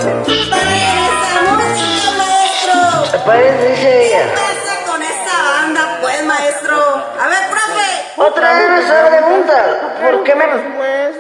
Paren 0.52 0.98
esa 1.10 1.42
música, 1.50 2.12
maestro. 2.16 3.26
Parece, 3.26 3.70
dice 3.70 4.06
ella. 4.06 4.26
pasa 4.36 4.74
con 4.86 5.02
esa 5.02 5.36
banda, 5.52 5.98
pues, 6.02 6.26
maestro? 6.26 6.76
A 7.20 7.28
ver, 7.28 7.44
profe. 7.50 7.90
Otra 8.18 8.54
vez 8.54 8.70
me 8.70 9.10
pregunta. 9.10 9.96
¿Por 10.00 10.24
qué 10.24 10.36
me, 10.36 10.46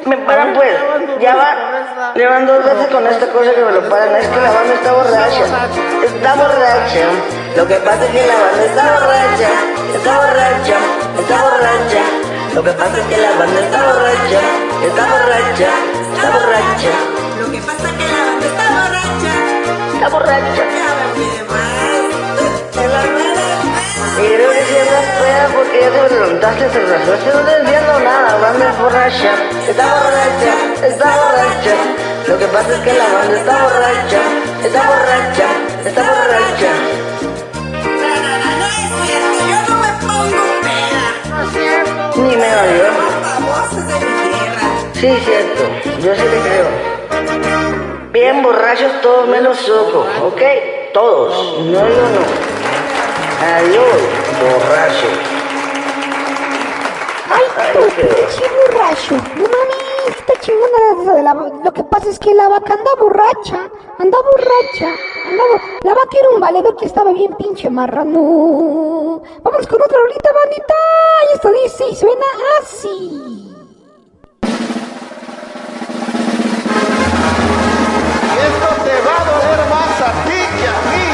me 0.05 0.17
paran 0.17 0.53
pues? 0.53 0.73
Ya 1.19 1.35
va. 1.35 2.13
Llevan 2.15 2.45
dos 2.47 2.63
veces 2.63 2.87
con 2.87 3.05
esta 3.07 3.27
cosa 3.27 3.51
que 3.51 3.63
me 3.63 3.71
lo 3.71 3.89
paran. 3.89 4.15
Es 4.15 4.27
que 4.27 4.41
la 4.41 4.51
banda 4.51 4.73
está 4.73 4.93
borracha. 4.93 5.45
Está 6.03 6.35
borracha. 6.35 7.05
Lo 7.55 7.67
que 7.67 7.75
pasa 7.75 8.05
es 8.05 8.11
que 8.11 8.27
la 8.27 8.35
banda 8.35 8.65
está 8.65 8.83
borracha. 8.83 9.49
Está 9.95 10.17
borracha. 10.17 10.77
Está 11.19 11.41
borracha. 11.43 12.01
Lo 12.55 12.63
que 12.63 12.71
pasa 12.71 12.97
es 12.97 13.05
que 13.05 13.17
la 13.17 13.31
banda 13.31 13.59
está 13.61 13.77
borracha. 13.83 14.39
Está 14.87 15.05
borracha. 15.05 15.69
Está 16.15 16.29
borracha. 16.31 16.91
Lo 17.39 17.51
que 17.51 17.59
pasa 17.59 17.87
es 17.89 17.93
que 17.93 18.07
la 18.07 18.23
banda 18.25 18.45
está 18.47 18.65
borracha. 18.79 19.33
Está 19.93 20.09
borracha. 20.09 20.63
Porque 25.69 25.81
ya 25.81 25.89
te 25.91 26.13
levantaste 26.13 26.65
hace 26.65 26.79
rato. 26.85 27.13
Es 27.13 27.19
que 27.21 27.29
no 27.29 27.39
te 27.41 27.57
entiendo 27.57 27.99
nada, 27.99 28.37
banda 28.37 28.69
es 28.69 28.79
borracha. 28.79 29.33
Está 29.67 29.85
borracha, 29.85 30.53
está 30.87 31.05
borracha. 31.05 31.75
Lo 32.27 32.37
que 32.37 32.45
pasa 32.47 32.73
es 32.73 32.79
que 32.79 32.93
la 32.93 33.07
banda 33.07 33.37
está 33.37 33.63
borracha. 33.63 34.21
Está 34.63 34.83
borracha, 34.87 35.47
está 35.85 36.01
borracha. 36.01 36.71
Yo. 41.53 42.21
Ni 42.21 42.35
me 42.35 42.47
tierra. 42.47 43.05
Sí, 44.93 45.17
cierto, 45.23 45.63
yo 46.01 46.15
sí 46.15 46.21
te 46.21 46.39
creo. 46.41 46.67
Bien 48.11 48.41
borrachos 48.41 49.01
todos 49.01 49.27
menos 49.27 49.57
Soco, 49.59 50.05
¿ok? 50.23 50.41
Todos, 50.93 51.59
no 51.59 51.87
yo 51.87 52.09
no. 52.09 52.49
Adiós, 53.55 53.99
borracho. 54.41 55.38
Ay, 57.31 57.43
pinche 57.95 58.45
borracho. 58.55 59.15
No 59.35 59.43
mames, 59.43 60.17
está 60.17 60.33
chingona 60.39 61.13
de 61.15 61.23
la 61.23 61.33
Lo 61.63 61.71
que 61.73 61.83
pasa 61.83 62.09
es 62.09 62.17
que 62.17 62.33
la 62.33 62.49
vaca 62.49 62.73
anda 62.73 62.91
borracha. 62.99 63.69
Anda 63.99 64.17
borracha. 64.21 64.95
La 65.83 65.93
vaca 65.93 66.17
era 66.19 66.29
un 66.29 66.39
valedor 66.39 66.75
que 66.75 66.85
estaba 66.85 67.13
bien 67.13 67.35
pinche 67.35 67.69
marrano. 67.69 69.21
Vamos 69.43 69.67
con 69.67 69.81
otra 69.81 69.97
rolita, 69.99 70.29
bandita. 70.33 70.73
Y 71.29 71.35
esto 71.35 71.51
dice 71.63 71.89
y 71.91 71.95
suena 71.95 72.25
así. 72.61 73.55
Esto 78.47 78.67
te 78.83 78.95
va 79.05 79.15
a 79.21 79.25
doler 79.25 79.61
más 79.69 80.01
a 80.01 80.11
ti 80.25 80.39
que 80.57 80.67
a 80.67 80.79
mí. 80.89 81.07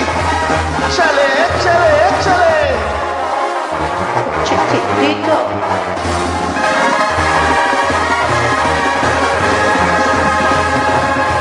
Échale, 0.88 1.26
échale, 1.60 1.90
échale. 1.98 2.15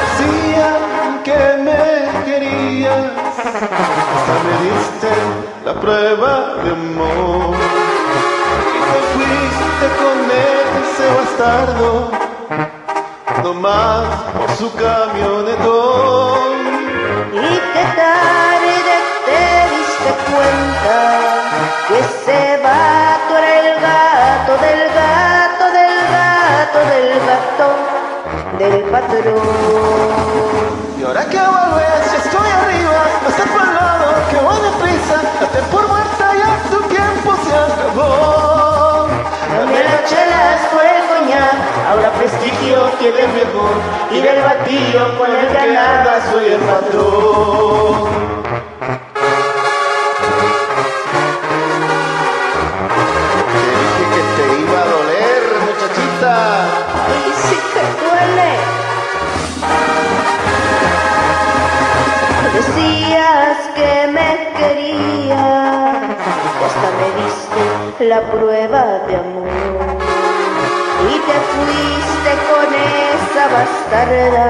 Decían 0.00 1.22
que 1.24 1.40
me 1.62 1.82
querías, 2.24 3.04
hasta 3.36 4.34
me 4.44 4.54
diste 4.64 5.12
la 5.64 5.74
prueba 5.74 6.32
de 6.64 6.70
amor. 6.70 7.54
Y 8.74 8.80
te 8.90 8.98
fuiste 9.12 9.86
con 10.00 10.16
ese 10.30 11.06
bastardo, 11.16 11.90
nomás 13.42 14.06
por 14.32 14.50
su 14.56 14.68
camionetón. 14.74 16.52
Y 17.32 17.36
qué 17.72 17.84
tarde 17.96 18.94
te 19.26 19.42
diste 19.74 20.10
cuenta 20.30 20.96
que 21.88 21.94
ese 22.00 22.40
vato 22.62 22.93
del 26.88 27.20
gato 27.26 27.68
del 28.58 28.82
patrón. 28.90 29.34
Y 30.98 31.02
ahora 31.02 31.24
que 31.24 31.38
vuelves, 31.38 32.12
ya 32.12 32.18
estoy 32.24 32.48
arriba, 32.60 33.00
no 33.22 33.30
sé 33.36 33.42
por 33.52 33.66
lado, 33.78 34.06
que 34.30 34.38
voy 34.46 34.58
deprisa, 34.68 35.16
date 35.40 35.62
por 35.70 35.88
muerta, 35.88 36.26
ya 36.40 36.50
tu 36.70 36.80
tiempo 36.88 37.30
se 37.44 37.52
acabó. 37.56 39.08
Chelas 40.06 40.60
por 40.70 40.84
el 40.84 41.02
coñac, 41.08 41.58
ahora 41.88 42.12
prestigio 42.12 42.78
tiene 42.98 43.20
el 43.20 43.28
mejor 43.28 43.74
y 44.10 44.20
del 44.20 44.42
batillo 44.42 45.18
con 45.18 45.30
el 45.30 45.46
que 45.48 45.72
nada 45.72 46.20
soy 46.30 46.46
el 46.52 46.60
patrón. 46.60 47.94
Me 66.98 67.08
diste 67.22 68.04
la 68.06 68.20
prueba 68.30 68.82
de 69.06 69.16
amor. 69.16 69.48
Y 71.10 71.14
te 71.26 71.36
fuiste 71.52 72.30
con 72.50 72.68
esa 72.74 73.44
bastarda, 73.54 74.48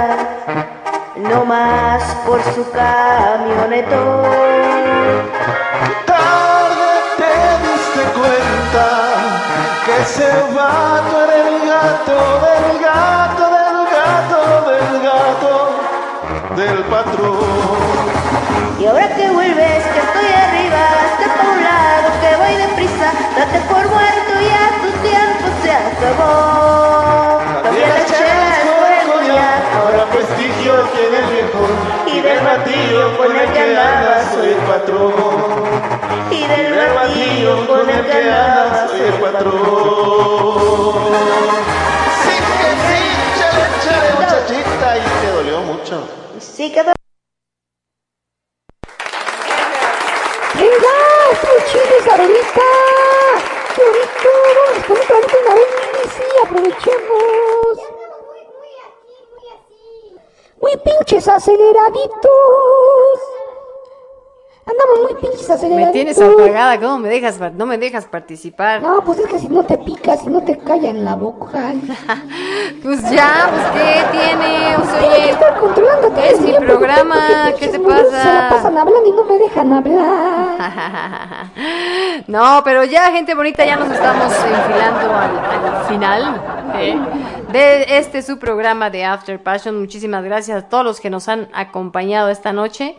no 1.17 1.45
más 1.45 2.03
por 2.27 2.41
su 2.55 2.63
camionetón. 2.71 4.25
Tarde 6.07 6.91
te 7.19 7.35
diste 7.65 8.03
cuenta 8.19 8.87
que 9.85 9.95
ese 10.03 10.29
vato 10.55 11.15
era 11.25 11.37
el 11.49 11.57
gato 11.69 12.17
del 12.45 12.67
gato 12.83 13.45
del 13.57 13.79
gato 13.97 14.39
del 14.71 14.91
gato 15.03 15.55
del 16.57 16.79
patrón. 16.85 18.05
Y 18.79 18.87
ahora 18.87 19.09
que 19.17 19.27
vuelves, 19.31 19.83
que 19.93 20.01
estoy 20.07 20.31
arriba, 20.45 20.81
hazte 21.01 21.27
pa' 21.37 21.49
un 21.55 21.61
lado, 21.63 22.04
date 23.37 23.61
por 23.69 23.89
muerto, 23.89 24.33
ya 24.41 24.65
tu 24.83 24.91
tiempo 25.03 25.47
se 25.63 25.71
acabó. 25.73 27.41
Chelas 28.07 28.59
por 28.79 28.91
el 28.93 29.05
coñac, 29.11 29.63
Ahora 29.75 30.05
prestigio 30.07 30.73
tiene 30.95 31.19
el 31.19 31.27
viejo 31.27 31.63
y 32.07 32.21
del 32.21 32.41
batillo 32.45 33.17
con 33.17 33.37
el 33.37 33.53
que 33.53 33.59
andaba 33.61 34.17
soy 34.33 34.49
el 34.51 34.57
patrón. 34.59 35.13
y 36.31 36.47
del 36.47 36.95
batillo 36.95 37.67
con 37.67 37.91
el 37.91 38.07
que 38.07 38.13
andaba 38.13 38.89
soy 38.89 39.01
el 39.01 39.13
patrón. 39.15 39.55
Sí 42.23 42.37
que 42.59 42.71
sí, 42.87 43.03
chale, 43.39 43.65
chale, 43.85 44.09
muchachita, 44.21 44.89
y 44.99 45.01
te 45.21 45.29
dolió 45.33 45.61
mucho. 45.61 46.09
Sí 46.39 46.71
quedó. 46.73 46.93
Venga, 50.55 50.95
estuvo 51.33 51.57
chido 51.71 51.97
esa 51.99 52.17
rolita. 52.17 52.67
Qué 53.75 53.83
bonito. 53.83 54.31
Vamos 54.57 54.87
con 54.87 54.97
otra 54.97 55.17
rolita 55.17 55.37
una 55.45 55.55
vez. 55.55 55.69
Sí, 56.17 56.23
aprovechemos. 56.55 57.79
Muy 60.61 60.77
pinches 60.85 61.29
aceleraditos. 61.29 63.34
Andamos 64.67 65.13
muy 65.13 65.21
pinches 65.21 65.51
acelerados. 65.51 65.87
Me 65.87 65.93
tienes 65.93 66.19
apagada, 66.21 66.81
¿cómo 66.81 66.99
me 66.99 67.09
dejas? 67.11 67.39
No 67.55 67.67
me 67.67 67.77
dejas 67.77 68.07
participar. 68.07 68.81
No, 68.81 69.05
pues 69.05 69.19
es 69.19 69.27
que 69.27 69.39
si 69.39 69.49
no 69.49 69.63
te 69.65 69.77
picas, 69.77 70.21
si 70.23 70.29
no 70.29 70.43
te 70.43 70.57
callan 70.59 71.05
la 71.05 71.15
boca. 71.15 71.73
Pues 72.83 73.01
ya, 73.11 73.49
pues 73.51 73.67
¿qué 73.73 74.05
tiene? 74.13 74.75
Pues, 74.77 74.89
Tienes 74.89 75.09
que 75.09 75.23
oye, 75.23 75.31
estar 75.31 75.59
controlándote 75.59 76.33
es 76.33 76.41
mi 76.41 76.53
programa, 76.53 77.53
¿qué 77.59 77.69
te 77.69 77.79
güeyes 77.79 78.09
Se 78.09 78.13
la 78.13 78.49
pasa? 78.49 78.49
pasan 78.51 78.79
hablando 78.79 79.09
y 79.09 79.13
no 79.13 79.25
me 79.25 79.39
dejan 79.39 79.73
hablar. 79.73 81.47
No, 82.27 82.63
pero 82.65 82.85
ya, 82.85 83.11
gente 83.11 83.35
bonita, 83.35 83.65
ya 83.65 83.77
nos 83.77 83.91
estamos 83.91 84.33
enfilando 84.33 85.15
al, 85.15 85.75
al 85.75 85.85
final 85.87 86.41
¿eh? 86.77 86.97
de 87.53 87.99
este 87.99 88.23
su 88.23 88.39
programa 88.39 88.89
de 88.91 89.05
After 89.05 89.43
Passion. 89.43 89.79
Muchísimas 89.79 90.25
gracias 90.25 90.65
a 90.65 90.69
todos 90.69 90.85
los 90.85 91.01
que 91.01 91.11
nos 91.11 91.29
han 91.29 91.49
acompañado 91.53 92.29
esta 92.31 92.53
noche. 92.53 92.97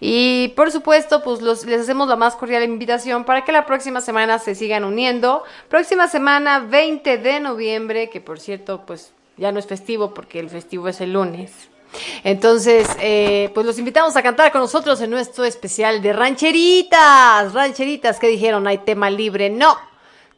Y 0.00 0.48
por 0.56 0.70
supuesto, 0.70 0.99
pues 1.22 1.40
los- 1.42 1.64
les 1.64 1.80
hacemos 1.82 2.08
la 2.08 2.16
más 2.16 2.36
cordial 2.36 2.62
invitación 2.62 3.24
para 3.24 3.44
que 3.44 3.52
la 3.52 3.66
próxima 3.66 4.00
semana 4.00 4.38
se 4.38 4.54
sigan 4.54 4.84
uniendo. 4.84 5.42
Próxima 5.68 6.08
semana, 6.08 6.60
20 6.60 7.18
de 7.18 7.40
noviembre, 7.40 8.10
que 8.10 8.20
por 8.20 8.38
cierto, 8.40 8.82
pues 8.86 9.12
ya 9.36 9.52
no 9.52 9.58
es 9.58 9.66
festivo 9.66 10.12
porque 10.14 10.38
el 10.40 10.50
festivo 10.50 10.88
es 10.88 11.00
el 11.00 11.12
lunes. 11.12 11.52
Entonces, 12.22 12.88
eh, 13.00 13.50
pues 13.52 13.66
los 13.66 13.78
invitamos 13.78 14.14
a 14.16 14.22
cantar 14.22 14.52
con 14.52 14.60
nosotros 14.60 15.00
en 15.00 15.10
nuestro 15.10 15.44
especial 15.44 16.00
de 16.02 16.12
rancheritas. 16.12 17.52
Rancheritas 17.52 18.18
que 18.18 18.28
dijeron, 18.28 18.66
hay 18.66 18.78
tema 18.78 19.10
libre. 19.10 19.50
No, 19.50 19.76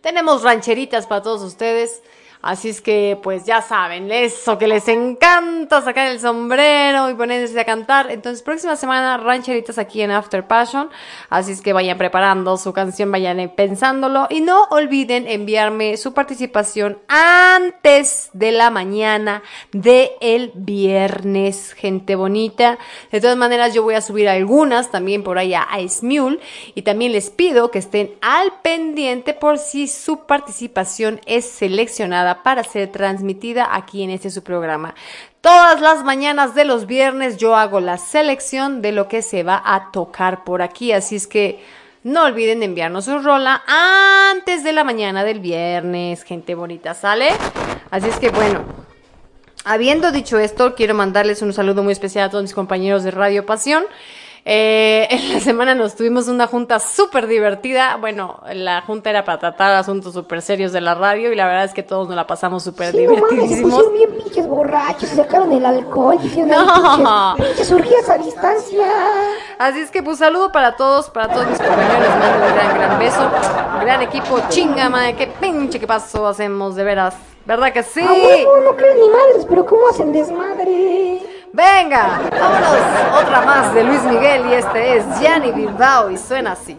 tenemos 0.01 0.43
rancheritas 0.43 1.07
para 1.07 1.23
todos 1.23 1.43
ustedes. 1.43 2.03
Así 2.43 2.71
es 2.71 2.81
que, 2.81 3.17
pues 3.23 3.45
ya 3.45 3.62
saben, 3.62 4.11
eso 4.11 4.59
que 4.59 4.67
les 4.67 4.89
encanta 4.89 5.81
sacar 5.81 6.09
el 6.09 6.19
sombrero 6.19 7.09
y 7.09 7.15
ponerse 7.15 7.61
a 7.61 7.65
cantar. 7.65 8.11
Entonces, 8.11 8.43
próxima 8.43 8.75
semana, 8.75 9.17
rancheritas 9.17 9.79
aquí 9.79 10.03
en 10.03 10.11
After 10.11 10.45
Passion. 10.45 10.91
Así 11.31 11.53
es 11.53 11.61
que 11.61 11.73
vayan 11.73 11.99
preparando 11.99 12.57
su 12.57 12.73
canción, 12.73 13.12
vayan 13.12 13.39
eh, 13.39 13.49
pensándolo. 13.49 14.27
Y 14.29 14.41
no 14.41 14.65
olviden 14.71 15.29
enviarme 15.29 15.97
su 15.97 16.15
participación 16.15 16.99
antes 17.07 18.31
de 18.33 18.51
la 18.51 18.71
mañana 18.71 19.45
de 19.71 20.11
el 20.21 20.51
viernes, 20.57 21.75
gente 21.75 22.17
bonita. 22.17 22.77
De 23.12 23.21
todas 23.21 23.37
maneras, 23.37 23.73
yo 23.73 23.85
voy 23.85 23.95
a 23.95 24.01
subir 24.01 24.29
algunas 24.29 24.91
también 24.91 25.23
por 25.23 25.39
allá 25.39 25.62
a 25.62 25.79
Smule. 25.89 26.41
Y 26.75 26.83
también 26.83 27.12
les 27.12 27.31
pido 27.31 27.71
que 27.71 27.79
estén 27.79 28.17
al 28.21 28.53
pendiente 28.62 29.33
por 29.33 29.59
si 29.59 29.87
su 29.87 30.27
participación 30.27 31.21
es 31.27 31.49
seleccionada 31.49 32.32
para 32.43 32.65
ser 32.65 32.91
transmitida 32.91 33.75
aquí 33.75 34.02
en 34.02 34.11
este 34.11 34.31
su 34.31 34.43
programa. 34.43 34.94
Todas 35.41 35.81
las 35.81 36.05
mañanas 36.05 36.55
de 36.55 36.65
los 36.65 36.86
viernes 36.86 37.36
yo 37.36 37.57
hago 37.57 37.81
la 37.81 37.99
selección 37.99 38.81
de 38.81 38.93
lo 38.93 39.09
que 39.09 39.23
se 39.23 39.43
va 39.43 39.61
a 39.65 39.91
tocar 39.91 40.44
por 40.44 40.62
aquí. 40.62 40.93
Así 40.93 41.17
es 41.17 41.27
que 41.27 41.62
no 42.05 42.25
olviden 42.25 42.62
enviarnos 42.62 43.05
su 43.05 43.19
rola 43.19 43.62
antes 43.67 44.65
de 44.65 44.73
la 44.73 44.85
mañana 44.85 45.25
del 45.25 45.41
viernes, 45.41 46.23
gente 46.23 46.55
bonita, 46.55 46.94
¿sale? 46.94 47.28
Así 47.91 48.09
es 48.09 48.19
que 48.19 48.31
bueno, 48.31 48.65
Habiendo 49.65 50.11
dicho 50.11 50.39
esto, 50.39 50.75
quiero 50.75 50.93
mandarles 50.93 51.41
un 51.41 51.52
saludo 51.52 51.85
muy 51.85 51.93
especial 51.93 52.25
a 52.25 52.31
todos 52.31 52.43
mis 52.43 52.55
compañeros 52.55 53.05
de 53.05 53.12
Radio 53.12 53.47
Pasión. 53.47 53.85
Eh, 54.45 55.07
en 55.11 55.33
la 55.35 55.41
semana 55.41 55.75
nos 55.75 55.95
tuvimos 55.95 56.27
una 56.29 56.47
junta 56.47 56.81
súper 56.81 57.27
divertida. 57.29 57.97
Bueno, 57.97 58.41
la 58.53 58.83
junta 58.83 59.11
era 59.11 59.25
para 59.25 59.39
tratar 59.39 59.75
asuntos 59.75 60.15
súper 60.15 60.43
serios 60.43 60.73
de 60.73 60.81
la 60.81 60.95
radio 60.95 61.33
y 61.33 61.37
la 61.37 61.47
verdad 61.47 61.65
es 61.65 61.75
que 61.75 61.83
todos 61.83 62.09
nos 62.09 62.17
la 62.17 62.27
pasamos 62.27 62.62
súper 62.65 62.91
Sí, 62.93 63.05
no 63.07 63.12
mames, 63.15 63.29
se 63.29 63.35
divertidísimos. 63.37 63.83
pusieron 63.85 63.93
bien 63.95 64.23
pinches 64.25 64.47
borrachos, 64.49 65.09
se 65.09 65.17
sacaron 65.17 65.53
el 65.53 65.65
alcohol, 65.65 66.19
hicieron 66.23 66.51
No. 66.51 67.35
pinches, 67.37 67.71
pinches 67.73 68.09
a 68.09 68.19
distancia. 68.19 68.87
Así 69.59 69.79
es 69.81 69.91
que 69.91 70.03
pues 70.03 70.19
saludo 70.19 70.51
para 70.51 70.77
todos, 70.77 71.09
para 71.11 71.29
todos 71.33 71.47
mis 71.47 71.59
compañeros, 71.59 71.99
les 72.01 72.09
mando 72.11 72.47
un 72.47 72.53
gran, 72.55 72.75
gran 72.79 72.99
beso. 72.99 73.31
Gran 73.81 74.03
equipo, 74.03 74.41
chinga 74.49 74.89
madre, 74.89 75.15
qué 75.15 75.27
pinche 75.29 75.79
que 75.79 75.87
paso 75.87 76.27
hacemos, 76.27 76.75
de 76.75 76.85
veras. 76.85 77.15
¿Verdad 77.45 77.73
que 77.73 77.83
sí? 77.83 78.01
Ah, 78.03 78.61
no 78.65 78.77
creen 78.77 78.99
ni 79.01 79.09
madres, 79.09 79.47
pero 79.49 79.67
¿cómo 79.67 79.89
hacen 79.89 80.12
desmadre? 80.12 81.21
Venga, 81.55 82.19
vámonos, 82.31 83.23
otra 83.23 83.43
más 83.43 83.75
de 83.75 83.85
Luis 83.85 84.03
Miguel 84.05 84.47
y 84.49 84.55
este 84.55 84.97
es 84.97 85.05
Gianni 85.21 85.53
Bilbao 85.53 86.11
y 86.11 86.17
suena 86.17 86.53
así. 86.53 86.79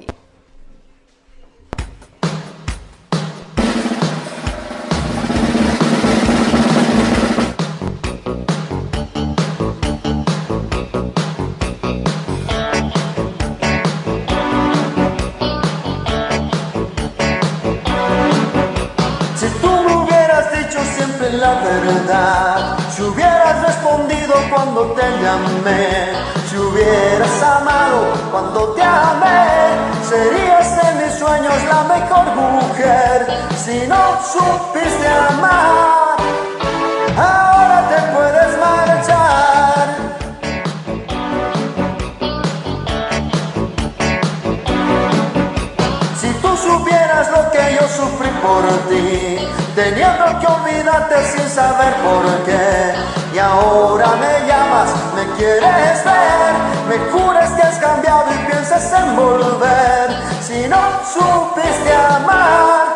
Si 19.35 19.49
tú 19.61 19.67
me 19.67 19.95
hubieras 19.97 20.51
dicho 20.51 20.79
siempre 20.95 21.31
la 21.33 21.53
verdad, 21.61 22.82
si 22.95 23.01
hubieras 23.01 23.61
respondido 23.65 24.35
cuando 24.51 24.91
te 24.91 25.01
llamé, 25.01 26.13
si 26.47 26.57
hubieras 26.57 27.41
amado 27.41 28.13
cuando 28.31 28.73
te 28.73 28.83
amé, 28.83 29.47
serías 30.07 30.77
en 30.83 31.03
mis 31.03 31.15
sueños 31.15 31.55
la 31.69 31.83
mejor 31.95 32.35
mujer. 32.35 33.27
Si 33.55 33.87
no 33.87 34.19
supiste 34.21 35.07
amar, 35.07 36.17
ahora 37.17 37.89
te 37.89 37.99
puedes 38.13 38.59
marchar. 38.59 39.95
Si 46.15 46.29
tú 46.41 46.55
supieras 46.57 47.31
lo 47.31 47.51
que 47.51 47.75
yo 47.75 47.87
sufrí 47.87 48.29
por 48.43 48.63
ti, 48.89 49.32
teniendo 49.75 50.39
que 50.39 50.47
olvidarte 50.47 51.15
sin 51.25 51.49
saber 51.49 51.93
por 51.95 52.25
qué, 52.45 52.93
y 53.33 53.39
ahora 53.39 54.07
me 54.15 54.47
llamas, 54.47 54.93
me 55.15 55.25
quieres 55.35 56.03
ver, 56.05 56.53
me 56.87 56.97
juras 57.11 57.51
que 57.51 57.61
has 57.63 57.79
cambiado 57.79 58.25
y 58.33 58.51
piensas 58.51 58.93
en 58.93 59.15
volver. 59.15 60.15
Si 60.41 60.67
no 60.67 60.77
supiste 61.03 61.93
amar, 61.93 62.92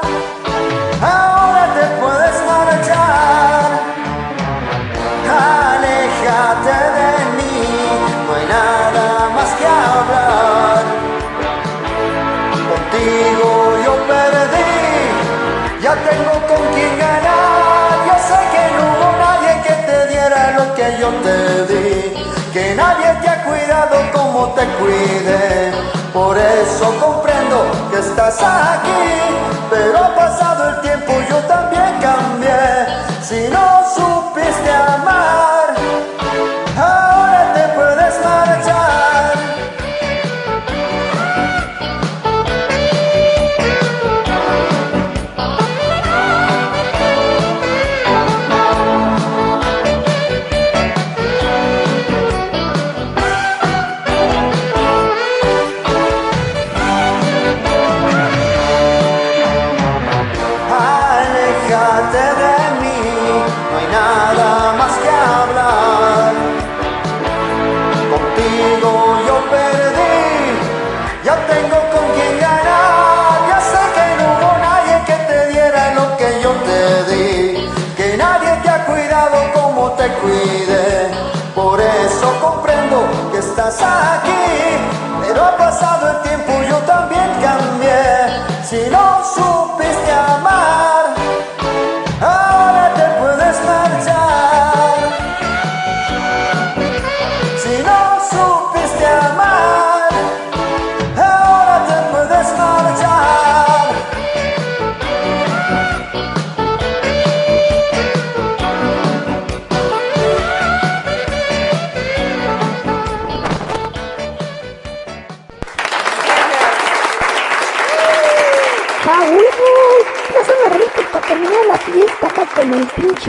Por 26.18 26.36
eso 26.36 26.86
comprendo 27.00 27.64
que 27.92 28.00
estás 28.00 28.42
aquí, 28.42 29.22
pero 29.70 30.16
pasado 30.16 30.70
el 30.70 30.82
tiempo, 30.82 31.14
yo 31.30 31.38
también 31.46 32.00
cambié. 32.02 32.88
Si 33.22 33.48
no 33.50 33.77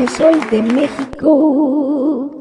sol 0.07 0.39
de 0.51 0.63
México. 0.63 2.39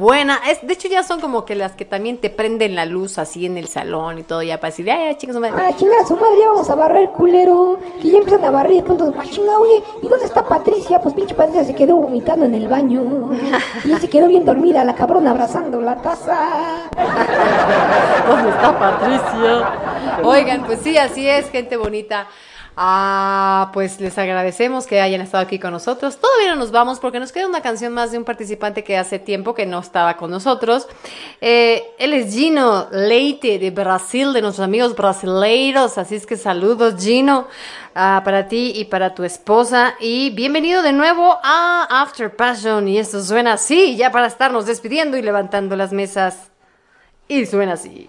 Buena, 0.00 0.40
es, 0.48 0.66
de 0.66 0.72
hecho 0.72 0.88
ya 0.88 1.02
son 1.02 1.20
como 1.20 1.44
que 1.44 1.54
las 1.54 1.72
que 1.72 1.84
también 1.84 2.16
te 2.16 2.30
prenden 2.30 2.74
la 2.74 2.86
luz 2.86 3.18
así 3.18 3.44
en 3.44 3.58
el 3.58 3.68
salón 3.68 4.18
y 4.18 4.22
todo 4.22 4.42
ya 4.42 4.58
para 4.58 4.70
decir, 4.70 4.90
ay, 4.90 5.08
ay, 5.08 5.16
chicos, 5.16 5.36
madre. 5.36 5.52
Ah, 5.58 5.76
chingada, 5.76 6.06
su 6.06 6.16
madre, 6.16 6.38
ya 6.40 6.48
vamos 6.48 6.70
a 6.70 6.74
barrer, 6.74 7.10
culero. 7.10 7.78
Y 8.02 8.10
ya 8.10 8.16
empiezan 8.16 8.46
a 8.46 8.50
barrer 8.50 8.72
y 8.72 8.76
de 8.76 8.82
pronto, 8.82 9.12
ah, 9.14 9.24
chingada, 9.30 9.58
oye, 9.58 9.82
¿y 10.02 10.08
dónde 10.08 10.24
está 10.24 10.42
Patricia? 10.42 11.02
Pues 11.02 11.14
pinche 11.14 11.34
Patricia 11.34 11.64
se 11.64 11.74
quedó 11.74 11.96
vomitando 11.96 12.46
en 12.46 12.54
el 12.54 12.66
baño. 12.66 13.30
Y 13.84 13.94
se 13.96 14.08
quedó 14.08 14.26
bien 14.26 14.46
dormida, 14.46 14.84
la 14.84 14.94
cabrona 14.94 15.32
abrazando 15.32 15.82
la 15.82 15.96
taza. 15.96 16.88
¿Dónde 18.26 18.48
está 18.48 18.78
Patricia? 18.78 20.20
Oigan, 20.24 20.64
pues 20.64 20.80
sí, 20.80 20.96
así 20.96 21.28
es, 21.28 21.50
gente 21.50 21.76
bonita. 21.76 22.26
Ah, 22.82 23.68
pues 23.74 24.00
les 24.00 24.16
agradecemos 24.16 24.86
que 24.86 25.02
hayan 25.02 25.20
estado 25.20 25.44
aquí 25.44 25.58
con 25.58 25.70
nosotros. 25.70 26.16
Todavía 26.16 26.48
no 26.48 26.56
nos 26.56 26.70
vamos 26.70 26.98
porque 26.98 27.20
nos 27.20 27.30
queda 27.30 27.46
una 27.46 27.60
canción 27.60 27.92
más 27.92 28.10
de 28.10 28.16
un 28.16 28.24
participante 28.24 28.82
que 28.82 28.96
hace 28.96 29.18
tiempo 29.18 29.52
que 29.52 29.66
no 29.66 29.80
estaba 29.80 30.16
con 30.16 30.30
nosotros. 30.30 30.88
Eh, 31.42 31.92
él 31.98 32.14
es 32.14 32.32
Gino 32.32 32.88
Leite 32.90 33.58
de 33.58 33.70
Brasil, 33.70 34.32
de 34.32 34.40
nuestros 34.40 34.64
amigos 34.64 34.96
brasileiros. 34.96 35.98
Así 35.98 36.14
es 36.14 36.24
que 36.24 36.38
saludos, 36.38 36.94
Gino, 36.98 37.48
ah, 37.94 38.22
para 38.24 38.48
ti 38.48 38.72
y 38.74 38.86
para 38.86 39.14
tu 39.14 39.24
esposa. 39.24 39.96
Y 40.00 40.30
bienvenido 40.30 40.82
de 40.82 40.94
nuevo 40.94 41.38
a 41.42 41.86
After 42.00 42.34
Passion. 42.34 42.88
Y 42.88 42.96
esto 42.96 43.22
suena 43.22 43.52
así, 43.52 43.94
ya 43.96 44.10
para 44.10 44.26
estarnos 44.26 44.64
despidiendo 44.64 45.18
y 45.18 45.22
levantando 45.22 45.76
las 45.76 45.92
mesas. 45.92 46.50
Y 47.28 47.44
suena 47.44 47.74
así. 47.74 48.08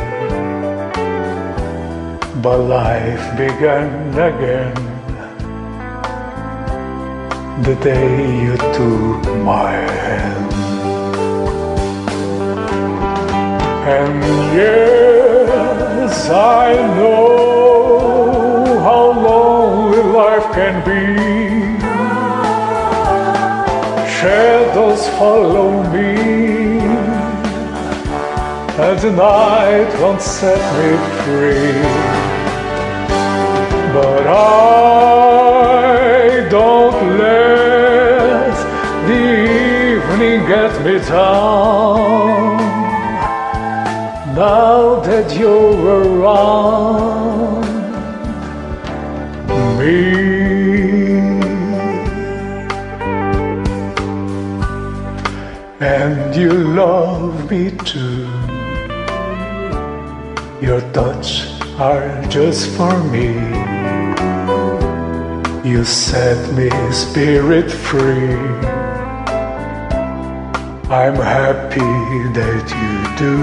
But 2.41 2.57
life 2.57 3.37
began 3.37 4.17
again 4.17 4.73
the 7.61 7.75
day 7.75 8.41
you 8.41 8.57
took 8.57 9.21
my 9.45 9.69
hand. 9.69 10.51
And 13.95 14.23
yes, 14.57 16.31
I 16.31 16.73
know 16.97 18.79
how 18.79 19.11
lonely 19.11 20.01
life 20.01 20.47
can 20.55 20.75
be. 20.83 21.05
Shadows 24.17 25.07
follow 25.09 25.83
me 25.91 26.41
and 28.81 28.97
the 28.99 29.11
night 29.11 29.99
won't 30.01 30.21
set 30.21 30.61
me 30.79 30.97
free. 31.21 32.30
But 33.93 34.25
I 34.25 34.31
don't 36.49 37.17
let 37.17 38.55
the 39.07 39.23
evening 39.91 40.39
get 40.47 40.71
me 40.85 40.95
down. 40.99 42.57
Now 44.33 45.01
that 45.01 45.27
you're 45.37 45.75
around 46.03 47.65
me. 49.77 50.21
And 55.81 56.33
you 56.33 56.51
love 56.51 57.51
me 57.51 57.71
too. 57.71 58.27
Your 60.61 60.79
thoughts 60.93 61.59
are 61.77 62.23
just 62.29 62.69
for 62.77 63.03
me. 63.05 63.70
You 65.63 65.83
set 65.83 66.55
me 66.55 66.71
spirit 66.91 67.69
free. 67.71 68.33
I'm 70.89 71.13
happy 71.15 71.93
that 72.33 72.65
you 72.81 72.97
do. 73.21 73.37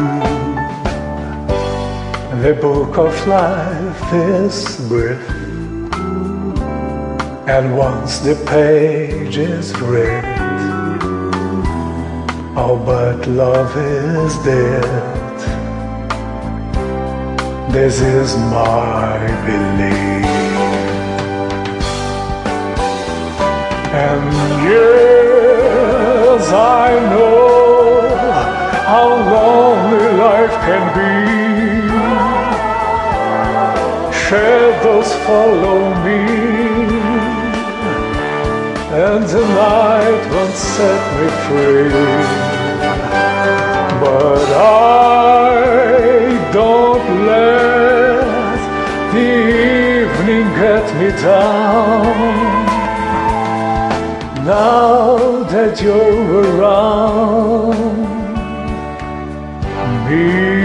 The 2.42 2.54
book 2.60 2.98
of 2.98 3.14
life 3.28 4.12
is 4.12 4.80
brief. 4.88 5.30
And 7.48 7.78
once 7.78 8.18
the 8.18 8.34
page 8.46 9.36
is 9.36 9.72
read, 9.80 10.24
all 12.56 12.78
but 12.78 13.28
love 13.28 13.76
is 13.76 14.36
dead. 14.38 15.38
This 17.72 18.00
is 18.00 18.36
my 18.36 19.18
belief. 19.46 20.17
And 23.98 24.32
yes, 24.70 26.42
I 26.52 26.88
know 27.10 28.08
how 28.90 29.08
lonely 29.34 30.08
life 30.24 30.56
can 30.66 30.84
be. 30.98 31.14
Shadows 34.22 35.10
follow 35.26 35.80
me, 36.06 36.22
and 39.04 39.22
the 39.34 39.44
night 39.66 40.22
won't 40.32 40.56
set 40.72 41.02
me 41.18 41.28
free. 41.44 41.90
But 44.02 44.48
I 44.54 45.72
don't 46.52 47.06
let 47.32 48.58
the 49.12 49.30
evening 49.98 50.46
get 50.62 50.84
me 51.00 51.08
down. 51.20 52.47
Now 54.48 55.42
that 55.42 55.82
you're 55.82 56.56
around 56.56 57.76
me. 60.08 60.57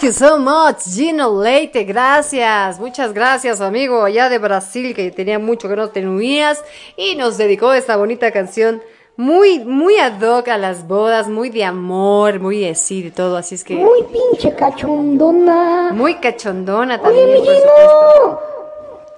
Thank 0.00 0.14
you 0.14 0.18
so 0.18 0.38
much, 0.38 0.78
Gino 0.86 1.42
Leite. 1.42 1.84
Gracias, 1.84 2.80
muchas 2.80 3.12
gracias, 3.12 3.60
amigo, 3.60 4.02
allá 4.02 4.30
de 4.30 4.38
Brasil, 4.38 4.94
que 4.94 5.10
tenía 5.10 5.38
mucho 5.38 5.68
que 5.68 5.76
no 5.76 5.90
tenías 5.90 6.64
y 6.96 7.16
nos 7.16 7.36
dedicó 7.36 7.74
esta 7.74 7.98
bonita 7.98 8.30
canción. 8.30 8.82
Muy, 9.18 9.58
muy 9.58 9.98
ad 9.98 10.18
hoc 10.22 10.48
a 10.48 10.56
las 10.56 10.88
bodas, 10.88 11.28
muy 11.28 11.50
de 11.50 11.64
amor, 11.64 12.40
muy 12.40 12.66
así 12.66 13.02
de 13.02 13.10
todo, 13.10 13.36
así 13.36 13.56
es 13.56 13.62
que. 13.62 13.74
Muy 13.74 14.02
pinche 14.04 14.56
cachondona. 14.56 15.90
Muy 15.92 16.14
cachondona 16.14 16.94
Oye, 16.94 17.02
también. 17.02 17.32
mi 17.32 17.36
por 17.44 17.54
Gino. 17.54 18.40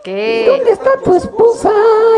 ¿Dónde 0.04 0.70
está 0.72 0.90
tu 1.04 1.14
esposa? 1.14 1.70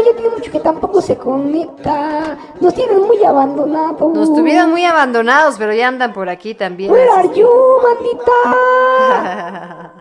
Ya 0.06 0.16
tiene 0.16 0.30
mucho 0.34 0.50
que 0.50 0.60
tampoco 0.60 1.02
se 1.02 1.16
conecta. 1.18 2.38
Nos 2.60 2.74
tienen 2.74 3.02
muy 3.02 3.22
abandonados. 3.22 4.14
Nos 4.14 4.34
tuvieron 4.34 4.70
muy 4.70 4.84
abandonados, 4.84 5.56
pero 5.58 5.74
ya 5.74 5.88
andan 5.88 6.14
por 6.14 6.30
aquí 6.30 6.54
también. 6.54 6.90
Where 6.90 7.10
are 7.10 7.28
que- 7.30 7.40
you, 7.40 7.48
bandita? 7.82 9.92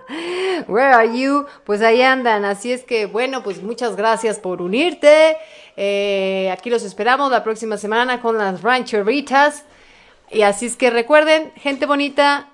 Where 0.68 0.94
are 0.94 1.20
you? 1.20 1.46
Pues 1.66 1.82
ahí 1.82 2.02
andan. 2.02 2.46
Así 2.46 2.72
es 2.72 2.84
que, 2.84 3.06
bueno, 3.06 3.44
pues 3.44 3.62
muchas 3.62 3.96
gracias 3.98 4.40
por 4.40 4.62
unirte. 4.62 5.36
Eh, 5.76 6.50
aquí 6.52 6.70
los 6.70 6.84
esperamos 6.84 7.32
la 7.32 7.44
próxima 7.44 7.76
semana 7.78 8.22
con 8.22 8.38
las 8.38 8.62
rancheritas. 8.62 9.66
Y 10.30 10.44
así 10.44 10.68
es 10.68 10.78
que 10.78 10.90
recuerden, 10.90 11.52
gente 11.56 11.86
bonita, 11.86 12.50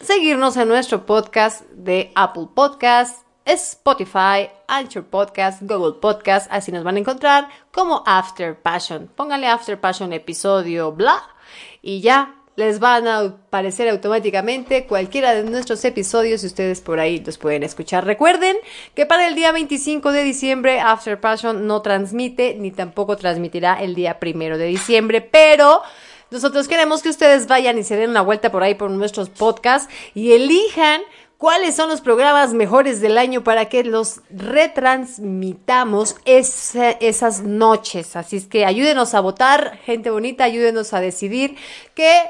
seguirnos 0.00 0.56
en 0.56 0.68
nuestro 0.68 1.06
podcast 1.06 1.62
de 1.72 2.12
Apple 2.14 2.46
Podcast, 2.54 3.24
Spotify, 3.48 4.50
Anchor 4.66 5.04
Podcast, 5.04 5.62
Google 5.62 6.00
Podcast, 6.00 6.46
así 6.50 6.70
nos 6.70 6.84
van 6.84 6.96
a 6.96 7.00
encontrar 7.00 7.48
como 7.72 8.02
After 8.06 8.60
Passion. 8.60 9.10
Pónganle 9.16 9.46
After 9.46 9.80
Passion 9.80 10.12
episodio 10.12 10.92
bla 10.92 11.22
y 11.80 12.00
ya 12.00 12.34
les 12.56 12.80
van 12.80 13.06
a 13.06 13.20
aparecer 13.20 13.88
automáticamente 13.88 14.84
cualquiera 14.86 15.32
de 15.32 15.44
nuestros 15.44 15.84
episodios 15.84 16.42
y 16.42 16.48
ustedes 16.48 16.80
por 16.80 16.98
ahí 17.00 17.22
los 17.24 17.38
pueden 17.38 17.62
escuchar. 17.62 18.04
Recuerden 18.04 18.56
que 18.94 19.06
para 19.06 19.28
el 19.28 19.34
día 19.34 19.52
25 19.52 20.10
de 20.12 20.24
diciembre 20.24 20.80
After 20.80 21.20
Passion 21.20 21.66
no 21.66 21.82
transmite 21.82 22.56
ni 22.58 22.72
tampoco 22.72 23.16
transmitirá 23.16 23.80
el 23.80 23.94
día 23.94 24.18
primero 24.18 24.58
de 24.58 24.66
diciembre, 24.66 25.20
pero 25.20 25.82
nosotros 26.30 26.68
queremos 26.68 27.00
que 27.00 27.08
ustedes 27.08 27.46
vayan 27.46 27.78
y 27.78 27.84
se 27.84 27.96
den 27.96 28.10
una 28.10 28.22
vuelta 28.22 28.50
por 28.52 28.62
ahí 28.62 28.74
por 28.74 28.90
nuestros 28.90 29.30
podcasts 29.30 29.88
y 30.14 30.32
elijan 30.32 31.00
cuáles 31.38 31.74
son 31.76 31.88
los 31.88 32.00
programas 32.00 32.52
mejores 32.52 33.00
del 33.00 33.16
año 33.16 33.42
para 33.44 33.68
que 33.68 33.84
los 33.84 34.20
retransmitamos 34.28 36.16
esa- 36.24 36.90
esas 36.90 37.42
noches. 37.42 38.16
Así 38.16 38.36
es 38.36 38.46
que 38.46 38.64
ayúdenos 38.64 39.14
a 39.14 39.20
votar, 39.20 39.78
gente 39.84 40.10
bonita, 40.10 40.44
ayúdenos 40.44 40.92
a 40.92 41.00
decidir 41.00 41.56
qué 41.94 42.22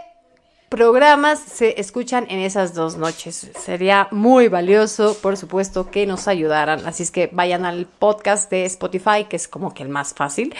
programas 0.69 1.39
se 1.39 1.81
escuchan 1.81 2.27
en 2.29 2.41
esas 2.41 2.75
dos 2.75 2.97
noches. 2.97 3.51
Sería 3.59 4.09
muy 4.11 4.49
valioso, 4.49 5.17
por 5.21 5.37
supuesto, 5.37 5.91
que 5.91 6.07
nos 6.07 6.29
ayudaran. 6.29 6.87
Así 6.87 7.03
es 7.03 7.11
que 7.11 7.31
vayan 7.33 7.65
al 7.65 7.87
podcast 7.87 8.51
de 8.51 8.65
Spotify, 8.67 9.25
que 9.29 9.37
es 9.37 9.49
como 9.49 9.73
que 9.73 9.83
el 9.83 9.89
más 9.89 10.15
fácil, 10.15 10.55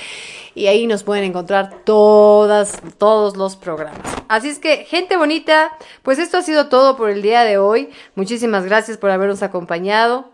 y 0.55 0.67
ahí 0.67 0.87
nos 0.87 1.03
pueden 1.03 1.25
encontrar 1.25 1.83
todos 1.85 3.37
los 3.37 3.57
programas. 3.57 4.01
Así 4.29 4.49
es 4.49 4.59
que, 4.59 4.85
gente 4.85 5.17
bonita, 5.17 5.77
pues 6.03 6.19
esto 6.19 6.39
ha 6.39 6.43
sido 6.43 6.69
todo 6.69 6.97
por 6.97 7.11
el 7.11 7.23
día 7.23 7.45
de 7.45 7.59
hoy. 7.59 7.91
Muchísimas 8.15 8.65
gracias 8.65 8.97
por 8.97 9.11
habernos 9.11 9.43
acompañado. 9.43 10.31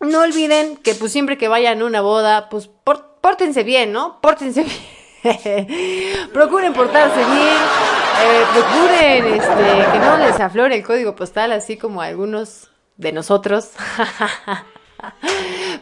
No 0.00 0.20
olviden 0.20 0.76
que 0.76 0.94
pues 0.94 1.12
siempre 1.12 1.38
que 1.38 1.48
vayan 1.48 1.80
a 1.80 1.84
una 1.84 2.00
boda, 2.00 2.48
pues 2.48 2.70
pórtense 3.20 3.62
bien, 3.64 3.92
¿no? 3.92 4.20
Pórtense 4.20 4.64
bien. 5.22 6.30
procuren 6.32 6.74
portarse 6.74 7.16
bien, 7.16 7.56
eh, 8.22 8.44
procuren 8.52 9.34
este, 9.34 9.92
que 9.92 9.98
no 9.98 10.16
les 10.18 10.38
aflore 10.40 10.76
el 10.76 10.84
código 10.84 11.14
postal, 11.14 11.52
así 11.52 11.76
como 11.76 12.00
algunos 12.00 12.70
de 12.96 13.12
nosotros. 13.12 13.72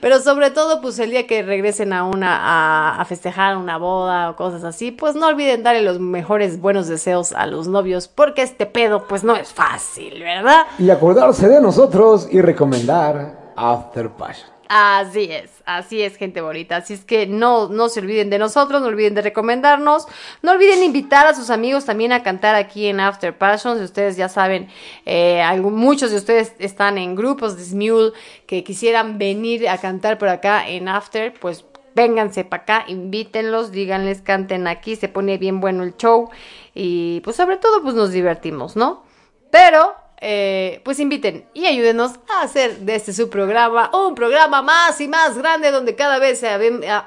Pero 0.01 0.21
sobre 0.21 0.51
todo, 0.51 0.81
pues 0.81 0.99
el 0.99 1.11
día 1.11 1.27
que 1.27 1.43
regresen 1.43 1.93
a 1.93 2.05
una 2.05 2.37
a, 2.37 3.01
a 3.01 3.05
festejar 3.05 3.57
una 3.57 3.77
boda 3.77 4.31
o 4.31 4.37
cosas 4.37 4.65
así, 4.65 4.91
pues 4.91 5.15
no 5.15 5.29
olviden 5.29 5.63
darle 5.63 5.83
los 5.83 6.01
mejores 6.01 6.61
buenos 6.61 6.89
deseos 6.89 7.33
a 7.33 7.47
los 7.47 7.69
novios, 7.69 8.09
porque 8.09 8.43
este 8.43 8.67
pedo 8.67 9.07
pues 9.07 9.23
no 9.23 9.37
es 9.37 9.53
fácil, 9.53 10.21
¿verdad? 10.21 10.63
Y 10.79 10.91
acordarse 10.91 11.49
de 11.49 11.61
nosotros 11.61 12.29
y 12.31 12.41
recomendar 12.41 13.53
After 13.57 14.11
Passion. 14.11 14.52
Así 14.75 15.25
es, 15.31 15.51
así 15.67 16.01
es, 16.01 16.17
gente 16.17 16.41
bonita. 16.41 16.77
Así 16.77 16.95
es 16.95 17.05
que 17.05 17.27
no, 17.27 17.69
no 17.69 17.91
se 17.91 18.01
olviden 18.01 18.31
de 18.31 18.39
nosotros, 18.39 18.81
no 18.81 18.89
olviden 18.89 19.15
de 19.15 19.21
recomendarnos, 19.21 20.07
no 20.41 20.53
olviden 20.53 20.83
invitar 20.83 21.27
a 21.27 21.35
sus 21.35 21.51
amigos 21.51 21.85
también 21.85 22.11
a 22.11 22.23
cantar 22.23 22.55
aquí 22.55 22.87
en 22.87 22.99
After 22.99 23.37
Passion. 23.37 23.77
Si 23.77 23.85
ustedes 23.85 24.17
ya 24.17 24.31
saben, 24.31 24.69
eh, 25.05 25.45
muchos 25.61 26.11
de 26.11 26.17
ustedes 26.17 26.55
están 26.59 26.97
en 26.97 27.17
grupos 27.17 27.59
de 27.59 27.65
Smule 27.65 28.13
que 28.47 28.65
quisieran 28.65 29.19
venir 29.19 29.69
a 29.69 29.77
cantar 29.77 30.17
por 30.17 30.31
acá 30.31 30.67
en 30.67 30.89
After, 30.89 31.35
pues 31.35 31.67
vénganse 31.95 32.45
para 32.45 32.63
acá, 32.63 32.85
invítenlos, 32.89 33.73
díganles, 33.73 34.23
canten 34.23 34.67
aquí, 34.67 34.97
se 34.97 35.11
pone 35.11 35.37
bien 35.37 35.61
bueno 35.61 35.83
el 35.83 35.99
show 35.99 36.31
y 36.73 37.21
pues 37.25 37.37
sobre 37.37 37.59
todo 37.59 37.83
pues 37.83 37.95
nos 37.95 38.11
divertimos, 38.11 38.75
¿no? 38.75 39.05
Pero, 39.51 39.95
eh, 40.25 40.81
pues 40.85 41.01
inviten 41.01 41.45
y 41.53 41.67
ayúdenos 41.67 42.13
a 42.33 42.43
hacer 42.43 42.79
de 42.79 42.95
este 42.95 43.13
su 43.13 43.29
programa 43.29 43.91
un 43.93 44.15
programa 44.15 44.63
más 44.63 45.01
y 45.01 45.09
más 45.09 45.37
grande 45.37 45.73
donde 45.73 45.97
cada 45.97 46.21
vez 46.21 46.45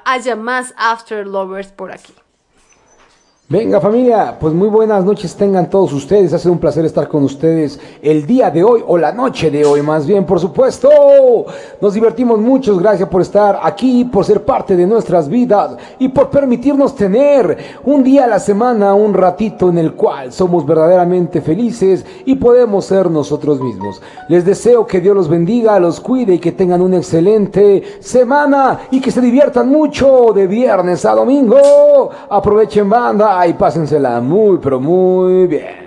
haya 0.04 0.36
más 0.36 0.74
After 0.76 1.26
Lovers 1.26 1.72
por 1.72 1.92
aquí. 1.92 2.12
Venga 3.48 3.80
familia, 3.80 4.36
pues 4.40 4.52
muy 4.52 4.66
buenas 4.66 5.04
noches 5.04 5.36
tengan 5.36 5.70
todos 5.70 5.92
ustedes. 5.92 6.32
Ha 6.32 6.38
sido 6.40 6.50
un 6.50 6.58
placer 6.58 6.84
estar 6.84 7.06
con 7.06 7.22
ustedes 7.22 7.78
el 8.02 8.26
día 8.26 8.50
de 8.50 8.64
hoy 8.64 8.82
o 8.84 8.98
la 8.98 9.12
noche 9.12 9.52
de 9.52 9.64
hoy 9.64 9.82
más 9.82 10.04
bien, 10.04 10.26
por 10.26 10.40
supuesto. 10.40 10.88
Nos 11.80 11.94
divertimos 11.94 12.40
mucho, 12.40 12.76
gracias 12.76 13.08
por 13.08 13.22
estar 13.22 13.60
aquí, 13.62 14.04
por 14.04 14.24
ser 14.24 14.44
parte 14.44 14.74
de 14.74 14.84
nuestras 14.84 15.28
vidas 15.28 15.76
y 16.00 16.08
por 16.08 16.28
permitirnos 16.28 16.96
tener 16.96 17.56
un 17.84 18.02
día 18.02 18.24
a 18.24 18.26
la 18.26 18.40
semana, 18.40 18.94
un 18.94 19.14
ratito 19.14 19.68
en 19.68 19.78
el 19.78 19.92
cual 19.92 20.32
somos 20.32 20.66
verdaderamente 20.66 21.40
felices 21.40 22.04
y 22.24 22.34
podemos 22.34 22.86
ser 22.86 23.08
nosotros 23.08 23.60
mismos. 23.60 24.02
Les 24.28 24.44
deseo 24.44 24.84
que 24.88 25.00
Dios 25.00 25.14
los 25.14 25.28
bendiga, 25.28 25.78
los 25.78 26.00
cuide 26.00 26.34
y 26.34 26.40
que 26.40 26.50
tengan 26.50 26.82
una 26.82 26.96
excelente 26.96 28.00
semana 28.00 28.80
y 28.90 29.00
que 29.00 29.12
se 29.12 29.20
diviertan 29.20 29.68
mucho 29.68 30.32
de 30.34 30.48
viernes 30.48 31.04
a 31.04 31.14
domingo. 31.14 32.10
Aprovechen 32.28 32.90
banda 32.90 33.35
y 33.44 33.52
pásensela 33.52 34.20
muy 34.20 34.58
pero 34.62 34.80
muy 34.80 35.46
bien. 35.46 35.85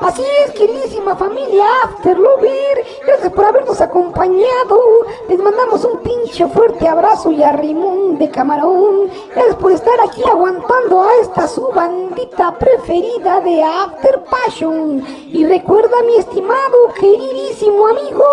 Así 0.00 0.22
es, 0.44 0.52
queridísima 0.52 1.16
familia 1.16 1.64
Afterlover. 1.84 2.86
Gracias 3.04 3.32
por 3.32 3.44
habernos 3.44 3.80
acompañado. 3.80 4.80
Les 5.28 5.38
mandamos 5.40 5.84
un 5.84 5.98
pinche 5.98 6.46
fuerte 6.46 6.86
abrazo 6.86 7.32
y 7.32 7.42
arrimón 7.42 8.16
de 8.16 8.30
camarón. 8.30 9.10
Gracias 9.34 9.56
por 9.56 9.72
estar 9.72 9.94
aquí 10.04 10.22
aguantando 10.24 11.02
a 11.02 11.14
esta 11.16 11.48
su 11.48 11.68
bandita 11.68 12.56
preferida 12.58 13.40
de 13.40 13.62
After 13.62 14.22
Passion. 14.24 15.04
Y 15.32 15.44
recuerda, 15.44 16.02
mi 16.06 16.16
estimado, 16.16 16.94
queridísimo 16.98 17.88
amigo, 17.88 18.24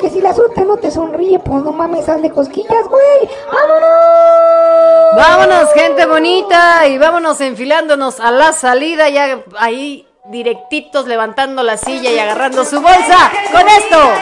que 0.00 0.08
si 0.08 0.22
la 0.22 0.32
suerte 0.32 0.64
no 0.64 0.78
te 0.78 0.90
sonríe, 0.90 1.38
pues 1.40 1.62
no 1.62 1.72
mames, 1.72 2.08
hazle 2.08 2.30
cosquillas, 2.30 2.88
güey. 2.88 3.28
¡Vámonos! 3.52 5.16
Vámonos, 5.16 5.72
gente 5.74 6.06
bonita, 6.06 6.86
y 6.86 6.96
vámonos 6.96 7.40
enfilándonos 7.40 8.18
a 8.18 8.30
la 8.30 8.52
salida, 8.52 9.08
ya 9.08 9.44
ahí 9.58 10.06
directitos 10.28 11.06
levantando 11.06 11.62
la 11.62 11.76
silla 11.76 12.10
y 12.12 12.18
agarrando 12.18 12.64
su 12.64 12.80
bolsa. 12.80 13.30
Con 13.52 13.68
esto. 13.68 14.12